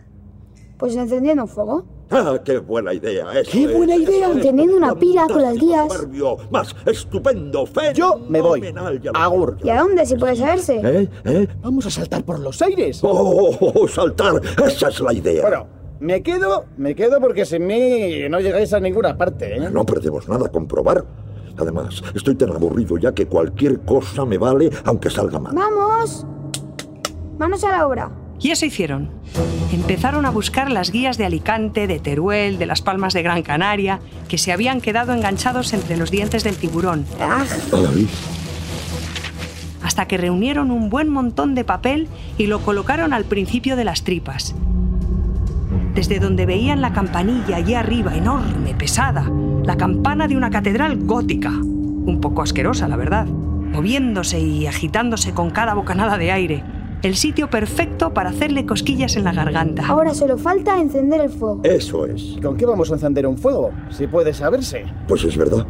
Pues 0.78 0.96
encendiendo 0.96 1.42
un 1.42 1.48
fuego. 1.48 1.84
¡Ah, 2.10 2.38
qué 2.44 2.58
buena 2.58 2.92
idea! 2.94 3.30
Eso 3.38 3.50
¡Qué 3.52 3.64
es, 3.64 3.76
buena 3.76 3.94
eso 3.94 4.10
idea! 4.10 4.28
es 4.30 4.36
Encendiendo 4.36 4.76
una 4.78 4.94
pila 4.94 5.26
con 5.28 5.42
las 5.42 5.54
guías. 5.56 5.92
soberbio, 5.92 6.38
Más 6.50 6.74
estupendo, 6.86 7.66
Yo 7.94 8.18
me 8.28 8.40
voy. 8.40 8.60
fenomenal, 8.62 9.00
Agur. 9.14 9.58
¿Y 9.62 9.68
a 9.68 9.80
dónde, 9.80 10.04
si 10.06 10.16
puede 10.16 10.34
saberse? 10.36 10.80
¿Eh? 10.82 11.08
¿Eh? 11.24 11.48
Vamos 11.62 11.86
a 11.86 11.90
saltar 11.90 12.24
por 12.24 12.40
los 12.40 12.60
aires. 12.62 13.00
¡Oh, 13.04 13.56
oh, 13.60 13.72
oh, 13.74 13.86
saltar! 13.88 14.40
¡Esa 14.66 14.88
es 14.88 15.00
la 15.00 15.12
idea! 15.12 15.42
Bueno, 15.42 15.66
me 16.00 16.22
quedo, 16.22 16.64
me 16.76 16.94
quedo 16.94 17.20
porque 17.20 17.44
sin 17.44 17.66
mí 17.66 18.28
no 18.28 18.40
llegáis 18.40 18.72
a 18.72 18.80
ninguna 18.80 19.16
parte, 19.16 19.56
¿eh? 19.56 19.70
No 19.70 19.84
perdemos 19.84 20.28
nada 20.28 20.48
con 20.48 20.66
probar. 20.66 21.04
Además, 21.58 22.02
estoy 22.14 22.36
tan 22.36 22.50
aburrido 22.50 22.96
ya 22.96 23.12
que 23.12 23.26
cualquier 23.26 23.80
cosa 23.80 24.24
me 24.24 24.38
vale 24.38 24.70
aunque 24.84 25.10
salga 25.10 25.38
mal. 25.38 25.54
¡Vamos! 25.54 26.26
Manos 27.38 27.64
a 27.64 27.70
la 27.70 27.86
obra. 27.86 28.10
Y 28.40 28.50
eso 28.50 28.64
hicieron. 28.64 29.10
Empezaron 29.70 30.24
a 30.24 30.30
buscar 30.30 30.70
las 30.70 30.90
guías 30.90 31.18
de 31.18 31.26
Alicante, 31.26 31.86
de 31.86 31.98
Teruel, 31.98 32.58
de 32.58 32.66
las 32.66 32.80
Palmas 32.80 33.12
de 33.12 33.22
Gran 33.22 33.42
Canaria, 33.42 34.00
que 34.28 34.38
se 34.38 34.52
habían 34.52 34.80
quedado 34.80 35.12
enganchados 35.12 35.74
entre 35.74 35.98
los 35.98 36.10
dientes 36.10 36.42
del 36.42 36.56
tiburón, 36.56 37.04
Ay, 37.20 38.08
hasta 39.82 40.06
que 40.06 40.16
reunieron 40.16 40.70
un 40.70 40.88
buen 40.90 41.08
montón 41.08 41.54
de 41.54 41.64
papel 41.64 42.08
y 42.38 42.46
lo 42.46 42.60
colocaron 42.60 43.12
al 43.12 43.24
principio 43.24 43.76
de 43.76 43.84
las 43.84 44.04
tripas. 44.04 44.54
Desde 45.94 46.18
donde 46.20 46.46
veían 46.46 46.80
la 46.80 46.92
campanilla 46.92 47.56
allí 47.56 47.74
arriba, 47.74 48.16
enorme, 48.16 48.74
pesada, 48.74 49.30
la 49.64 49.76
campana 49.76 50.28
de 50.28 50.36
una 50.36 50.50
catedral 50.50 50.98
gótica, 51.04 51.50
un 51.50 52.18
poco 52.20 52.42
asquerosa, 52.42 52.88
la 52.88 52.96
verdad, 52.96 53.26
moviéndose 53.26 54.40
y 54.40 54.66
agitándose 54.66 55.32
con 55.32 55.50
cada 55.50 55.74
bocanada 55.74 56.18
de 56.18 56.32
aire. 56.32 56.64
El 57.02 57.16
sitio 57.16 57.48
perfecto 57.48 58.12
para 58.12 58.28
hacerle 58.28 58.66
cosquillas 58.66 59.16
en 59.16 59.24
la 59.24 59.32
garganta. 59.32 59.86
Ahora 59.86 60.12
solo 60.12 60.36
falta 60.36 60.78
encender 60.78 61.22
el 61.22 61.30
fuego. 61.30 61.60
Eso 61.64 62.04
es. 62.04 62.36
¿Con 62.42 62.56
qué 62.58 62.66
vamos 62.66 62.90
a 62.90 62.94
encender 62.94 63.26
un 63.26 63.38
fuego? 63.38 63.70
Si 63.88 64.06
puede 64.06 64.34
saberse. 64.34 64.84
Pues 65.08 65.24
es 65.24 65.34
verdad. 65.36 65.66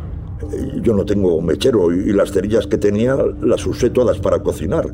Eh, 0.53 0.81
Yo 0.83 0.93
no 0.93 1.05
tengo 1.05 1.41
mechero 1.41 1.93
y 1.93 2.12
las 2.12 2.33
cerillas 2.33 2.66
que 2.66 2.79
tenía 2.79 3.16
las 3.43 3.64
usé 3.64 3.91
todas 3.91 4.18
para 4.18 4.41
cocinar. 4.41 4.87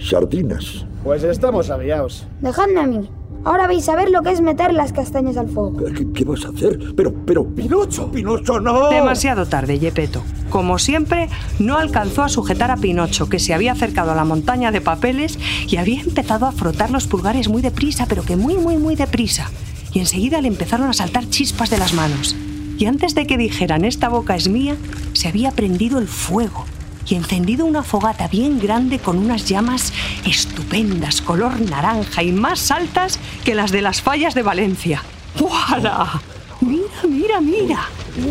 Sardinas. 0.00 0.86
Pues 1.04 1.22
estamos 1.24 1.68
aviados. 1.70 2.26
Dejadme 2.40 2.80
a 2.80 2.86
mí. 2.86 3.10
Ahora 3.46 3.68
vais 3.68 3.88
a 3.88 3.94
ver 3.94 4.10
lo 4.10 4.24
que 4.24 4.32
es 4.32 4.40
meter 4.40 4.74
las 4.74 4.92
castañas 4.92 5.36
al 5.36 5.48
fuego. 5.48 5.76
¿Qué, 5.76 6.04
qué 6.12 6.24
vas 6.24 6.44
a 6.44 6.48
hacer? 6.48 6.80
Pero, 6.96 7.14
pero, 7.24 7.46
Pinocho, 7.46 8.10
Pinocho, 8.10 8.58
no. 8.58 8.88
Demasiado 8.88 9.46
tarde, 9.46 9.78
Yepeto. 9.78 10.24
Como 10.50 10.80
siempre, 10.80 11.28
no 11.60 11.78
alcanzó 11.78 12.24
a 12.24 12.28
sujetar 12.28 12.72
a 12.72 12.76
Pinocho, 12.76 13.28
que 13.28 13.38
se 13.38 13.54
había 13.54 13.70
acercado 13.70 14.10
a 14.10 14.16
la 14.16 14.24
montaña 14.24 14.72
de 14.72 14.80
papeles 14.80 15.38
y 15.68 15.76
había 15.76 16.00
empezado 16.00 16.46
a 16.46 16.50
frotar 16.50 16.90
los 16.90 17.06
pulgares 17.06 17.48
muy 17.48 17.62
deprisa, 17.62 18.06
pero 18.08 18.24
que 18.24 18.34
muy, 18.34 18.56
muy, 18.56 18.78
muy 18.78 18.96
deprisa. 18.96 19.48
Y 19.92 20.00
enseguida 20.00 20.40
le 20.40 20.48
empezaron 20.48 20.88
a 20.88 20.92
saltar 20.92 21.28
chispas 21.28 21.70
de 21.70 21.78
las 21.78 21.94
manos. 21.94 22.34
Y 22.78 22.86
antes 22.86 23.14
de 23.14 23.28
que 23.28 23.38
dijeran 23.38 23.84
esta 23.84 24.08
boca 24.08 24.34
es 24.34 24.48
mía, 24.48 24.74
se 25.12 25.28
había 25.28 25.52
prendido 25.52 26.00
el 26.00 26.08
fuego 26.08 26.64
y 27.08 27.14
encendido 27.14 27.66
una 27.66 27.82
fogata 27.82 28.28
bien 28.28 28.58
grande 28.58 28.98
con 28.98 29.18
unas 29.18 29.48
llamas 29.48 29.92
estupendas, 30.26 31.20
color 31.20 31.60
naranja 31.60 32.22
y 32.22 32.32
más 32.32 32.70
altas 32.70 33.18
que 33.44 33.54
las 33.54 33.70
de 33.70 33.82
las 33.82 34.02
fallas 34.02 34.34
de 34.34 34.42
Valencia. 34.42 35.02
¡Voilà! 35.38 36.20
Mira, 36.60 37.02
mira, 37.08 37.40
mira. 37.40 37.88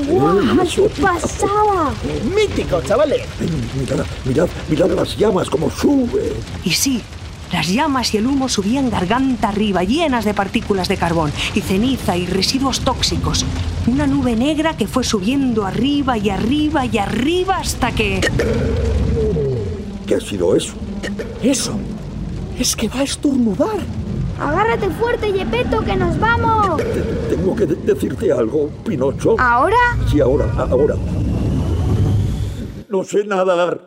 ¡Guau! 0.07 0.39
¡Qué 0.67 0.89
pasada! 1.01 1.93
¡Mítico, 2.35 2.81
chavales! 2.81 3.21
Mirad, 3.79 4.05
mirad, 4.25 4.49
mirad 4.67 4.89
las 4.91 5.15
llamas 5.15 5.49
como 5.49 5.69
sube. 5.69 6.33
Y 6.63 6.71
sí, 6.71 7.01
las 7.55 7.69
llamas 7.69 8.13
y 8.13 8.17
el 8.17 8.27
humo 8.27 8.49
subían 8.49 8.89
garganta 8.89 9.47
arriba, 9.47 9.81
llenas 9.85 10.25
de 10.25 10.33
partículas 10.33 10.89
de 10.89 10.97
carbón 10.97 11.31
y 11.53 11.61
ceniza 11.61 12.17
y 12.17 12.25
residuos 12.25 12.81
tóxicos. 12.81 13.45
Una 13.87 14.05
nube 14.05 14.35
negra 14.35 14.75
que 14.75 14.87
fue 14.87 15.05
subiendo 15.05 15.65
arriba 15.65 16.17
y 16.17 16.29
arriba 16.31 16.85
y 16.85 16.97
arriba 16.97 17.55
hasta 17.59 17.93
que... 17.93 18.19
¿Qué 20.05 20.15
ha 20.15 20.19
sido 20.19 20.53
eso? 20.53 20.73
Eso. 21.41 21.79
Es 22.59 22.75
que 22.75 22.89
va 22.89 22.99
a 22.99 23.03
estornudar. 23.03 23.77
Agárrate 24.37 24.89
fuerte, 24.89 25.31
Yepeto, 25.31 25.79
que 25.81 25.95
nos 25.95 26.19
vamos. 26.19 26.81
Tengo 27.29 27.55
que 27.55 27.67
de- 27.67 27.75
decirte 27.75 28.33
algo, 28.33 28.69
Pinocho. 28.85 29.37
¿Ahora? 29.39 29.77
Sí, 30.11 30.19
ahora, 30.19 30.51
ahora. 30.57 30.95
No 32.89 33.01
sé 33.05 33.23
nadar. 33.23 33.79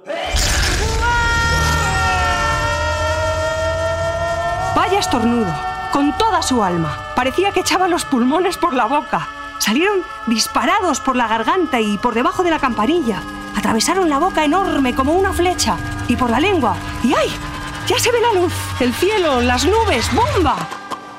Estornudo, 4.99 5.55
con 5.93 6.17
toda 6.19 6.43
su 6.43 6.63
alma. 6.63 6.99
Parecía 7.15 7.53
que 7.53 7.61
echaba 7.61 7.87
los 7.87 8.05
pulmones 8.05 8.57
por 8.57 8.75
la 8.75 8.87
boca. 8.87 9.29
Salieron 9.59 10.03
disparados 10.27 10.99
por 10.99 11.15
la 11.15 11.29
garganta 11.29 11.81
y 11.81 11.99
por 11.99 12.15
debajo 12.15 12.43
de 12.43 12.51
la 12.51 12.59
campanilla. 12.59 13.23
Atravesaron 13.57 14.11
la 14.11 14.19
boca 14.19 14.45
enorme 14.45 14.97
como 14.97 15.13
una 15.13 15.33
flecha 15.33 15.77
y 16.09 16.17
por 16.17 16.31
la 16.31 16.41
lengua. 16.41 16.77
¡Y 17.05 17.15
ay! 17.15 17.31
Ya 17.87 17.99
se 17.99 18.11
ve 18.11 18.21
la 18.21 18.41
luz, 18.41 18.53
el 18.81 18.93
cielo, 18.93 19.41
las 19.41 19.65
nubes, 19.65 20.13
¡bomba! 20.13 20.57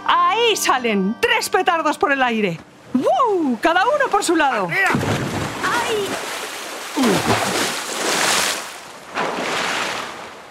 Ahí 0.06 0.58
salen, 0.58 1.16
tres 1.20 1.50
petardos 1.50 1.98
por 1.98 2.12
el 2.12 2.22
aire. 2.22 2.60
¡Woo! 2.94 3.58
Cada 3.62 3.86
uno 3.86 4.10
por 4.12 4.24
su 4.24 4.36
lado. 4.36 4.68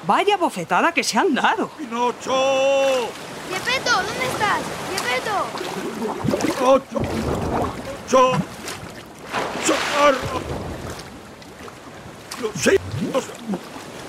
Vaya 0.09 0.39
bofetada 0.39 0.91
que 0.91 1.05
se 1.05 1.19
han 1.19 1.35
dado. 1.35 1.69
¡Pinocho! 1.77 3.11
Yepeto, 3.51 3.91
¿dónde 3.91 4.27
estás? 4.33 4.63
Yepeto. 4.91 5.37
¡Pinocho! 6.47 6.99
¡Cho! 8.09 8.33
¡Socorro! 9.67 10.41
¡No 12.41 12.49
sé! 12.59 12.81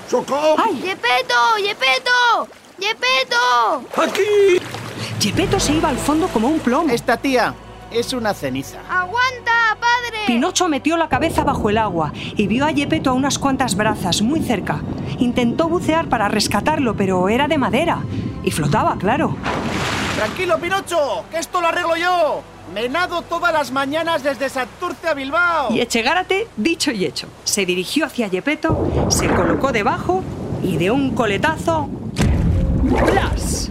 ¡Socorro! 0.08 0.72
Yepeto, 0.72 1.58
Yepeto. 1.58 2.48
Yepeto. 2.78 3.84
¡Aquí! 4.02 4.58
Gepetto 5.20 5.60
se 5.60 5.74
iba 5.74 5.90
al 5.90 5.98
fondo 5.98 6.28
como 6.28 6.48
un 6.48 6.60
plomo. 6.60 6.90
Esta 6.94 7.18
tía 7.18 7.54
es 7.90 8.12
una 8.12 8.34
ceniza. 8.34 8.80
Aguanta, 8.88 9.76
padre. 9.80 10.18
Pinocho 10.26 10.68
metió 10.68 10.96
la 10.96 11.08
cabeza 11.08 11.44
bajo 11.44 11.70
el 11.70 11.78
agua 11.78 12.12
y 12.14 12.46
vio 12.46 12.64
a 12.66 12.72
Gepetto 12.72 13.10
a 13.10 13.14
unas 13.14 13.38
cuantas 13.38 13.74
brazas, 13.74 14.22
muy 14.22 14.40
cerca. 14.40 14.80
Intentó 15.18 15.68
bucear 15.68 16.08
para 16.08 16.28
rescatarlo, 16.28 16.94
pero 16.96 17.28
era 17.28 17.48
de 17.48 17.58
madera. 17.58 18.00
Y 18.42 18.50
flotaba, 18.50 18.96
claro. 18.96 19.36
Tranquilo, 20.16 20.58
Pinocho, 20.58 21.24
que 21.30 21.38
esto 21.38 21.60
lo 21.60 21.68
arreglo 21.68 21.96
yo. 21.96 22.42
Me 22.74 22.88
nado 22.88 23.22
todas 23.22 23.52
las 23.52 23.72
mañanas 23.72 24.22
desde 24.22 24.48
Santurce 24.48 25.08
a 25.08 25.14
Bilbao. 25.14 25.72
Y 25.72 25.80
Echegárate, 25.80 26.46
dicho 26.56 26.92
y 26.92 27.04
hecho, 27.04 27.26
se 27.42 27.66
dirigió 27.66 28.06
hacia 28.06 28.28
Gepetto, 28.28 29.08
se 29.08 29.28
colocó 29.28 29.72
debajo 29.72 30.22
y 30.62 30.76
de 30.76 30.90
un 30.90 31.14
coletazo... 31.14 31.88
¡Plas! 32.88 33.70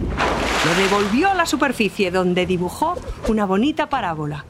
Lo 0.64 0.74
devolvió 0.82 1.30
a 1.30 1.34
la 1.34 1.46
superficie 1.46 2.10
donde 2.10 2.46
dibujó 2.46 2.96
una 3.28 3.44
bonita 3.44 3.88
parábola. 3.88 4.44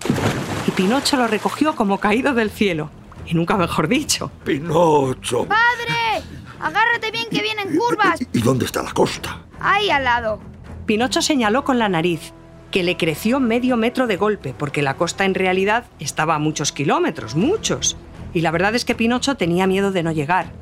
Y 0.67 0.71
Pinocho 0.73 1.17
lo 1.17 1.27
recogió 1.27 1.75
como 1.75 1.99
caído 1.99 2.35
del 2.35 2.51
cielo. 2.51 2.91
Y 3.27 3.35
nunca 3.35 3.57
mejor 3.57 3.89
dicho. 3.89 4.31
¡Pinocho! 4.45 5.47
¡Padre! 5.47 6.25
Agárrate 6.61 7.11
bien 7.11 7.27
que 7.31 7.43
vienen 7.43 7.77
curvas. 7.77 8.21
¿Y 8.33 8.41
dónde 8.41 8.67
está 8.67 8.83
la 8.83 8.93
costa? 8.93 9.43
Ahí 9.61 9.91
al 9.91 10.05
lado. 10.05 10.41
Pinocho 10.85 11.23
señaló 11.23 11.65
con 11.65 11.79
la 11.79 11.89
nariz, 11.89 12.33
que 12.71 12.83
le 12.83 12.97
creció 12.97 13.41
medio 13.41 13.77
metro 13.77 14.07
de 14.07 14.17
golpe, 14.17 14.55
porque 14.57 14.83
la 14.83 14.95
costa 14.95 15.25
en 15.25 15.35
realidad 15.35 15.85
estaba 16.01 16.35
a 16.35 16.39
muchos 16.39 16.73
kilómetros, 16.73 17.35
muchos. 17.35 17.97
Y 18.35 18.41
la 18.41 18.51
verdad 18.51 18.75
es 18.75 18.85
que 18.85 18.95
Pinocho 18.95 19.37
tenía 19.37 19.67
miedo 19.67 19.93
de 19.93 20.03
no 20.03 20.13
llegar. 20.13 20.53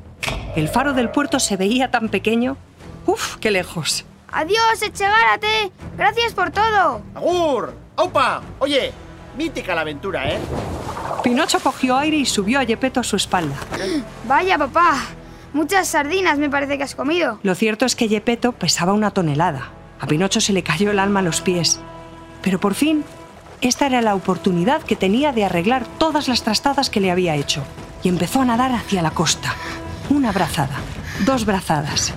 El 0.55 0.69
faro 0.69 0.93
del 0.93 1.09
puerto 1.09 1.39
se 1.39 1.57
veía 1.57 1.91
tan 1.91 2.09
pequeño. 2.09 2.57
¡Uf, 3.05 3.37
qué 3.37 3.51
lejos! 3.51 4.05
Adiós, 4.31 4.81
Echegárate. 4.81 5.71
Gracias 5.97 6.33
por 6.33 6.51
todo. 6.51 7.01
¡Agur! 7.15 7.73
¡Aupa! 7.95 8.41
Oye, 8.59 8.91
mítica 9.37 9.73
la 9.75 9.81
aventura, 9.81 10.29
¿eh? 10.29 10.39
Pinocho 11.23 11.59
cogió 11.59 11.97
aire 11.97 12.17
y 12.17 12.25
subió 12.25 12.59
a 12.59 12.65
Gepetto 12.65 12.99
a 12.99 13.03
su 13.03 13.15
espalda. 13.15 13.55
Vaya, 14.27 14.57
papá. 14.57 14.97
Muchas 15.51 15.87
sardinas 15.87 16.37
me 16.37 16.49
parece 16.49 16.77
que 16.77 16.83
has 16.83 16.95
comido. 16.95 17.39
Lo 17.43 17.55
cierto 17.55 17.85
es 17.85 17.95
que 17.95 18.07
Gepetto 18.07 18.51
pesaba 18.51 18.93
una 18.93 19.11
tonelada. 19.11 19.71
A 19.99 20.05
Pinocho 20.07 20.39
se 20.39 20.53
le 20.53 20.63
cayó 20.63 20.91
el 20.91 20.99
alma 20.99 21.19
a 21.19 21.23
los 21.23 21.41
pies. 21.41 21.79
Pero 22.41 22.59
por 22.59 22.75
fin, 22.75 23.03
esta 23.61 23.87
era 23.87 24.01
la 24.01 24.15
oportunidad 24.15 24.83
que 24.83 24.95
tenía 24.95 25.33
de 25.33 25.43
arreglar 25.43 25.85
todas 25.97 26.27
las 26.27 26.43
trastadas 26.43 26.89
que 26.89 27.01
le 27.01 27.11
había 27.11 27.35
hecho. 27.35 27.63
Y 28.03 28.09
empezó 28.09 28.41
a 28.41 28.45
nadar 28.45 28.71
hacia 28.71 29.01
la 29.01 29.11
costa. 29.11 29.53
Una 30.09 30.31
brazada, 30.31 30.77
dos 31.25 31.45
brazadas. 31.45 32.13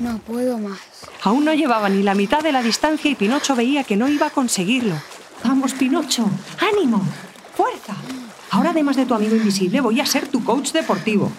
No 0.00 0.18
puedo 0.18 0.58
más. 0.58 0.78
Aún 1.22 1.44
no 1.44 1.54
llevaba 1.54 1.88
ni 1.88 2.02
la 2.02 2.14
mitad 2.14 2.40
de 2.40 2.52
la 2.52 2.62
distancia 2.62 3.10
y 3.10 3.14
Pinocho 3.14 3.56
veía 3.56 3.84
que 3.84 3.96
no 3.96 4.08
iba 4.08 4.26
a 4.26 4.30
conseguirlo. 4.30 4.94
Vamos, 5.44 5.72
Pinocho, 5.72 6.28
ánimo, 6.60 7.02
fuerza. 7.56 7.94
Ahora, 8.50 8.70
además 8.70 8.96
de 8.96 9.06
tu 9.06 9.14
amigo 9.14 9.36
invisible, 9.36 9.80
voy 9.80 10.00
a 10.00 10.06
ser 10.06 10.28
tu 10.28 10.42
coach 10.44 10.72
deportivo. 10.72 11.30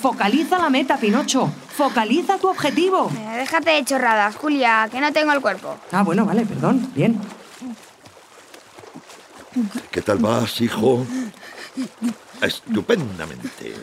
Focaliza 0.00 0.58
la 0.58 0.70
meta, 0.70 0.96
Pinocho. 0.96 1.50
Focaliza 1.76 2.38
tu 2.38 2.48
objetivo. 2.48 3.10
Eh, 3.10 3.38
déjate 3.38 3.70
de 3.70 3.84
chorradas, 3.84 4.36
Julia, 4.36 4.88
que 4.90 5.00
no 5.00 5.12
tengo 5.12 5.32
el 5.32 5.40
cuerpo. 5.40 5.76
Ah, 5.92 6.02
bueno, 6.02 6.24
vale, 6.24 6.46
perdón. 6.46 6.90
Bien. 6.94 7.20
¿Qué 9.90 10.02
tal 10.02 10.18
vas, 10.18 10.60
hijo? 10.60 11.06
Estupendamente. 12.40 13.74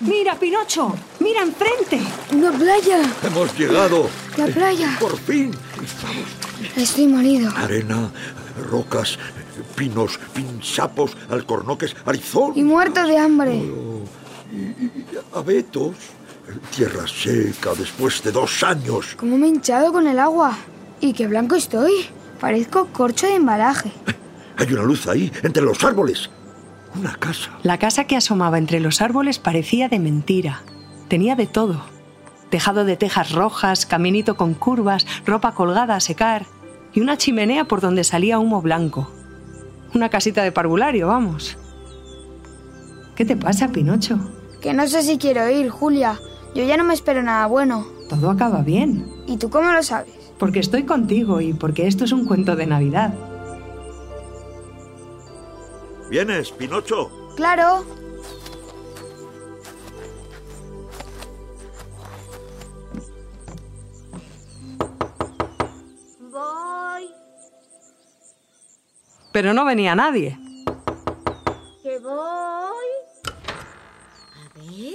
Mira, 0.00 0.38
Pinocho, 0.38 0.94
mira 1.20 1.42
enfrente. 1.42 2.00
Una 2.32 2.50
playa. 2.52 3.02
Hemos 3.22 3.56
llegado. 3.58 4.08
La 4.36 4.46
playa. 4.46 4.96
Por 4.98 5.18
fin. 5.18 5.52
Estamos. 5.82 6.26
Estoy 6.76 7.06
molido. 7.06 7.50
Arena, 7.56 8.10
rocas, 8.70 9.18
pinos, 9.76 10.18
pinchapos, 10.34 11.16
alcornoques, 11.28 11.94
arizón. 12.04 12.52
Y 12.54 12.62
muerto 12.62 13.06
de 13.06 13.18
hambre. 13.18 13.62
Abetos. 15.34 15.94
Tierra 16.74 17.06
seca 17.06 17.74
después 17.74 18.22
de 18.24 18.32
dos 18.32 18.62
años. 18.64 19.14
¿Cómo 19.16 19.38
me 19.38 19.46
he 19.46 19.50
hinchado 19.50 19.92
con 19.92 20.08
el 20.08 20.18
agua? 20.18 20.56
Y 21.00 21.12
qué 21.12 21.28
blanco 21.28 21.54
estoy. 21.54 21.92
Parezco 22.40 22.86
corcho 22.86 23.26
de 23.26 23.36
embalaje. 23.36 23.92
Hay 24.56 24.72
una 24.72 24.82
luz 24.82 25.06
ahí, 25.06 25.30
entre 25.42 25.62
los 25.62 25.82
árboles. 25.84 26.28
Una 26.94 27.14
casa. 27.14 27.50
La 27.62 27.78
casa 27.78 28.04
que 28.04 28.16
asomaba 28.16 28.58
entre 28.58 28.80
los 28.80 29.00
árboles 29.00 29.38
parecía 29.38 29.88
de 29.88 29.98
mentira. 29.98 30.62
Tenía 31.08 31.36
de 31.36 31.46
todo. 31.46 31.82
Tejado 32.50 32.84
de 32.84 32.96
tejas 32.96 33.32
rojas, 33.32 33.86
caminito 33.86 34.36
con 34.36 34.54
curvas, 34.54 35.06
ropa 35.24 35.52
colgada 35.52 35.94
a 35.96 36.00
secar. 36.00 36.46
y 36.92 37.00
una 37.00 37.16
chimenea 37.16 37.66
por 37.66 37.80
donde 37.80 38.02
salía 38.02 38.40
humo 38.40 38.60
blanco. 38.60 39.08
Una 39.94 40.08
casita 40.08 40.42
de 40.42 40.50
parvulario, 40.50 41.06
vamos. 41.06 41.56
¿Qué 43.14 43.24
te 43.24 43.36
pasa, 43.36 43.68
Pinocho? 43.68 44.18
Que 44.60 44.72
no 44.72 44.86
sé 44.88 45.02
si 45.02 45.16
quiero 45.16 45.48
ir, 45.48 45.68
Julia. 45.70 46.18
Yo 46.54 46.64
ya 46.64 46.76
no 46.76 46.82
me 46.82 46.94
espero 46.94 47.22
nada 47.22 47.46
bueno. 47.46 47.86
Todo 48.08 48.30
acaba 48.30 48.62
bien. 48.62 49.06
¿Y 49.28 49.36
tú 49.36 49.50
cómo 49.50 49.70
lo 49.70 49.82
sabes? 49.84 50.12
Porque 50.38 50.58
estoy 50.58 50.82
contigo 50.82 51.40
y 51.40 51.52
porque 51.52 51.86
esto 51.86 52.04
es 52.04 52.12
un 52.12 52.24
cuento 52.24 52.56
de 52.56 52.66
Navidad. 52.66 53.14
¿Vienes, 56.10 56.50
Pinocho? 56.52 57.10
Claro. 57.36 57.84
Voy, 66.18 67.10
Pero 69.32 69.54
no 69.54 69.64
venía 69.64 69.94
nadie. 69.94 70.38
que 71.82 71.98
voy. 71.98 72.86
A 73.24 74.58
ver. 74.58 74.94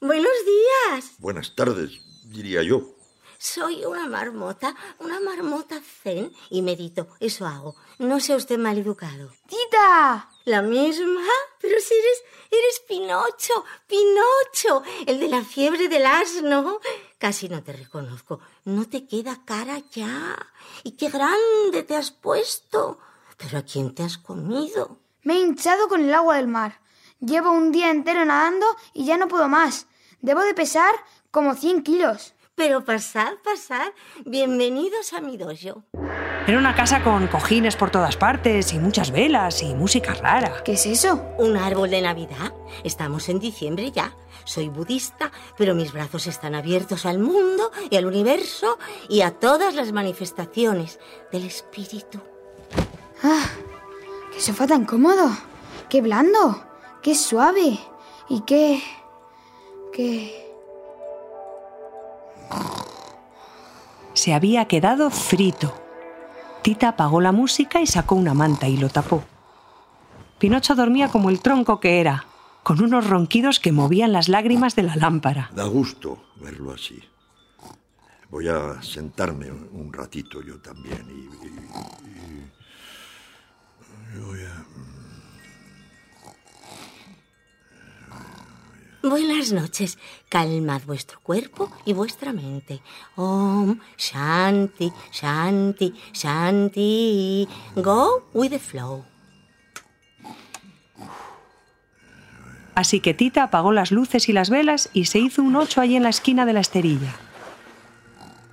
Buenos 0.00 0.32
días. 0.46 1.12
Buenas 1.18 1.54
tardes, 1.54 2.00
diría 2.24 2.62
yo. 2.62 2.94
Soy 3.40 3.84
una 3.84 4.08
marmota, 4.08 4.74
una 4.98 5.20
marmota 5.20 5.80
zen 6.02 6.32
y 6.50 6.60
medito. 6.60 7.06
Eso 7.20 7.46
hago. 7.46 7.76
No 8.00 8.18
sea 8.18 8.34
usted 8.34 8.58
maleducado. 8.58 9.30
¡Tita! 9.46 10.28
¿La 10.44 10.60
misma? 10.60 11.22
Pero 11.60 11.78
si 11.78 11.94
eres, 11.94 12.24
eres 12.50 12.80
Pinocho, 12.88 13.64
Pinocho, 13.86 14.82
el 15.06 15.20
de 15.20 15.28
la 15.28 15.44
fiebre 15.44 15.88
del 15.88 16.04
asno. 16.04 16.80
Casi 17.18 17.48
no 17.48 17.62
te 17.62 17.72
reconozco. 17.72 18.40
No 18.64 18.88
te 18.88 19.06
queda 19.06 19.44
cara 19.44 19.82
ya. 19.92 20.36
Y 20.82 20.96
qué 20.96 21.08
grande 21.08 21.84
te 21.86 21.94
has 21.94 22.10
puesto. 22.10 22.98
¿Pero 23.36 23.58
a 23.58 23.62
quién 23.62 23.94
te 23.94 24.02
has 24.02 24.18
comido? 24.18 24.98
Me 25.22 25.34
he 25.34 25.40
hinchado 25.42 25.86
con 25.86 26.02
el 26.02 26.12
agua 26.12 26.38
del 26.38 26.48
mar. 26.48 26.80
Llevo 27.20 27.52
un 27.52 27.70
día 27.70 27.90
entero 27.90 28.24
nadando 28.24 28.66
y 28.94 29.04
ya 29.04 29.16
no 29.16 29.28
puedo 29.28 29.46
más. 29.46 29.86
Debo 30.22 30.40
de 30.40 30.54
pesar 30.54 30.92
como 31.30 31.54
100 31.54 31.84
kilos. 31.84 32.34
Pero 32.58 32.84
pasad, 32.84 33.34
pasad. 33.44 33.92
Bienvenidos 34.26 35.12
a 35.12 35.20
mi 35.20 35.36
dojo. 35.36 35.84
Era 36.44 36.58
una 36.58 36.74
casa 36.74 37.04
con 37.04 37.28
cojines 37.28 37.76
por 37.76 37.90
todas 37.90 38.16
partes 38.16 38.72
y 38.72 38.80
muchas 38.80 39.12
velas 39.12 39.62
y 39.62 39.74
música 39.74 40.12
rara. 40.14 40.64
¿Qué 40.64 40.72
es 40.72 40.84
eso? 40.84 41.22
¿Un 41.38 41.56
árbol 41.56 41.88
de 41.88 42.02
Navidad? 42.02 42.52
Estamos 42.82 43.28
en 43.28 43.38
diciembre 43.38 43.92
ya. 43.92 44.12
Soy 44.44 44.70
budista, 44.70 45.30
pero 45.56 45.76
mis 45.76 45.92
brazos 45.92 46.26
están 46.26 46.56
abiertos 46.56 47.06
al 47.06 47.20
mundo 47.20 47.70
y 47.90 47.96
al 47.96 48.06
universo 48.06 48.76
y 49.08 49.20
a 49.20 49.30
todas 49.30 49.76
las 49.76 49.92
manifestaciones 49.92 50.98
del 51.30 51.44
espíritu. 51.46 52.20
¡Ah! 53.22 53.46
¡Qué 54.32 54.40
sofá 54.40 54.66
tan 54.66 54.84
cómodo! 54.84 55.30
¡Qué 55.88 56.00
blando! 56.00 56.60
¡Qué 57.02 57.14
suave! 57.14 57.78
Y 58.28 58.40
qué... 58.40 58.82
qué... 59.92 60.47
Se 64.14 64.34
había 64.34 64.64
quedado 64.66 65.10
frito. 65.10 65.74
Tita 66.62 66.88
apagó 66.88 67.20
la 67.20 67.32
música 67.32 67.80
y 67.80 67.86
sacó 67.86 68.14
una 68.16 68.34
manta 68.34 68.66
y 68.68 68.76
lo 68.76 68.88
tapó. 68.88 69.22
Pinocho 70.38 70.74
dormía 70.74 71.08
como 71.08 71.30
el 71.30 71.40
tronco 71.40 71.78
que 71.80 72.00
era, 72.00 72.26
con 72.62 72.82
unos 72.82 73.08
ronquidos 73.08 73.60
que 73.60 73.72
movían 73.72 74.12
las 74.12 74.28
lágrimas 74.28 74.74
de 74.76 74.82
la 74.84 74.96
lámpara. 74.96 75.50
Da 75.54 75.64
gusto 75.64 76.24
verlo 76.36 76.72
así. 76.72 77.00
Voy 78.30 78.48
a 78.48 78.82
sentarme 78.82 79.50
un 79.50 79.92
ratito 79.92 80.42
yo 80.42 80.60
también 80.60 81.06
y... 81.08 81.46
y- 81.46 82.48
y- 84.16 84.20
voy 84.20 84.40
a... 84.40 84.64
Buenas 89.08 89.52
noches. 89.52 89.98
Calmad 90.28 90.82
vuestro 90.86 91.18
cuerpo 91.20 91.70
y 91.86 91.94
vuestra 91.94 92.34
mente. 92.34 92.82
Om 93.16 93.78
Shanti, 93.96 94.92
Shanti, 95.10 95.94
Shanti. 96.12 97.48
Go 97.76 98.28
with 98.34 98.50
the 98.50 98.58
flow. 98.58 99.06
Así 102.74 103.00
que 103.00 103.14
Tita 103.14 103.44
apagó 103.44 103.72
las 103.72 103.92
luces 103.92 104.28
y 104.28 104.34
las 104.34 104.50
velas 104.50 104.90
y 104.92 105.06
se 105.06 105.18
hizo 105.18 105.42
un 105.42 105.56
ocho 105.56 105.80
allí 105.80 105.96
en 105.96 106.02
la 106.02 106.10
esquina 106.10 106.44
de 106.44 106.52
la 106.52 106.60
esterilla. 106.60 107.14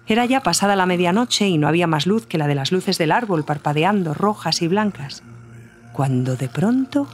Era 0.08 0.26
ya 0.26 0.42
pasada 0.42 0.78
la 0.78 0.86
medianoche 0.86 1.50
y 1.50 1.58
no 1.58 1.68
había 1.68 1.88
más 1.88 2.08
luz 2.08 2.28
que 2.28 2.38
la 2.38 2.48
de 2.48 2.56
las 2.56 2.72
luces 2.72 2.98
del 2.98 3.12
árbol 3.12 3.44
parpadeando 3.44 4.14
rojas 4.14 4.62
y 4.62 4.70
blancas. 4.70 5.22
Cuando 5.92 6.38
de 6.38 6.48
pronto 6.48 7.08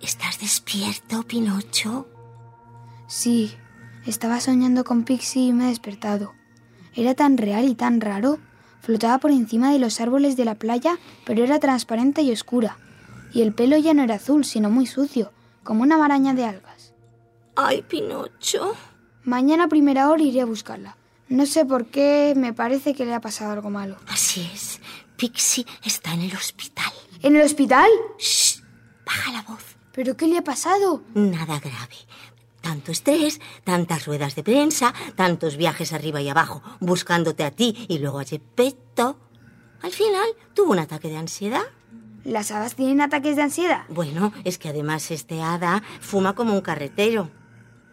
¿Estás 0.00 0.40
despierto, 0.40 1.22
Pinocho? 1.24 2.08
Sí, 3.06 3.54
estaba 4.06 4.40
soñando 4.40 4.84
con 4.84 5.04
Pixie 5.04 5.48
y 5.48 5.52
me 5.52 5.64
he 5.64 5.68
despertado. 5.68 6.32
Era 6.94 7.14
tan 7.14 7.36
real 7.36 7.66
y 7.66 7.74
tan 7.74 8.00
raro. 8.00 8.38
Flotaba 8.80 9.18
por 9.18 9.30
encima 9.30 9.72
de 9.72 9.78
los 9.78 10.00
árboles 10.00 10.36
de 10.36 10.46
la 10.46 10.54
playa, 10.54 10.98
pero 11.26 11.44
era 11.44 11.58
transparente 11.58 12.22
y 12.22 12.32
oscura. 12.32 12.78
Y 13.32 13.42
el 13.42 13.52
pelo 13.52 13.76
ya 13.76 13.92
no 13.92 14.02
era 14.02 14.14
azul, 14.14 14.44
sino 14.44 14.70
muy 14.70 14.86
sucio, 14.86 15.32
como 15.62 15.82
una 15.82 15.98
maraña 15.98 16.32
de 16.32 16.46
algas. 16.46 16.94
Ay, 17.54 17.82
Pinocho. 17.82 18.74
Mañana 19.22 19.64
a 19.64 19.68
primera 19.68 20.08
hora 20.08 20.22
iré 20.22 20.40
a 20.40 20.46
buscarla. 20.46 20.96
No 21.28 21.44
sé 21.44 21.64
por 21.66 21.86
qué, 21.86 22.32
me 22.36 22.54
parece 22.54 22.94
que 22.94 23.04
le 23.04 23.14
ha 23.14 23.20
pasado 23.20 23.52
algo 23.52 23.68
malo. 23.68 23.96
Así 24.08 24.50
es. 24.52 24.80
Pixie 25.16 25.66
está 25.84 26.14
en 26.14 26.22
el 26.22 26.34
hospital. 26.34 26.92
¿En 27.22 27.36
el 27.36 27.42
hospital? 27.42 27.90
Shh. 28.18 28.62
Baja 29.04 29.32
la 29.32 29.42
voz. 29.42 29.76
¿Pero 29.92 30.16
qué 30.16 30.26
le 30.26 30.38
ha 30.38 30.44
pasado? 30.44 31.02
Nada 31.14 31.58
grave. 31.58 31.96
Tanto 32.60 32.92
estrés, 32.92 33.40
tantas 33.64 34.06
ruedas 34.06 34.34
de 34.34 34.42
prensa, 34.42 34.92
tantos 35.16 35.56
viajes 35.56 35.92
arriba 35.92 36.20
y 36.20 36.28
abajo, 36.28 36.62
buscándote 36.78 37.42
a 37.42 37.50
ti 37.50 37.86
y 37.88 37.98
luego 37.98 38.20
a 38.20 38.24
Gepetto. 38.24 39.18
Al 39.82 39.92
final 39.92 40.28
tuvo 40.54 40.72
un 40.72 40.78
ataque 40.78 41.08
de 41.08 41.16
ansiedad. 41.16 41.62
¿Las 42.22 42.50
hadas 42.50 42.74
tienen 42.74 43.00
ataques 43.00 43.36
de 43.36 43.42
ansiedad? 43.42 43.84
Bueno, 43.88 44.32
es 44.44 44.58
que 44.58 44.68
además 44.68 45.10
este 45.10 45.40
hada 45.40 45.82
fuma 46.00 46.34
como 46.34 46.52
un 46.52 46.60
carretero. 46.60 47.30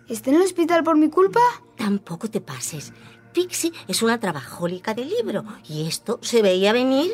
¿Está 0.09 0.29
en 0.29 0.37
el 0.37 0.41
hospital 0.41 0.83
por 0.83 0.97
mi 0.97 1.09
culpa? 1.09 1.39
Tampoco 1.77 2.29
te 2.29 2.41
pases. 2.41 2.91
Pixie 3.33 3.71
es 3.87 4.01
una 4.01 4.19
trabajólica 4.19 4.93
de 4.93 5.05
libro 5.05 5.45
y 5.67 5.87
esto 5.87 6.19
se 6.21 6.41
veía 6.41 6.73
venir. 6.73 7.13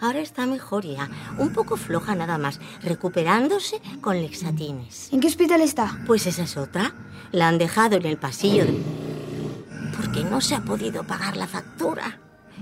Ahora 0.00 0.20
está 0.20 0.46
mejor 0.46 0.84
ya, 0.84 1.10
un 1.38 1.52
poco 1.52 1.76
floja 1.76 2.14
nada 2.14 2.38
más, 2.38 2.60
recuperándose 2.82 3.80
con 4.00 4.20
lexatines. 4.20 5.12
¿En 5.12 5.20
qué 5.20 5.26
hospital 5.26 5.60
está? 5.60 5.98
Pues 6.06 6.26
esa 6.26 6.44
es 6.44 6.56
otra. 6.56 6.94
La 7.32 7.48
han 7.48 7.58
dejado 7.58 7.96
en 7.96 8.06
el 8.06 8.16
pasillo 8.16 8.64
de... 8.64 8.80
porque 9.96 10.24
no 10.24 10.40
se 10.40 10.54
ha 10.54 10.60
podido 10.60 11.04
pagar 11.04 11.36
la 11.36 11.48
factura. 11.48 12.20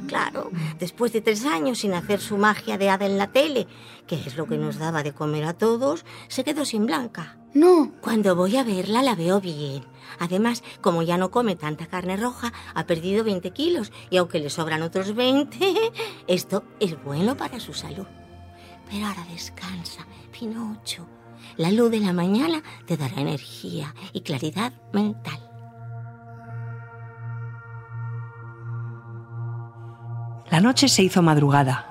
Claro, 0.08 0.50
después 0.78 1.12
de 1.12 1.20
tres 1.20 1.44
años 1.44 1.78
sin 1.78 1.94
hacer 1.94 2.20
su 2.20 2.36
magia 2.36 2.78
de 2.78 2.90
hada 2.90 3.06
en 3.06 3.18
la 3.18 3.28
tele, 3.28 3.66
que 4.06 4.16
es 4.16 4.36
lo 4.36 4.46
que 4.46 4.58
nos 4.58 4.78
daba 4.78 5.02
de 5.02 5.12
comer 5.12 5.44
a 5.44 5.54
todos, 5.54 6.04
se 6.28 6.44
quedó 6.44 6.64
sin 6.64 6.86
blanca. 6.86 7.36
No. 7.54 7.92
Cuando 8.00 8.36
voy 8.36 8.56
a 8.56 8.64
verla 8.64 9.02
la 9.02 9.14
veo 9.14 9.40
bien. 9.40 9.84
Además, 10.18 10.62
como 10.80 11.02
ya 11.02 11.18
no 11.18 11.30
come 11.30 11.56
tanta 11.56 11.86
carne 11.86 12.16
roja, 12.16 12.52
ha 12.74 12.86
perdido 12.86 13.24
20 13.24 13.50
kilos 13.50 13.92
y 14.10 14.16
aunque 14.16 14.40
le 14.40 14.50
sobran 14.50 14.82
otros 14.82 15.14
20, 15.14 15.74
esto 16.26 16.64
es 16.80 17.02
bueno 17.02 17.36
para 17.36 17.60
su 17.60 17.72
salud. 17.74 18.06
Pero 18.90 19.06
ahora 19.06 19.24
descansa, 19.30 20.06
Pinocho. 20.32 21.06
La 21.56 21.70
luz 21.70 21.90
de 21.90 22.00
la 22.00 22.12
mañana 22.12 22.62
te 22.86 22.96
dará 22.96 23.20
energía 23.20 23.94
y 24.12 24.20
claridad 24.20 24.72
mental. 24.92 25.40
La 30.50 30.60
noche 30.60 30.88
se 30.88 31.02
hizo 31.02 31.22
madrugada. 31.22 31.86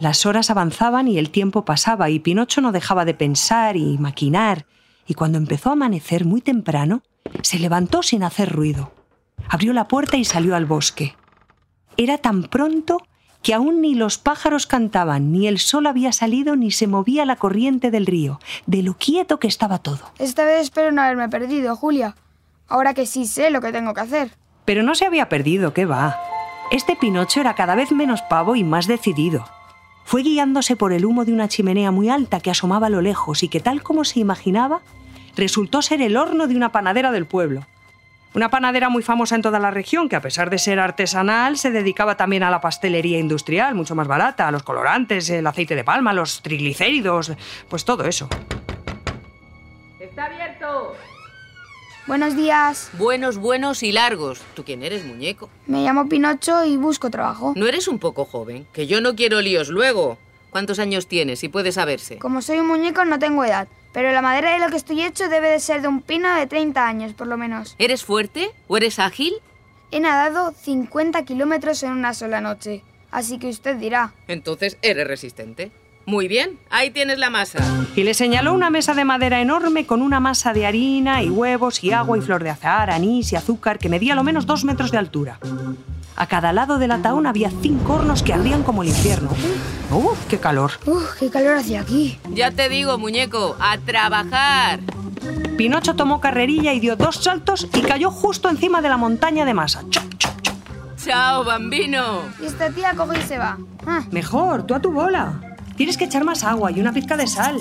Las 0.00 0.24
horas 0.26 0.50
avanzaban 0.50 1.08
y 1.08 1.18
el 1.18 1.30
tiempo 1.30 1.64
pasaba 1.64 2.08
y 2.10 2.20
Pinocho 2.20 2.60
no 2.60 2.72
dejaba 2.72 3.04
de 3.04 3.14
pensar 3.14 3.76
y 3.76 3.98
maquinar. 3.98 4.66
Y 5.08 5.14
cuando 5.14 5.38
empezó 5.38 5.70
a 5.70 5.72
amanecer 5.72 6.26
muy 6.26 6.42
temprano, 6.42 7.02
se 7.42 7.58
levantó 7.58 8.02
sin 8.02 8.22
hacer 8.22 8.52
ruido. 8.52 8.92
Abrió 9.48 9.72
la 9.72 9.88
puerta 9.88 10.18
y 10.18 10.24
salió 10.24 10.54
al 10.54 10.66
bosque. 10.66 11.16
Era 11.96 12.18
tan 12.18 12.44
pronto 12.44 12.98
que 13.42 13.54
aún 13.54 13.80
ni 13.80 13.94
los 13.94 14.18
pájaros 14.18 14.66
cantaban, 14.66 15.32
ni 15.32 15.48
el 15.48 15.58
sol 15.58 15.86
había 15.86 16.12
salido, 16.12 16.56
ni 16.56 16.70
se 16.70 16.86
movía 16.86 17.24
la 17.24 17.36
corriente 17.36 17.90
del 17.90 18.04
río, 18.04 18.38
de 18.66 18.82
lo 18.82 18.94
quieto 18.94 19.38
que 19.38 19.48
estaba 19.48 19.78
todo. 19.78 20.12
Esta 20.18 20.44
vez 20.44 20.60
espero 20.62 20.92
no 20.92 21.00
haberme 21.00 21.28
perdido, 21.28 21.74
Julia. 21.74 22.14
Ahora 22.68 22.92
que 22.92 23.06
sí 23.06 23.26
sé 23.26 23.50
lo 23.50 23.62
que 23.62 23.72
tengo 23.72 23.94
que 23.94 24.00
hacer. 24.02 24.32
Pero 24.66 24.82
no 24.82 24.94
se 24.94 25.06
había 25.06 25.30
perdido, 25.30 25.72
¿qué 25.72 25.86
va? 25.86 26.20
Este 26.70 26.96
Pinocho 26.96 27.40
era 27.40 27.54
cada 27.54 27.74
vez 27.74 27.92
menos 27.92 28.20
pavo 28.22 28.56
y 28.56 28.64
más 28.64 28.86
decidido. 28.86 29.46
Fue 30.08 30.22
guiándose 30.22 30.74
por 30.74 30.94
el 30.94 31.04
humo 31.04 31.26
de 31.26 31.34
una 31.34 31.48
chimenea 31.48 31.90
muy 31.90 32.08
alta 32.08 32.40
que 32.40 32.50
asomaba 32.50 32.86
a 32.86 32.90
lo 32.90 33.02
lejos 33.02 33.42
y 33.42 33.50
que, 33.50 33.60
tal 33.60 33.82
como 33.82 34.04
se 34.04 34.20
imaginaba, 34.20 34.80
resultó 35.36 35.82
ser 35.82 36.00
el 36.00 36.16
horno 36.16 36.46
de 36.46 36.56
una 36.56 36.72
panadera 36.72 37.12
del 37.12 37.26
pueblo. 37.26 37.66
Una 38.32 38.48
panadera 38.48 38.88
muy 38.88 39.02
famosa 39.02 39.34
en 39.34 39.42
toda 39.42 39.58
la 39.58 39.70
región, 39.70 40.08
que 40.08 40.16
a 40.16 40.22
pesar 40.22 40.48
de 40.48 40.56
ser 40.56 40.80
artesanal, 40.80 41.58
se 41.58 41.70
dedicaba 41.70 42.16
también 42.16 42.42
a 42.42 42.50
la 42.50 42.62
pastelería 42.62 43.18
industrial, 43.18 43.74
mucho 43.74 43.94
más 43.94 44.08
barata, 44.08 44.48
a 44.48 44.50
los 44.50 44.62
colorantes, 44.62 45.28
el 45.28 45.46
aceite 45.46 45.74
de 45.74 45.84
palma, 45.84 46.14
los 46.14 46.40
triglicéridos, 46.40 47.34
pues 47.68 47.84
todo 47.84 48.04
eso. 48.04 48.30
¡Está 50.00 50.24
abierto! 50.24 50.96
Buenos 52.08 52.34
días. 52.34 52.88
Buenos, 52.94 53.36
buenos 53.36 53.82
y 53.82 53.92
largos. 53.92 54.40
¿Tú 54.54 54.64
quién 54.64 54.82
eres, 54.82 55.04
muñeco? 55.04 55.50
Me 55.66 55.84
llamo 55.84 56.08
Pinocho 56.08 56.64
y 56.64 56.78
busco 56.78 57.10
trabajo. 57.10 57.52
¿No 57.54 57.66
eres 57.66 57.86
un 57.86 57.98
poco 57.98 58.24
joven? 58.24 58.66
Que 58.72 58.86
yo 58.86 59.02
no 59.02 59.14
quiero 59.14 59.42
líos 59.42 59.68
luego. 59.68 60.16
¿Cuántos 60.48 60.78
años 60.78 61.06
tienes, 61.06 61.40
si 61.40 61.50
puede 61.50 61.70
saberse? 61.70 62.16
Como 62.16 62.40
soy 62.40 62.60
un 62.60 62.68
muñeco 62.68 63.04
no 63.04 63.18
tengo 63.18 63.44
edad, 63.44 63.68
pero 63.92 64.10
la 64.10 64.22
madera 64.22 64.54
de 64.54 64.58
lo 64.58 64.70
que 64.70 64.78
estoy 64.78 65.02
hecho 65.02 65.28
debe 65.28 65.50
de 65.50 65.60
ser 65.60 65.82
de 65.82 65.88
un 65.88 66.00
pino 66.00 66.34
de 66.34 66.46
30 66.46 66.86
años, 66.88 67.12
por 67.12 67.26
lo 67.26 67.36
menos. 67.36 67.76
¿Eres 67.78 68.02
fuerte 68.04 68.52
o 68.68 68.78
eres 68.78 68.98
ágil? 68.98 69.34
He 69.90 70.00
nadado 70.00 70.54
50 70.58 71.26
kilómetros 71.26 71.82
en 71.82 71.90
una 71.90 72.14
sola 72.14 72.40
noche, 72.40 72.82
así 73.10 73.38
que 73.38 73.50
usted 73.50 73.76
dirá. 73.76 74.14
Entonces 74.28 74.78
eres 74.80 75.06
resistente. 75.06 75.70
Muy 76.08 76.26
bien, 76.26 76.58
ahí 76.70 76.88
tienes 76.88 77.18
la 77.18 77.28
masa. 77.28 77.58
Y 77.94 78.02
le 78.02 78.14
señaló 78.14 78.54
una 78.54 78.70
mesa 78.70 78.94
de 78.94 79.04
madera 79.04 79.42
enorme 79.42 79.84
con 79.84 80.00
una 80.00 80.20
masa 80.20 80.54
de 80.54 80.64
harina 80.64 81.22
y 81.22 81.28
huevos 81.28 81.84
y 81.84 81.92
agua 81.92 82.16
y 82.16 82.22
flor 82.22 82.42
de 82.42 82.48
azahar, 82.48 82.88
anís 82.88 83.30
y 83.34 83.36
azúcar 83.36 83.78
que 83.78 83.90
medía 83.90 84.14
lo 84.14 84.24
menos 84.24 84.46
dos 84.46 84.64
metros 84.64 84.90
de 84.90 84.96
altura. 84.96 85.38
A 86.16 86.26
cada 86.26 86.54
lado 86.54 86.78
del 86.78 86.92
ataúd 86.92 87.26
había 87.26 87.50
cinco 87.50 87.96
hornos 87.96 88.22
que 88.22 88.32
ardían 88.32 88.62
como 88.62 88.82
el 88.82 88.88
infierno. 88.88 89.28
¡Uf, 89.90 90.18
qué 90.30 90.38
calor! 90.38 90.70
¡Uf, 90.86 91.18
qué 91.18 91.28
calor 91.28 91.58
hacia 91.58 91.82
aquí! 91.82 92.18
Ya 92.30 92.52
te 92.52 92.70
digo, 92.70 92.96
muñeco, 92.96 93.58
a 93.60 93.76
trabajar. 93.76 94.80
Pinocho 95.58 95.94
tomó 95.94 96.22
carrerilla 96.22 96.72
y 96.72 96.80
dio 96.80 96.96
dos 96.96 97.16
saltos 97.16 97.68
y 97.74 97.82
cayó 97.82 98.10
justo 98.10 98.48
encima 98.48 98.80
de 98.80 98.88
la 98.88 98.96
montaña 98.96 99.44
de 99.44 99.52
masa. 99.52 99.82
¡Chop, 99.90 100.04
chop, 100.16 100.40
chop! 100.40 100.56
¡Chao, 101.04 101.44
bambino! 101.44 102.22
Y 102.40 102.46
esta 102.46 102.70
tía 102.70 102.94
coge 102.94 103.18
y 103.18 103.22
se 103.24 103.36
va. 103.36 103.58
Ah. 103.86 104.04
Mejor, 104.10 104.62
tú 104.62 104.74
a 104.74 104.80
tu 104.80 104.90
bola. 104.90 105.42
Tienes 105.78 105.96
que 105.96 106.06
echar 106.06 106.24
más 106.24 106.42
agua 106.42 106.72
y 106.72 106.80
una 106.80 106.92
pizca 106.92 107.16
de 107.16 107.28
sal. 107.28 107.56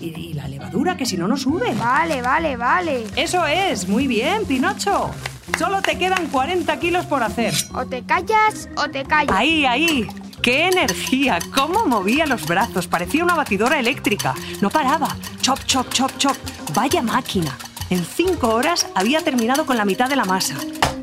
Y, 0.00 0.06
y 0.06 0.32
la 0.32 0.48
levadura, 0.48 0.96
que 0.96 1.04
si 1.04 1.18
no, 1.18 1.28
no 1.28 1.36
sube. 1.36 1.74
Vale, 1.74 2.22
vale, 2.22 2.56
vale. 2.56 3.06
Eso 3.14 3.46
es, 3.46 3.86
muy 3.86 4.06
bien, 4.06 4.46
Pinocho. 4.46 5.10
Solo 5.58 5.82
te 5.82 5.98
quedan 5.98 6.28
40 6.28 6.80
kilos 6.80 7.04
por 7.04 7.22
hacer. 7.22 7.52
O 7.74 7.84
te 7.84 8.04
callas 8.04 8.70
o 8.74 8.88
te 8.88 9.04
callas. 9.04 9.36
Ahí, 9.36 9.66
ahí. 9.66 10.08
¡Qué 10.40 10.68
energía! 10.68 11.40
¿Cómo 11.54 11.84
movía 11.84 12.24
los 12.24 12.46
brazos? 12.46 12.86
Parecía 12.86 13.22
una 13.22 13.34
batidora 13.34 13.78
eléctrica. 13.78 14.34
No 14.62 14.70
paraba. 14.70 15.14
Chop, 15.42 15.58
chop, 15.66 15.90
chop, 15.92 16.16
chop. 16.16 16.36
Vaya 16.74 17.02
máquina. 17.02 17.54
En 17.90 18.02
cinco 18.02 18.48
horas 18.54 18.86
había 18.94 19.20
terminado 19.20 19.66
con 19.66 19.76
la 19.76 19.84
mitad 19.84 20.08
de 20.08 20.16
la 20.16 20.24
masa. 20.24 20.54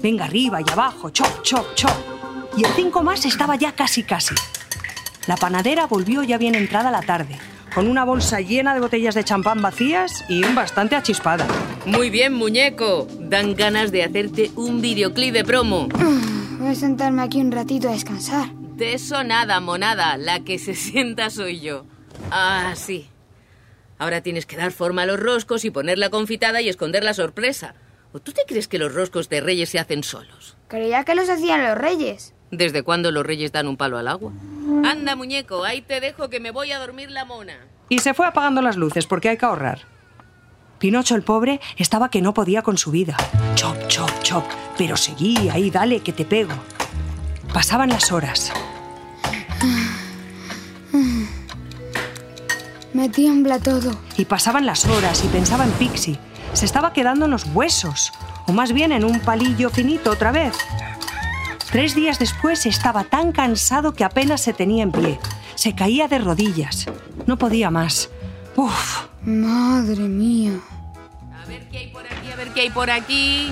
Venga 0.02 0.26
arriba 0.26 0.62
y 0.66 0.72
abajo. 0.72 1.12
Chop, 1.12 1.44
chop, 1.44 1.76
chop. 1.76 1.92
Y 2.58 2.66
en 2.66 2.72
cinco 2.76 3.04
más 3.04 3.24
estaba 3.26 3.56
ya 3.56 3.74
casi, 3.74 4.02
casi. 4.02 4.34
La 5.28 5.38
panadera 5.38 5.88
volvió 5.88 6.24
ya 6.24 6.38
bien 6.38 6.54
entrada 6.56 6.92
la 6.92 7.02
tarde, 7.02 7.38
con 7.74 7.88
una 7.88 8.04
bolsa 8.06 8.42
llena 8.42 8.74
de 8.76 8.80
botellas 8.80 9.16
de 9.16 9.24
champán 9.24 9.62
vacías 9.62 10.24
y 10.30 10.44
un 10.44 10.54
bastante 10.54 10.96
achispada. 10.96 11.48
Muy 11.86 12.10
bien, 12.12 12.34
muñeco. 12.34 13.08
Dan 13.20 13.56
ganas 13.56 13.92
de 13.92 14.04
hacerte 14.04 14.52
un 14.56 14.82
videoclip 14.82 15.34
de 15.34 15.44
promo. 15.44 15.88
Voy 16.60 16.70
a 16.70 16.76
sentarme 16.76 17.24
aquí 17.24 17.42
un 17.42 17.52
ratito 17.52 17.90
a 17.90 17.94
descansar. 17.94 18.54
De 18.54 18.94
eso 18.94 19.24
nada, 19.24 19.60
monada. 19.60 20.18
La 20.18 20.42
que 20.42 20.60
se 20.60 20.76
sienta 20.76 21.30
soy 21.32 21.60
yo. 21.60 21.86
Ah, 22.30 22.74
sí. 22.76 23.10
Ahora 23.98 24.22
tienes 24.22 24.46
que 24.46 24.58
dar 24.58 24.72
forma 24.72 25.04
a 25.04 25.06
los 25.06 25.20
roscos 25.20 25.66
y 25.66 25.72
poner 25.72 25.98
la 25.98 26.10
confitada 26.10 26.62
y 26.62 26.70
esconder 26.70 27.04
la 27.04 27.14
sorpresa. 27.14 27.74
¿O 28.14 28.20
tú 28.20 28.32
te 28.32 28.44
crees 28.48 28.68
que 28.68 28.78
los 28.78 28.94
roscos 28.94 29.28
de 29.28 29.42
reyes 29.42 29.70
se 29.70 29.80
hacen 29.80 30.04
solos? 30.04 30.56
Creía 30.68 31.04
que 31.04 31.16
los 31.16 31.30
hacían 31.30 31.64
los 31.64 31.78
reyes. 31.78 32.35
¿Desde 32.52 32.84
cuándo 32.84 33.12
los 33.12 33.26
reyes 33.26 33.52
dan 33.52 33.68
un 33.68 33.78
palo 33.78 33.98
al 33.98 34.08
agua? 34.08 34.32
Anda, 34.86 35.16
muñeco, 35.16 35.64
ahí 35.64 35.82
te 35.82 36.00
dejo 36.00 36.30
que 36.30 36.40
me 36.40 36.52
voy 36.52 36.72
a 36.72 36.80
dormir 36.80 37.12
la 37.12 37.26
mona. 37.26 37.58
Y 37.90 38.00
se 38.00 38.14
fue 38.14 38.28
apagando 38.28 38.62
las 38.62 38.78
luces 38.78 39.06
porque 39.06 39.30
hay 39.30 39.38
que 39.38 39.46
ahorrar. 39.46 39.82
Pinocho 40.80 41.16
el 41.16 41.24
pobre 41.24 41.62
estaba 41.78 42.10
que 42.10 42.22
no 42.22 42.34
podía 42.34 42.62
con 42.62 42.78
su 42.78 42.92
vida. 42.92 43.16
Chop, 43.56 43.88
chop, 43.88 44.12
chop. 44.24 44.44
Pero 44.78 44.98
seguí, 44.98 45.50
ahí 45.50 45.72
dale, 45.72 46.02
que 46.02 46.14
te 46.14 46.26
pego. 46.26 46.54
Pasaban 47.54 47.90
las 47.90 48.12
horas. 48.12 48.52
Me 52.94 53.10
tiembla 53.10 53.60
todo. 53.60 53.98
Y 54.18 54.26
pasaban 54.26 54.66
las 54.66 54.86
horas 54.86 55.24
y 55.24 55.28
pensaba 55.28 55.64
en 55.66 55.72
Pixie. 55.72 56.20
Se 56.54 56.66
estaba 56.66 56.94
quedando 56.94 57.26
en 57.26 57.32
los 57.32 57.46
huesos. 57.54 58.12
O 58.48 58.52
más 58.52 58.74
bien 58.74 58.92
en 58.92 59.04
un 59.04 59.20
palillo 59.20 59.70
finito 59.70 60.12
otra 60.12 60.32
vez. 60.32 60.54
Tres 61.76 61.94
días 61.94 62.20
después 62.20 62.66
estaba 62.66 63.04
tan 63.04 63.34
cansado 63.34 63.94
que 63.94 64.06
apenas 64.06 64.40
se 64.40 64.54
tenía 64.54 64.82
en 64.82 64.94
pie. 64.94 65.20
Se 65.56 65.76
caía 65.76 66.08
de 66.08 66.20
rodillas. 66.20 66.86
No 67.28 67.38
podía 67.38 67.70
más. 67.70 68.10
Uf. 68.56 69.08
Madre 69.26 70.04
mía. 70.04 70.54
A 71.38 71.46
ver 71.46 71.68
qué 71.68 71.80
hay 71.80 71.88
por 71.88 72.06
aquí, 72.06 72.32
a 72.32 72.36
ver 72.38 72.54
qué 72.54 72.62
hay 72.62 72.70
por 72.70 72.90
aquí. 72.90 73.52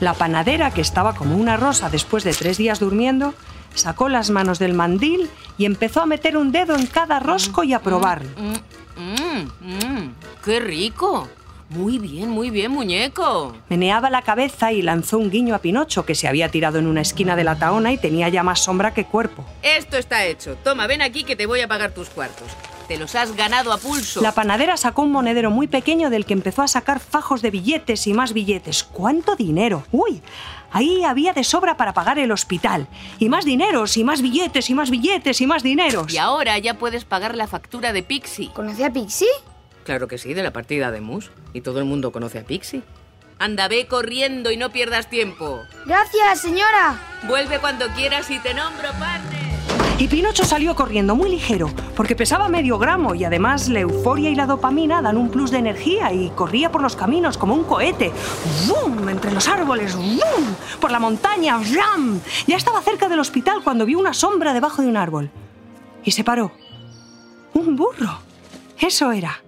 La 0.00 0.14
panadera, 0.14 0.70
que 0.70 0.80
estaba 0.80 1.14
como 1.14 1.36
una 1.36 1.58
rosa 1.58 1.90
después 1.90 2.24
de 2.24 2.32
tres 2.32 2.56
días 2.56 2.80
durmiendo, 2.80 3.34
sacó 3.74 4.08
las 4.08 4.30
manos 4.30 4.58
del 4.58 4.72
mandil 4.72 5.28
y 5.58 5.66
empezó 5.66 6.00
a 6.00 6.06
meter 6.06 6.38
un 6.38 6.52
dedo 6.52 6.74
en 6.74 6.86
cada 6.86 7.20
rosco 7.20 7.64
y 7.64 7.74
a 7.74 7.80
probarlo. 7.80 8.30
Mmm, 8.38 9.42
mmm, 9.60 10.14
¡Qué 10.42 10.58
rico! 10.58 11.28
Muy 11.72 11.98
bien, 11.98 12.28
muy 12.28 12.50
bien, 12.50 12.70
muñeco. 12.70 13.54
Meneaba 13.70 14.10
la 14.10 14.20
cabeza 14.20 14.72
y 14.72 14.82
lanzó 14.82 15.18
un 15.18 15.30
guiño 15.30 15.54
a 15.54 15.58
Pinocho, 15.58 16.04
que 16.04 16.14
se 16.14 16.28
había 16.28 16.50
tirado 16.50 16.78
en 16.78 16.86
una 16.86 17.00
esquina 17.00 17.34
de 17.34 17.44
la 17.44 17.56
taona 17.56 17.92
y 17.92 17.98
tenía 17.98 18.28
ya 18.28 18.42
más 18.42 18.60
sombra 18.60 18.92
que 18.92 19.06
cuerpo. 19.06 19.44
Esto 19.62 19.96
está 19.96 20.26
hecho. 20.26 20.56
Toma, 20.62 20.86
ven 20.86 21.00
aquí 21.00 21.24
que 21.24 21.34
te 21.34 21.46
voy 21.46 21.62
a 21.62 21.68
pagar 21.68 21.92
tus 21.92 22.10
cuartos. 22.10 22.48
Te 22.88 22.98
los 22.98 23.14
has 23.14 23.34
ganado 23.36 23.72
a 23.72 23.78
pulso. 23.78 24.20
La 24.20 24.32
panadera 24.32 24.76
sacó 24.76 25.02
un 25.02 25.12
monedero 25.12 25.50
muy 25.50 25.66
pequeño 25.66 26.10
del 26.10 26.26
que 26.26 26.34
empezó 26.34 26.60
a 26.62 26.68
sacar 26.68 27.00
fajos 27.00 27.40
de 27.40 27.50
billetes 27.50 28.06
y 28.06 28.12
más 28.12 28.34
billetes. 28.34 28.84
¿Cuánto 28.84 29.34
dinero? 29.34 29.84
¡Uy! 29.92 30.20
Ahí 30.72 31.04
había 31.04 31.32
de 31.32 31.44
sobra 31.44 31.76
para 31.76 31.94
pagar 31.94 32.18
el 32.18 32.32
hospital. 32.32 32.86
Y 33.18 33.28
más 33.28 33.44
dineros, 33.44 33.96
y 33.96 34.04
más 34.04 34.20
billetes, 34.20 34.68
y 34.68 34.74
más 34.74 34.90
billetes, 34.90 35.40
y 35.40 35.46
más 35.46 35.62
dineros. 35.62 36.12
Y 36.12 36.18
ahora 36.18 36.58
ya 36.58 36.74
puedes 36.74 37.04
pagar 37.04 37.34
la 37.34 37.46
factura 37.46 37.92
de 37.92 38.02
Pixie. 38.02 38.50
¿Conoce 38.52 38.84
a 38.84 38.92
Pixie? 38.92 39.28
Claro 39.84 40.08
que 40.08 40.18
sí, 40.18 40.34
de 40.34 40.42
la 40.42 40.52
partida 40.52 40.90
de 40.90 41.00
Mus. 41.00 41.30
Y 41.52 41.60
todo 41.62 41.78
el 41.78 41.84
mundo 41.84 42.12
conoce 42.12 42.38
a 42.38 42.44
Pixie. 42.44 42.82
Anda, 43.38 43.66
ve 43.66 43.86
corriendo 43.86 44.52
y 44.52 44.56
no 44.56 44.70
pierdas 44.70 45.10
tiempo. 45.10 45.60
Gracias, 45.86 46.40
señora. 46.40 47.00
Vuelve 47.26 47.58
cuando 47.58 47.88
quieras 47.88 48.30
y 48.30 48.38
te 48.38 48.54
nombro 48.54 48.88
partner. 48.98 49.42
Y 49.98 50.08
Pinocho 50.08 50.44
salió 50.44 50.74
corriendo 50.74 51.14
muy 51.14 51.30
ligero, 51.30 51.70
porque 51.94 52.16
pesaba 52.16 52.48
medio 52.48 52.78
gramo 52.78 53.14
y 53.14 53.24
además 53.24 53.68
la 53.68 53.80
euforia 53.80 54.30
y 54.30 54.34
la 54.34 54.46
dopamina 54.46 55.02
dan 55.02 55.16
un 55.16 55.30
plus 55.30 55.50
de 55.50 55.58
energía 55.58 56.12
y 56.12 56.30
corría 56.30 56.72
por 56.72 56.82
los 56.82 56.96
caminos 56.96 57.38
como 57.38 57.54
un 57.54 57.64
cohete. 57.64 58.10
¡Vum! 58.66 59.08
Entre 59.08 59.32
los 59.32 59.46
árboles, 59.48 59.94
¡vum! 59.94 60.44
Por 60.80 60.90
la 60.90 60.98
montaña, 60.98 61.60
¡ram! 61.74 62.20
Ya 62.46 62.56
estaba 62.56 62.80
cerca 62.80 63.08
del 63.08 63.20
hospital 63.20 63.62
cuando 63.62 63.86
vio 63.86 63.98
una 63.98 64.14
sombra 64.14 64.54
debajo 64.54 64.82
de 64.82 64.88
un 64.88 64.96
árbol. 64.96 65.30
Y 66.04 66.10
se 66.12 66.24
paró. 66.24 66.52
Un 67.54 67.76
burro. 67.76 68.18
Eso 68.80 69.12
era. 69.12 69.40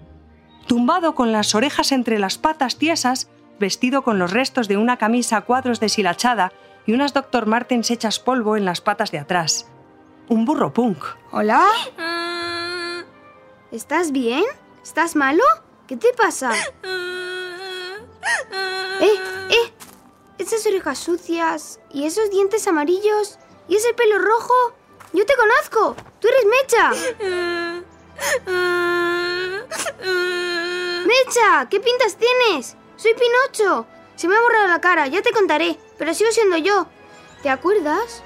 Tumbado 0.66 1.14
con 1.14 1.32
las 1.32 1.54
orejas 1.54 1.92
entre 1.92 2.18
las 2.18 2.38
patas 2.38 2.76
tiesas, 2.76 3.28
vestido 3.58 4.02
con 4.02 4.18
los 4.18 4.32
restos 4.32 4.66
de 4.68 4.76
una 4.76 4.96
camisa 4.96 5.36
a 5.38 5.40
cuadros 5.42 5.80
deshilachada 5.80 6.52
y 6.86 6.92
unas 6.92 7.12
Dr. 7.12 7.46
Martens 7.46 7.90
hechas 7.90 8.18
polvo 8.18 8.56
en 8.56 8.64
las 8.64 8.80
patas 8.80 9.10
de 9.10 9.18
atrás. 9.18 9.68
Un 10.28 10.44
burro 10.44 10.72
punk. 10.72 11.04
¿Hola? 11.32 11.66
¿Estás 13.70 14.12
bien? 14.12 14.44
¿Estás 14.82 15.16
malo? 15.16 15.42
¿Qué 15.86 15.96
te 15.96 16.12
pasa? 16.14 16.52
¡Eh! 19.00 19.18
¡Eh! 19.50 19.72
Esas 20.38 20.66
orejas 20.66 20.98
sucias 20.98 21.80
y 21.92 22.04
esos 22.04 22.30
dientes 22.30 22.66
amarillos 22.66 23.38
y 23.68 23.76
ese 23.76 23.92
pelo 23.94 24.18
rojo. 24.18 24.54
Yo 25.12 25.24
te 25.26 25.34
conozco. 25.36 25.94
Tú 26.20 26.28
eres 26.28 26.44
Mecha. 26.46 26.90
Mecha, 31.06 31.68
¿qué 31.70 31.80
pintas 31.80 32.16
tienes? 32.16 32.76
Soy 32.96 33.12
Pinocho. 33.14 33.86
Se 34.16 34.28
me 34.28 34.36
ha 34.36 34.40
borrado 34.40 34.68
la 34.68 34.80
cara, 34.80 35.06
ya 35.08 35.22
te 35.22 35.32
contaré, 35.32 35.76
pero 35.98 36.14
sigo 36.14 36.30
siendo 36.30 36.56
yo. 36.56 36.86
¿Te 37.42 37.50
acuerdas? 37.50 38.22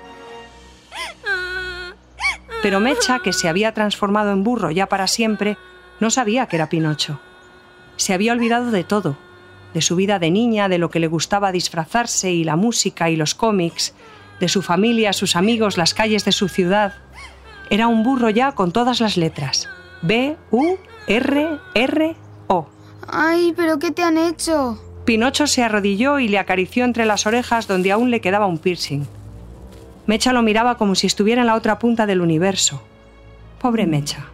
Pero 2.63 2.81
Mecha, 2.81 3.21
que 3.21 3.33
se 3.33 3.49
había 3.49 3.73
transformado 3.73 4.33
en 4.33 4.45
burro 4.45 4.71
ya 4.71 4.87
para 4.87 5.07
siempre, 5.07 5.57
no 6.01 6.11
sabía 6.11 6.47
que 6.47 6.57
era 6.57 6.69
Pinocho. 6.69 7.21
Se 7.97 8.15
había 8.15 8.33
olvidado 8.33 8.71
de 8.71 8.85
todo, 8.85 9.17
de 9.75 9.83
su 9.83 9.97
vida 9.97 10.19
de 10.19 10.31
niña, 10.31 10.69
de 10.69 10.79
lo 10.79 10.91
que 10.91 11.01
le 11.01 11.07
gustaba 11.07 11.53
disfrazarse 11.53 12.31
y 12.31 12.45
la 12.45 12.57
música 12.57 13.11
y 13.11 13.17
los 13.17 13.35
cómics, 13.35 13.95
de 14.41 14.49
su 14.49 14.63
familia, 14.63 15.13
sus 15.13 15.37
amigos, 15.37 15.77
las 15.77 15.95
calles 15.95 16.25
de 16.25 16.33
su 16.33 16.49
ciudad. 16.49 16.95
Era 17.71 17.87
un 17.87 18.03
burro 18.03 18.31
ya 18.31 18.53
con 18.53 18.73
todas 18.73 19.01
las 19.01 19.17
letras. 19.17 19.69
B, 20.03 20.37
U, 20.51 20.77
R, 21.07 21.59
R, 21.75 22.17
O. 22.47 22.67
Ay, 23.07 23.53
pero 23.57 23.79
¿qué 23.79 23.91
te 23.91 24.03
han 24.03 24.19
hecho? 24.19 24.83
Pinocho 25.05 25.47
se 25.47 25.63
arrodilló 25.63 26.19
y 26.19 26.29
le 26.29 26.39
acarició 26.39 26.85
entre 26.85 27.07
las 27.07 27.27
orejas 27.27 27.67
donde 27.67 27.93
aún 27.93 28.11
le 28.11 28.21
quedaba 28.21 28.47
un 28.47 28.59
piercing. 28.59 29.07
Mecha 30.07 30.33
lo 30.33 30.43
miraba 30.43 30.77
como 30.77 30.95
si 30.95 31.07
estuviera 31.07 31.41
en 31.43 31.47
la 31.47 31.55
otra 31.55 31.79
punta 31.79 32.07
del 32.07 32.21
universo. 32.21 32.83
Pobre 33.61 33.87
Mecha. 33.87 34.27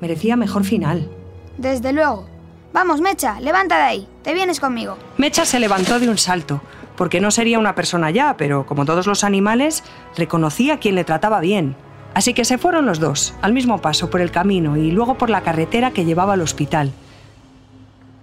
Merecía 0.00 0.36
mejor 0.36 0.64
final. 0.64 1.08
Desde 1.56 1.92
luego. 1.92 2.26
Vamos, 2.72 3.00
Mecha, 3.00 3.40
levanta 3.40 3.76
de 3.78 3.82
ahí. 3.82 4.08
Te 4.22 4.34
vienes 4.34 4.60
conmigo. 4.60 4.96
Mecha 5.16 5.44
se 5.44 5.58
levantó 5.58 5.98
de 5.98 6.08
un 6.08 6.18
salto, 6.18 6.60
porque 6.96 7.20
no 7.20 7.30
sería 7.30 7.58
una 7.58 7.74
persona 7.74 8.10
ya, 8.10 8.36
pero 8.36 8.66
como 8.66 8.84
todos 8.84 9.06
los 9.06 9.24
animales, 9.24 9.82
reconocía 10.16 10.74
a 10.74 10.78
quien 10.78 10.94
le 10.94 11.04
trataba 11.04 11.40
bien. 11.40 11.76
Así 12.14 12.34
que 12.34 12.44
se 12.44 12.58
fueron 12.58 12.86
los 12.86 12.98
dos, 12.98 13.34
al 13.42 13.52
mismo 13.52 13.80
paso, 13.80 14.10
por 14.10 14.20
el 14.20 14.30
camino 14.30 14.76
y 14.76 14.90
luego 14.90 15.16
por 15.16 15.30
la 15.30 15.42
carretera 15.42 15.92
que 15.92 16.04
llevaba 16.04 16.34
al 16.34 16.40
hospital. 16.40 16.92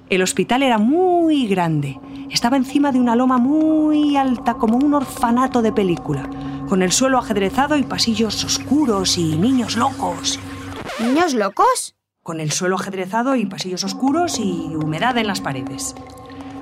El 0.09 0.21
hospital 0.21 0.61
era 0.61 0.77
muy 0.77 1.47
grande. 1.47 1.99
Estaba 2.29 2.57
encima 2.57 2.91
de 2.91 2.99
una 2.99 3.15
loma 3.15 3.37
muy 3.37 4.17
alta, 4.17 4.55
como 4.55 4.77
un 4.77 4.93
orfanato 4.93 5.61
de 5.61 5.71
película, 5.71 6.29
con 6.69 6.83
el 6.83 6.91
suelo 6.91 7.17
ajedrezado 7.17 7.77
y 7.77 7.83
pasillos 7.83 8.43
oscuros 8.43 9.17
y 9.17 9.35
niños 9.35 9.77
locos. 9.77 10.39
¿Niños 10.99 11.33
locos? 11.33 11.95
Con 12.21 12.39
el 12.39 12.51
suelo 12.51 12.75
ajedrezado 12.75 13.35
y 13.35 13.45
pasillos 13.45 13.83
oscuros 13.83 14.39
y 14.39 14.75
humedad 14.75 15.17
en 15.17 15.27
las 15.27 15.41
paredes. 15.41 15.95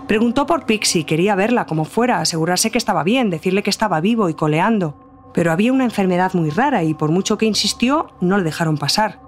Preguntó 0.07 0.45
por 0.45 0.65
Pixie, 0.65 1.05
quería 1.05 1.35
verla 1.35 1.65
como 1.65 1.85
fuera, 1.85 2.19
asegurarse 2.19 2.71
que 2.71 2.77
estaba 2.77 3.03
bien, 3.03 3.29
decirle 3.29 3.63
que 3.63 3.69
estaba 3.69 3.99
vivo 3.99 4.29
y 4.29 4.33
coleando. 4.33 5.02
Pero 5.33 5.51
había 5.51 5.73
una 5.73 5.83
enfermedad 5.83 6.33
muy 6.33 6.49
rara 6.49 6.83
y 6.83 6.93
por 6.93 7.11
mucho 7.11 7.37
que 7.37 7.45
insistió, 7.45 8.07
no 8.21 8.37
le 8.37 8.43
dejaron 8.43 8.77
pasar. 8.77 9.19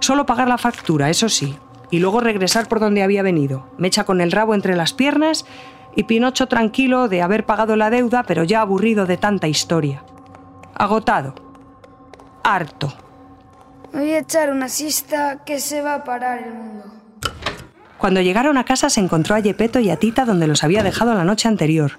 Solo 0.00 0.26
pagar 0.26 0.48
la 0.48 0.58
factura, 0.58 1.10
eso 1.10 1.28
sí, 1.28 1.56
y 1.90 1.98
luego 1.98 2.20
regresar 2.20 2.68
por 2.68 2.80
donde 2.80 3.02
había 3.02 3.22
venido. 3.22 3.66
Mecha 3.78 4.04
con 4.04 4.20
el 4.20 4.32
rabo 4.32 4.54
entre 4.54 4.76
las 4.76 4.92
piernas 4.92 5.46
y 5.96 6.04
Pinocho 6.04 6.46
tranquilo 6.48 7.08
de 7.08 7.22
haber 7.22 7.46
pagado 7.46 7.76
la 7.76 7.90
deuda, 7.90 8.24
pero 8.24 8.44
ya 8.44 8.60
aburrido 8.60 9.06
de 9.06 9.16
tanta 9.16 9.48
historia. 9.48 10.04
Agotado. 10.74 11.34
Harto. 12.42 12.92
Voy 13.92 14.10
a 14.10 14.18
echar 14.18 14.50
una 14.50 14.68
siesta 14.68 15.44
que 15.44 15.60
se 15.60 15.82
va 15.82 15.94
a 15.94 16.04
parar 16.04 16.42
el 16.42 16.52
mundo. 16.52 17.03
Cuando 18.04 18.20
llegaron 18.20 18.58
a 18.58 18.64
casa 18.64 18.90
se 18.90 19.00
encontró 19.00 19.34
a 19.34 19.40
Yepeto 19.40 19.80
y 19.80 19.88
a 19.88 19.96
Tita 19.96 20.26
donde 20.26 20.46
los 20.46 20.62
había 20.62 20.82
dejado 20.82 21.14
la 21.14 21.24
noche 21.24 21.48
anterior, 21.48 21.92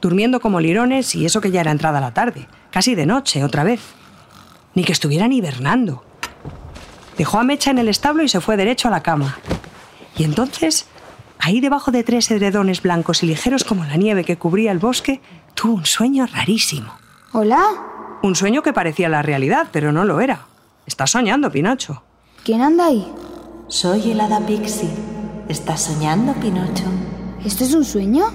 durmiendo 0.00 0.40
como 0.40 0.58
lirones 0.58 1.14
y 1.14 1.24
eso 1.24 1.40
que 1.40 1.52
ya 1.52 1.60
era 1.60 1.70
entrada 1.70 2.00
la 2.00 2.12
tarde, 2.12 2.48
casi 2.72 2.96
de 2.96 3.06
noche 3.06 3.44
otra 3.44 3.62
vez. 3.62 3.80
Ni 4.74 4.82
que 4.82 4.90
estuvieran 4.90 5.30
hibernando. 5.30 6.02
Dejó 7.16 7.38
a 7.38 7.44
Mecha 7.44 7.70
en 7.70 7.78
el 7.78 7.88
establo 7.88 8.24
y 8.24 8.28
se 8.28 8.40
fue 8.40 8.56
derecho 8.56 8.88
a 8.88 8.90
la 8.90 9.04
cama. 9.04 9.38
Y 10.16 10.24
entonces, 10.24 10.88
ahí 11.38 11.60
debajo 11.60 11.92
de 11.92 12.02
tres 12.02 12.28
edredones 12.32 12.82
blancos 12.82 13.22
y 13.22 13.26
ligeros 13.26 13.62
como 13.62 13.84
la 13.84 13.94
nieve 13.94 14.24
que 14.24 14.38
cubría 14.38 14.72
el 14.72 14.80
bosque, 14.80 15.20
tuvo 15.54 15.74
un 15.74 15.86
sueño 15.86 16.26
rarísimo. 16.26 16.92
¿Hola? 17.30 17.62
Un 18.20 18.34
sueño 18.34 18.64
que 18.64 18.72
parecía 18.72 19.08
la 19.08 19.22
realidad, 19.22 19.68
pero 19.70 19.92
no 19.92 20.04
lo 20.04 20.20
era. 20.20 20.48
Estás 20.86 21.12
soñando, 21.12 21.52
Pinocho. 21.52 22.02
¿Quién 22.42 22.62
anda 22.62 22.86
ahí? 22.86 23.06
Soy 23.68 24.10
el 24.10 24.20
hada 24.20 24.44
Pixie. 24.44 25.15
¿Estás 25.48 25.82
soñando, 25.82 26.32
Pinocho? 26.34 26.84
¿Esto 27.44 27.62
es 27.62 27.72
un 27.72 27.84
sueño? 27.84 28.26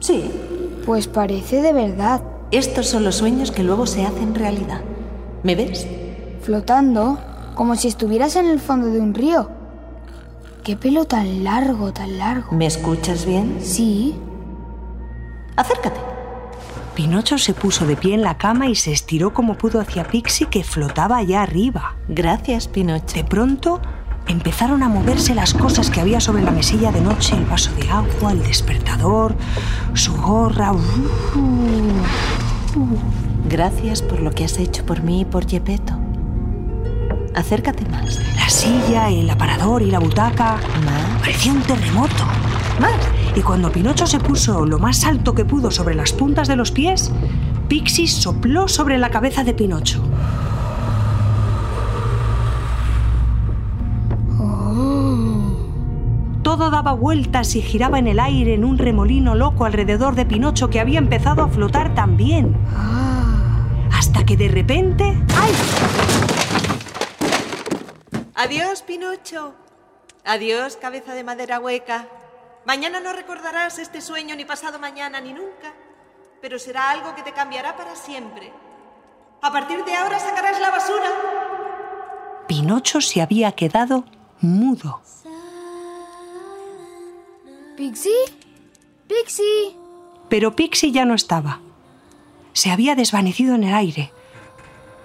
Sí. 0.00 0.30
Pues 0.86 1.06
parece 1.06 1.60
de 1.60 1.74
verdad. 1.74 2.22
Estos 2.50 2.86
son 2.86 3.04
los 3.04 3.16
sueños 3.16 3.50
que 3.50 3.62
luego 3.62 3.86
se 3.86 4.06
hacen 4.06 4.34
realidad. 4.34 4.80
¿Me 5.42 5.54
ves? 5.54 5.86
Flotando, 6.40 7.18
como 7.54 7.76
si 7.76 7.88
estuvieras 7.88 8.36
en 8.36 8.46
el 8.46 8.58
fondo 8.58 8.86
de 8.86 9.00
un 9.00 9.12
río. 9.12 9.50
¿Qué 10.64 10.76
pelo 10.76 11.04
tan 11.04 11.44
largo, 11.44 11.92
tan 11.92 12.16
largo? 12.16 12.52
¿Me 12.52 12.64
escuchas 12.64 13.26
bien? 13.26 13.58
Sí. 13.60 14.16
Acércate. 15.56 16.00
Pinocho 16.94 17.36
se 17.36 17.52
puso 17.52 17.86
de 17.86 17.96
pie 17.96 18.14
en 18.14 18.22
la 18.22 18.38
cama 18.38 18.66
y 18.68 18.76
se 18.76 18.92
estiró 18.92 19.34
como 19.34 19.58
pudo 19.58 19.80
hacia 19.80 20.08
Pixie 20.08 20.48
que 20.48 20.64
flotaba 20.64 21.18
allá 21.18 21.42
arriba. 21.42 21.96
Gracias, 22.08 22.66
Pinocho. 22.66 23.14
De 23.14 23.24
pronto 23.24 23.82
empezaron 24.26 24.82
a 24.82 24.88
moverse 24.88 25.34
las 25.34 25.54
cosas 25.54 25.90
que 25.90 26.00
había 26.00 26.20
sobre 26.20 26.42
la 26.42 26.50
mesilla 26.50 26.92
de 26.92 27.00
noche, 27.00 27.36
el 27.36 27.44
vaso 27.44 27.72
de 27.74 27.88
agua, 27.88 28.32
el 28.32 28.42
despertador, 28.42 29.36
su 29.94 30.14
gorra. 30.16 30.72
Uh, 30.72 30.76
uh. 32.78 32.98
Gracias 33.48 34.02
por 34.02 34.20
lo 34.20 34.32
que 34.32 34.44
has 34.44 34.58
hecho 34.58 34.84
por 34.84 35.02
mí 35.02 35.20
y 35.20 35.24
por 35.24 35.48
Gepetto. 35.48 35.94
Acércate 37.34 37.84
más. 37.90 38.18
La 38.36 38.48
silla, 38.48 39.08
el 39.10 39.28
aparador 39.28 39.82
y 39.82 39.90
la 39.90 39.98
butaca. 39.98 40.56
Más. 40.84 41.20
Parecía 41.20 41.52
un 41.52 41.62
terremoto. 41.62 42.24
Más. 42.80 42.94
Y 43.36 43.42
cuando 43.42 43.70
Pinocho 43.70 44.06
se 44.06 44.18
puso 44.18 44.64
lo 44.64 44.78
más 44.78 45.04
alto 45.04 45.34
que 45.34 45.44
pudo 45.44 45.70
sobre 45.70 45.94
las 45.94 46.12
puntas 46.12 46.48
de 46.48 46.56
los 46.56 46.72
pies, 46.72 47.12
Pixie 47.68 48.08
sopló 48.08 48.68
sobre 48.68 48.96
la 48.96 49.10
cabeza 49.10 49.44
de 49.44 49.52
Pinocho. 49.52 50.02
Todo 56.56 56.70
daba 56.70 56.94
vueltas 56.94 57.54
y 57.54 57.60
giraba 57.60 57.98
en 57.98 58.06
el 58.06 58.18
aire 58.18 58.54
en 58.54 58.64
un 58.64 58.78
remolino 58.78 59.34
loco 59.34 59.66
alrededor 59.66 60.14
de 60.14 60.24
Pinocho 60.24 60.70
que 60.70 60.80
había 60.80 60.98
empezado 60.98 61.42
a 61.42 61.48
flotar 61.48 61.94
también. 61.94 62.56
Hasta 63.92 64.24
que 64.24 64.38
de 64.38 64.48
repente... 64.48 65.04
¡Ay! 65.36 65.52
Adiós, 68.36 68.80
Pinocho. 68.80 69.54
Adiós, 70.24 70.78
cabeza 70.78 71.12
de 71.12 71.24
madera 71.24 71.60
hueca. 71.60 72.08
Mañana 72.64 73.00
no 73.00 73.12
recordarás 73.12 73.78
este 73.78 74.00
sueño 74.00 74.34
ni 74.34 74.46
pasado 74.46 74.78
mañana 74.78 75.20
ni 75.20 75.34
nunca, 75.34 75.74
pero 76.40 76.58
será 76.58 76.90
algo 76.90 77.14
que 77.14 77.22
te 77.22 77.32
cambiará 77.32 77.76
para 77.76 77.94
siempre. 77.94 78.50
A 79.42 79.52
partir 79.52 79.84
de 79.84 79.94
ahora 79.94 80.18
sacarás 80.18 80.58
la 80.58 80.70
basura. 80.70 81.10
Pinocho 82.48 83.02
se 83.02 83.20
había 83.20 83.52
quedado 83.52 84.06
mudo. 84.40 85.02
¿Pixie? 87.76 88.10
¿Pixie? 89.06 89.76
Pero 90.30 90.56
Pixie 90.56 90.92
ya 90.92 91.04
no 91.04 91.14
estaba. 91.14 91.60
Se 92.54 92.70
había 92.70 92.94
desvanecido 92.94 93.54
en 93.54 93.64
el 93.64 93.74
aire. 93.74 94.12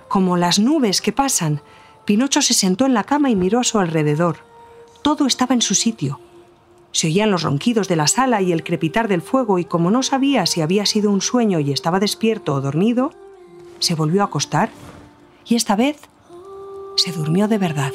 Como 0.07 0.38
las 0.38 0.57
nubes 0.57 1.02
que 1.02 1.11
pasan, 1.11 1.61
Pinocho 2.06 2.41
se 2.41 2.53
sentó 2.53 2.85
en 2.85 2.93
la 2.93 3.03
cama 3.03 3.30
y 3.30 3.35
miró 3.35 3.60
a 3.60 3.65
su 3.65 3.77
alrededor. 3.80 4.38
Todo 5.02 5.27
estaba 5.27 5.53
en 5.53 5.61
su 5.61 5.76
sitio. 5.76 6.22
Se 6.93 7.07
oían 7.07 7.30
los 7.30 7.43
ronquidos 7.43 7.89
de 7.89 7.98
la 7.98 8.07
sala 8.07 8.41
y 8.41 8.53
el 8.53 8.64
crepitar 8.64 9.10
del 9.10 9.22
fuego 9.22 9.60
y 9.60 9.65
como 9.65 9.91
no 9.91 10.02
sabía 10.02 10.45
si 10.45 10.61
había 10.61 10.85
sido 10.85 11.11
un 11.11 11.22
sueño 11.22 11.60
y 11.60 11.73
estaba 11.73 11.99
despierto 11.99 12.53
o 12.53 12.61
dormido, 12.61 13.11
se 13.80 13.95
volvió 13.95 14.22
a 14.22 14.26
acostar 14.26 14.69
y 15.45 15.56
esta 15.56 15.76
vez 15.76 15.98
se 16.95 17.11
durmió 17.11 17.49
de 17.49 17.57
verdad. 17.57 17.91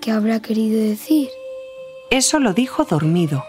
¿Qué 0.00 0.10
habrá 0.12 0.40
querido 0.40 0.80
decir? 0.80 1.28
Eso 2.10 2.38
lo 2.38 2.54
dijo 2.54 2.84
dormido. 2.84 3.44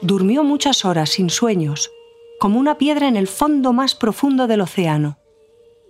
Durmió 0.00 0.44
muchas 0.44 0.84
horas 0.84 1.10
sin 1.10 1.28
sueños, 1.28 1.90
como 2.38 2.58
una 2.58 2.78
piedra 2.78 3.08
en 3.08 3.16
el 3.16 3.26
fondo 3.26 3.72
más 3.72 3.94
profundo 3.94 4.46
del 4.46 4.60
océano. 4.60 5.18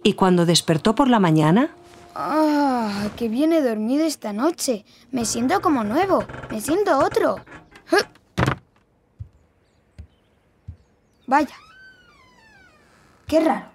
Y 0.03 0.15
cuando 0.15 0.47
despertó 0.47 0.95
por 0.95 1.09
la 1.09 1.21
mañana... 1.21 1.77
¡Ah! 2.15 3.09
¡Qué 3.17 3.29
bien 3.29 3.53
he 3.53 3.61
dormido 3.61 4.05
esta 4.05 4.33
noche! 4.33 4.85
Me 5.13 5.25
siento 5.27 5.61
como 5.61 5.85
nuevo. 5.85 6.25
Me 6.51 6.61
siento 6.61 6.99
otro. 6.99 7.37
Vaya. 11.27 11.55
Qué 13.29 13.41
raro. 13.41 13.70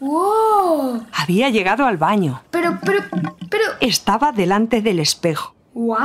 ¡Wow! 0.00 1.04
Había 1.12 1.50
llegado 1.50 1.84
al 1.86 1.98
baño. 1.98 2.42
Pero, 2.50 2.78
pero, 2.84 3.02
pero... 3.50 3.64
Estaba 3.80 4.32
delante 4.32 4.80
del 4.80 4.98
espejo. 4.98 5.54
¿What? 5.74 6.00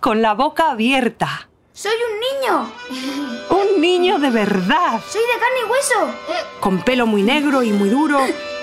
Con 0.00 0.20
la 0.22 0.34
boca 0.34 0.70
abierta. 0.70 1.48
¡Soy 1.72 1.92
un 1.92 2.20
niño! 2.40 3.36
¡Un 3.50 3.80
niño 3.80 4.18
de 4.18 4.30
verdad! 4.30 5.00
¡Soy 5.08 5.22
de 5.22 5.40
carne 5.40 5.58
y 5.66 5.70
hueso! 5.70 6.40
Con 6.60 6.78
pelo 6.82 7.06
muy 7.06 7.22
negro 7.22 7.62
y 7.62 7.70
muy 7.72 7.88
duro, 7.88 8.18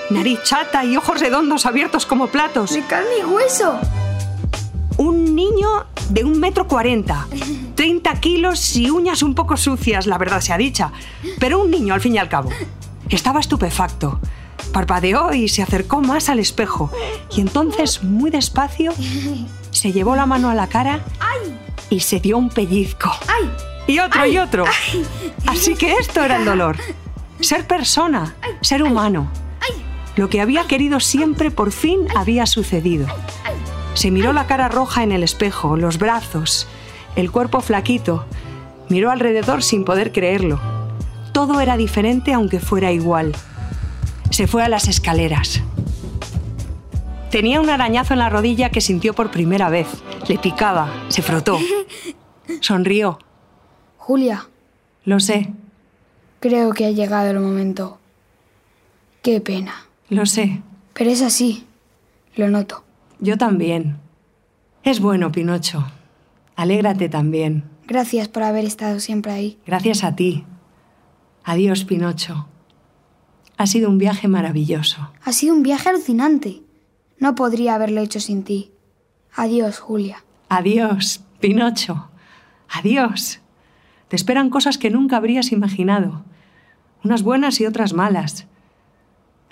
nariz 0.10 0.40
chata 0.44 0.84
y 0.86 0.98
ojos 0.98 1.20
redondos 1.20 1.66
abiertos 1.66 2.06
como 2.06 2.28
platos. 2.28 2.72
¡De 2.72 2.82
carne 2.84 3.20
y 3.22 3.24
hueso! 3.26 3.80
Un 4.98 5.36
niño 5.36 5.86
de 6.10 6.24
un 6.24 6.40
metro 6.40 6.68
cuarenta, 6.68 7.28
30 7.76 8.20
kilos 8.20 8.76
y 8.76 8.90
uñas 8.90 9.24
un 9.24 9.34
poco 9.36 9.58
sucias, 9.58 10.06
la 10.08 10.18
verdad 10.18 10.42
sea 10.42 10.58
dicha. 10.58 10.92
Pero 11.40 11.60
un 11.60 11.72
niño, 11.72 11.94
al 11.94 12.02
fin 12.02 12.16
y 12.16 12.20
al 12.20 12.30
cabo. 12.30 12.50
Estaba 13.10 13.40
estupefacto. 13.40 14.20
Parpadeó 14.74 15.34
y 15.34 15.48
se 15.48 15.62
acercó 15.62 16.02
más 16.02 16.28
al 16.28 16.40
espejo. 16.40 16.92
Y 17.34 17.42
entonces, 17.42 18.04
muy 18.04 18.32
despacio, 18.32 18.92
se 19.72 19.94
llevó 19.94 20.16
la 20.16 20.26
mano 20.26 20.50
a 20.50 20.56
la 20.56 20.68
cara 20.68 21.02
y 21.90 22.02
se 22.02 22.20
dio 22.20 22.38
un 22.38 22.50
pellizco. 22.50 23.12
Y 23.88 24.00
otro 24.00 24.26
y 24.26 24.38
otro. 24.38 24.66
Así 25.46 25.76
que 25.76 25.94
esto 25.94 26.24
era 26.24 26.38
el 26.38 26.46
dolor. 26.46 26.78
ser 27.40 27.68
persona, 27.68 28.36
ser 28.62 28.84
humano. 28.84 29.30
Lo 30.16 30.30
que 30.30 30.42
había 30.42 30.66
querido 30.66 31.00
siempre 31.00 31.52
por 31.52 31.72
fin 31.72 32.08
había 32.16 32.46
sucedido. 32.46 33.08
Se 33.94 34.12
miró 34.12 34.34
la 34.34 34.48
cara 34.48 34.70
roja 34.70 35.04
en 35.04 35.12
el 35.12 35.24
espejo, 35.24 35.76
los 35.76 35.98
brazos, 35.98 36.68
el 37.16 37.32
cuerpo 37.32 37.62
flaquito. 37.62 38.26
Miró 38.90 39.12
alrededor 39.12 39.64
sin 39.64 39.86
poder 39.86 40.12
creerlo. 40.12 40.60
Todo 41.32 41.62
era 41.62 41.78
diferente 41.78 42.34
aunque 42.34 42.60
fuera 42.60 42.92
igual. 42.92 43.36
Se 44.34 44.48
fue 44.48 44.64
a 44.64 44.68
las 44.68 44.88
escaleras. 44.88 45.62
Tenía 47.30 47.62
un 47.62 47.70
arañazo 47.70 48.14
en 48.14 48.20
la 48.20 48.32
rodilla 48.32 48.72
que 48.72 48.82
sintió 48.82 49.14
por 49.14 49.30
primera 49.30 49.70
vez. 49.70 49.86
Le 50.28 50.40
picaba, 50.40 50.92
se 51.10 51.22
frotó. 51.22 51.60
Sonrió. 52.60 53.20
Julia, 53.98 54.48
Lo 55.06 55.20
sé, 55.20 55.54
creo 56.40 56.72
que 56.72 56.88
ha 56.88 56.90
llegado 56.90 57.30
el 57.30 57.40
momento. 57.40 58.00
Qué 59.22 59.40
pena. 59.40 59.86
lo 60.10 60.26
sé. 60.26 60.64
Pero 60.96 61.12
es 61.12 61.22
así. 61.22 61.68
Lo 62.36 62.50
noto. 62.50 62.84
Yo 63.20 63.38
también. 63.38 63.98
Es 64.84 65.00
bueno, 65.00 65.32
Pinocho. 65.32 65.86
Alégrate 66.56 67.08
también. 67.08 67.66
Gracias 67.86 68.30
por 68.30 68.42
haber 68.42 68.66
estado 68.66 69.00
siempre 69.00 69.32
ahí. 69.32 69.60
Gracias 69.68 70.04
a 70.04 70.16
ti. 70.16 70.44
Adiós, 71.44 71.86
Pinocho. 71.86 72.48
Ha 73.64 73.66
sido 73.66 73.90
un 73.90 73.98
viaje 73.98 74.28
maravilloso. 74.28 75.10
Ha 75.24 75.32
sido 75.32 75.56
un 75.56 75.64
viaje 75.64 75.88
alucinante. 75.88 76.64
No 77.18 77.34
podría 77.34 77.76
haberlo 77.76 78.02
hecho 78.02 78.20
sin 78.20 78.44
ti. 78.44 78.74
Adiós, 79.34 79.80
Julia. 79.80 80.26
Adiós, 80.50 81.24
Pinocho. 81.40 82.10
Adiós. 82.68 83.40
Te 84.10 84.18
esperan 84.18 84.50
cosas 84.50 84.78
que 84.78 84.90
nunca 84.90 85.16
habrías 85.16 85.54
imaginado. 85.54 86.26
Unas 87.06 87.24
buenas 87.24 87.62
y 87.62 87.66
otras 87.66 87.94
malas. 87.94 88.48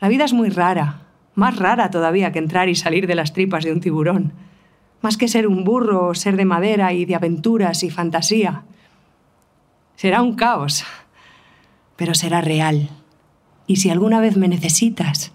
La 0.02 0.10
vida 0.10 0.26
es 0.26 0.34
muy 0.34 0.50
rara. 0.50 1.04
Más 1.34 1.56
rara 1.56 1.90
todavía 1.90 2.34
que 2.34 2.40
entrar 2.40 2.68
y 2.68 2.76
salir 2.76 3.08
de 3.08 3.16
las 3.16 3.32
tripas 3.32 3.64
de 3.64 3.72
un 3.72 3.80
tiburón. 3.80 4.34
Más 5.02 5.16
que 5.16 5.30
ser 5.30 5.48
un 5.48 5.64
burro 5.64 6.08
o 6.08 6.16
ser 6.16 6.36
de 6.36 6.44
madera 6.44 6.92
y 6.92 7.06
de 7.06 7.16
aventuras 7.16 7.82
y 7.82 7.90
fantasía. 7.90 8.66
Será 9.96 10.22
un 10.22 10.36
caos. 10.36 10.84
Pero 11.96 12.14
será 12.14 12.42
real. 12.42 12.90
Y 13.72 13.78
si 13.78 13.90
alguna 13.90 14.20
vez 14.20 14.36
me 14.36 14.50
necesitas, 14.50 15.32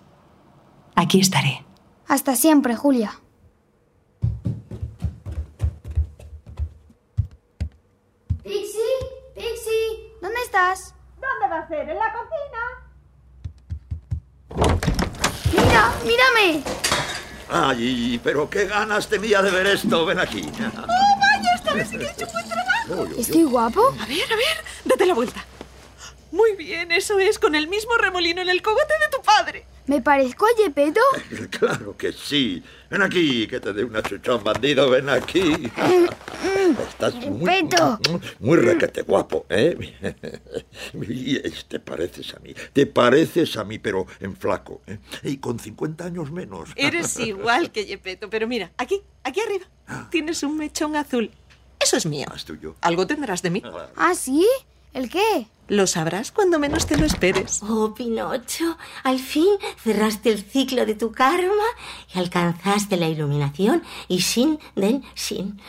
aquí 0.95 1.21
estaré. 1.21 1.65
Hasta 2.07 2.37
siempre, 2.37 2.77
Julia. 2.77 3.19
Pixie, 8.43 8.99
Pixie, 9.35 10.13
¿dónde 10.21 10.37
estás? 10.45 10.95
¿Dónde 11.15 11.49
va 11.51 11.61
a 11.61 11.69
ser? 11.69 11.89
¿En 11.89 11.97
la 11.97 12.13
cocina? 12.13 12.63
Mira, 15.53 15.95
mírame. 16.05 16.63
Ay, 17.49 18.21
pero 18.23 18.51
qué 18.51 18.67
ganas 18.67 19.09
tenía 19.09 19.41
de 19.41 19.51
ver 19.51 19.67
esto. 19.69 20.05
Ven 20.05 20.19
aquí. 20.19 20.43
¡Oh, 20.43 20.73
vaya! 20.77 21.55
Esta 21.55 21.73
vez 21.73 21.89
sí 21.89 21.97
que 21.97 22.05
he 22.05 22.11
hecho 22.11 22.27
un 22.27 22.33
buen 22.33 22.47
trabajo. 22.47 23.07
¿Estoy 23.17 23.45
guapo? 23.45 23.81
A 23.99 24.05
ver, 24.05 24.31
a 24.31 24.37
ver, 24.37 24.63
date 24.85 25.07
la 25.07 25.15
vuelta. 25.15 25.43
Muy 26.37 26.55
bien, 26.55 26.93
eso 26.93 27.19
es, 27.19 27.39
con 27.39 27.55
el 27.55 27.67
mismo 27.67 27.97
remolino 27.97 28.43
en 28.43 28.51
el 28.51 28.61
cogote 28.61 28.93
de 29.01 29.17
tu 29.17 29.23
padre. 29.23 29.65
¿Me 29.87 30.03
parezco 30.03 30.45
a 30.45 30.51
Gepetto? 30.63 31.01
Claro 31.51 31.97
que 31.97 32.13
sí. 32.13 32.63
Ven 32.91 33.01
aquí, 33.01 33.47
que 33.47 33.59
te 33.59 33.73
dé 33.73 33.85
una 33.85 34.03
chuchón, 34.03 34.45
bandido. 34.45 34.91
Ven 34.91 35.09
aquí. 35.09 35.41
Estás 36.89 37.15
muy, 37.15 37.51
Gepetto. 37.51 37.99
muy 38.41 38.59
requete 38.59 39.03
guapo, 39.03 39.47
¿eh? 39.49 39.95
Y 41.09 41.39
te 41.69 41.81
pareces 41.81 42.35
a 42.35 42.41
mí. 42.41 42.55
Te 42.75 42.87
pareces 42.87 43.57
a 43.57 43.65
mí, 43.65 43.79
pero 43.79 44.07
en 44.21 44.37
flaco. 44.37 44.83
¿eh? 44.87 44.99
Y 45.23 45.39
con 45.39 45.59
50 45.59 46.05
años 46.05 46.31
menos. 46.31 46.69
Eres 46.77 47.19
igual 47.19 47.73
que 47.73 47.87
Gepetto, 47.87 48.29
pero 48.29 48.47
mira, 48.47 48.73
aquí, 48.77 49.01
aquí 49.25 49.41
arriba, 49.41 49.65
tienes 50.11 50.43
un 50.43 50.59
mechón 50.59 50.97
azul. 50.97 51.31
Eso 51.81 51.97
es 51.97 52.05
mío. 52.05 52.27
Es 52.35 52.45
tuyo. 52.45 52.77
Algo 52.83 53.07
tendrás 53.07 53.41
de 53.41 53.51
mí. 53.51 53.63
¿Ah, 53.97 54.15
sí? 54.15 54.47
¿El 54.97 55.11
qué? 55.11 55.47
Lo 55.69 55.87
sabrás 55.87 56.33
cuando 56.33 56.59
menos 56.59 56.87
te 56.87 56.97
lo 56.97 57.05
esperes. 57.05 57.61
Oh, 57.63 57.93
Pinocho, 57.93 58.79
al 59.03 59.19
fin 59.19 59.59
cerraste 59.85 60.31
el 60.31 60.43
ciclo 60.43 60.87
de 60.87 60.95
tu 60.95 61.13
karma 61.13 61.67
y 62.15 62.19
alcanzaste 62.19 62.97
la 62.97 63.07
iluminación 63.07 63.83
y 64.09 64.23
sin 64.23 64.59
den 64.75 65.05
sin. 65.15 65.61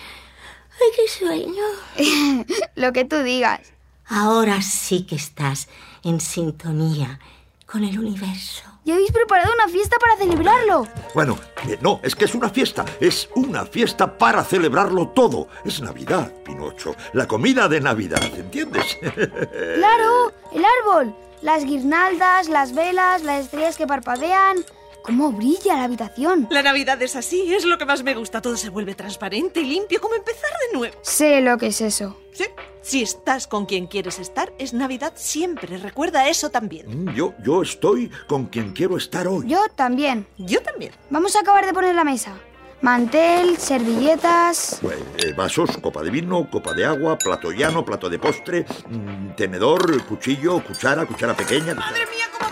¡Ay, 0.80 0.88
qué 0.96 1.12
sueño! 1.12 2.46
Lo 2.76 2.94
que 2.94 3.04
tú 3.04 3.18
digas. 3.18 3.74
Ahora 4.06 4.62
sí 4.62 5.02
que 5.02 5.16
estás 5.18 5.68
en 6.06 6.22
sintonía 6.22 7.20
con 7.66 7.84
el 7.84 8.00
universo. 8.00 8.77
¿Ya 8.88 8.94
habéis 8.94 9.12
preparado 9.12 9.54
una 9.54 9.68
fiesta 9.68 9.98
para 10.00 10.16
celebrarlo? 10.16 10.88
Bueno, 11.14 11.38
eh, 11.68 11.78
no, 11.82 12.00
es 12.04 12.16
que 12.16 12.24
es 12.24 12.34
una 12.34 12.50
fiesta. 12.50 12.86
Es 13.02 13.28
una 13.36 13.66
fiesta 13.66 14.18
para 14.18 14.46
celebrarlo 14.46 15.10
todo. 15.10 15.50
Es 15.66 15.82
Navidad, 15.82 16.32
Pinocho. 16.46 16.96
La 17.12 17.28
comida 17.28 17.68
de 17.68 17.82
Navidad, 17.82 18.24
¿entiendes? 18.24 18.98
¡Claro! 19.02 20.32
¡El 20.54 20.64
árbol! 20.64 21.14
Las 21.42 21.66
guirnaldas, 21.66 22.48
las 22.48 22.74
velas, 22.74 23.24
las 23.24 23.44
estrellas 23.44 23.76
que 23.76 23.88
parpadean. 23.88 24.64
¿Cómo 25.08 25.32
brilla 25.32 25.78
la 25.78 25.86
habitación? 25.86 26.48
La 26.52 26.62
Navidad 26.62 27.02
es 27.02 27.16
así, 27.16 27.54
es 27.54 27.64
lo 27.64 27.78
que 27.78 27.86
más 27.86 28.04
me 28.04 28.14
gusta. 28.14 28.42
Todo 28.42 28.58
se 28.58 28.70
vuelve 28.70 28.94
transparente 28.94 29.62
y 29.62 29.66
limpio, 29.66 30.02
como 30.02 30.16
empezar 30.16 30.50
de 30.70 30.78
nuevo. 30.78 30.96
Sé 31.02 31.40
lo 31.40 31.58
que 31.58 31.68
es 31.68 31.80
eso. 31.80 32.20
Sí, 32.34 32.44
si 32.82 33.04
estás 33.04 33.48
con 33.48 33.66
quien 33.66 33.88
quieres 33.88 34.20
estar, 34.20 34.52
es 34.60 34.74
Navidad 34.74 35.14
siempre. 35.16 35.78
Recuerda 35.78 36.28
eso 36.28 36.50
también. 36.50 37.06
Mm, 37.06 37.14
Yo, 37.16 37.34
yo 37.42 37.62
estoy 37.62 38.12
con 38.28 38.48
quien 38.48 38.74
quiero 38.74 38.98
estar 38.98 39.30
hoy. 39.30 39.46
Yo 39.48 39.60
también. 39.76 40.28
Yo 40.38 40.62
también. 40.62 40.92
Vamos 41.10 41.38
a 41.38 41.40
acabar 41.40 41.66
de 41.66 41.74
poner 41.74 41.96
la 41.96 42.04
mesa. 42.04 42.34
Mantel, 42.82 43.58
servilletas. 43.58 44.80
Pues, 44.82 44.98
eh, 45.24 45.32
vasos, 45.32 45.78
copa 45.78 46.04
de 46.04 46.12
vino, 46.12 46.48
copa 46.52 46.74
de 46.74 46.86
agua, 46.86 47.18
plato 47.18 47.52
llano, 47.52 47.84
plato 47.86 48.10
de 48.10 48.20
postre, 48.20 48.66
mm, 48.90 49.36
tenedor, 49.38 50.04
cuchillo, 50.04 50.62
cuchara, 50.64 51.06
cuchara 51.06 51.34
pequeña. 51.34 51.74
Madre 51.76 52.02
mía, 52.14 52.26
cómo. 52.38 52.47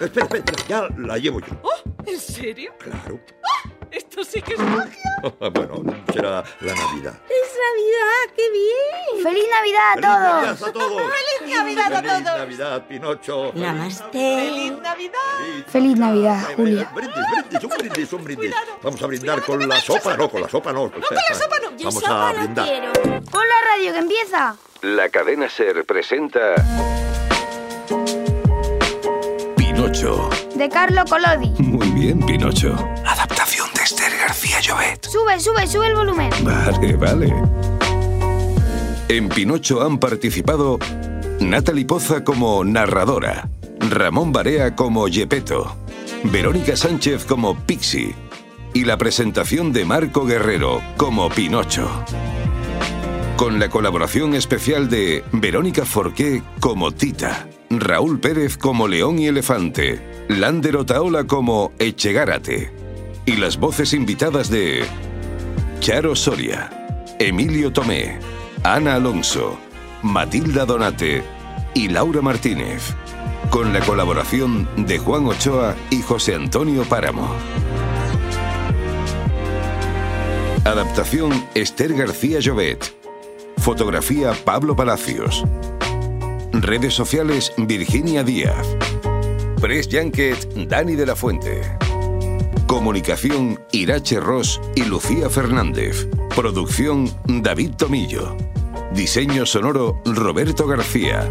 Espera, 0.00 0.26
espera, 0.26 0.44
espera, 0.44 0.68
ya 0.68 0.88
la 0.98 1.18
llevo 1.18 1.40
yo. 1.40 1.46
Oh, 1.62 1.70
¿En 2.06 2.18
serio? 2.18 2.72
Claro. 2.78 3.20
Esto 3.90 4.24
sí 4.24 4.40
que 4.40 4.54
es 4.54 4.58
magia. 4.58 4.98
bueno, 5.38 5.82
será 6.12 6.42
la 6.60 6.74
Navidad. 6.74 7.14
¡Es 7.28 7.52
Navidad! 7.62 8.34
¡Qué 8.34 8.50
bien! 8.50 9.22
¡Feliz 9.22 9.44
Navidad 9.50 9.90
a 9.90 9.94
¡Feliz 9.94 10.02
todos! 10.08 10.22
Navidad 10.32 10.68
a 10.68 10.72
todos! 10.72 11.02
¡Feliz 11.42 11.56
Navidad 11.56 11.92
a 11.92 12.00
¡Feliz 12.00 12.24
todos! 12.24 12.38
Navidad, 12.38 12.86
Pinocho! 12.88 13.52
Namaste. 13.54 14.08
¡Feliz 14.12 14.72
Navidad! 14.80 15.18
Feliz 15.68 15.96
Navidad, 15.98 16.48
Julia. 16.56 16.90
Brindis, 16.94 17.24
brindis, 17.30 17.64
un 17.64 17.70
brindis, 17.78 18.12
un 18.14 18.24
brindis. 18.24 18.54
Vamos 18.82 19.02
a 19.02 19.06
brindar 19.06 19.42
con 19.42 19.68
la 19.68 19.80
sopa, 19.80 20.16
no, 20.16 20.28
con 20.30 20.40
la 20.40 20.48
sopa 20.48 20.72
no. 20.72 20.84
No, 20.86 20.90
con 20.92 21.02
la 21.14 21.34
sopa 21.34 21.56
no. 21.62 21.70
Vamos 21.78 21.94
sopa 21.94 22.28
a 22.28 22.32
no 22.32 22.38
brindar. 22.40 22.66
quiero. 22.66 22.92
Pon 23.30 23.42
la 23.46 23.70
radio 23.76 23.92
que 23.92 23.98
empieza. 23.98 24.56
La 24.80 25.08
cadena 25.10 25.48
Ser 25.50 25.84
presenta 25.84 26.54
Pinocho. 29.92 30.30
De 30.56 30.68
Carlo 30.70 31.04
Collodi. 31.04 31.50
Muy 31.62 31.86
bien, 31.90 32.18
Pinocho. 32.20 32.74
Adaptación 33.04 33.68
de 33.74 33.82
Esther 33.82 34.10
García 34.18 34.58
Llobet. 34.60 35.04
Sube, 35.04 35.38
sube, 35.38 35.66
sube 35.66 35.86
el 35.88 35.94
volumen. 35.94 36.30
Vale, 36.42 36.96
vale. 36.96 37.34
En 39.08 39.28
Pinocho 39.28 39.82
han 39.82 39.98
participado 39.98 40.78
Natalie 41.40 41.84
Poza 41.84 42.24
como 42.24 42.64
narradora, 42.64 43.50
Ramón 43.80 44.32
Barea 44.32 44.74
como 44.74 45.08
Yepeto, 45.08 45.76
Verónica 46.24 46.74
Sánchez 46.74 47.26
como 47.26 47.54
Pixie 47.54 48.14
y 48.72 48.86
la 48.86 48.96
presentación 48.96 49.74
de 49.74 49.84
Marco 49.84 50.24
Guerrero 50.24 50.80
como 50.96 51.28
Pinocho. 51.28 51.86
Con 53.36 53.60
la 53.60 53.68
colaboración 53.68 54.34
especial 54.34 54.88
de 54.88 55.22
Verónica 55.32 55.84
Forqué 55.84 56.42
como 56.60 56.92
Tita, 56.92 57.46
Raúl 57.80 58.20
Pérez 58.20 58.56
como 58.56 58.88
León 58.88 59.18
y 59.18 59.26
Elefante, 59.26 60.00
Lander 60.28 60.76
Otaola 60.76 61.24
como 61.24 61.72
Echegárate 61.78 62.72
y 63.24 63.36
las 63.36 63.58
voces 63.58 63.92
invitadas 63.92 64.50
de 64.50 64.84
Charo 65.80 66.16
Soria, 66.16 67.14
Emilio 67.18 67.72
Tomé, 67.72 68.18
Ana 68.64 68.94
Alonso, 68.94 69.58
Matilda 70.02 70.64
Donate 70.64 71.22
y 71.74 71.88
Laura 71.88 72.20
Martínez, 72.20 72.94
con 73.50 73.72
la 73.72 73.80
colaboración 73.80 74.68
de 74.76 74.98
Juan 74.98 75.26
Ochoa 75.26 75.76
y 75.90 76.02
José 76.02 76.34
Antonio 76.34 76.84
Páramo. 76.84 77.28
Adaptación 80.64 81.32
Esther 81.54 81.94
García 81.94 82.38
Llobet. 82.38 82.94
Fotografía 83.58 84.32
Pablo 84.44 84.76
Palacios. 84.76 85.44
Redes 86.52 86.94
sociales 86.94 87.52
Virginia 87.56 88.22
Díaz. 88.22 88.76
Press 89.60 89.88
Junket 89.90 90.68
Dani 90.68 90.94
de 90.94 91.06
la 91.06 91.16
Fuente. 91.16 91.62
Comunicación 92.66 93.58
Irache 93.72 94.20
Ross 94.20 94.60
y 94.74 94.84
Lucía 94.84 95.30
Fernández. 95.30 96.06
Producción 96.36 97.10
David 97.26 97.72
Tomillo. 97.78 98.36
Diseño 98.94 99.46
sonoro 99.46 100.02
Roberto 100.04 100.66
García. 100.66 101.30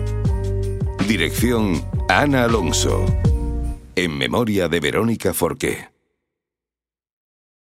Dirección 1.07 1.83
Ana 2.09 2.45
Alonso. 2.45 3.05
En 3.95 4.17
memoria 4.17 4.67
de 4.67 4.79
Verónica 4.79 5.33
Forqué. 5.33 5.90